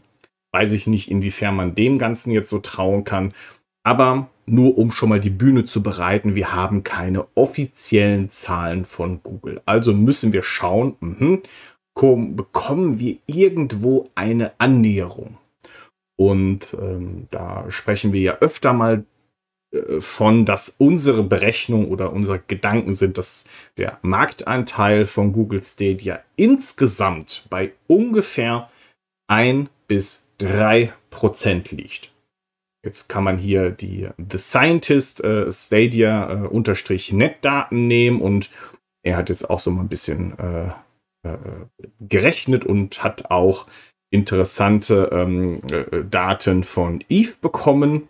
weiß 0.52 0.72
ich 0.72 0.86
nicht, 0.86 1.10
inwiefern 1.10 1.56
man 1.56 1.74
dem 1.74 1.98
Ganzen 1.98 2.30
jetzt 2.30 2.50
so 2.50 2.58
trauen 2.58 3.04
kann. 3.04 3.32
Aber 3.82 4.28
nur 4.46 4.78
um 4.78 4.92
schon 4.92 5.08
mal 5.08 5.20
die 5.20 5.30
Bühne 5.30 5.64
zu 5.64 5.82
bereiten, 5.82 6.34
wir 6.34 6.52
haben 6.52 6.84
keine 6.84 7.26
offiziellen 7.34 8.30
Zahlen 8.30 8.84
von 8.84 9.22
Google. 9.22 9.60
Also 9.66 9.92
müssen 9.92 10.32
wir 10.32 10.42
schauen, 10.42 10.96
mh, 11.00 11.38
bekommen 11.94 12.98
wir 12.98 13.16
irgendwo 13.26 14.10
eine 14.14 14.52
Annäherung. 14.58 15.38
Und 16.16 16.76
ähm, 16.80 17.26
da 17.30 17.70
sprechen 17.70 18.12
wir 18.12 18.20
ja 18.20 18.38
öfter 18.40 18.72
mal 18.72 19.04
äh, 19.72 20.00
von, 20.00 20.44
dass 20.44 20.74
unsere 20.78 21.22
Berechnung 21.22 21.88
oder 21.88 22.12
unsere 22.12 22.40
Gedanken 22.46 22.94
sind, 22.94 23.18
dass 23.18 23.44
der 23.76 23.98
Marktanteil 24.02 25.06
von 25.06 25.32
Google 25.32 25.62
Stadia 25.64 26.20
insgesamt 26.36 27.46
bei 27.50 27.72
ungefähr 27.86 28.68
1 29.28 29.68
bis 29.88 30.26
3 30.38 30.92
Prozent 31.10 31.70
liegt. 31.72 32.10
Jetzt 32.84 33.08
kann 33.08 33.24
man 33.24 33.38
hier 33.38 33.70
die 33.70 34.08
The 34.18 34.38
Scientist 34.38 35.24
äh, 35.24 35.50
Stadia 35.50 36.30
äh, 36.30 36.46
unterstrich 36.46 37.12
Netdaten 37.12 37.86
nehmen 37.86 38.20
und 38.20 38.50
er 39.02 39.16
hat 39.16 39.30
jetzt 39.30 39.48
auch 39.48 39.60
so 39.60 39.70
mal 39.70 39.82
ein 39.82 39.88
bisschen 39.88 40.38
äh, 40.38 40.70
gerechnet 42.00 42.64
und 42.64 43.02
hat 43.02 43.30
auch 43.30 43.66
interessante 44.10 45.10
ähm, 45.12 45.60
äh, 45.72 46.04
Daten 46.08 46.62
von 46.62 47.02
Eve 47.08 47.34
bekommen. 47.40 48.08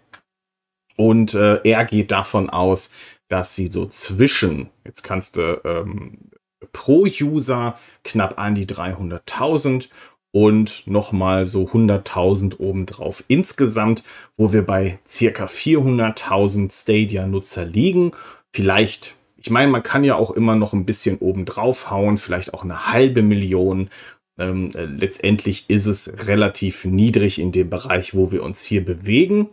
Und 0.97 1.35
äh, 1.35 1.61
er 1.65 1.85
geht 1.87 2.11
davon 2.11 2.51
aus, 2.51 2.93
dass 3.29 3.55
sie 3.57 3.69
so 3.69 3.87
zwischen, 3.87 4.69
jetzt 4.85 5.03
kannst 5.03 5.37
du 5.37 5.61
ähm, 5.65 6.31
pro 6.73 7.07
User 7.07 7.79
knapp 8.05 8.39
an 8.39 8.55
die 8.55 8.67
300.000 8.67 9.89
und 10.31 10.87
nochmal 10.87 11.47
so 11.47 11.65
100.000 11.65 12.59
obendrauf 12.59 13.25
insgesamt, 13.29 14.03
wo 14.37 14.53
wir 14.53 14.63
bei 14.63 14.99
circa 15.07 15.47
400.000 15.47 16.73
Stadia-Nutzer 16.73 17.65
liegen. 17.65 18.13
Vielleicht 18.53 19.17
ich 19.45 19.51
meine, 19.51 19.71
man 19.71 19.83
kann 19.83 20.05
ja 20.05 20.17
auch 20.17 20.31
immer 20.31 20.57
noch 20.57 20.73
ein 20.73 20.87
bisschen 20.87 21.19
oben 21.19 21.45
drauf 21.45 21.91
hauen, 21.91 22.17
vielleicht 22.17 22.55
auch 22.55 22.65
eine 22.65 22.91
halbe 22.91 23.21
Million. 23.21 23.91
Ähm, 24.39 24.71
äh, 24.75 24.87
letztendlich 24.87 25.69
ist 25.69 25.85
es 25.85 26.27
relativ 26.27 26.87
niedrig 26.87 27.39
in 27.39 27.53
dem 27.53 27.69
Bereich, 27.69 28.15
wo 28.15 28.33
wir 28.33 28.43
uns 28.43 28.65
hier 28.65 28.83
bewegen. 28.83 29.51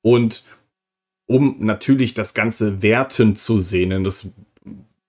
Und 0.00 0.46
um 1.26 1.56
natürlich 1.58 2.14
das 2.14 2.32
Ganze 2.32 2.80
werten 2.80 3.36
zu 3.36 3.58
sehen, 3.58 4.02
das 4.02 4.30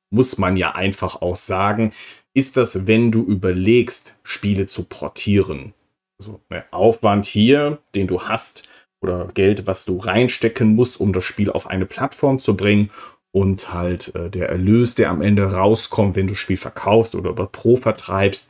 muss 0.10 0.38
man 0.38 0.57
ja 0.57 0.76
einfach 0.76 1.22
auch 1.22 1.38
sagen, 1.38 1.94
ist 2.34 2.57
das, 2.57 2.88
wenn 2.88 3.14
du 3.14 3.24
überlegst, 3.24 4.20
Spiele 4.22 4.66
zu 4.66 4.84
portieren. 4.84 5.74
Also 6.20 6.41
der 6.52 6.66
Aufwand 6.72 7.26
hier, 7.26 7.78
den 7.95 8.07
du 8.07 8.24
hast, 8.24 8.64
oder 9.02 9.30
Geld, 9.34 9.66
was 9.66 9.86
du 9.86 9.98
reinstecken 9.98 10.76
musst, 10.76 10.99
um 10.99 11.14
das 11.14 11.24
Spiel 11.24 11.49
auf 11.49 11.68
eine 11.68 11.86
Plattform 11.86 12.40
zu 12.40 12.57
bringen 12.57 12.90
und 13.36 13.74
halt 13.74 14.16
äh, 14.16 14.30
der 14.30 14.48
Erlös, 14.48 14.95
der 14.95 15.10
am 15.10 15.22
Ende 15.22 15.52
rauskommt, 15.52 16.16
wenn 16.16 16.28
du 16.28 16.32
das 16.32 16.40
Spiel 16.40 16.56
verkaufst 16.56 17.16
oder 17.16 17.32
über 17.32 17.48
Pro 17.48 17.76
vertreibst, 17.76 18.49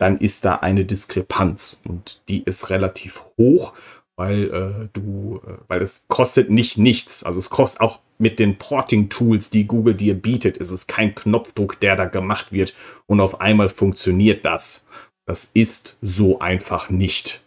dann 0.00 0.18
ist 0.18 0.44
da 0.44 0.56
eine 0.56 0.84
Diskrepanz 0.84 1.76
und 1.84 2.20
die 2.28 2.42
ist 2.42 2.68
relativ 2.68 3.22
hoch, 3.38 3.74
weil 4.16 4.50
äh, 4.52 4.88
du, 4.92 5.40
äh, 5.46 5.52
weil 5.68 5.82
es 5.82 6.06
kostet 6.08 6.50
nicht 6.50 6.78
nichts. 6.78 7.22
Also 7.22 7.38
es 7.38 7.48
kostet 7.48 7.80
auch 7.80 8.00
mit 8.18 8.40
den 8.40 8.58
Porting-Tools, 8.58 9.50
die 9.50 9.68
Google 9.68 9.94
dir 9.94 10.14
bietet, 10.14 10.56
ist 10.56 10.72
es 10.72 10.88
kein 10.88 11.14
Knopfdruck, 11.14 11.78
der 11.78 11.94
da 11.94 12.06
gemacht 12.06 12.50
wird 12.50 12.74
und 13.06 13.20
auf 13.20 13.40
einmal 13.40 13.68
funktioniert 13.68 14.44
das. 14.44 14.84
Das 15.26 15.44
ist 15.44 15.96
so 16.02 16.40
einfach 16.40 16.90
nicht. 16.90 17.40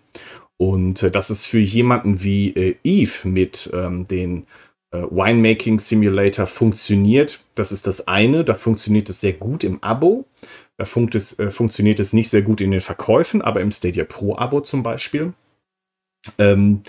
Und 0.55 1.03
äh, 1.03 1.11
das 1.11 1.31
ist 1.31 1.45
für 1.45 1.59
jemanden 1.59 2.23
wie 2.23 2.55
äh, 2.55 2.77
Eve 2.85 3.27
mit 3.27 3.69
ähm, 3.73 4.07
den 4.07 4.47
Winemaking 5.03 5.80
Simulator 5.80 6.48
funktioniert. 6.48 7.40
Das 7.56 7.72
ist 7.72 7.88
das 7.88 8.07
eine. 8.07 8.44
Da 8.44 8.53
funktioniert 8.53 9.10
es 9.10 9.22
sehr 9.22 9.34
gut 9.34 9.64
im 9.64 9.82
Abo. 9.84 10.26
Da 10.78 10.86
funkt 10.86 11.15
es, 11.15 11.38
äh, 11.40 11.49
funktioniert 11.49 11.99
es 11.99 12.14
nicht 12.14 12.30
sehr 12.30 12.41
gut 12.41 12.61
in 12.61 12.72
den 12.72 12.82
Verkäufen, 12.82 13.41
aber 13.41 13.61
im 13.61 13.72
Stadia 13.72 14.06
Pro 14.06 14.36
Abo 14.38 14.61
zum 14.61 14.84
Beispiel. 14.84 15.34
Ähm, 16.38 16.84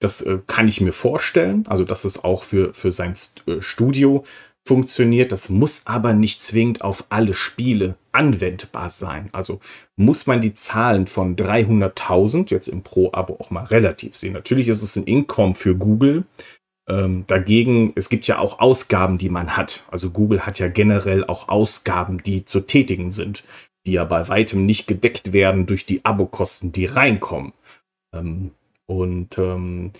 das 0.00 0.20
äh, 0.22 0.38
kann 0.46 0.68
ich 0.68 0.80
mir 0.80 0.92
vorstellen. 0.92 1.64
Also, 1.68 1.84
dass 1.84 2.04
es 2.04 2.22
auch 2.22 2.42
für, 2.42 2.74
für 2.74 2.90
sein 2.90 3.14
St 3.16 3.42
äh, 3.46 3.60
Studio 3.62 4.24
funktioniert. 4.66 5.32
Das 5.32 5.48
muss 5.48 5.86
aber 5.86 6.12
nicht 6.12 6.40
zwingend 6.40 6.82
auf 6.82 7.04
alle 7.08 7.34
Spiele 7.34 7.96
anwendbar 8.12 8.90
sein. 8.90 9.28
Also 9.32 9.60
muss 9.96 10.26
man 10.26 10.40
die 10.40 10.54
Zahlen 10.54 11.06
von 11.06 11.36
300.000 11.36 12.50
jetzt 12.50 12.68
im 12.68 12.82
Pro-Abo 12.82 13.36
auch 13.40 13.50
mal 13.50 13.64
relativ 13.64 14.16
sehen. 14.16 14.34
Natürlich 14.34 14.68
ist 14.68 14.82
es 14.82 14.96
ein 14.96 15.04
Income 15.04 15.54
für 15.54 15.74
Google, 15.74 16.24
ähm, 16.88 17.24
dagegen, 17.26 17.92
es 17.94 18.08
gibt 18.08 18.26
ja 18.26 18.38
auch 18.38 18.58
Ausgaben, 18.58 19.18
die 19.18 19.28
man 19.28 19.56
hat. 19.56 19.84
Also 19.90 20.10
Google 20.10 20.46
hat 20.46 20.58
ja 20.58 20.68
generell 20.68 21.24
auch 21.24 21.48
Ausgaben, 21.48 22.22
die 22.22 22.44
zu 22.44 22.60
tätigen 22.60 23.12
sind, 23.12 23.44
die 23.86 23.92
ja 23.92 24.04
bei 24.04 24.28
weitem 24.28 24.66
nicht 24.66 24.86
gedeckt 24.86 25.32
werden 25.32 25.66
durch 25.66 25.86
die 25.86 26.04
Abokosten, 26.04 26.72
die 26.72 26.86
reinkommen. 26.86 27.52
Ähm, 28.14 28.52
und 28.86 29.38
ähm, 29.38 29.92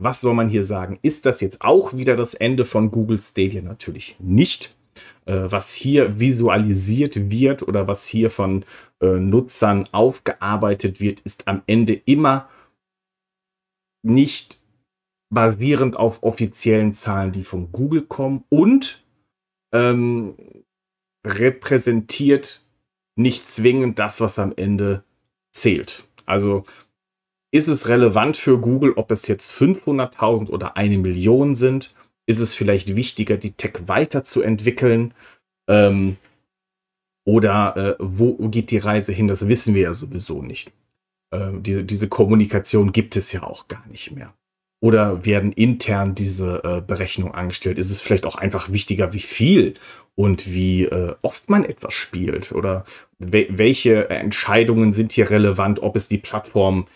was 0.00 0.20
soll 0.20 0.34
man 0.34 0.48
hier 0.48 0.62
sagen? 0.62 0.98
Ist 1.02 1.26
das 1.26 1.40
jetzt 1.40 1.62
auch 1.62 1.94
wieder 1.94 2.14
das 2.14 2.34
Ende 2.34 2.64
von 2.64 2.90
Google 2.90 3.20
Stadia? 3.20 3.62
Natürlich 3.62 4.16
nicht. 4.20 4.76
Äh, 5.24 5.50
was 5.50 5.72
hier 5.72 6.20
visualisiert 6.20 7.30
wird 7.30 7.66
oder 7.66 7.88
was 7.88 8.06
hier 8.06 8.30
von 8.30 8.64
äh, 9.00 9.18
Nutzern 9.18 9.88
aufgearbeitet 9.92 11.00
wird, 11.00 11.20
ist 11.20 11.48
am 11.48 11.62
Ende 11.66 11.94
immer 11.94 12.48
nicht 14.02 14.57
basierend 15.30 15.96
auf 15.96 16.22
offiziellen 16.22 16.92
Zahlen, 16.92 17.32
die 17.32 17.44
von 17.44 17.70
Google 17.72 18.02
kommen 18.02 18.44
und 18.48 19.04
ähm, 19.72 20.34
repräsentiert 21.26 22.62
nicht 23.16 23.46
zwingend 23.46 23.98
das, 23.98 24.20
was 24.20 24.38
am 24.38 24.52
Ende 24.56 25.02
zählt. 25.52 26.04
Also 26.24 26.64
ist 27.50 27.68
es 27.68 27.88
relevant 27.88 28.36
für 28.36 28.58
Google, 28.58 28.92
ob 28.92 29.10
es 29.10 29.26
jetzt 29.26 29.52
500.000 29.52 30.50
oder 30.50 30.76
eine 30.76 30.98
Million 30.98 31.54
sind? 31.54 31.94
Ist 32.26 32.40
es 32.40 32.54
vielleicht 32.54 32.94
wichtiger, 32.94 33.36
die 33.36 33.52
Tech 33.52 33.72
weiterzuentwickeln? 33.86 35.14
Ähm, 35.68 36.16
oder 37.26 37.76
äh, 37.76 37.96
wo 37.98 38.34
geht 38.48 38.70
die 38.70 38.78
Reise 38.78 39.12
hin? 39.12 39.28
Das 39.28 39.48
wissen 39.48 39.74
wir 39.74 39.82
ja 39.82 39.94
sowieso 39.94 40.42
nicht. 40.42 40.72
Äh, 41.30 41.52
diese, 41.60 41.84
diese 41.84 42.08
Kommunikation 42.08 42.92
gibt 42.92 43.16
es 43.16 43.32
ja 43.32 43.42
auch 43.42 43.68
gar 43.68 43.86
nicht 43.88 44.12
mehr. 44.12 44.34
Oder 44.80 45.24
werden 45.24 45.52
intern 45.52 46.14
diese 46.14 46.62
äh, 46.62 46.80
Berechnungen 46.80 47.34
angestellt? 47.34 47.78
Ist 47.78 47.90
es 47.90 48.00
vielleicht 48.00 48.26
auch 48.26 48.36
einfach 48.36 48.70
wichtiger, 48.70 49.12
wie 49.12 49.20
viel 49.20 49.74
und 50.14 50.52
wie 50.52 50.84
äh, 50.84 51.14
oft 51.22 51.50
man 51.50 51.64
etwas 51.64 51.94
spielt? 51.94 52.52
Oder 52.52 52.84
we 53.18 53.46
welche 53.50 54.08
Entscheidungen 54.10 54.92
sind 54.92 55.12
hier 55.12 55.30
relevant, 55.30 55.82
ob 55.82 55.96
es 55.96 56.08
die 56.08 56.18
Plattform 56.18 56.86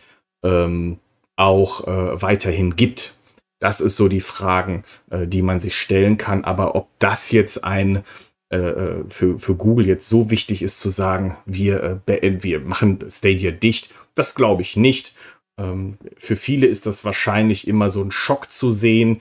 ähm, 0.45 0.99
auch 1.37 1.87
äh, 1.87 2.23
weiterhin 2.23 2.77
gibt? 2.77 3.17
Das 3.59 3.81
ist 3.81 3.97
so 3.97 4.09
die 4.09 4.21
Fragen, 4.21 4.85
äh, 5.11 5.27
die 5.27 5.43
man 5.43 5.59
sich 5.59 5.77
stellen 5.77 6.19
kann. 6.19 6.45
Aber 6.45 6.77
ob 6.77 6.89
das 6.99 7.33
jetzt 7.33 7.65
ein 7.65 8.05
äh, 8.53 8.57
äh, 8.59 9.05
für, 9.09 9.39
für 9.39 9.55
Google 9.55 9.87
jetzt 9.87 10.09
so 10.11 10.29
wichtig 10.29 10.63
ist 10.63 10.79
zu 10.79 10.91
sagen, 10.91 11.39
wir, 11.47 12.03
wir 12.07 12.61
machen 12.61 13.03
Stadia 13.09 13.51
dicht, 13.51 13.89
das 14.15 14.35
glaube 14.35 14.61
ich 14.61 14.77
nicht. 14.77 15.15
Ähm, 15.59 15.99
für 16.17 16.37
viele 16.37 16.67
ist 16.67 16.87
das 16.87 17.05
wahrscheinlich 17.05 17.69
immer 17.69 17.91
so 17.91 18.03
ein 18.03 18.11
Schock 18.11 18.51
zu 18.51 18.71
sehen, 18.71 19.21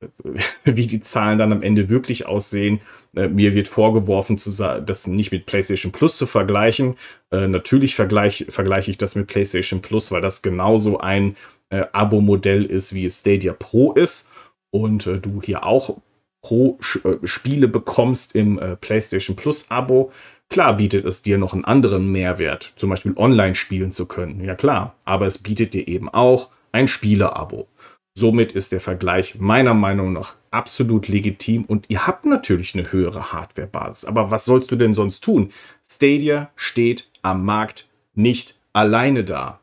wie 0.64 0.86
die 0.86 1.00
Zahlen 1.00 1.38
dann 1.38 1.52
am 1.52 1.62
Ende 1.62 1.88
wirklich 1.88 2.26
aussehen. 2.26 2.80
Äh, 3.14 3.28
mir 3.28 3.54
wird 3.54 3.68
vorgeworfen, 3.68 4.38
zu 4.38 4.50
das 4.50 5.06
nicht 5.06 5.32
mit 5.32 5.46
PlayStation 5.46 5.92
Plus 5.92 6.16
zu 6.16 6.26
vergleichen. 6.26 6.96
Äh, 7.30 7.48
natürlich 7.48 7.94
vergleiche 7.94 8.50
vergleich 8.50 8.88
ich 8.88 8.98
das 8.98 9.14
mit 9.14 9.26
PlayStation 9.26 9.82
Plus, 9.82 10.10
weil 10.10 10.20
das 10.20 10.42
genauso 10.42 10.98
ein 10.98 11.36
äh, 11.70 11.84
Abo-Modell 11.92 12.64
ist, 12.64 12.94
wie 12.94 13.04
es 13.04 13.20
Stadia 13.20 13.52
Pro 13.52 13.92
ist. 13.92 14.28
Und 14.70 15.06
äh, 15.06 15.18
du 15.18 15.42
hier 15.42 15.64
auch 15.64 15.98
Pro-Spiele 16.42 17.66
äh, 17.66 17.70
bekommst 17.70 18.34
im 18.34 18.58
äh, 18.58 18.76
PlayStation 18.76 19.36
Plus-Abo. 19.36 20.12
Klar 20.52 20.76
bietet 20.76 21.06
es 21.06 21.22
dir 21.22 21.38
noch 21.38 21.54
einen 21.54 21.64
anderen 21.64 22.12
Mehrwert, 22.12 22.74
zum 22.76 22.90
Beispiel 22.90 23.14
online 23.16 23.54
spielen 23.54 23.90
zu 23.90 24.04
können. 24.04 24.44
Ja 24.44 24.54
klar, 24.54 24.94
aber 25.06 25.26
es 25.26 25.38
bietet 25.38 25.72
dir 25.72 25.88
eben 25.88 26.10
auch 26.10 26.50
ein 26.72 26.88
Spiele-Abo. 26.88 27.68
Somit 28.14 28.52
ist 28.52 28.70
der 28.72 28.80
Vergleich 28.82 29.36
meiner 29.38 29.72
Meinung 29.72 30.12
nach 30.12 30.34
absolut 30.50 31.08
legitim 31.08 31.64
und 31.64 31.86
ihr 31.88 32.06
habt 32.06 32.26
natürlich 32.26 32.74
eine 32.74 32.92
höhere 32.92 33.32
Hardware-Basis. 33.32 34.04
Aber 34.04 34.30
was 34.30 34.44
sollst 34.44 34.70
du 34.70 34.76
denn 34.76 34.92
sonst 34.92 35.24
tun? 35.24 35.52
Stadia 35.88 36.50
steht 36.54 37.08
am 37.22 37.46
Markt 37.46 37.88
nicht 38.14 38.54
alleine 38.74 39.24
da. 39.24 39.60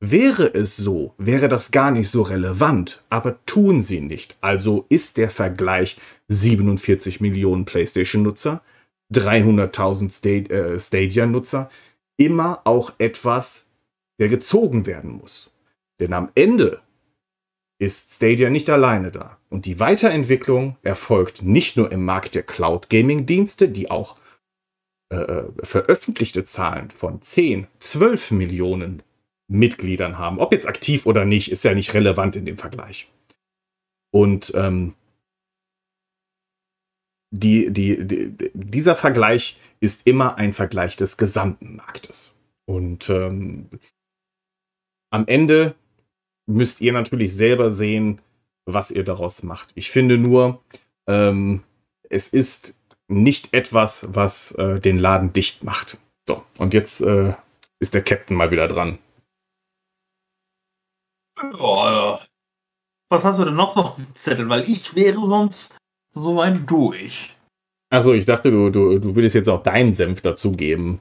Wäre 0.00 0.52
es 0.52 0.76
so, 0.76 1.14
wäre 1.18 1.46
das 1.46 1.70
gar 1.70 1.92
nicht 1.92 2.08
so 2.08 2.22
relevant, 2.22 3.04
aber 3.10 3.38
tun 3.46 3.80
sie 3.80 4.00
nicht. 4.00 4.36
Also 4.40 4.86
ist 4.88 5.18
der 5.18 5.30
Vergleich 5.30 5.98
47 6.26 7.20
Millionen 7.20 7.64
PlayStation-Nutzer, 7.64 8.60
300.000 9.12 10.50
äh, 10.50 10.80
Stadia-Nutzer 10.80 11.68
immer 12.16 12.62
auch 12.64 12.92
etwas, 12.98 13.70
der 14.18 14.28
gezogen 14.28 14.86
werden 14.86 15.10
muss. 15.10 15.50
Denn 16.00 16.12
am 16.12 16.30
Ende 16.34 16.80
ist 17.78 18.12
Stadia 18.12 18.50
nicht 18.50 18.70
alleine 18.70 19.10
da. 19.10 19.38
Und 19.50 19.66
die 19.66 19.80
Weiterentwicklung 19.80 20.76
erfolgt 20.82 21.42
nicht 21.42 21.76
nur 21.76 21.90
im 21.90 22.04
Markt 22.04 22.34
der 22.34 22.44
Cloud-Gaming-Dienste, 22.44 23.68
die 23.68 23.90
auch 23.90 24.16
äh, 25.12 25.16
äh 25.16 25.44
veröffentlichte 25.62 26.44
Zahlen 26.44 26.90
von 26.90 27.22
10, 27.22 27.66
12 27.80 28.30
Millionen 28.32 29.02
Mitgliedern 29.48 30.18
haben. 30.18 30.38
Ob 30.38 30.52
jetzt 30.52 30.68
aktiv 30.68 31.06
oder 31.06 31.24
nicht, 31.24 31.50
ist 31.50 31.64
ja 31.64 31.74
nicht 31.74 31.92
relevant 31.94 32.36
in 32.36 32.46
dem 32.46 32.56
Vergleich. 32.56 33.08
Und 34.12 34.52
ähm, 34.54 34.94
die, 37.32 37.72
die, 37.72 38.06
die, 38.06 38.50
dieser 38.52 38.94
Vergleich 38.94 39.58
ist 39.80 40.06
immer 40.06 40.36
ein 40.36 40.52
Vergleich 40.52 40.96
des 40.96 41.16
gesamten 41.16 41.76
Marktes. 41.76 42.36
Und 42.66 43.10
ähm, 43.10 43.68
am 45.10 45.26
Ende 45.26 45.74
müsst 46.46 46.80
ihr 46.80 46.92
natürlich 46.92 47.34
selber 47.34 47.70
sehen, 47.70 48.20
was 48.66 48.90
ihr 48.90 49.02
daraus 49.02 49.42
macht. 49.42 49.70
Ich 49.74 49.90
finde 49.90 50.18
nur, 50.18 50.62
ähm, 51.08 51.62
es 52.08 52.28
ist 52.28 52.78
nicht 53.08 53.52
etwas, 53.54 54.14
was 54.14 54.52
äh, 54.52 54.78
den 54.78 54.98
Laden 54.98 55.32
dicht 55.32 55.64
macht. 55.64 55.98
So, 56.28 56.44
und 56.58 56.74
jetzt 56.74 57.00
äh, 57.00 57.34
ist 57.80 57.94
der 57.94 58.04
Captain 58.04 58.36
mal 58.36 58.50
wieder 58.50 58.68
dran. 58.68 58.98
Oh, 61.58 62.18
was 63.08 63.24
hast 63.24 63.40
du 63.40 63.44
denn 63.44 63.56
noch 63.56 63.74
so 63.74 63.80
auf 63.80 63.96
dem 63.96 64.14
Zettel? 64.14 64.48
Weil 64.48 64.68
ich 64.68 64.94
wäre 64.94 65.24
sonst 65.26 65.76
so 66.14 66.36
weit 66.36 66.70
durch. 66.70 67.36
Achso, 67.90 68.12
ich 68.12 68.24
dachte, 68.24 68.50
du, 68.50 68.70
du, 68.70 68.98
du 68.98 69.14
würdest 69.14 69.34
jetzt 69.34 69.48
auch 69.48 69.62
deinen 69.62 69.92
Senf 69.92 70.22
dazugeben. 70.22 71.00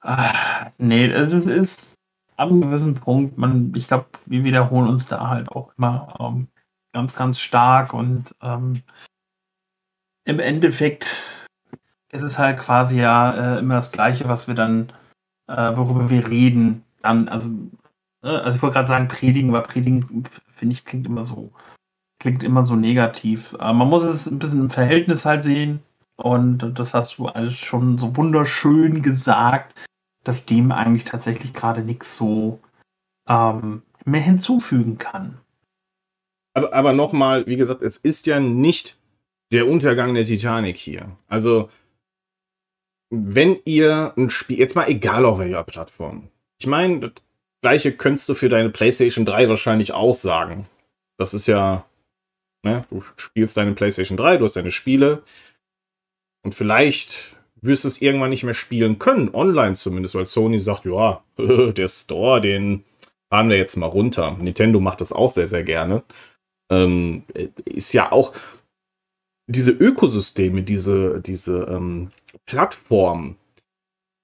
Ah, 0.00 0.70
nee, 0.78 1.06
es 1.06 1.30
ist, 1.30 1.46
ist 1.46 1.94
ab 2.36 2.50
einem 2.50 2.62
gewissen 2.62 2.94
Punkt, 2.94 3.38
man, 3.38 3.72
ich 3.74 3.88
glaube, 3.88 4.06
wir 4.26 4.44
wiederholen 4.44 4.88
uns 4.88 5.06
da 5.06 5.28
halt 5.28 5.48
auch 5.50 5.72
immer 5.76 6.14
ähm, 6.18 6.48
ganz, 6.92 7.14
ganz 7.14 7.40
stark 7.40 7.94
und 7.94 8.34
ähm, 8.42 8.82
im 10.24 10.40
Endeffekt 10.40 11.06
ist 12.10 12.22
es 12.22 12.38
halt 12.38 12.58
quasi 12.58 12.98
ja 13.00 13.56
äh, 13.56 13.58
immer 13.58 13.74
das 13.74 13.92
Gleiche, 13.92 14.28
was 14.28 14.48
wir 14.48 14.54
dann, 14.54 14.92
äh, 15.48 15.76
worüber 15.76 16.08
wir 16.10 16.28
reden. 16.28 16.84
Dann, 17.02 17.28
also, 17.28 17.48
äh, 18.22 18.28
also 18.28 18.56
ich 18.56 18.62
wollte 18.62 18.74
gerade 18.74 18.88
sagen, 18.88 19.08
predigen, 19.08 19.50
aber 19.50 19.66
predigen, 19.66 20.24
finde 20.54 20.72
ich, 20.72 20.84
klingt 20.84 21.06
immer 21.06 21.24
so 21.24 21.52
klingt 22.24 22.42
immer 22.42 22.64
so 22.64 22.74
negativ. 22.74 23.54
Aber 23.58 23.74
man 23.74 23.90
muss 23.90 24.02
es 24.02 24.26
ein 24.26 24.38
bisschen 24.38 24.60
im 24.60 24.70
Verhältnis 24.70 25.26
halt 25.26 25.42
sehen. 25.42 25.80
Und 26.16 26.78
das 26.78 26.94
hast 26.94 27.18
du 27.18 27.26
alles 27.26 27.58
schon 27.58 27.98
so 27.98 28.16
wunderschön 28.16 29.02
gesagt, 29.02 29.78
dass 30.24 30.46
dem 30.46 30.72
eigentlich 30.72 31.04
tatsächlich 31.04 31.52
gerade 31.52 31.82
nichts 31.82 32.16
so 32.16 32.60
ähm, 33.28 33.82
mehr 34.06 34.22
hinzufügen 34.22 34.96
kann. 34.96 35.36
Aber, 36.54 36.72
aber 36.72 36.92
nochmal, 36.94 37.46
wie 37.46 37.56
gesagt, 37.56 37.82
es 37.82 37.98
ist 37.98 38.26
ja 38.26 38.40
nicht 38.40 38.96
der 39.52 39.68
Untergang 39.68 40.14
der 40.14 40.24
Titanic 40.24 40.78
hier. 40.78 41.10
Also, 41.28 41.68
wenn 43.10 43.58
ihr 43.66 44.14
ein 44.16 44.30
Spiel, 44.30 44.58
jetzt 44.58 44.76
mal 44.76 44.88
egal 44.88 45.26
auf 45.26 45.40
welcher 45.40 45.62
Plattform. 45.62 46.30
Ich 46.58 46.66
meine, 46.66 47.00
das 47.00 47.12
gleiche 47.60 47.92
könntest 47.92 48.30
du 48.30 48.34
für 48.34 48.48
deine 48.48 48.70
PlayStation 48.70 49.26
3 49.26 49.50
wahrscheinlich 49.50 49.92
auch 49.92 50.14
sagen. 50.14 50.64
Das 51.18 51.34
ist 51.34 51.46
ja, 51.48 51.84
ne, 52.64 52.84
du 52.90 53.02
spielst 53.16 53.56
deine 53.56 53.72
PlayStation 53.72 54.16
3, 54.16 54.38
du 54.38 54.44
hast 54.44 54.56
deine 54.56 54.70
Spiele 54.70 55.22
und 56.44 56.54
vielleicht 56.54 57.36
wirst 57.60 57.84
du 57.84 57.88
es 57.88 58.02
irgendwann 58.02 58.30
nicht 58.30 58.44
mehr 58.44 58.54
spielen 58.54 58.98
können, 58.98 59.34
online 59.34 59.74
zumindest, 59.74 60.14
weil 60.14 60.26
Sony 60.26 60.58
sagt, 60.58 60.84
ja, 60.84 61.22
der 61.38 61.88
Store, 61.88 62.40
den 62.40 62.84
fahren 63.32 63.48
wir 63.48 63.56
jetzt 63.56 63.76
mal 63.76 63.86
runter. 63.86 64.36
Nintendo 64.40 64.80
macht 64.80 65.00
das 65.00 65.12
auch 65.12 65.32
sehr, 65.32 65.48
sehr 65.48 65.64
gerne. 65.64 66.02
Ähm, 66.70 67.24
ist 67.64 67.92
ja 67.92 68.12
auch 68.12 68.34
diese 69.46 69.72
Ökosysteme, 69.72 70.62
diese, 70.62 71.20
diese 71.20 71.64
ähm, 71.64 72.10
Plattformen, 72.46 73.36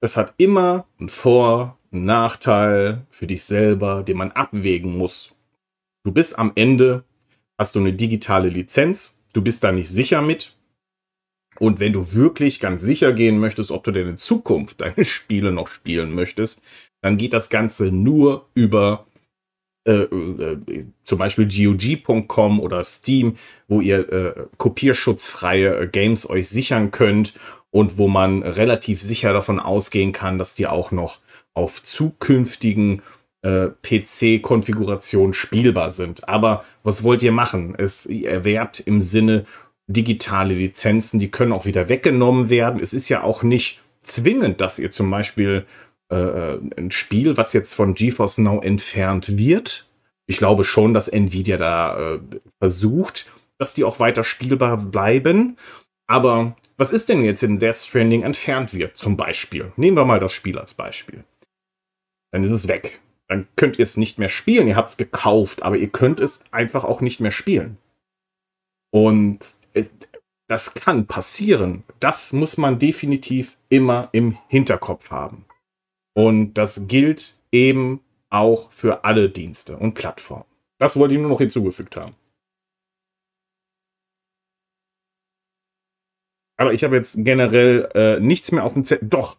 das 0.02 0.16
hat 0.16 0.34
immer 0.38 0.86
einen 0.98 1.08
Vor- 1.08 1.78
einen 1.92 2.04
Nachteil 2.04 3.04
für 3.10 3.26
dich 3.26 3.44
selber, 3.44 4.02
den 4.02 4.16
man 4.16 4.30
abwägen 4.32 4.96
muss. 4.96 5.34
Du 6.04 6.12
bist 6.12 6.38
am 6.38 6.52
Ende, 6.54 7.04
hast 7.60 7.74
du 7.74 7.78
eine 7.80 7.92
digitale 7.92 8.48
Lizenz, 8.48 9.18
du 9.34 9.42
bist 9.42 9.62
da 9.62 9.70
nicht 9.70 9.90
sicher 9.90 10.22
mit. 10.22 10.56
Und 11.58 11.78
wenn 11.78 11.92
du 11.92 12.14
wirklich 12.14 12.58
ganz 12.58 12.80
sicher 12.80 13.12
gehen 13.12 13.38
möchtest, 13.38 13.70
ob 13.70 13.84
du 13.84 13.90
denn 13.90 14.08
in 14.08 14.16
Zukunft 14.16 14.80
deine 14.80 15.04
Spiele 15.04 15.52
noch 15.52 15.68
spielen 15.68 16.14
möchtest, 16.14 16.62
dann 17.02 17.18
geht 17.18 17.34
das 17.34 17.50
Ganze 17.50 17.92
nur 17.92 18.48
über 18.54 19.06
äh, 19.86 20.04
äh, 20.04 20.86
zum 21.04 21.18
Beispiel 21.18 21.48
GOG.com 21.48 22.60
oder 22.60 22.82
Steam, 22.82 23.36
wo 23.68 23.82
ihr 23.82 24.10
äh, 24.10 24.46
kopierschutzfreie 24.56 25.82
äh, 25.82 25.86
Games 25.86 26.28
euch 26.28 26.48
sichern 26.48 26.90
könnt 26.90 27.34
und 27.70 27.98
wo 27.98 28.08
man 28.08 28.42
relativ 28.42 29.02
sicher 29.02 29.34
davon 29.34 29.60
ausgehen 29.60 30.12
kann, 30.12 30.38
dass 30.38 30.54
die 30.54 30.66
auch 30.66 30.92
noch 30.92 31.20
auf 31.52 31.84
zukünftigen 31.84 33.02
äh, 33.42 33.68
PC-Konfigurationen 33.82 35.34
spielbar 35.34 35.90
sind. 35.90 36.28
Aber 36.28 36.64
was 36.82 37.02
wollt 37.02 37.22
ihr 37.22 37.32
machen? 37.32 37.74
Es 37.76 38.06
erwerbt 38.06 38.80
im 38.80 39.00
Sinne 39.00 39.44
digitale 39.86 40.54
Lizenzen, 40.54 41.18
die 41.18 41.30
können 41.30 41.52
auch 41.52 41.64
wieder 41.64 41.88
weggenommen 41.88 42.48
werden. 42.50 42.80
Es 42.80 42.92
ist 42.92 43.08
ja 43.08 43.22
auch 43.22 43.42
nicht 43.42 43.80
zwingend, 44.02 44.60
dass 44.60 44.78
ihr 44.78 44.92
zum 44.92 45.10
Beispiel 45.10 45.66
äh, 46.10 46.16
äh, 46.16 46.60
ein 46.76 46.90
Spiel, 46.90 47.36
was 47.36 47.52
jetzt 47.52 47.74
von 47.74 47.94
GeForce 47.94 48.38
Now 48.38 48.60
entfernt 48.60 49.36
wird. 49.36 49.86
Ich 50.26 50.36
glaube 50.36 50.62
schon, 50.62 50.94
dass 50.94 51.08
Nvidia 51.08 51.56
da 51.56 52.14
äh, 52.14 52.20
versucht, 52.60 53.30
dass 53.58 53.74
die 53.74 53.84
auch 53.84 53.98
weiter 53.98 54.22
spielbar 54.22 54.76
bleiben. 54.76 55.56
Aber 56.06 56.56
was 56.76 56.92
ist 56.92 57.08
denn 57.08 57.24
jetzt 57.24 57.42
in 57.42 57.58
Death 57.58 57.76
Stranding 57.76 58.22
entfernt 58.22 58.72
wird, 58.72 58.96
zum 58.96 59.16
Beispiel? 59.16 59.72
Nehmen 59.76 59.96
wir 59.96 60.04
mal 60.04 60.20
das 60.20 60.32
Spiel 60.32 60.58
als 60.58 60.74
Beispiel 60.74 61.24
dann 62.30 62.44
ist 62.44 62.50
es 62.50 62.68
weg. 62.68 63.00
Dann 63.30 63.46
könnt 63.54 63.78
ihr 63.78 63.84
es 63.84 63.96
nicht 63.96 64.18
mehr 64.18 64.28
spielen. 64.28 64.66
Ihr 64.66 64.74
habt 64.74 64.90
es 64.90 64.96
gekauft, 64.96 65.62
aber 65.62 65.76
ihr 65.76 65.88
könnt 65.88 66.18
es 66.18 66.42
einfach 66.50 66.82
auch 66.82 67.00
nicht 67.00 67.20
mehr 67.20 67.30
spielen. 67.30 67.78
Und 68.92 69.54
das 70.48 70.74
kann 70.74 71.06
passieren. 71.06 71.84
Das 72.00 72.32
muss 72.32 72.56
man 72.56 72.80
definitiv 72.80 73.56
immer 73.68 74.08
im 74.10 74.36
Hinterkopf 74.48 75.12
haben. 75.12 75.44
Und 76.12 76.54
das 76.54 76.88
gilt 76.88 77.38
eben 77.52 78.00
auch 78.30 78.72
für 78.72 79.04
alle 79.04 79.30
Dienste 79.30 79.76
und 79.76 79.94
Plattformen. 79.94 80.44
Das 80.80 80.96
wollte 80.96 81.14
ich 81.14 81.20
nur 81.20 81.30
noch 81.30 81.38
hinzugefügt 81.38 81.94
haben. 81.94 82.16
Aber 86.56 86.72
ich 86.72 86.82
habe 86.82 86.96
jetzt 86.96 87.14
generell 87.18 87.88
äh, 87.94 88.18
nichts 88.18 88.50
mehr 88.50 88.64
auf 88.64 88.72
dem 88.72 88.84
Zettel. 88.84 89.08
Doch, 89.08 89.38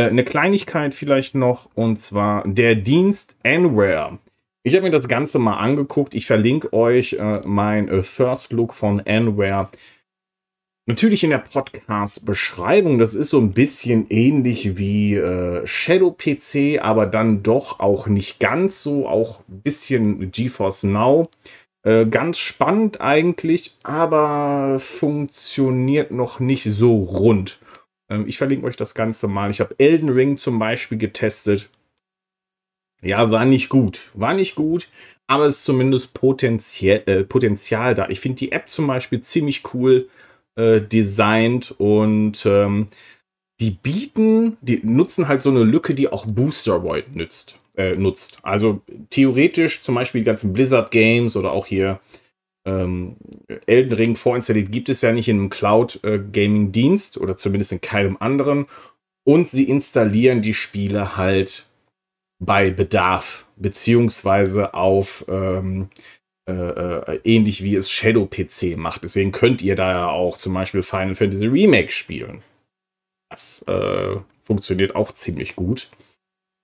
eine 0.00 0.24
Kleinigkeit 0.24 0.94
vielleicht 0.94 1.34
noch, 1.34 1.68
und 1.74 2.00
zwar 2.00 2.46
der 2.46 2.74
Dienst 2.74 3.36
Anware. 3.44 4.18
Ich 4.66 4.74
habe 4.74 4.84
mir 4.84 4.90
das 4.90 5.08
Ganze 5.08 5.38
mal 5.38 5.58
angeguckt. 5.58 6.14
Ich 6.14 6.26
verlinke 6.26 6.72
euch 6.72 7.12
äh, 7.14 7.40
mein 7.44 7.88
äh, 7.88 8.02
First 8.02 8.52
Look 8.52 8.74
von 8.74 9.00
Anware. 9.00 9.68
Natürlich 10.86 11.22
in 11.22 11.30
der 11.30 11.38
Podcast-Beschreibung. 11.38 12.98
Das 12.98 13.14
ist 13.14 13.30
so 13.30 13.38
ein 13.38 13.52
bisschen 13.52 14.06
ähnlich 14.08 14.76
wie 14.78 15.16
äh, 15.16 15.66
Shadow 15.66 16.12
PC, 16.12 16.82
aber 16.82 17.06
dann 17.06 17.42
doch 17.42 17.80
auch 17.80 18.06
nicht 18.06 18.40
ganz 18.40 18.82
so. 18.82 19.06
Auch 19.06 19.40
ein 19.48 19.60
bisschen 19.60 20.30
GeForce 20.30 20.84
Now. 20.84 21.28
Äh, 21.84 22.06
ganz 22.06 22.38
spannend 22.38 23.02
eigentlich, 23.02 23.74
aber 23.82 24.78
funktioniert 24.78 26.10
noch 26.10 26.40
nicht 26.40 26.64
so 26.64 26.96
rund. 26.96 27.58
Ähm, 28.14 28.26
ich 28.26 28.38
verlinke 28.38 28.66
euch 28.66 28.76
das 28.76 28.94
Ganze 28.94 29.28
mal. 29.28 29.50
Ich 29.50 29.60
habe 29.60 29.74
Elden 29.78 30.08
Ring 30.08 30.38
zum 30.38 30.58
Beispiel 30.58 30.98
getestet. 30.98 31.70
Ja, 33.02 33.30
war 33.30 33.44
nicht 33.44 33.68
gut. 33.68 34.10
War 34.14 34.34
nicht 34.34 34.54
gut, 34.54 34.88
aber 35.26 35.46
es 35.46 35.58
ist 35.58 35.64
zumindest 35.64 36.14
Potenzial, 36.14 37.02
äh, 37.06 37.24
Potenzial 37.24 37.94
da. 37.94 38.08
Ich 38.08 38.20
finde 38.20 38.38
die 38.38 38.52
App 38.52 38.70
zum 38.70 38.86
Beispiel 38.86 39.20
ziemlich 39.20 39.62
cool 39.74 40.08
äh, 40.56 40.80
designt 40.80 41.74
und 41.78 42.46
ähm, 42.46 42.86
die 43.60 43.70
bieten, 43.70 44.56
die 44.62 44.80
nutzen 44.82 45.28
halt 45.28 45.42
so 45.42 45.50
eine 45.50 45.62
Lücke, 45.62 45.94
die 45.94 46.10
auch 46.10 46.26
Booster 46.26 46.82
Void 46.82 47.14
nützt, 47.14 47.56
äh, 47.76 47.94
nutzt. 47.94 48.38
Also 48.42 48.80
theoretisch 49.10 49.82
zum 49.82 49.94
Beispiel 49.94 50.22
die 50.22 50.26
ganzen 50.26 50.52
Blizzard 50.52 50.90
Games 50.90 51.36
oder 51.36 51.52
auch 51.52 51.66
hier 51.66 52.00
ähm, 52.66 53.16
Elden 53.66 53.92
Ring 53.92 54.16
vorinstalliert 54.16 54.72
gibt 54.72 54.88
es 54.88 55.02
ja 55.02 55.12
nicht 55.12 55.28
in 55.28 55.38
einem 55.38 55.50
Cloud-Gaming-Dienst 55.50 57.18
oder 57.18 57.36
zumindest 57.36 57.72
in 57.72 57.80
keinem 57.80 58.16
anderen. 58.18 58.66
Und 59.26 59.48
sie 59.48 59.64
installieren 59.64 60.42
die 60.42 60.54
Spiele 60.54 61.16
halt 61.16 61.66
bei 62.38 62.70
Bedarf, 62.70 63.46
beziehungsweise 63.56 64.74
auf 64.74 65.24
ähm, 65.28 65.88
äh, 66.46 66.52
äh, 66.52 67.20
ähnlich 67.24 67.62
wie 67.62 67.74
es 67.74 67.90
Shadow 67.90 68.26
PC 68.26 68.76
macht. 68.76 69.02
Deswegen 69.02 69.32
könnt 69.32 69.62
ihr 69.62 69.76
da 69.76 69.92
ja 69.92 70.08
auch 70.08 70.36
zum 70.36 70.52
Beispiel 70.52 70.82
Final 70.82 71.14
Fantasy 71.14 71.46
Remake 71.46 71.90
spielen. 71.90 72.42
Das 73.30 73.62
äh, 73.66 74.16
funktioniert 74.42 74.94
auch 74.94 75.12
ziemlich 75.12 75.56
gut. 75.56 75.88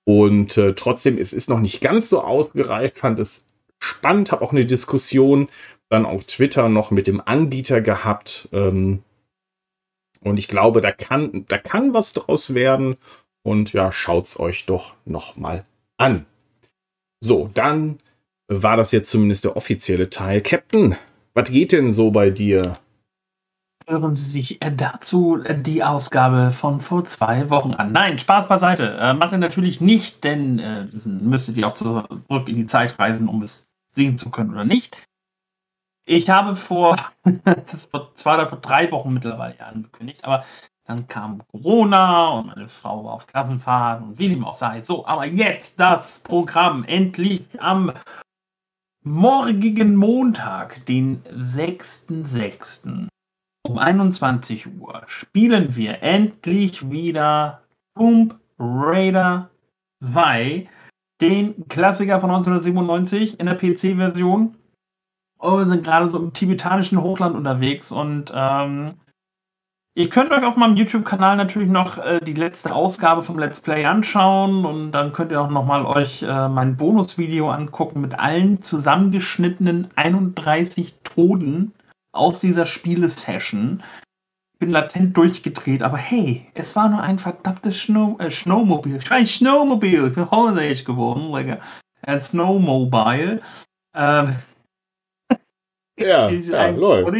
Und 0.06 0.58
äh, 0.58 0.74
trotzdem, 0.74 1.16
es 1.16 1.32
ist 1.32 1.48
noch 1.48 1.60
nicht 1.60 1.80
ganz 1.80 2.10
so 2.10 2.22
ausgereift, 2.22 2.98
fand 2.98 3.20
es 3.20 3.46
spannend, 3.78 4.32
habe 4.32 4.42
auch 4.42 4.52
eine 4.52 4.66
Diskussion 4.66 5.48
dann 5.90 6.06
auf 6.06 6.24
Twitter 6.24 6.68
noch 6.68 6.90
mit 6.90 7.06
dem 7.06 7.20
Anbieter 7.20 7.82
gehabt. 7.82 8.48
Ähm, 8.52 9.02
und 10.22 10.38
ich 10.38 10.48
glaube, 10.48 10.80
da 10.80 10.92
kann, 10.92 11.44
da 11.48 11.58
kann 11.58 11.92
was 11.92 12.12
draus 12.12 12.54
werden. 12.54 12.96
Und 13.42 13.72
ja, 13.72 13.90
schaut's 13.92 14.38
euch 14.38 14.66
doch 14.66 14.94
nochmal 15.04 15.64
an. 15.98 16.26
So, 17.20 17.50
dann 17.52 17.98
war 18.48 18.76
das 18.76 18.92
jetzt 18.92 19.10
zumindest 19.10 19.44
der 19.44 19.56
offizielle 19.56 20.10
Teil. 20.10 20.40
Captain, 20.40 20.96
was 21.34 21.50
geht 21.50 21.72
denn 21.72 21.92
so 21.92 22.10
bei 22.10 22.30
dir? 22.30 22.78
Hören 23.86 24.14
Sie 24.14 24.30
sich 24.30 24.62
äh, 24.62 24.70
dazu 24.74 25.42
äh, 25.42 25.60
die 25.60 25.82
Ausgabe 25.82 26.52
von 26.52 26.80
vor 26.80 27.04
zwei 27.04 27.50
Wochen 27.50 27.74
an. 27.74 27.92
Nein, 27.92 28.18
Spaß 28.18 28.46
beiseite. 28.46 28.96
Äh, 29.00 29.14
macht 29.14 29.32
er 29.32 29.38
natürlich 29.38 29.80
nicht, 29.80 30.22
denn 30.22 30.58
äh, 30.60 30.86
müsstet 31.04 31.56
ihr 31.56 31.66
auch 31.66 31.74
zurück 31.74 32.48
in 32.48 32.56
die 32.56 32.66
Zeit 32.66 32.98
reisen, 32.98 33.28
um 33.28 33.42
es 33.42 33.66
sehen 33.90 34.16
zu 34.16 34.30
können 34.30 34.50
oder 34.50 34.64
nicht. 34.64 35.04
Ich 36.10 36.28
habe 36.28 36.56
vor, 36.56 36.96
das 37.44 37.84
vor 37.84 38.12
zwei 38.16 38.34
oder 38.34 38.48
vor 38.48 38.58
drei 38.58 38.90
Wochen 38.90 39.14
mittlerweile 39.14 39.64
angekündigt, 39.64 40.24
aber 40.24 40.44
dann 40.84 41.06
kam 41.06 41.40
Corona 41.46 42.30
und 42.30 42.48
meine 42.48 42.66
Frau 42.66 43.04
war 43.04 43.12
auf 43.12 43.28
Klassenfahrt 43.28 44.02
und 44.02 44.18
wie 44.18 44.28
dem 44.28 44.44
auch 44.44 44.54
sei. 44.54 44.82
So, 44.82 45.06
aber 45.06 45.24
jetzt 45.24 45.78
das 45.78 46.18
Programm 46.18 46.82
endlich 46.82 47.44
am 47.60 47.92
morgigen 49.04 49.94
Montag, 49.94 50.84
den 50.86 51.22
6.6. 51.26 53.06
um 53.62 53.78
21 53.78 54.66
Uhr 54.80 55.04
spielen 55.06 55.76
wir 55.76 56.02
endlich 56.02 56.90
wieder 56.90 57.62
Tomb 57.96 58.34
Raider 58.58 59.48
2, 60.02 60.68
den 61.20 61.68
Klassiker 61.68 62.18
von 62.18 62.30
1997 62.30 63.38
in 63.38 63.46
der 63.46 63.54
PC-Version 63.54 64.56
oh, 65.40 65.58
wir 65.58 65.66
sind 65.66 65.84
gerade 65.84 66.10
so 66.10 66.18
im 66.18 66.32
tibetanischen 66.32 67.00
Hochland 67.00 67.34
unterwegs 67.34 67.90
und 67.90 68.32
ähm, 68.34 68.90
ihr 69.94 70.08
könnt 70.08 70.32
euch 70.32 70.44
auf 70.44 70.56
meinem 70.56 70.76
YouTube-Kanal 70.76 71.36
natürlich 71.36 71.70
noch 71.70 71.98
äh, 71.98 72.20
die 72.20 72.34
letzte 72.34 72.74
Ausgabe 72.74 73.22
vom 73.22 73.38
Let's 73.38 73.60
Play 73.60 73.84
anschauen 73.86 74.64
und 74.64 74.92
dann 74.92 75.12
könnt 75.12 75.32
ihr 75.32 75.40
auch 75.40 75.50
nochmal 75.50 75.86
euch 75.86 76.22
äh, 76.22 76.48
mein 76.48 76.76
Bonusvideo 76.76 77.50
angucken 77.50 78.02
mit 78.02 78.18
allen 78.18 78.60
zusammengeschnittenen 78.60 79.88
31 79.96 80.94
Toden 81.02 81.72
aus 82.12 82.40
dieser 82.40 82.66
Spiele-Session. 82.66 83.82
bin 84.58 84.70
latent 84.70 85.16
durchgedreht, 85.16 85.82
aber 85.82 85.96
hey, 85.96 86.46
es 86.54 86.76
war 86.76 86.90
nur 86.90 87.00
ein 87.00 87.18
verdammtes 87.18 87.80
Snow, 87.80 88.20
äh, 88.20 88.30
Snowmobil. 88.30 88.96
Ich 88.96 89.10
war 89.10 89.16
ein 89.16 89.26
Snowmobil, 89.26 90.08
ich 90.08 90.14
bin 90.14 90.30
holländisch 90.30 90.84
geworden, 90.84 91.30
like 91.30 91.62
ein 92.02 92.20
Snowmobile. 92.20 93.40
Ähm, 93.94 94.36
ja, 96.00 96.28
ja 96.28 96.68
läuft. 96.68 97.16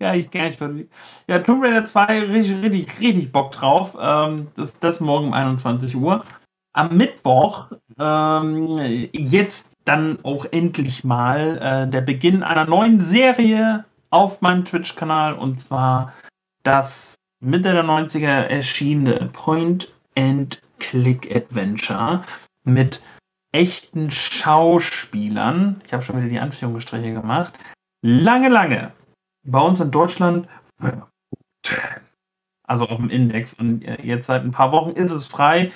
Ja, 0.00 0.14
ich 0.14 0.30
kann 0.30 0.46
nicht 0.46 0.58
verrückt. 0.58 0.92
Ja, 1.26 1.40
Tomb 1.40 1.64
Raider 1.64 1.84
2, 1.84 2.20
richtig, 2.20 2.62
richtig, 2.62 3.00
richtig 3.00 3.32
Bock 3.32 3.50
drauf. 3.52 3.96
Ähm, 4.00 4.46
das, 4.54 4.78
das 4.78 5.00
morgen 5.00 5.26
um 5.28 5.32
21 5.32 5.96
Uhr. 5.96 6.24
Am 6.72 6.96
Mittwoch, 6.96 7.72
ähm, 7.98 9.08
jetzt 9.12 9.72
dann 9.84 10.18
auch 10.22 10.46
endlich 10.50 11.02
mal 11.02 11.58
äh, 11.58 11.90
der 11.90 12.02
Beginn 12.02 12.44
einer 12.44 12.66
neuen 12.66 13.00
Serie 13.00 13.84
auf 14.10 14.40
meinem 14.40 14.64
Twitch-Kanal 14.64 15.34
und 15.34 15.60
zwar 15.60 16.14
das 16.62 17.16
Mitte 17.40 17.72
der 17.72 17.84
90er 17.84 18.26
erschienene 18.26 19.28
Point-and-Click-Adventure 19.32 22.22
mit 22.64 23.02
echten 23.52 24.10
Schauspielern. 24.10 25.80
Ich 25.86 25.92
habe 25.92 26.02
schon 26.02 26.16
wieder 26.18 26.28
die 26.28 26.38
Anführungsstriche 26.38 27.12
gemacht. 27.12 27.52
Lange, 28.02 28.48
lange 28.48 28.92
bei 29.44 29.60
uns 29.60 29.80
in 29.80 29.90
Deutschland, 29.90 30.48
also 32.64 32.86
auf 32.86 32.96
dem 32.96 33.10
Index. 33.10 33.54
Und 33.54 33.82
äh, 33.84 34.00
jetzt 34.02 34.26
seit 34.26 34.44
ein 34.44 34.50
paar 34.50 34.72
Wochen 34.72 34.90
ist 34.90 35.10
es 35.10 35.26
frei. 35.26 35.72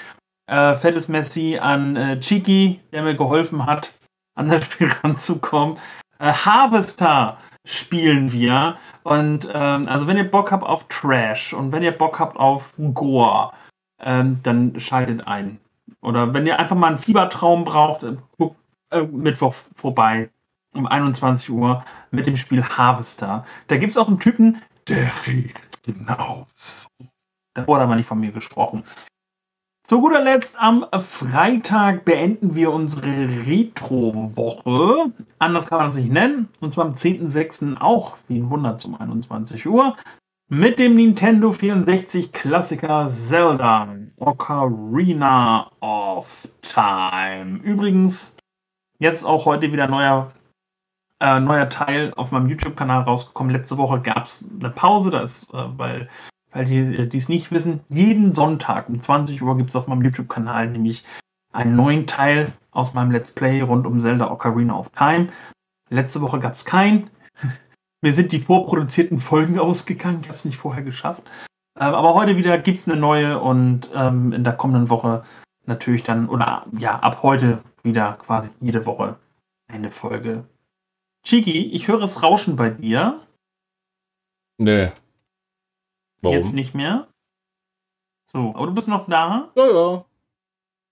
Äh, 0.47 0.75
fettes 0.77 1.09
Messi 1.09 1.59
an 1.59 1.97
äh, 1.97 2.21
Chiki, 2.21 2.81
der 2.93 3.03
mir 3.03 3.17
geholfen 3.17 3.67
hat, 3.67 3.93
an 4.35 4.49
das 4.49 4.65
Spiel 4.65 4.93
ranzukommen. 5.03 5.79
Äh, 6.19 6.33
Harvester 6.33 7.39
spielen 7.65 8.33
wir. 8.33 8.77
Und 9.03 9.49
ähm, 9.53 9.89
also 9.89 10.07
wenn 10.07 10.17
ihr 10.17 10.31
Bock 10.31 10.53
habt 10.53 10.65
auf 10.65 10.87
Trash 10.89 11.53
und 11.55 11.73
wenn 11.73 11.83
ihr 11.83 11.97
Bock 11.97 12.21
habt 12.21 12.37
auf 12.37 12.75
Gore, 12.95 13.53
ähm, 14.01 14.41
dann 14.43 14.79
schaltet 14.79 15.27
ein. 15.27 15.59
Oder 16.03 16.35
wenn 16.35 16.47
ihr 16.47 16.59
einfach 16.59 16.77
mal 16.77 16.89
einen 16.89 16.99
Fiebertraum 16.99 17.65
braucht, 17.65 18.03
äh, 18.03 18.17
guckt 18.39 18.57
äh, 18.91 19.03
Mittwoch 19.03 19.55
vorbei 19.75 20.31
um 20.75 20.87
21 20.87 21.51
Uhr 21.51 21.85
mit 22.11 22.27
dem 22.27 22.37
Spiel 22.37 22.63
Harvester. 22.63 23.45
Da 23.69 23.77
gibt 23.77 23.91
es 23.91 23.97
auch 23.97 24.09
einen 24.09 24.21
Typen, 24.21 24.63
der 24.89 25.11
redet 25.27 25.83
genau 25.85 26.47
so. 26.53 26.81
Da 27.55 27.67
wurde 27.67 27.83
aber 27.83 27.97
nicht 27.97 28.07
von 28.07 28.21
mir 28.21 28.33
gesprochen. 28.33 28.85
Zu 29.85 30.01
guter 30.01 30.23
Letzt 30.23 30.59
am 30.59 30.87
Freitag 31.01 32.05
beenden 32.05 32.55
wir 32.55 32.73
unsere 32.73 33.47
Retro-Woche. 33.47 35.13
Anders 35.39 35.67
kann 35.67 35.79
man 35.79 35.91
es 35.91 35.97
nicht 35.97 36.11
nennen. 36.11 36.49
Und 36.61 36.73
zwar 36.73 36.87
am 36.87 36.93
10.06. 36.93 37.79
auch, 37.79 38.17
wie 38.29 38.39
ein 38.39 38.49
Wunder, 38.49 38.77
zum 38.77 38.99
21 38.99 39.67
Uhr. 39.67 39.97
Mit 40.49 40.79
dem 40.79 40.95
Nintendo 40.95 41.53
64 41.53 42.33
Klassiker 42.33 43.09
Zelda 43.09 43.89
Ocarina 44.19 45.71
of 45.81 46.49
Time. 46.63 47.59
Übrigens, 47.63 48.37
jetzt 48.99 49.25
auch 49.25 49.47
heute 49.47 49.73
wieder 49.73 49.89
neuer 49.89 50.31
äh, 51.23 51.39
neuer 51.39 51.69
Teil 51.69 52.13
auf 52.17 52.33
meinem 52.33 52.49
YouTube-Kanal 52.49 53.03
rausgekommen. 53.03 53.53
Letzte 53.53 53.79
Woche 53.79 54.01
gab 54.01 54.25
es 54.25 54.45
eine 54.59 54.71
Pause, 54.71 55.11
da 55.11 55.21
ist, 55.21 55.45
äh, 55.55 55.65
weil, 55.77 56.09
weil 56.51 56.65
die 56.65 56.79
äh, 56.79 57.17
es 57.17 57.29
nicht 57.29 57.53
wissen, 57.53 57.81
jeden 57.89 58.33
Sonntag 58.33 58.89
um 58.89 59.01
20 59.01 59.41
Uhr 59.41 59.57
gibt 59.57 59.71
es 59.71 59.77
auf 59.77 59.87
meinem 59.87 60.03
YouTube-Kanal 60.03 60.69
nämlich 60.69 61.05
einen 61.53 61.77
neuen 61.77 62.07
Teil 62.07 62.53
aus 62.73 62.93
meinem 62.95 63.13
Let's 63.13 63.31
Play 63.31 63.61
rund 63.61 63.87
um 63.87 64.01
Zelda 64.01 64.31
Ocarina 64.31 64.77
of 64.77 64.91
Time. 64.91 65.29
Letzte 65.91 66.21
Woche 66.23 66.41
gab 66.41 66.55
es 66.55 66.65
keinen. 66.65 67.09
Mir 68.03 68.15
sind 68.15 68.33
die 68.33 68.41
vorproduzierten 68.41 69.21
Folgen 69.21 69.61
ausgegangen. 69.61 70.21
Ich 70.23 70.29
habe 70.29 70.37
es 70.37 70.45
nicht 70.45 70.57
vorher 70.57 70.83
geschafft. 70.83 71.23
Ähm, 71.79 71.95
aber 71.95 72.15
heute 72.15 72.37
wieder 72.37 72.59
gibt 72.59 72.79
es 72.79 72.89
eine 72.89 72.99
neue 72.99 73.39
und 73.39 73.91
ähm, 73.95 74.33
in 74.33 74.43
der 74.43 74.55
kommenden 74.55 74.91
Woche 74.91 75.23
natürlich 75.67 76.03
dann, 76.03 76.29
oder 76.29 76.67
ja, 76.77 76.99
ab 76.99 77.23
heute 77.23 77.63
wieder 77.85 78.15
quasi 78.15 78.51
jede 78.61 78.85
Woche 78.87 79.17
eine 79.69 79.91
Folge 79.91 80.45
Chiki, 81.25 81.67
ich 81.73 81.89
höre 81.89 82.03
es 82.03 82.23
rauschen 82.23 82.57
bei 82.57 82.71
dir. 82.71 83.21
Nee. 84.59 84.93
Warum? 86.21 86.37
Jetzt 86.37 86.55
nicht 86.55 86.75
mehr. 86.75 87.09
So, 88.33 88.55
aber 88.55 88.67
du 88.67 88.75
bist 88.75 88.89
noch 88.89 89.09
da? 89.09 89.51
Ja, 89.55 89.67
ja. 89.67 90.05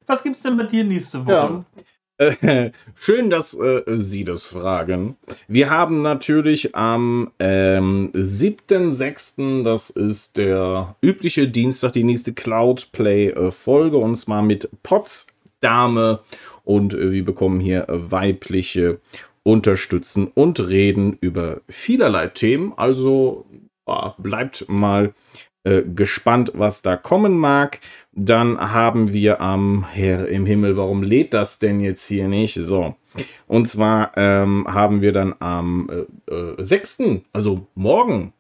Was 0.07 0.23
gibt's 0.23 0.43
denn 0.43 0.57
bei 0.57 0.65
dir 0.65 0.85
nächste 0.85 1.25
Woche? 1.25 1.33
Ja. 1.33 1.65
Äh, 2.21 2.73
schön, 2.97 3.31
dass 3.31 3.59
äh, 3.59 3.83
Sie 4.01 4.25
das 4.25 4.45
fragen. 4.49 5.17
Wir 5.49 5.71
haben 5.71 6.03
natürlich 6.03 6.75
am 6.77 7.31
ähm, 7.39 8.11
7.6., 8.13 9.63
das 9.63 9.89
ist 9.89 10.37
der 10.37 10.97
übliche 11.01 11.49
Dienstag, 11.49 11.95
die 11.95 12.05
nächste 12.05 12.35
Cloudplay-Folge 12.35 13.97
und 13.97 14.17
zwar 14.17 14.43
mit 14.43 14.69
Potsdame 14.83 16.21
und 16.65 16.93
äh, 16.93 17.11
wir 17.11 17.25
bekommen 17.25 17.59
hier 17.59 17.87
weibliche 17.89 19.01
unterstützen 19.43 20.29
und 20.35 20.61
reden 20.61 21.17
über 21.21 21.61
vielerlei 21.69 22.29
Themen. 22.29 22.73
Also 22.77 23.47
bleibt 24.19 24.69
mal 24.69 25.13
äh, 25.65 25.83
gespannt, 25.83 26.53
was 26.55 26.83
da 26.83 26.97
kommen 26.97 27.37
mag. 27.39 27.81
Dann 28.13 28.59
haben 28.59 29.13
wir 29.13 29.41
am 29.41 29.87
Herr 29.91 30.29
im 30.29 30.47
Himmel, 30.47 30.77
warum 30.77 31.03
lädt 31.03 31.35
das 31.35 31.59
denn 31.59 31.81
jetzt 31.81 32.07
hier 32.07 32.29
nicht? 32.29 32.55
So. 32.55 32.97
Und 33.47 33.69
zwar 33.69 34.13
ähm, 34.17 34.67
haben 34.69 35.01
wir 35.01 35.13
dann 35.13 35.35
am 35.39 36.07
äh, 36.29 36.35
äh, 36.35 36.63
6., 36.63 37.03
also 37.33 37.67
morgen, 37.75 38.33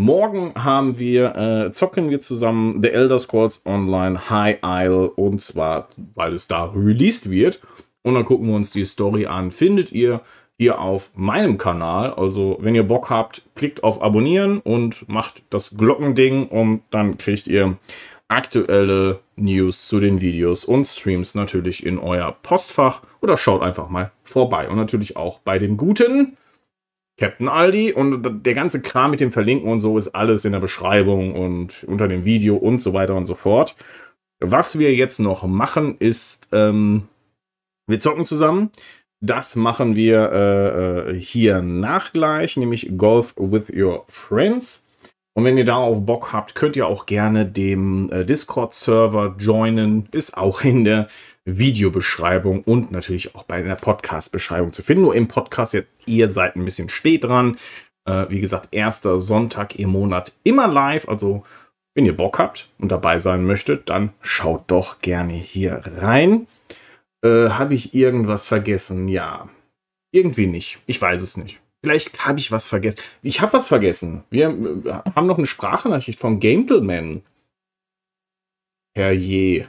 Morgen 0.00 0.52
haben 0.54 1.00
wir, 1.00 1.34
äh, 1.34 1.72
zocken 1.72 2.08
wir 2.08 2.20
zusammen 2.20 2.80
The 2.80 2.90
Elder 2.90 3.18
Scrolls 3.18 3.62
Online 3.66 4.30
High 4.30 4.58
Isle 4.62 5.10
und 5.10 5.42
zwar, 5.42 5.88
weil 6.14 6.34
es 6.34 6.46
da 6.46 6.66
released 6.66 7.28
wird 7.28 7.60
und 8.08 8.14
dann 8.14 8.24
gucken 8.24 8.48
wir 8.48 8.56
uns 8.56 8.72
die 8.72 8.84
Story 8.84 9.26
an. 9.26 9.50
Findet 9.50 9.92
ihr 9.92 10.22
hier 10.58 10.80
auf 10.80 11.10
meinem 11.14 11.56
Kanal. 11.56 12.12
Also, 12.14 12.58
wenn 12.60 12.74
ihr 12.74 12.82
Bock 12.82 13.10
habt, 13.10 13.42
klickt 13.54 13.84
auf 13.84 14.02
Abonnieren 14.02 14.58
und 14.58 15.08
macht 15.08 15.42
das 15.50 15.76
Glockending 15.76 16.48
und 16.48 16.82
dann 16.90 17.16
kriegt 17.16 17.46
ihr 17.46 17.76
aktuelle 18.26 19.20
News 19.36 19.88
zu 19.88 20.00
den 20.00 20.20
Videos 20.20 20.64
und 20.64 20.86
Streams 20.86 21.34
natürlich 21.34 21.86
in 21.86 21.98
euer 21.98 22.36
Postfach 22.42 23.02
oder 23.22 23.36
schaut 23.36 23.62
einfach 23.62 23.88
mal 23.88 24.10
vorbei. 24.24 24.68
Und 24.68 24.76
natürlich 24.76 25.16
auch 25.16 25.38
bei 25.38 25.58
dem 25.58 25.76
guten 25.76 26.36
Captain 27.18 27.48
Aldi 27.48 27.92
und 27.92 28.44
der 28.44 28.54
ganze 28.54 28.82
Kram 28.82 29.10
mit 29.10 29.20
dem 29.20 29.32
Verlinken 29.32 29.68
und 29.68 29.80
so 29.80 29.96
ist 29.96 30.08
alles 30.08 30.44
in 30.44 30.52
der 30.52 30.60
Beschreibung 30.60 31.34
und 31.34 31.84
unter 31.84 32.06
dem 32.06 32.24
Video 32.24 32.56
und 32.56 32.82
so 32.82 32.92
weiter 32.92 33.14
und 33.14 33.24
so 33.24 33.34
fort. 33.34 33.76
Was 34.40 34.78
wir 34.78 34.94
jetzt 34.94 35.18
noch 35.18 35.44
machen, 35.44 35.96
ist 35.98 36.48
ähm, 36.52 37.08
wir 37.88 38.00
zocken 38.00 38.24
zusammen. 38.24 38.70
Das 39.20 39.56
machen 39.56 39.96
wir 39.96 40.30
äh, 40.32 41.10
äh, 41.10 41.20
hier 41.20 41.60
nach 41.60 42.12
gleich, 42.12 42.56
nämlich 42.56 42.96
Golf 42.96 43.34
with 43.36 43.68
Your 43.74 44.04
Friends. 44.08 44.86
Und 45.34 45.44
wenn 45.44 45.58
ihr 45.58 45.64
darauf 45.64 46.04
Bock 46.04 46.32
habt, 46.32 46.54
könnt 46.54 46.76
ihr 46.76 46.86
auch 46.86 47.06
gerne 47.06 47.46
dem 47.46 48.10
äh, 48.10 48.24
Discord-Server 48.24 49.36
joinen. 49.38 50.08
Ist 50.12 50.36
auch 50.36 50.62
in 50.62 50.84
der 50.84 51.08
Videobeschreibung 51.44 52.62
und 52.62 52.92
natürlich 52.92 53.34
auch 53.34 53.42
bei 53.44 53.62
der 53.62 53.74
Podcast-Beschreibung 53.74 54.72
zu 54.72 54.82
finden. 54.82 55.04
Nur 55.04 55.14
im 55.14 55.28
Podcast, 55.28 55.74
jetzt, 55.74 55.88
ihr 56.06 56.28
seid 56.28 56.56
ein 56.56 56.64
bisschen 56.64 56.88
spät 56.88 57.24
dran. 57.24 57.56
Äh, 58.04 58.26
wie 58.28 58.40
gesagt, 58.40 58.68
erster 58.70 59.18
Sonntag 59.18 59.78
im 59.78 59.90
Monat 59.90 60.32
immer 60.44 60.68
live. 60.68 61.08
Also, 61.08 61.44
wenn 61.94 62.06
ihr 62.06 62.16
Bock 62.16 62.38
habt 62.38 62.68
und 62.78 62.92
dabei 62.92 63.18
sein 63.18 63.44
möchtet, 63.44 63.90
dann 63.90 64.10
schaut 64.20 64.64
doch 64.68 65.00
gerne 65.00 65.32
hier 65.32 65.82
rein. 65.84 66.46
Äh, 67.22 67.50
habe 67.50 67.74
ich 67.74 67.94
irgendwas 67.94 68.46
vergessen? 68.46 69.08
Ja. 69.08 69.48
Irgendwie 70.12 70.46
nicht. 70.46 70.78
Ich 70.86 71.00
weiß 71.00 71.22
es 71.22 71.36
nicht. 71.36 71.60
Vielleicht 71.82 72.26
habe 72.26 72.38
ich 72.38 72.50
was 72.50 72.68
vergessen. 72.68 72.98
Ich 73.22 73.40
habe 73.40 73.52
was 73.52 73.68
vergessen. 73.68 74.24
Wir 74.30 74.48
äh, 74.48 74.92
haben 75.14 75.26
noch 75.26 75.38
eine 75.38 75.46
Sprachnachricht 75.46 76.20
von 76.20 76.40
Gentleman. 76.40 77.22
Herrje. 78.96 79.68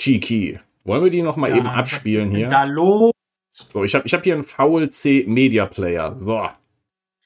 Chiki. 0.00 0.60
Wollen 0.84 1.04
wir 1.04 1.10
die 1.10 1.22
noch 1.22 1.36
mal 1.36 1.50
ja, 1.50 1.56
eben 1.56 1.66
abspielen 1.66 2.30
hier? 2.30 2.50
Hallo. 2.50 3.10
So, 3.50 3.84
ich 3.84 3.94
habe 3.94 4.06
ich 4.06 4.14
hab 4.14 4.24
hier 4.24 4.34
einen 4.34 4.44
VLC 4.44 5.26
Media 5.26 5.66
Player. 5.66 6.16
So. 6.20 6.48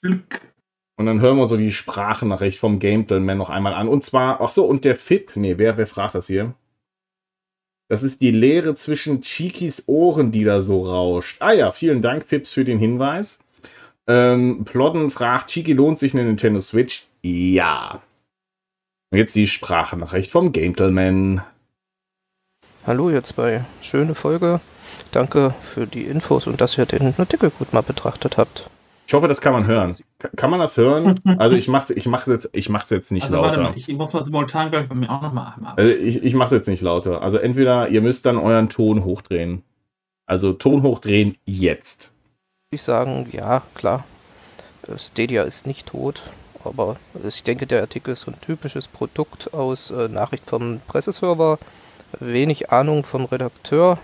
Glück. 0.00 0.52
Und 0.96 1.06
dann 1.06 1.20
hören 1.20 1.36
wir 1.36 1.48
so 1.48 1.56
die 1.56 1.72
Sprachnachricht 1.72 2.58
vom 2.58 2.78
Gentleman 2.78 3.38
noch 3.38 3.50
einmal 3.50 3.74
an. 3.74 3.88
Und 3.88 4.04
zwar, 4.04 4.40
ach 4.40 4.50
so, 4.50 4.64
und 4.64 4.84
der 4.84 4.96
FIP. 4.96 5.36
Nee, 5.36 5.58
wer, 5.58 5.76
wer 5.76 5.86
fragt 5.86 6.14
das 6.14 6.26
hier? 6.26 6.54
Das 7.92 8.02
ist 8.02 8.22
die 8.22 8.30
Leere 8.30 8.74
zwischen 8.74 9.20
Chikis 9.20 9.84
Ohren, 9.86 10.30
die 10.30 10.44
da 10.44 10.62
so 10.62 10.80
rauscht. 10.80 11.36
Ah 11.42 11.52
ja, 11.52 11.70
vielen 11.70 12.00
Dank, 12.00 12.26
Pips, 12.26 12.50
für 12.50 12.64
den 12.64 12.78
Hinweis. 12.78 13.44
Ähm, 14.06 14.64
Plodden 14.64 15.10
fragt, 15.10 15.50
Chiki 15.50 15.74
lohnt 15.74 15.98
sich 15.98 16.14
eine 16.14 16.24
Nintendo 16.24 16.62
Switch? 16.62 17.04
Ja. 17.20 18.00
Und 19.10 19.18
jetzt 19.18 19.36
die 19.36 19.46
Sprachnachricht 19.46 20.30
vom 20.30 20.52
Gentleman. 20.52 21.42
Hallo 22.86 23.10
ihr 23.10 23.24
zwei, 23.24 23.66
schöne 23.82 24.14
Folge. 24.14 24.62
Danke 25.10 25.54
für 25.60 25.86
die 25.86 26.04
Infos 26.04 26.46
und 26.46 26.62
dass 26.62 26.78
ihr 26.78 26.86
den 26.86 27.12
Artikel 27.18 27.50
gut 27.50 27.74
mal 27.74 27.82
betrachtet 27.82 28.38
habt. 28.38 28.70
Ich 29.12 29.14
hoffe, 29.14 29.28
das 29.28 29.42
kann 29.42 29.52
man 29.52 29.66
hören. 29.66 29.94
Kann 30.36 30.48
man 30.48 30.58
das 30.58 30.78
hören? 30.78 31.20
Also 31.38 31.54
ich 31.54 31.68
mache 31.68 31.92
ich 31.92 32.06
mach's 32.06 32.24
jetzt, 32.24 32.48
ich 32.54 32.70
mach's 32.70 32.88
jetzt 32.88 33.12
nicht 33.12 33.24
Also 33.24 33.36
lauter. 33.36 33.58
warte 33.58 33.60
mal, 33.60 33.76
ich 33.76 33.86
muss 33.88 34.14
mal 34.14 34.24
simultan, 34.24 34.70
glaube 34.70 34.84
ich, 34.84 34.88
bei 34.88 34.94
mir 34.94 35.10
auch 35.10 35.20
nochmal 35.20 35.52
einmal 35.54 35.74
Also 35.76 35.92
ich, 35.92 36.22
ich 36.22 36.32
mache 36.32 36.46
es 36.46 36.52
jetzt 36.52 36.66
nicht 36.66 36.80
lauter. 36.80 37.20
Also 37.20 37.36
entweder 37.36 37.90
ihr 37.90 38.00
müsst 38.00 38.24
dann 38.24 38.38
euren 38.38 38.70
Ton 38.70 39.04
hochdrehen. 39.04 39.64
Also 40.24 40.54
Ton 40.54 40.82
hochdrehen 40.82 41.36
jetzt. 41.44 42.14
Ich 42.70 42.82
sagen, 42.82 43.28
ja, 43.32 43.60
klar. 43.74 44.06
äh, 44.88 44.98
Stadia 44.98 45.42
ist 45.42 45.66
nicht 45.66 45.88
tot, 45.88 46.22
aber 46.64 46.96
ich 47.22 47.44
denke, 47.44 47.66
der 47.66 47.82
Artikel 47.82 48.12
ist 48.14 48.22
so 48.22 48.30
ein 48.30 48.40
typisches 48.40 48.88
Produkt 48.88 49.52
aus 49.52 49.90
äh, 49.90 50.08
Nachricht 50.08 50.48
vom 50.48 50.80
Presseserver, 50.88 51.58
wenig 52.18 52.72
Ahnung 52.72 53.04
vom 53.04 53.26
Redakteur 53.26 53.98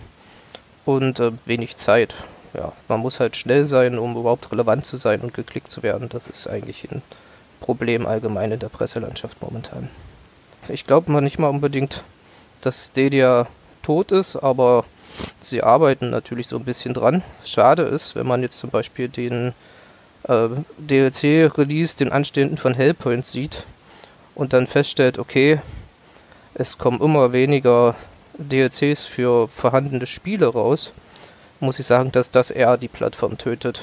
und 0.84 1.18
äh, 1.18 1.32
wenig 1.46 1.78
Zeit. 1.78 2.14
Ja, 2.54 2.72
man 2.88 3.00
muss 3.00 3.20
halt 3.20 3.36
schnell 3.36 3.64
sein, 3.64 3.98
um 3.98 4.16
überhaupt 4.16 4.50
relevant 4.50 4.86
zu 4.86 4.96
sein 4.96 5.20
und 5.20 5.34
geklickt 5.34 5.70
zu 5.70 5.82
werden. 5.82 6.08
Das 6.08 6.26
ist 6.26 6.48
eigentlich 6.48 6.90
ein 6.90 7.02
Problem 7.60 8.06
allgemein 8.06 8.52
in 8.52 8.58
der 8.60 8.68
Presselandschaft 8.68 9.42
momentan. 9.42 9.88
Ich 10.68 10.86
glaube 10.86 11.12
mal 11.12 11.20
nicht 11.20 11.38
mal 11.38 11.48
unbedingt, 11.48 12.02
dass 12.60 12.86
Stadia 12.86 13.46
tot 13.82 14.12
ist, 14.12 14.36
aber 14.36 14.84
sie 15.40 15.62
arbeiten 15.62 16.10
natürlich 16.10 16.46
so 16.48 16.56
ein 16.56 16.64
bisschen 16.64 16.94
dran. 16.94 17.22
Schade 17.44 17.82
ist, 17.82 18.14
wenn 18.14 18.26
man 18.26 18.42
jetzt 18.42 18.58
zum 18.58 18.70
Beispiel 18.70 19.08
den 19.08 19.54
äh, 20.24 20.48
DLC-Release, 20.78 21.96
den 21.96 22.12
anstehenden 22.12 22.58
von 22.58 22.74
Hellpoint 22.74 23.26
sieht 23.26 23.64
und 24.34 24.52
dann 24.52 24.66
feststellt, 24.66 25.18
okay, 25.18 25.60
es 26.54 26.78
kommen 26.78 27.00
immer 27.00 27.32
weniger 27.32 27.94
DLCs 28.38 29.04
für 29.04 29.48
vorhandene 29.48 30.06
Spiele 30.06 30.46
raus, 30.46 30.92
muss 31.60 31.78
ich 31.78 31.86
sagen, 31.86 32.12
dass 32.12 32.30
das 32.30 32.50
eher 32.50 32.76
die 32.76 32.88
Plattform 32.88 33.38
tötet. 33.38 33.80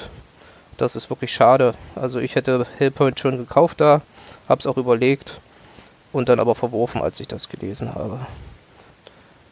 Das 0.76 0.96
ist 0.96 1.10
wirklich 1.10 1.32
schade. 1.32 1.74
Also 1.94 2.18
ich 2.18 2.34
hätte 2.34 2.66
Hellpoint 2.78 3.18
schon 3.18 3.38
gekauft 3.38 3.80
da, 3.80 4.02
hab's 4.48 4.66
auch 4.66 4.76
überlegt 4.76 5.40
und 6.12 6.28
dann 6.28 6.40
aber 6.40 6.54
verworfen, 6.54 7.00
als 7.02 7.20
ich 7.20 7.28
das 7.28 7.48
gelesen 7.48 7.94
habe. 7.94 8.20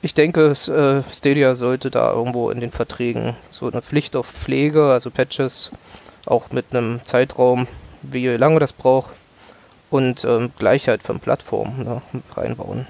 Ich 0.02 0.12
denke, 0.12 0.46
es, 0.48 0.68
äh, 0.68 1.02
Stadia 1.10 1.54
sollte 1.54 1.90
da 1.90 2.12
irgendwo 2.12 2.50
in 2.50 2.60
den 2.60 2.70
Verträgen 2.70 3.36
so 3.50 3.70
eine 3.70 3.80
Pflicht 3.80 4.16
auf 4.16 4.26
Pflege, 4.26 4.86
also 4.86 5.10
Patches, 5.10 5.70
auch 6.26 6.50
mit 6.50 6.66
einem 6.70 7.00
Zeitraum, 7.06 7.66
wie 8.02 8.26
lange 8.28 8.60
das 8.60 8.74
braucht, 8.74 9.10
und 9.90 10.24
ähm, 10.24 10.52
Gleichheit 10.58 11.02
von 11.02 11.20
Plattformen 11.20 11.84
ne, 11.84 12.02
reinbauen. 12.36 12.86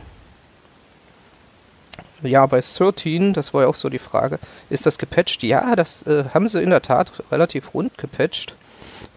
Ja, 2.24 2.46
bei 2.46 2.62
13, 2.62 3.34
das 3.34 3.52
war 3.52 3.62
ja 3.62 3.68
auch 3.68 3.76
so 3.76 3.90
die 3.90 3.98
Frage, 3.98 4.38
ist 4.70 4.86
das 4.86 4.96
gepatcht? 4.96 5.42
Ja, 5.42 5.76
das 5.76 6.06
äh, 6.06 6.24
haben 6.32 6.48
sie 6.48 6.62
in 6.62 6.70
der 6.70 6.80
Tat 6.80 7.12
relativ 7.30 7.74
rund 7.74 7.98
gepatcht. 7.98 8.54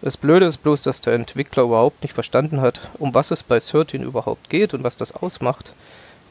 Das 0.02 0.18
Blöde 0.18 0.44
ist 0.44 0.58
bloß, 0.58 0.82
dass 0.82 1.00
der 1.00 1.14
Entwickler 1.14 1.62
überhaupt 1.62 2.02
nicht 2.02 2.12
verstanden 2.12 2.60
hat, 2.60 2.80
um 2.98 3.14
was 3.14 3.30
es 3.30 3.42
bei 3.42 3.58
13 3.58 4.02
überhaupt 4.02 4.50
geht 4.50 4.74
und 4.74 4.84
was 4.84 4.96
das 4.96 5.12
ausmacht. 5.12 5.72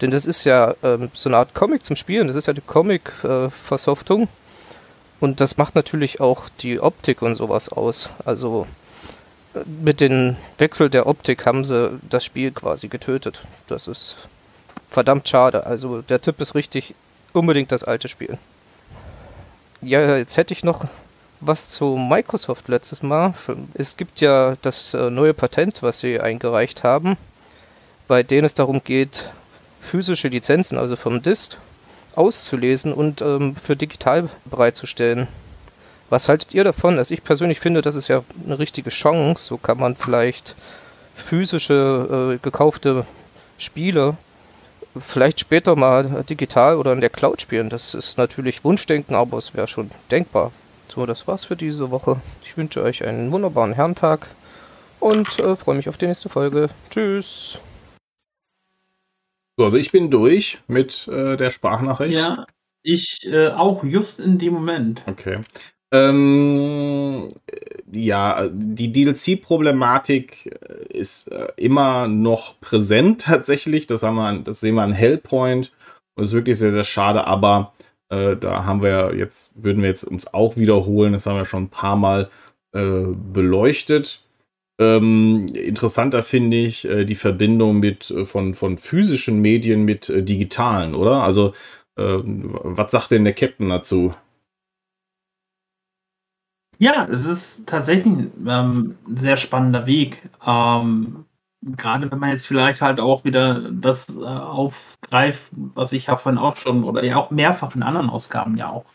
Denn 0.02 0.12
das 0.12 0.28
ist 0.28 0.44
ja 0.44 0.76
ähm, 0.84 1.10
so 1.16 1.30
eine 1.30 1.38
Art 1.38 1.56
Comic 1.56 1.84
zum 1.84 1.96
Spielen, 1.96 2.28
das 2.28 2.38
ist 2.38 2.46
ja 2.46 2.54
eine 2.54 2.62
Comic-Versoftung. 2.62 4.24
Äh, 4.24 4.28
und 5.20 5.40
das 5.40 5.58
macht 5.58 5.74
natürlich 5.74 6.22
auch 6.22 6.48
die 6.62 6.80
Optik 6.80 7.24
und 7.24 7.34
sowas 7.34 7.70
aus. 7.70 8.10
Also 8.24 8.68
äh, 9.56 9.60
mit 9.84 10.00
dem 10.00 10.36
Wechsel 10.60 10.92
der 10.92 11.08
Optik 11.08 11.48
haben 11.48 11.66
sie 11.66 12.00
das 12.08 12.24
Spiel 12.24 12.52
quasi 12.52 12.88
getötet. 12.88 13.42
Das 13.66 13.88
ist 13.88 14.16
verdammt 14.90 15.28
schade. 15.28 15.66
Also 15.66 16.02
der 16.02 16.22
Tipp 16.22 16.40
ist 16.42 16.56
richtig, 16.56 16.94
unbedingt 17.34 17.72
das 17.72 17.84
alte 17.84 18.08
Spiel. 18.08 18.38
Ja, 19.82 20.18
jetzt 20.18 20.38
hätte 20.38 20.54
ich 20.54 20.64
noch 20.64 20.86
was 21.40 21.70
zu 21.70 21.98
Microsoft 21.98 22.68
letztes 22.68 23.04
Mal. 23.04 23.34
Es 23.74 23.96
gibt 23.96 24.22
ja 24.22 24.56
das 24.62 24.94
äh, 24.94 25.10
neue 25.10 25.34
Patent, 25.34 25.84
was 25.84 26.00
sie 26.00 26.20
eingereicht 26.20 26.84
haben, 26.84 27.18
bei 28.08 28.24
dem 28.24 28.46
es 28.46 28.56
darum 28.56 28.84
geht, 28.84 29.30
physische 29.82 30.30
Lizenzen, 30.30 30.78
also 30.78 30.96
vom 30.96 31.22
Disk, 31.22 31.58
auszulesen 32.16 32.92
und 32.94 33.22
ähm, 33.22 33.56
für 33.56 33.76
digital 33.76 34.30
bereitzustellen. 34.46 35.28
Was 36.10 36.28
haltet 36.30 36.54
ihr 36.54 36.64
davon? 36.64 36.98
Also 36.98 37.14
ich 37.14 37.24
persönlich 37.24 37.60
finde, 37.60 37.82
das 37.82 37.96
ist 37.96 38.08
ja 38.08 38.24
eine 38.46 38.58
richtige 38.58 38.90
Chance. 38.90 39.44
So 39.44 39.58
kann 39.58 39.78
man 39.78 39.96
vielleicht 39.96 40.56
physische, 41.16 42.36
äh, 42.36 42.44
gekaufte 42.44 43.06
Spiele 43.58 44.18
vielleicht 45.00 45.40
später 45.40 45.76
mal 45.76 46.24
digital 46.30 46.78
oder 46.78 46.94
in 46.94 47.02
der 47.02 47.10
Cloud 47.10 47.42
spielen. 47.42 47.70
Das 47.70 47.94
ist 47.94 48.18
natürlich 48.18 48.64
Wunschdenken, 48.64 49.16
aber 49.16 49.38
es 49.38 49.54
wäre 49.54 49.68
schon 49.68 49.90
denkbar. 50.12 50.52
So, 50.88 51.06
das 51.06 51.28
war's 51.28 51.46
für 51.46 51.56
diese 51.56 51.92
Woche. 51.92 52.22
Ich 52.44 52.58
wünsche 52.58 52.82
euch 52.82 53.06
einen 53.06 53.32
wunderbaren 53.32 53.74
Herrentag 53.74 54.28
und 55.00 55.40
äh, 55.40 55.56
freue 55.56 55.76
mich 55.76 55.90
auf 55.90 55.98
die 55.98 56.08
nächste 56.08 56.30
Folge. 56.30 56.70
Tschüss. 56.90 57.60
So, 59.58 59.66
also 59.66 59.78
ich 59.78 59.92
bin 59.92 60.12
durch 60.12 60.60
mit 60.68 61.08
äh, 61.08 61.36
der 61.36 61.50
Sprachnachricht. 61.50 62.18
Ja, 62.18 62.46
ich 62.84 63.26
äh, 63.26 63.50
auch 63.50 63.84
just 63.84 64.20
in 64.20 64.38
dem 64.38 64.54
Moment. 64.54 65.02
Okay. 65.08 65.40
Ähm, 65.92 67.30
ja, 67.92 68.50
die 68.52 68.92
DLC-Problematik 68.92 70.48
ist 70.90 71.32
äh, 71.32 71.48
immer 71.58 72.08
noch 72.08 72.60
präsent 72.60 73.22
tatsächlich. 73.26 73.88
Das, 73.88 74.04
haben 74.04 74.16
wir, 74.16 74.40
das 74.40 74.60
sehen 74.60 74.76
wir 74.76 74.84
an 74.84 74.94
Hellpoint. 74.94 75.72
Und 76.16 76.24
ist 76.24 76.34
wirklich 76.34 76.58
sehr, 76.58 76.72
sehr 76.72 76.84
schade, 76.84 77.28
aber 77.28 77.74
äh, 78.10 78.36
da 78.36 78.66
haben 78.66 78.82
wir 78.82 79.16
jetzt, 79.16 79.64
würden 79.64 79.84
wir 79.84 79.90
jetzt 79.90 80.04
uns 80.04 80.34
auch 80.34 80.58
wiederholen. 80.58 81.14
Das 81.14 81.28
haben 81.28 81.38
wir 81.38 81.46
schon 81.46 81.66
ein 81.66 81.70
paar 81.70 81.96
Mal 81.96 82.30
äh, 82.74 83.04
beleuchtet. 83.34 84.22
Ähm, 84.80 85.48
interessanter 85.54 86.24
finde 86.24 86.58
ich 86.58 86.86
äh, 86.88 87.06
die 87.06 87.16
Verbindung 87.16 87.80
mit 87.80 88.12
äh, 88.12 88.26
von, 88.26 88.54
von 88.56 88.78
physischen 88.78 89.42
Medien 89.42 89.86
mit 89.86 90.10
äh, 90.10 90.24
digitalen, 90.24 90.96
oder? 90.96 91.24
Also, 91.24 91.54
was 92.00 92.92
sagt 92.92 93.10
denn 93.10 93.24
der 93.24 93.34
Captain 93.34 93.70
dazu? 93.70 94.14
Ja, 96.80 97.06
es 97.06 97.26
ist 97.26 97.68
tatsächlich 97.68 98.06
ähm, 98.46 98.98
ein 99.08 99.18
sehr 99.18 99.38
spannender 99.38 99.88
Weg. 99.88 100.30
Ähm, 100.46 101.26
gerade 101.62 102.12
wenn 102.12 102.20
man 102.20 102.30
jetzt 102.30 102.48
vielleicht 102.48 102.82
halt 102.82 103.00
auch 103.00 103.24
wieder 103.24 103.72
das 103.72 104.16
äh, 104.16 104.24
aufgreift, 104.24 105.50
was 105.52 105.92
ich 105.94 106.08
ja 106.08 106.18
vorhin 106.18 106.40
auch 106.40 106.56
schon 106.58 106.84
oder 106.84 107.04
ja 107.04 107.18
auch 107.18 107.32
mehrfach 107.32 107.76
in 107.76 107.84
anderen 107.84 108.10
Ausgaben 108.10 108.58
ja 108.58 108.70
auch 108.70 108.86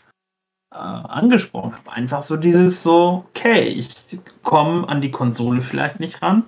äh, 0.72 0.76
angesprochen 0.76 1.74
habe. 1.74 1.92
Einfach 1.92 2.22
so 2.22 2.36
dieses 2.36 2.82
so, 2.82 3.24
okay, 3.30 3.64
ich 3.64 3.94
komme 4.42 4.88
an 4.88 5.00
die 5.00 5.10
Konsole 5.10 5.60
vielleicht 5.60 5.98
nicht 6.00 6.22
ran, 6.22 6.44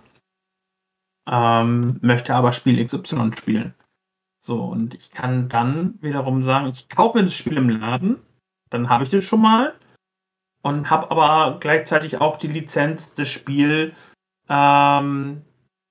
ähm, 1.29 1.99
möchte 2.01 2.35
aber 2.35 2.53
Spiel 2.53 2.85
XY 2.85 3.33
spielen. 3.37 3.75
So, 4.41 4.63
und 4.63 4.95
ich 4.95 5.11
kann 5.11 5.49
dann 5.49 5.99
wiederum 6.01 6.43
sagen, 6.43 6.69
ich 6.69 6.89
kaufe 6.89 7.19
mir 7.19 7.25
das 7.25 7.35
Spiel 7.35 7.57
im 7.57 7.71
Laden, 7.71 8.19
dann 8.71 8.89
habe 8.89 9.05
ich 9.05 9.11
das 9.11 9.25
schon 9.25 9.41
mal 9.41 9.75
und 10.65 10.89
habe 10.89 11.11
aber 11.11 11.59
gleichzeitig 11.61 12.21
auch 12.21 12.39
die 12.39 12.49
Lizenz, 12.49 13.15
das 13.15 13.29
Spiel 13.29 13.95
ähm, 14.49 15.43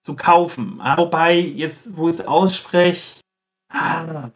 zu 0.03 0.15
kaufen. 0.15 0.81
Wobei, 0.97 1.37
jetzt, 1.37 1.95
wo 1.95 2.09
ich 2.09 2.15
es 2.15 2.27
ausspreche, 2.27 3.21
ah, 3.71 4.31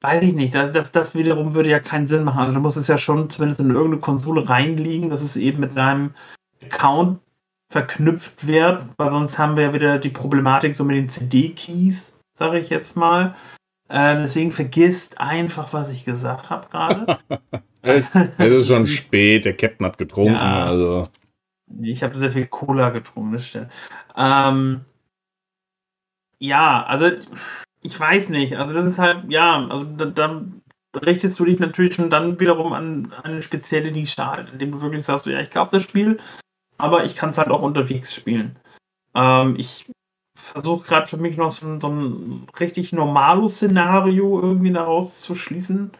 weiß 0.00 0.22
ich 0.24 0.34
nicht, 0.34 0.54
das, 0.54 0.72
das, 0.72 0.90
das 0.90 1.14
wiederum 1.14 1.54
würde 1.54 1.70
ja 1.70 1.78
keinen 1.78 2.08
Sinn 2.08 2.24
machen. 2.24 2.40
Also 2.40 2.54
du 2.54 2.60
musst 2.60 2.76
es 2.76 2.88
ja 2.88 2.98
schon 2.98 3.30
zumindest 3.30 3.60
in 3.60 3.70
irgendeine 3.70 4.00
Konsole 4.00 4.48
reinliegen, 4.48 5.10
dass 5.10 5.22
es 5.22 5.36
eben 5.36 5.60
mit 5.60 5.76
deinem 5.76 6.14
Account 6.60 7.20
verknüpft 7.70 8.48
wird, 8.48 8.84
weil 8.96 9.10
sonst 9.10 9.38
haben 9.38 9.56
wir 9.56 9.64
ja 9.64 9.72
wieder 9.72 9.98
die 9.98 10.10
Problematik 10.10 10.74
so 10.74 10.82
mit 10.82 10.96
den 10.96 11.08
CD-Keys, 11.08 12.18
sage 12.36 12.58
ich 12.58 12.68
jetzt 12.68 12.96
mal. 12.96 13.36
Äh, 13.88 14.16
deswegen 14.16 14.50
vergisst 14.50 15.20
einfach, 15.20 15.72
was 15.72 15.90
ich 15.90 16.04
gesagt 16.04 16.50
habe 16.50 16.68
gerade. 16.68 17.18
es, 17.84 18.10
es, 18.38 18.52
ist 18.52 18.68
schon 18.68 18.86
spät, 18.86 19.44
der 19.44 19.56
Captain 19.56 19.86
hat 19.86 19.98
getrunken, 19.98 20.34
ja, 20.34 20.66
also. 20.66 21.04
Ich 21.80 22.02
habe 22.02 22.16
sehr 22.16 22.30
viel 22.30 22.46
Cola 22.46 22.90
getrunken, 22.90 23.32
das 23.32 23.46
stimmt. 23.46 23.70
Ähm, 24.16 24.82
ja, 26.38 26.82
also 26.84 27.10
ich 27.82 27.98
weiß 27.98 28.28
nicht. 28.30 28.56
Also 28.56 28.72
das 28.72 28.86
ist 28.86 28.98
halt, 28.98 29.24
ja, 29.28 29.66
also 29.68 29.84
dann 29.84 30.14
da 30.14 31.00
richtest 31.00 31.38
du 31.38 31.44
dich 31.44 31.58
natürlich 31.58 31.94
schon 31.94 32.10
dann 32.10 32.38
wiederum 32.38 32.72
an, 32.72 33.12
an 33.12 33.32
eine 33.32 33.42
spezielle 33.42 33.90
Nische 33.90 34.26
halt, 34.26 34.52
indem 34.52 34.72
du 34.72 34.80
wirklich 34.80 35.04
sagst, 35.04 35.26
ja, 35.26 35.40
ich 35.40 35.50
kaufe 35.50 35.72
das 35.72 35.82
Spiel, 35.82 36.18
aber 36.78 37.04
ich 37.04 37.16
kann 37.16 37.30
es 37.30 37.38
halt 37.38 37.48
auch 37.48 37.62
unterwegs 37.62 38.14
spielen. 38.14 38.56
Ähm, 39.14 39.56
ich 39.58 39.90
versuche 40.34 40.86
gerade 40.86 41.06
für 41.06 41.16
mich 41.16 41.36
noch 41.36 41.52
so, 41.52 41.80
so 41.80 41.88
ein 41.88 42.46
richtig 42.58 42.92
normales 42.92 43.56
Szenario 43.56 44.40
irgendwie 44.40 44.72
daraus 44.72 45.20
zu 45.20 45.34
schließen. 45.34 45.90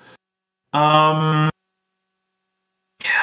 Ähm, 0.73 1.51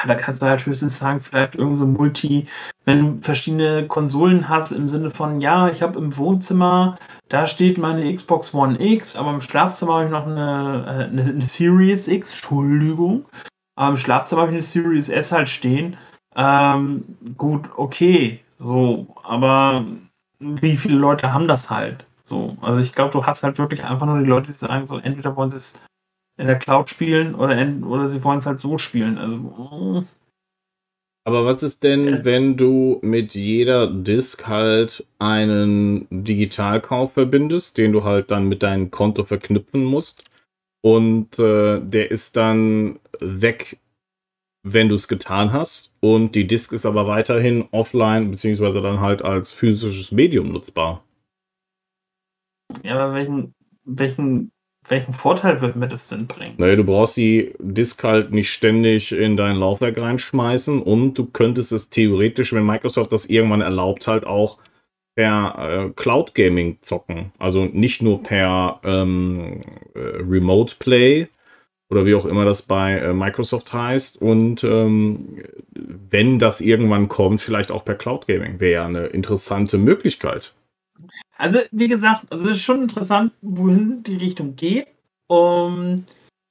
da 0.06 0.14
kannst 0.14 0.42
du 0.42 0.46
halt 0.46 0.64
höchstens 0.64 0.98
sagen, 0.98 1.20
vielleicht 1.20 1.54
irgend 1.54 1.78
so 1.78 1.86
Multi, 1.86 2.46
wenn 2.84 3.00
du 3.00 3.22
verschiedene 3.22 3.86
Konsolen 3.86 4.48
hast, 4.48 4.72
im 4.72 4.88
Sinne 4.88 5.10
von, 5.10 5.40
ja, 5.40 5.68
ich 5.68 5.82
habe 5.82 5.98
im 5.98 6.16
Wohnzimmer, 6.16 6.98
da 7.28 7.46
steht 7.46 7.78
meine 7.78 8.14
Xbox 8.14 8.52
One 8.54 8.80
X, 8.80 9.16
aber 9.16 9.30
im 9.30 9.40
Schlafzimmer 9.40 9.94
habe 9.94 10.04
ich 10.06 10.10
noch 10.10 10.26
eine, 10.26 10.84
äh, 10.86 11.10
eine, 11.10 11.22
eine 11.22 11.44
Series 11.44 12.08
X, 12.08 12.30
Entschuldigung, 12.30 13.24
aber 13.76 13.90
im 13.90 13.96
Schlafzimmer 13.96 14.42
habe 14.42 14.52
ich 14.52 14.56
eine 14.56 14.62
Series 14.62 15.08
S 15.08 15.32
halt 15.32 15.48
stehen. 15.48 15.96
Ähm, 16.34 17.04
gut, 17.36 17.70
okay, 17.76 18.40
so, 18.58 19.06
aber 19.22 19.84
wie 20.38 20.76
viele 20.76 20.96
Leute 20.96 21.32
haben 21.32 21.48
das 21.48 21.70
halt? 21.70 22.04
So, 22.26 22.56
also 22.62 22.80
ich 22.80 22.94
glaube, 22.94 23.12
du 23.12 23.26
hast 23.26 23.42
halt 23.42 23.58
wirklich 23.58 23.84
einfach 23.84 24.06
nur 24.06 24.18
die 24.18 24.24
Leute, 24.24 24.52
die 24.52 24.58
sagen, 24.58 24.86
so 24.86 24.98
entweder 24.98 25.36
wollen 25.36 25.50
sie 25.50 25.58
es 25.58 25.74
in 26.36 26.46
der 26.46 26.58
Cloud 26.58 26.90
spielen 26.90 27.34
oder, 27.34 27.56
oder 27.86 28.08
sie 28.08 28.22
wollen 28.24 28.38
es 28.38 28.46
halt 28.46 28.60
so 28.60 28.78
spielen. 28.78 29.18
Also. 29.18 30.04
Aber 31.24 31.44
was 31.44 31.62
ist 31.62 31.84
denn, 31.84 32.24
wenn 32.24 32.56
du 32.56 32.98
mit 33.02 33.34
jeder 33.34 33.86
Disk 33.86 34.48
halt 34.48 35.06
einen 35.18 36.06
Digitalkauf 36.10 37.12
verbindest, 37.12 37.78
den 37.78 37.92
du 37.92 38.02
halt 38.02 38.30
dann 38.30 38.48
mit 38.48 38.62
deinem 38.62 38.90
Konto 38.90 39.24
verknüpfen 39.24 39.84
musst? 39.84 40.24
Und 40.84 41.38
äh, 41.38 41.80
der 41.80 42.10
ist 42.10 42.36
dann 42.36 42.98
weg, 43.20 43.78
wenn 44.64 44.88
du 44.88 44.96
es 44.96 45.06
getan 45.06 45.52
hast. 45.52 45.94
Und 46.00 46.34
die 46.34 46.46
Disk 46.48 46.72
ist 46.72 46.86
aber 46.86 47.06
weiterhin 47.06 47.68
offline, 47.70 48.32
beziehungsweise 48.32 48.80
dann 48.80 49.00
halt 49.00 49.22
als 49.22 49.52
physisches 49.52 50.10
Medium 50.10 50.50
nutzbar. 50.50 51.04
Ja, 52.82 52.98
aber 52.98 53.14
welchen, 53.14 53.54
welchen 53.84 54.50
welchen 54.92 55.14
Vorteil 55.14 55.60
wird 55.62 55.74
mir 55.74 55.88
das 55.88 56.08
denn 56.08 56.26
bringen? 56.26 56.54
Naja, 56.58 56.76
du 56.76 56.84
brauchst 56.84 57.16
die 57.16 57.54
Disk 57.58 58.04
halt 58.04 58.30
nicht 58.30 58.52
ständig 58.52 59.10
in 59.10 59.38
dein 59.38 59.56
Laufwerk 59.56 59.98
reinschmeißen 59.98 60.82
und 60.82 61.14
du 61.14 61.24
könntest 61.24 61.72
es 61.72 61.88
theoretisch, 61.88 62.52
wenn 62.52 62.66
Microsoft 62.66 63.10
das 63.10 63.24
irgendwann 63.24 63.62
erlaubt, 63.62 64.06
halt 64.06 64.26
auch 64.26 64.58
per 65.14 65.56
äh, 65.58 65.90
Cloud 65.96 66.34
Gaming 66.34 66.76
zocken. 66.82 67.32
Also 67.38 67.64
nicht 67.64 68.02
nur 68.02 68.22
per 68.22 68.80
ähm, 68.84 69.62
äh, 69.94 69.98
Remote 69.98 70.76
Play 70.78 71.28
oder 71.90 72.04
wie 72.04 72.14
auch 72.14 72.26
immer 72.26 72.44
das 72.44 72.60
bei 72.62 72.98
äh, 72.98 73.14
Microsoft 73.14 73.72
heißt. 73.72 74.20
Und 74.20 74.62
ähm, 74.62 75.38
wenn 75.74 76.38
das 76.38 76.60
irgendwann 76.60 77.08
kommt, 77.08 77.40
vielleicht 77.40 77.70
auch 77.70 77.84
per 77.84 77.94
Cloud 77.94 78.26
Gaming. 78.26 78.60
Wäre 78.60 78.72
ja 78.72 78.86
eine 78.86 79.06
interessante 79.06 79.78
Möglichkeit. 79.78 80.52
Also, 81.42 81.58
wie 81.72 81.88
gesagt, 81.88 82.30
also 82.30 82.44
es 82.44 82.58
ist 82.58 82.62
schon 82.62 82.82
interessant, 82.82 83.32
wohin 83.40 84.04
die 84.04 84.16
Richtung 84.16 84.54
geht. 84.54 84.86
Um, 85.26 86.04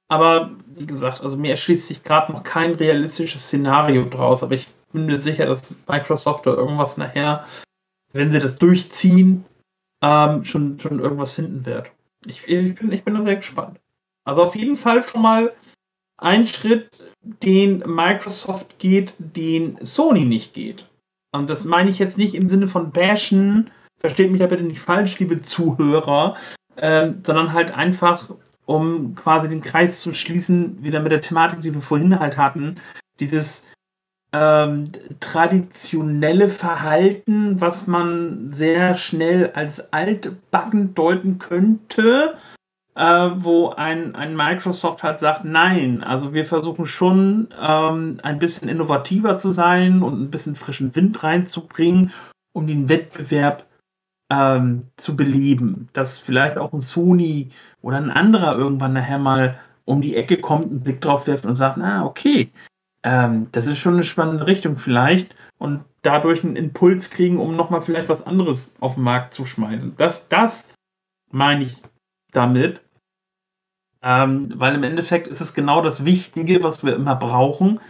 aber 0.08 0.50
wie 0.66 0.84
gesagt, 0.84 1.22
also 1.22 1.38
mir 1.38 1.52
erschließt 1.52 1.86
sich 1.86 2.02
gerade 2.02 2.30
noch 2.30 2.42
kein 2.42 2.72
realistisches 2.74 3.44
Szenario 3.44 4.04
draus. 4.04 4.42
Aber 4.42 4.52
ich 4.52 4.68
bin 4.92 5.06
mir 5.06 5.18
sicher, 5.18 5.46
dass 5.46 5.74
Microsoft 5.88 6.44
da 6.44 6.50
irgendwas 6.50 6.98
nachher, 6.98 7.46
wenn 8.12 8.32
sie 8.32 8.38
das 8.38 8.58
durchziehen, 8.58 9.46
ähm, 10.02 10.44
schon, 10.44 10.78
schon 10.78 11.00
irgendwas 11.00 11.32
finden 11.32 11.64
wird. 11.64 11.90
Ich, 12.26 12.46
ich, 12.46 12.74
bin, 12.74 12.92
ich 12.92 13.02
bin 13.02 13.14
da 13.14 13.22
sehr 13.22 13.36
gespannt. 13.36 13.80
Also 14.24 14.42
auf 14.42 14.54
jeden 14.54 14.76
Fall 14.76 15.08
schon 15.08 15.22
mal 15.22 15.54
ein 16.18 16.46
Schritt, 16.46 16.90
den 17.22 17.78
Microsoft 17.86 18.78
geht, 18.78 19.14
den 19.16 19.78
Sony 19.80 20.26
nicht 20.26 20.52
geht. 20.52 20.86
Und 21.32 21.48
das 21.48 21.64
meine 21.64 21.88
ich 21.88 21.98
jetzt 21.98 22.18
nicht 22.18 22.34
im 22.34 22.50
Sinne 22.50 22.68
von 22.68 22.90
bashen 22.90 23.70
versteht 24.02 24.30
mich 24.30 24.40
da 24.40 24.48
bitte 24.48 24.64
nicht 24.64 24.80
falsch, 24.80 25.18
liebe 25.20 25.40
Zuhörer, 25.40 26.36
äh, 26.76 27.10
sondern 27.22 27.52
halt 27.52 27.72
einfach, 27.72 28.30
um 28.66 29.14
quasi 29.14 29.48
den 29.48 29.62
Kreis 29.62 30.00
zu 30.00 30.12
schließen, 30.12 30.82
wieder 30.82 31.00
mit 31.00 31.12
der 31.12 31.22
Thematik, 31.22 31.62
die 31.62 31.72
wir 31.72 31.80
vorhin 31.80 32.18
halt 32.18 32.36
hatten, 32.36 32.76
dieses 33.20 33.64
ähm, 34.32 34.90
traditionelle 35.20 36.48
Verhalten, 36.48 37.60
was 37.60 37.86
man 37.86 38.52
sehr 38.52 38.96
schnell 38.96 39.52
als 39.54 39.92
altbacken 39.92 40.94
deuten 40.94 41.38
könnte, 41.38 42.34
äh, 42.96 43.30
wo 43.36 43.68
ein, 43.68 44.16
ein 44.16 44.34
Microsoft 44.34 45.04
halt 45.04 45.20
sagt, 45.20 45.44
nein, 45.44 46.02
also 46.02 46.34
wir 46.34 46.44
versuchen 46.44 46.86
schon 46.86 47.48
ähm, 47.60 48.18
ein 48.24 48.38
bisschen 48.40 48.68
innovativer 48.68 49.38
zu 49.38 49.52
sein 49.52 50.02
und 50.02 50.20
ein 50.20 50.30
bisschen 50.30 50.56
frischen 50.56 50.96
Wind 50.96 51.22
reinzubringen, 51.22 52.10
um 52.52 52.66
den 52.66 52.88
Wettbewerb 52.88 53.64
ähm, 54.32 54.86
zu 54.96 55.14
beleben, 55.14 55.90
dass 55.92 56.18
vielleicht 56.18 56.56
auch 56.56 56.72
ein 56.72 56.80
Sony 56.80 57.50
oder 57.82 57.98
ein 57.98 58.10
anderer 58.10 58.56
irgendwann 58.56 58.94
nachher 58.94 59.18
mal 59.18 59.60
um 59.84 60.00
die 60.00 60.16
Ecke 60.16 60.38
kommt, 60.38 60.70
einen 60.70 60.80
Blick 60.80 61.02
drauf 61.02 61.26
wirft 61.26 61.44
und 61.44 61.54
sagt, 61.54 61.76
na 61.76 62.06
okay, 62.06 62.50
ähm, 63.02 63.48
das 63.52 63.66
ist 63.66 63.78
schon 63.78 63.94
eine 63.94 64.04
spannende 64.04 64.46
Richtung 64.46 64.78
vielleicht 64.78 65.36
und 65.58 65.84
dadurch 66.00 66.44
einen 66.44 66.56
Impuls 66.56 67.10
kriegen, 67.10 67.38
um 67.38 67.56
nochmal 67.56 67.82
vielleicht 67.82 68.08
was 68.08 68.26
anderes 68.26 68.74
auf 68.80 68.94
den 68.94 69.02
Markt 69.02 69.34
zu 69.34 69.44
schmeißen. 69.44 69.96
Das, 69.98 70.28
das 70.28 70.72
meine 71.30 71.64
ich 71.64 71.76
damit. 72.32 72.80
Ähm, 74.02 74.52
weil 74.56 74.74
im 74.74 74.82
Endeffekt 74.82 75.28
ist 75.28 75.42
es 75.42 75.52
genau 75.52 75.82
das 75.82 76.06
Wichtige, 76.06 76.62
was 76.62 76.84
wir 76.84 76.96
immer 76.96 77.16
brauchen. 77.16 77.80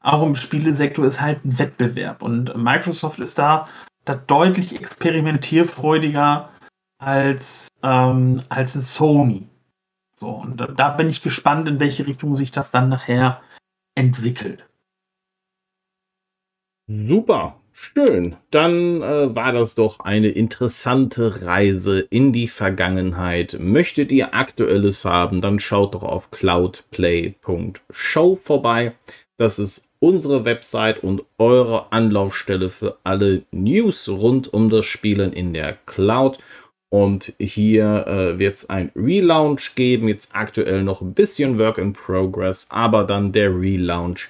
Auch 0.00 0.22
im 0.22 0.34
Spielesektor 0.34 1.04
ist 1.04 1.20
halt 1.20 1.44
ein 1.44 1.58
Wettbewerb. 1.58 2.22
Und 2.22 2.56
Microsoft 2.56 3.20
ist 3.20 3.38
da 3.38 3.68
da 4.04 4.14
deutlich 4.14 4.78
experimentierfreudiger 4.78 6.50
als, 6.98 7.68
ähm, 7.82 8.42
als 8.48 8.74
ein 8.74 8.82
Sony. 8.82 9.48
So, 10.18 10.30
und 10.30 10.58
da, 10.58 10.66
da 10.66 10.90
bin 10.90 11.08
ich 11.08 11.22
gespannt, 11.22 11.68
in 11.68 11.80
welche 11.80 12.06
Richtung 12.06 12.36
sich 12.36 12.50
das 12.50 12.70
dann 12.70 12.88
nachher 12.88 13.42
entwickelt. 13.94 14.66
Super, 16.86 17.60
schön. 17.72 18.36
Dann 18.50 19.02
äh, 19.02 19.34
war 19.34 19.52
das 19.52 19.74
doch 19.74 20.00
eine 20.00 20.28
interessante 20.28 21.42
Reise 21.42 22.00
in 22.00 22.32
die 22.32 22.48
Vergangenheit. 22.48 23.56
Möchtet 23.58 24.12
ihr 24.12 24.34
Aktuelles 24.34 25.06
haben, 25.06 25.40
dann 25.40 25.60
schaut 25.60 25.94
doch 25.94 26.02
auf 26.02 26.30
cloudplay.show 26.30 28.36
vorbei. 28.36 28.92
Das 29.36 29.58
ist 29.58 29.88
unsere 30.04 30.44
Website 30.44 31.02
und 31.02 31.24
eure 31.38 31.90
Anlaufstelle 31.90 32.68
für 32.68 32.98
alle 33.04 33.42
News 33.52 34.06
rund 34.06 34.52
um 34.52 34.68
das 34.68 34.84
Spielen 34.84 35.32
in 35.32 35.54
der 35.54 35.78
Cloud. 35.86 36.38
Und 36.90 37.32
hier 37.38 38.06
äh, 38.06 38.38
wird 38.38 38.58
es 38.58 38.68
ein 38.68 38.92
Relaunch 38.94 39.74
geben. 39.74 40.08
Jetzt 40.08 40.36
aktuell 40.36 40.84
noch 40.84 41.00
ein 41.00 41.14
bisschen 41.14 41.58
Work 41.58 41.78
in 41.78 41.94
Progress, 41.94 42.66
aber 42.68 43.04
dann 43.04 43.32
der 43.32 43.58
Relaunch 43.58 44.28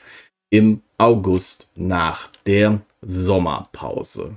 im 0.48 0.80
August 0.96 1.66
nach 1.74 2.28
der 2.46 2.80
Sommerpause. 3.02 4.36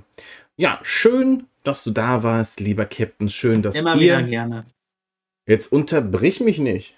Ja, 0.56 0.80
schön, 0.82 1.46
dass 1.62 1.84
du 1.84 1.92
da 1.92 2.24
warst, 2.24 2.58
lieber 2.58 2.84
Captain. 2.84 3.28
Schön, 3.28 3.62
dass 3.62 3.76
Immer 3.76 3.94
ihr... 3.94 4.00
wieder 4.00 4.22
gerne. 4.24 4.66
Jetzt 5.46 5.72
unterbrich 5.72 6.40
mich 6.40 6.58
nicht. 6.58 6.96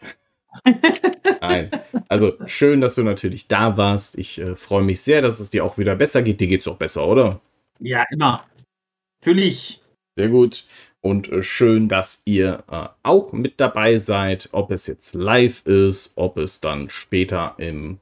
Nein. 1.40 1.70
Also 2.08 2.34
schön, 2.46 2.80
dass 2.80 2.94
du 2.94 3.02
natürlich 3.02 3.48
da 3.48 3.76
warst. 3.76 4.18
Ich 4.18 4.38
äh, 4.38 4.56
freue 4.56 4.82
mich 4.82 5.00
sehr, 5.00 5.22
dass 5.22 5.40
es 5.40 5.50
dir 5.50 5.64
auch 5.64 5.78
wieder 5.78 5.96
besser 5.96 6.22
geht. 6.22 6.40
Dir 6.40 6.48
geht 6.48 6.62
es 6.62 6.68
auch 6.68 6.76
besser, 6.76 7.06
oder? 7.06 7.40
Ja, 7.78 8.04
immer. 8.10 8.44
Natürlich. 9.20 9.80
Sehr 10.16 10.28
gut. 10.28 10.64
Und 11.00 11.30
äh, 11.30 11.42
schön, 11.42 11.88
dass 11.88 12.22
ihr 12.26 12.64
äh, 12.70 12.88
auch 13.02 13.32
mit 13.32 13.60
dabei 13.60 13.96
seid, 13.98 14.50
ob 14.52 14.70
es 14.70 14.86
jetzt 14.86 15.14
live 15.14 15.64
ist, 15.66 16.12
ob 16.16 16.36
es 16.36 16.60
dann 16.60 16.90
später 16.90 17.54
im 17.58 18.00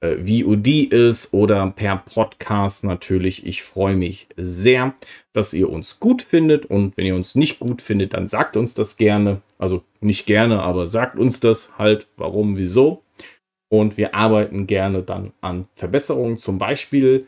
äh, 0.00 0.16
VOD 0.16 0.92
ist 0.92 1.32
oder 1.32 1.70
per 1.70 1.96
Podcast 1.96 2.84
natürlich. 2.84 3.46
Ich 3.46 3.62
freue 3.62 3.96
mich 3.96 4.28
sehr, 4.36 4.94
dass 5.32 5.52
ihr 5.52 5.70
uns 5.70 6.00
gut 6.00 6.22
findet 6.22 6.66
und 6.66 6.96
wenn 6.96 7.06
ihr 7.06 7.14
uns 7.14 7.34
nicht 7.34 7.60
gut 7.60 7.82
findet, 7.82 8.14
dann 8.14 8.26
sagt 8.26 8.56
uns 8.56 8.74
das 8.74 8.96
gerne. 8.96 9.42
Also 9.58 9.82
nicht 10.00 10.26
gerne, 10.26 10.62
aber 10.62 10.86
sagt 10.86 11.18
uns 11.18 11.40
das 11.40 11.78
halt, 11.78 12.06
warum, 12.16 12.56
wieso. 12.56 13.02
Und 13.68 13.96
wir 13.96 14.14
arbeiten 14.14 14.66
gerne 14.66 15.02
dann 15.02 15.32
an 15.40 15.68
Verbesserungen. 15.76 16.38
Zum 16.38 16.58
Beispiel, 16.58 17.26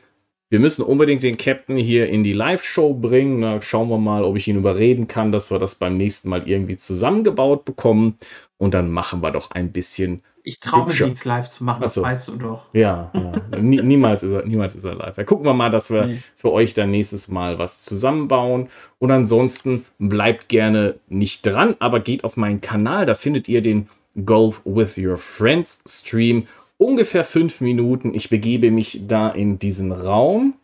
wir 0.50 0.58
müssen 0.58 0.82
unbedingt 0.82 1.22
den 1.22 1.36
Captain 1.36 1.76
hier 1.76 2.08
in 2.08 2.24
die 2.24 2.32
Live-Show 2.32 2.94
bringen. 2.94 3.40
Na, 3.40 3.62
schauen 3.62 3.88
wir 3.88 3.98
mal, 3.98 4.24
ob 4.24 4.36
ich 4.36 4.48
ihn 4.48 4.56
überreden 4.56 5.06
kann, 5.06 5.30
dass 5.30 5.50
wir 5.50 5.58
das 5.58 5.76
beim 5.76 5.96
nächsten 5.96 6.28
Mal 6.28 6.48
irgendwie 6.48 6.76
zusammengebaut 6.76 7.64
bekommen. 7.64 8.18
Und 8.58 8.74
dann 8.74 8.90
machen 8.90 9.22
wir 9.22 9.30
doch 9.30 9.52
ein 9.52 9.72
bisschen 9.72 10.22
ich 10.44 10.60
traue 10.60 10.86
mich 10.86 11.00
nichts 11.00 11.24
live 11.24 11.48
zu 11.48 11.64
machen, 11.64 11.82
das 11.82 11.94
so. 11.94 12.02
weißt 12.02 12.28
du 12.28 12.36
doch. 12.36 12.62
Ja, 12.72 13.10
ja. 13.14 13.58
niemals, 13.60 14.22
ist 14.22 14.32
er, 14.32 14.44
niemals 14.44 14.74
ist 14.74 14.84
er 14.84 14.94
live. 14.94 15.16
Ja, 15.16 15.24
gucken 15.24 15.44
wir 15.44 15.54
mal, 15.54 15.70
dass 15.70 15.90
wir 15.90 16.06
nee. 16.06 16.22
für 16.36 16.50
euch 16.50 16.74
dann 16.74 16.90
nächstes 16.90 17.28
Mal 17.28 17.58
was 17.58 17.84
zusammenbauen. 17.84 18.68
Und 18.98 19.10
ansonsten 19.10 19.84
bleibt 19.98 20.48
gerne 20.48 20.96
nicht 21.08 21.46
dran, 21.46 21.76
aber 21.78 22.00
geht 22.00 22.24
auf 22.24 22.36
meinen 22.36 22.60
Kanal. 22.60 23.06
Da 23.06 23.14
findet 23.14 23.48
ihr 23.48 23.62
den 23.62 23.88
Golf 24.24 24.60
with 24.64 24.98
Your 24.98 25.16
Friends 25.16 25.82
Stream. 25.86 26.46
Ungefähr 26.76 27.24
fünf 27.24 27.60
Minuten. 27.60 28.14
Ich 28.14 28.28
begebe 28.28 28.70
mich 28.70 29.02
da 29.06 29.28
in 29.28 29.58
diesen 29.58 29.92
Raum 29.92 30.54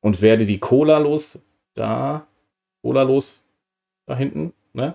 und 0.00 0.20
werde 0.20 0.46
die 0.46 0.58
Cola 0.58 0.98
los. 0.98 1.42
Da. 1.74 2.26
Cola 2.82 3.02
los. 3.02 3.40
Da 4.06 4.16
hinten. 4.16 4.52
Ne? 4.72 4.94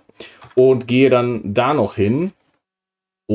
Und 0.56 0.88
gehe 0.88 1.10
dann 1.10 1.54
da 1.54 1.74
noch 1.74 1.96
hin 1.96 2.34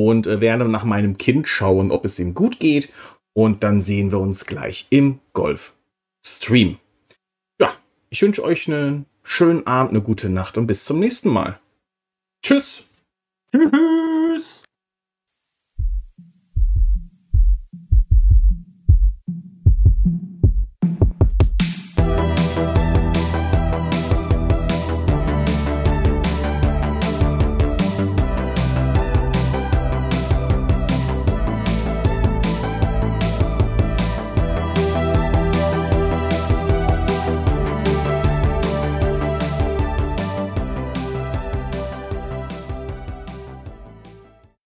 und 0.06 0.26
äh, 0.26 0.40
werde 0.40 0.68
nach 0.68 0.84
meinem 0.84 1.18
Kind 1.18 1.48
schauen, 1.48 1.90
ob 1.90 2.04
es 2.04 2.18
ihm 2.18 2.34
gut 2.34 2.60
geht. 2.60 2.92
Und 3.32 3.62
dann 3.62 3.80
sehen 3.80 4.10
wir 4.10 4.18
uns 4.18 4.46
gleich 4.46 4.86
im 4.90 5.20
Golf-Stream. 5.32 6.78
Ja, 7.60 7.72
ich 8.10 8.22
wünsche 8.22 8.42
euch 8.42 8.68
einen 8.68 9.06
schönen 9.22 9.66
Abend, 9.66 9.90
eine 9.90 10.02
gute 10.02 10.28
Nacht 10.28 10.58
und 10.58 10.66
bis 10.66 10.84
zum 10.84 10.98
nächsten 10.98 11.28
Mal. 11.28 11.60
Tschüss. 12.42 12.84
Tschüss. 13.52 13.70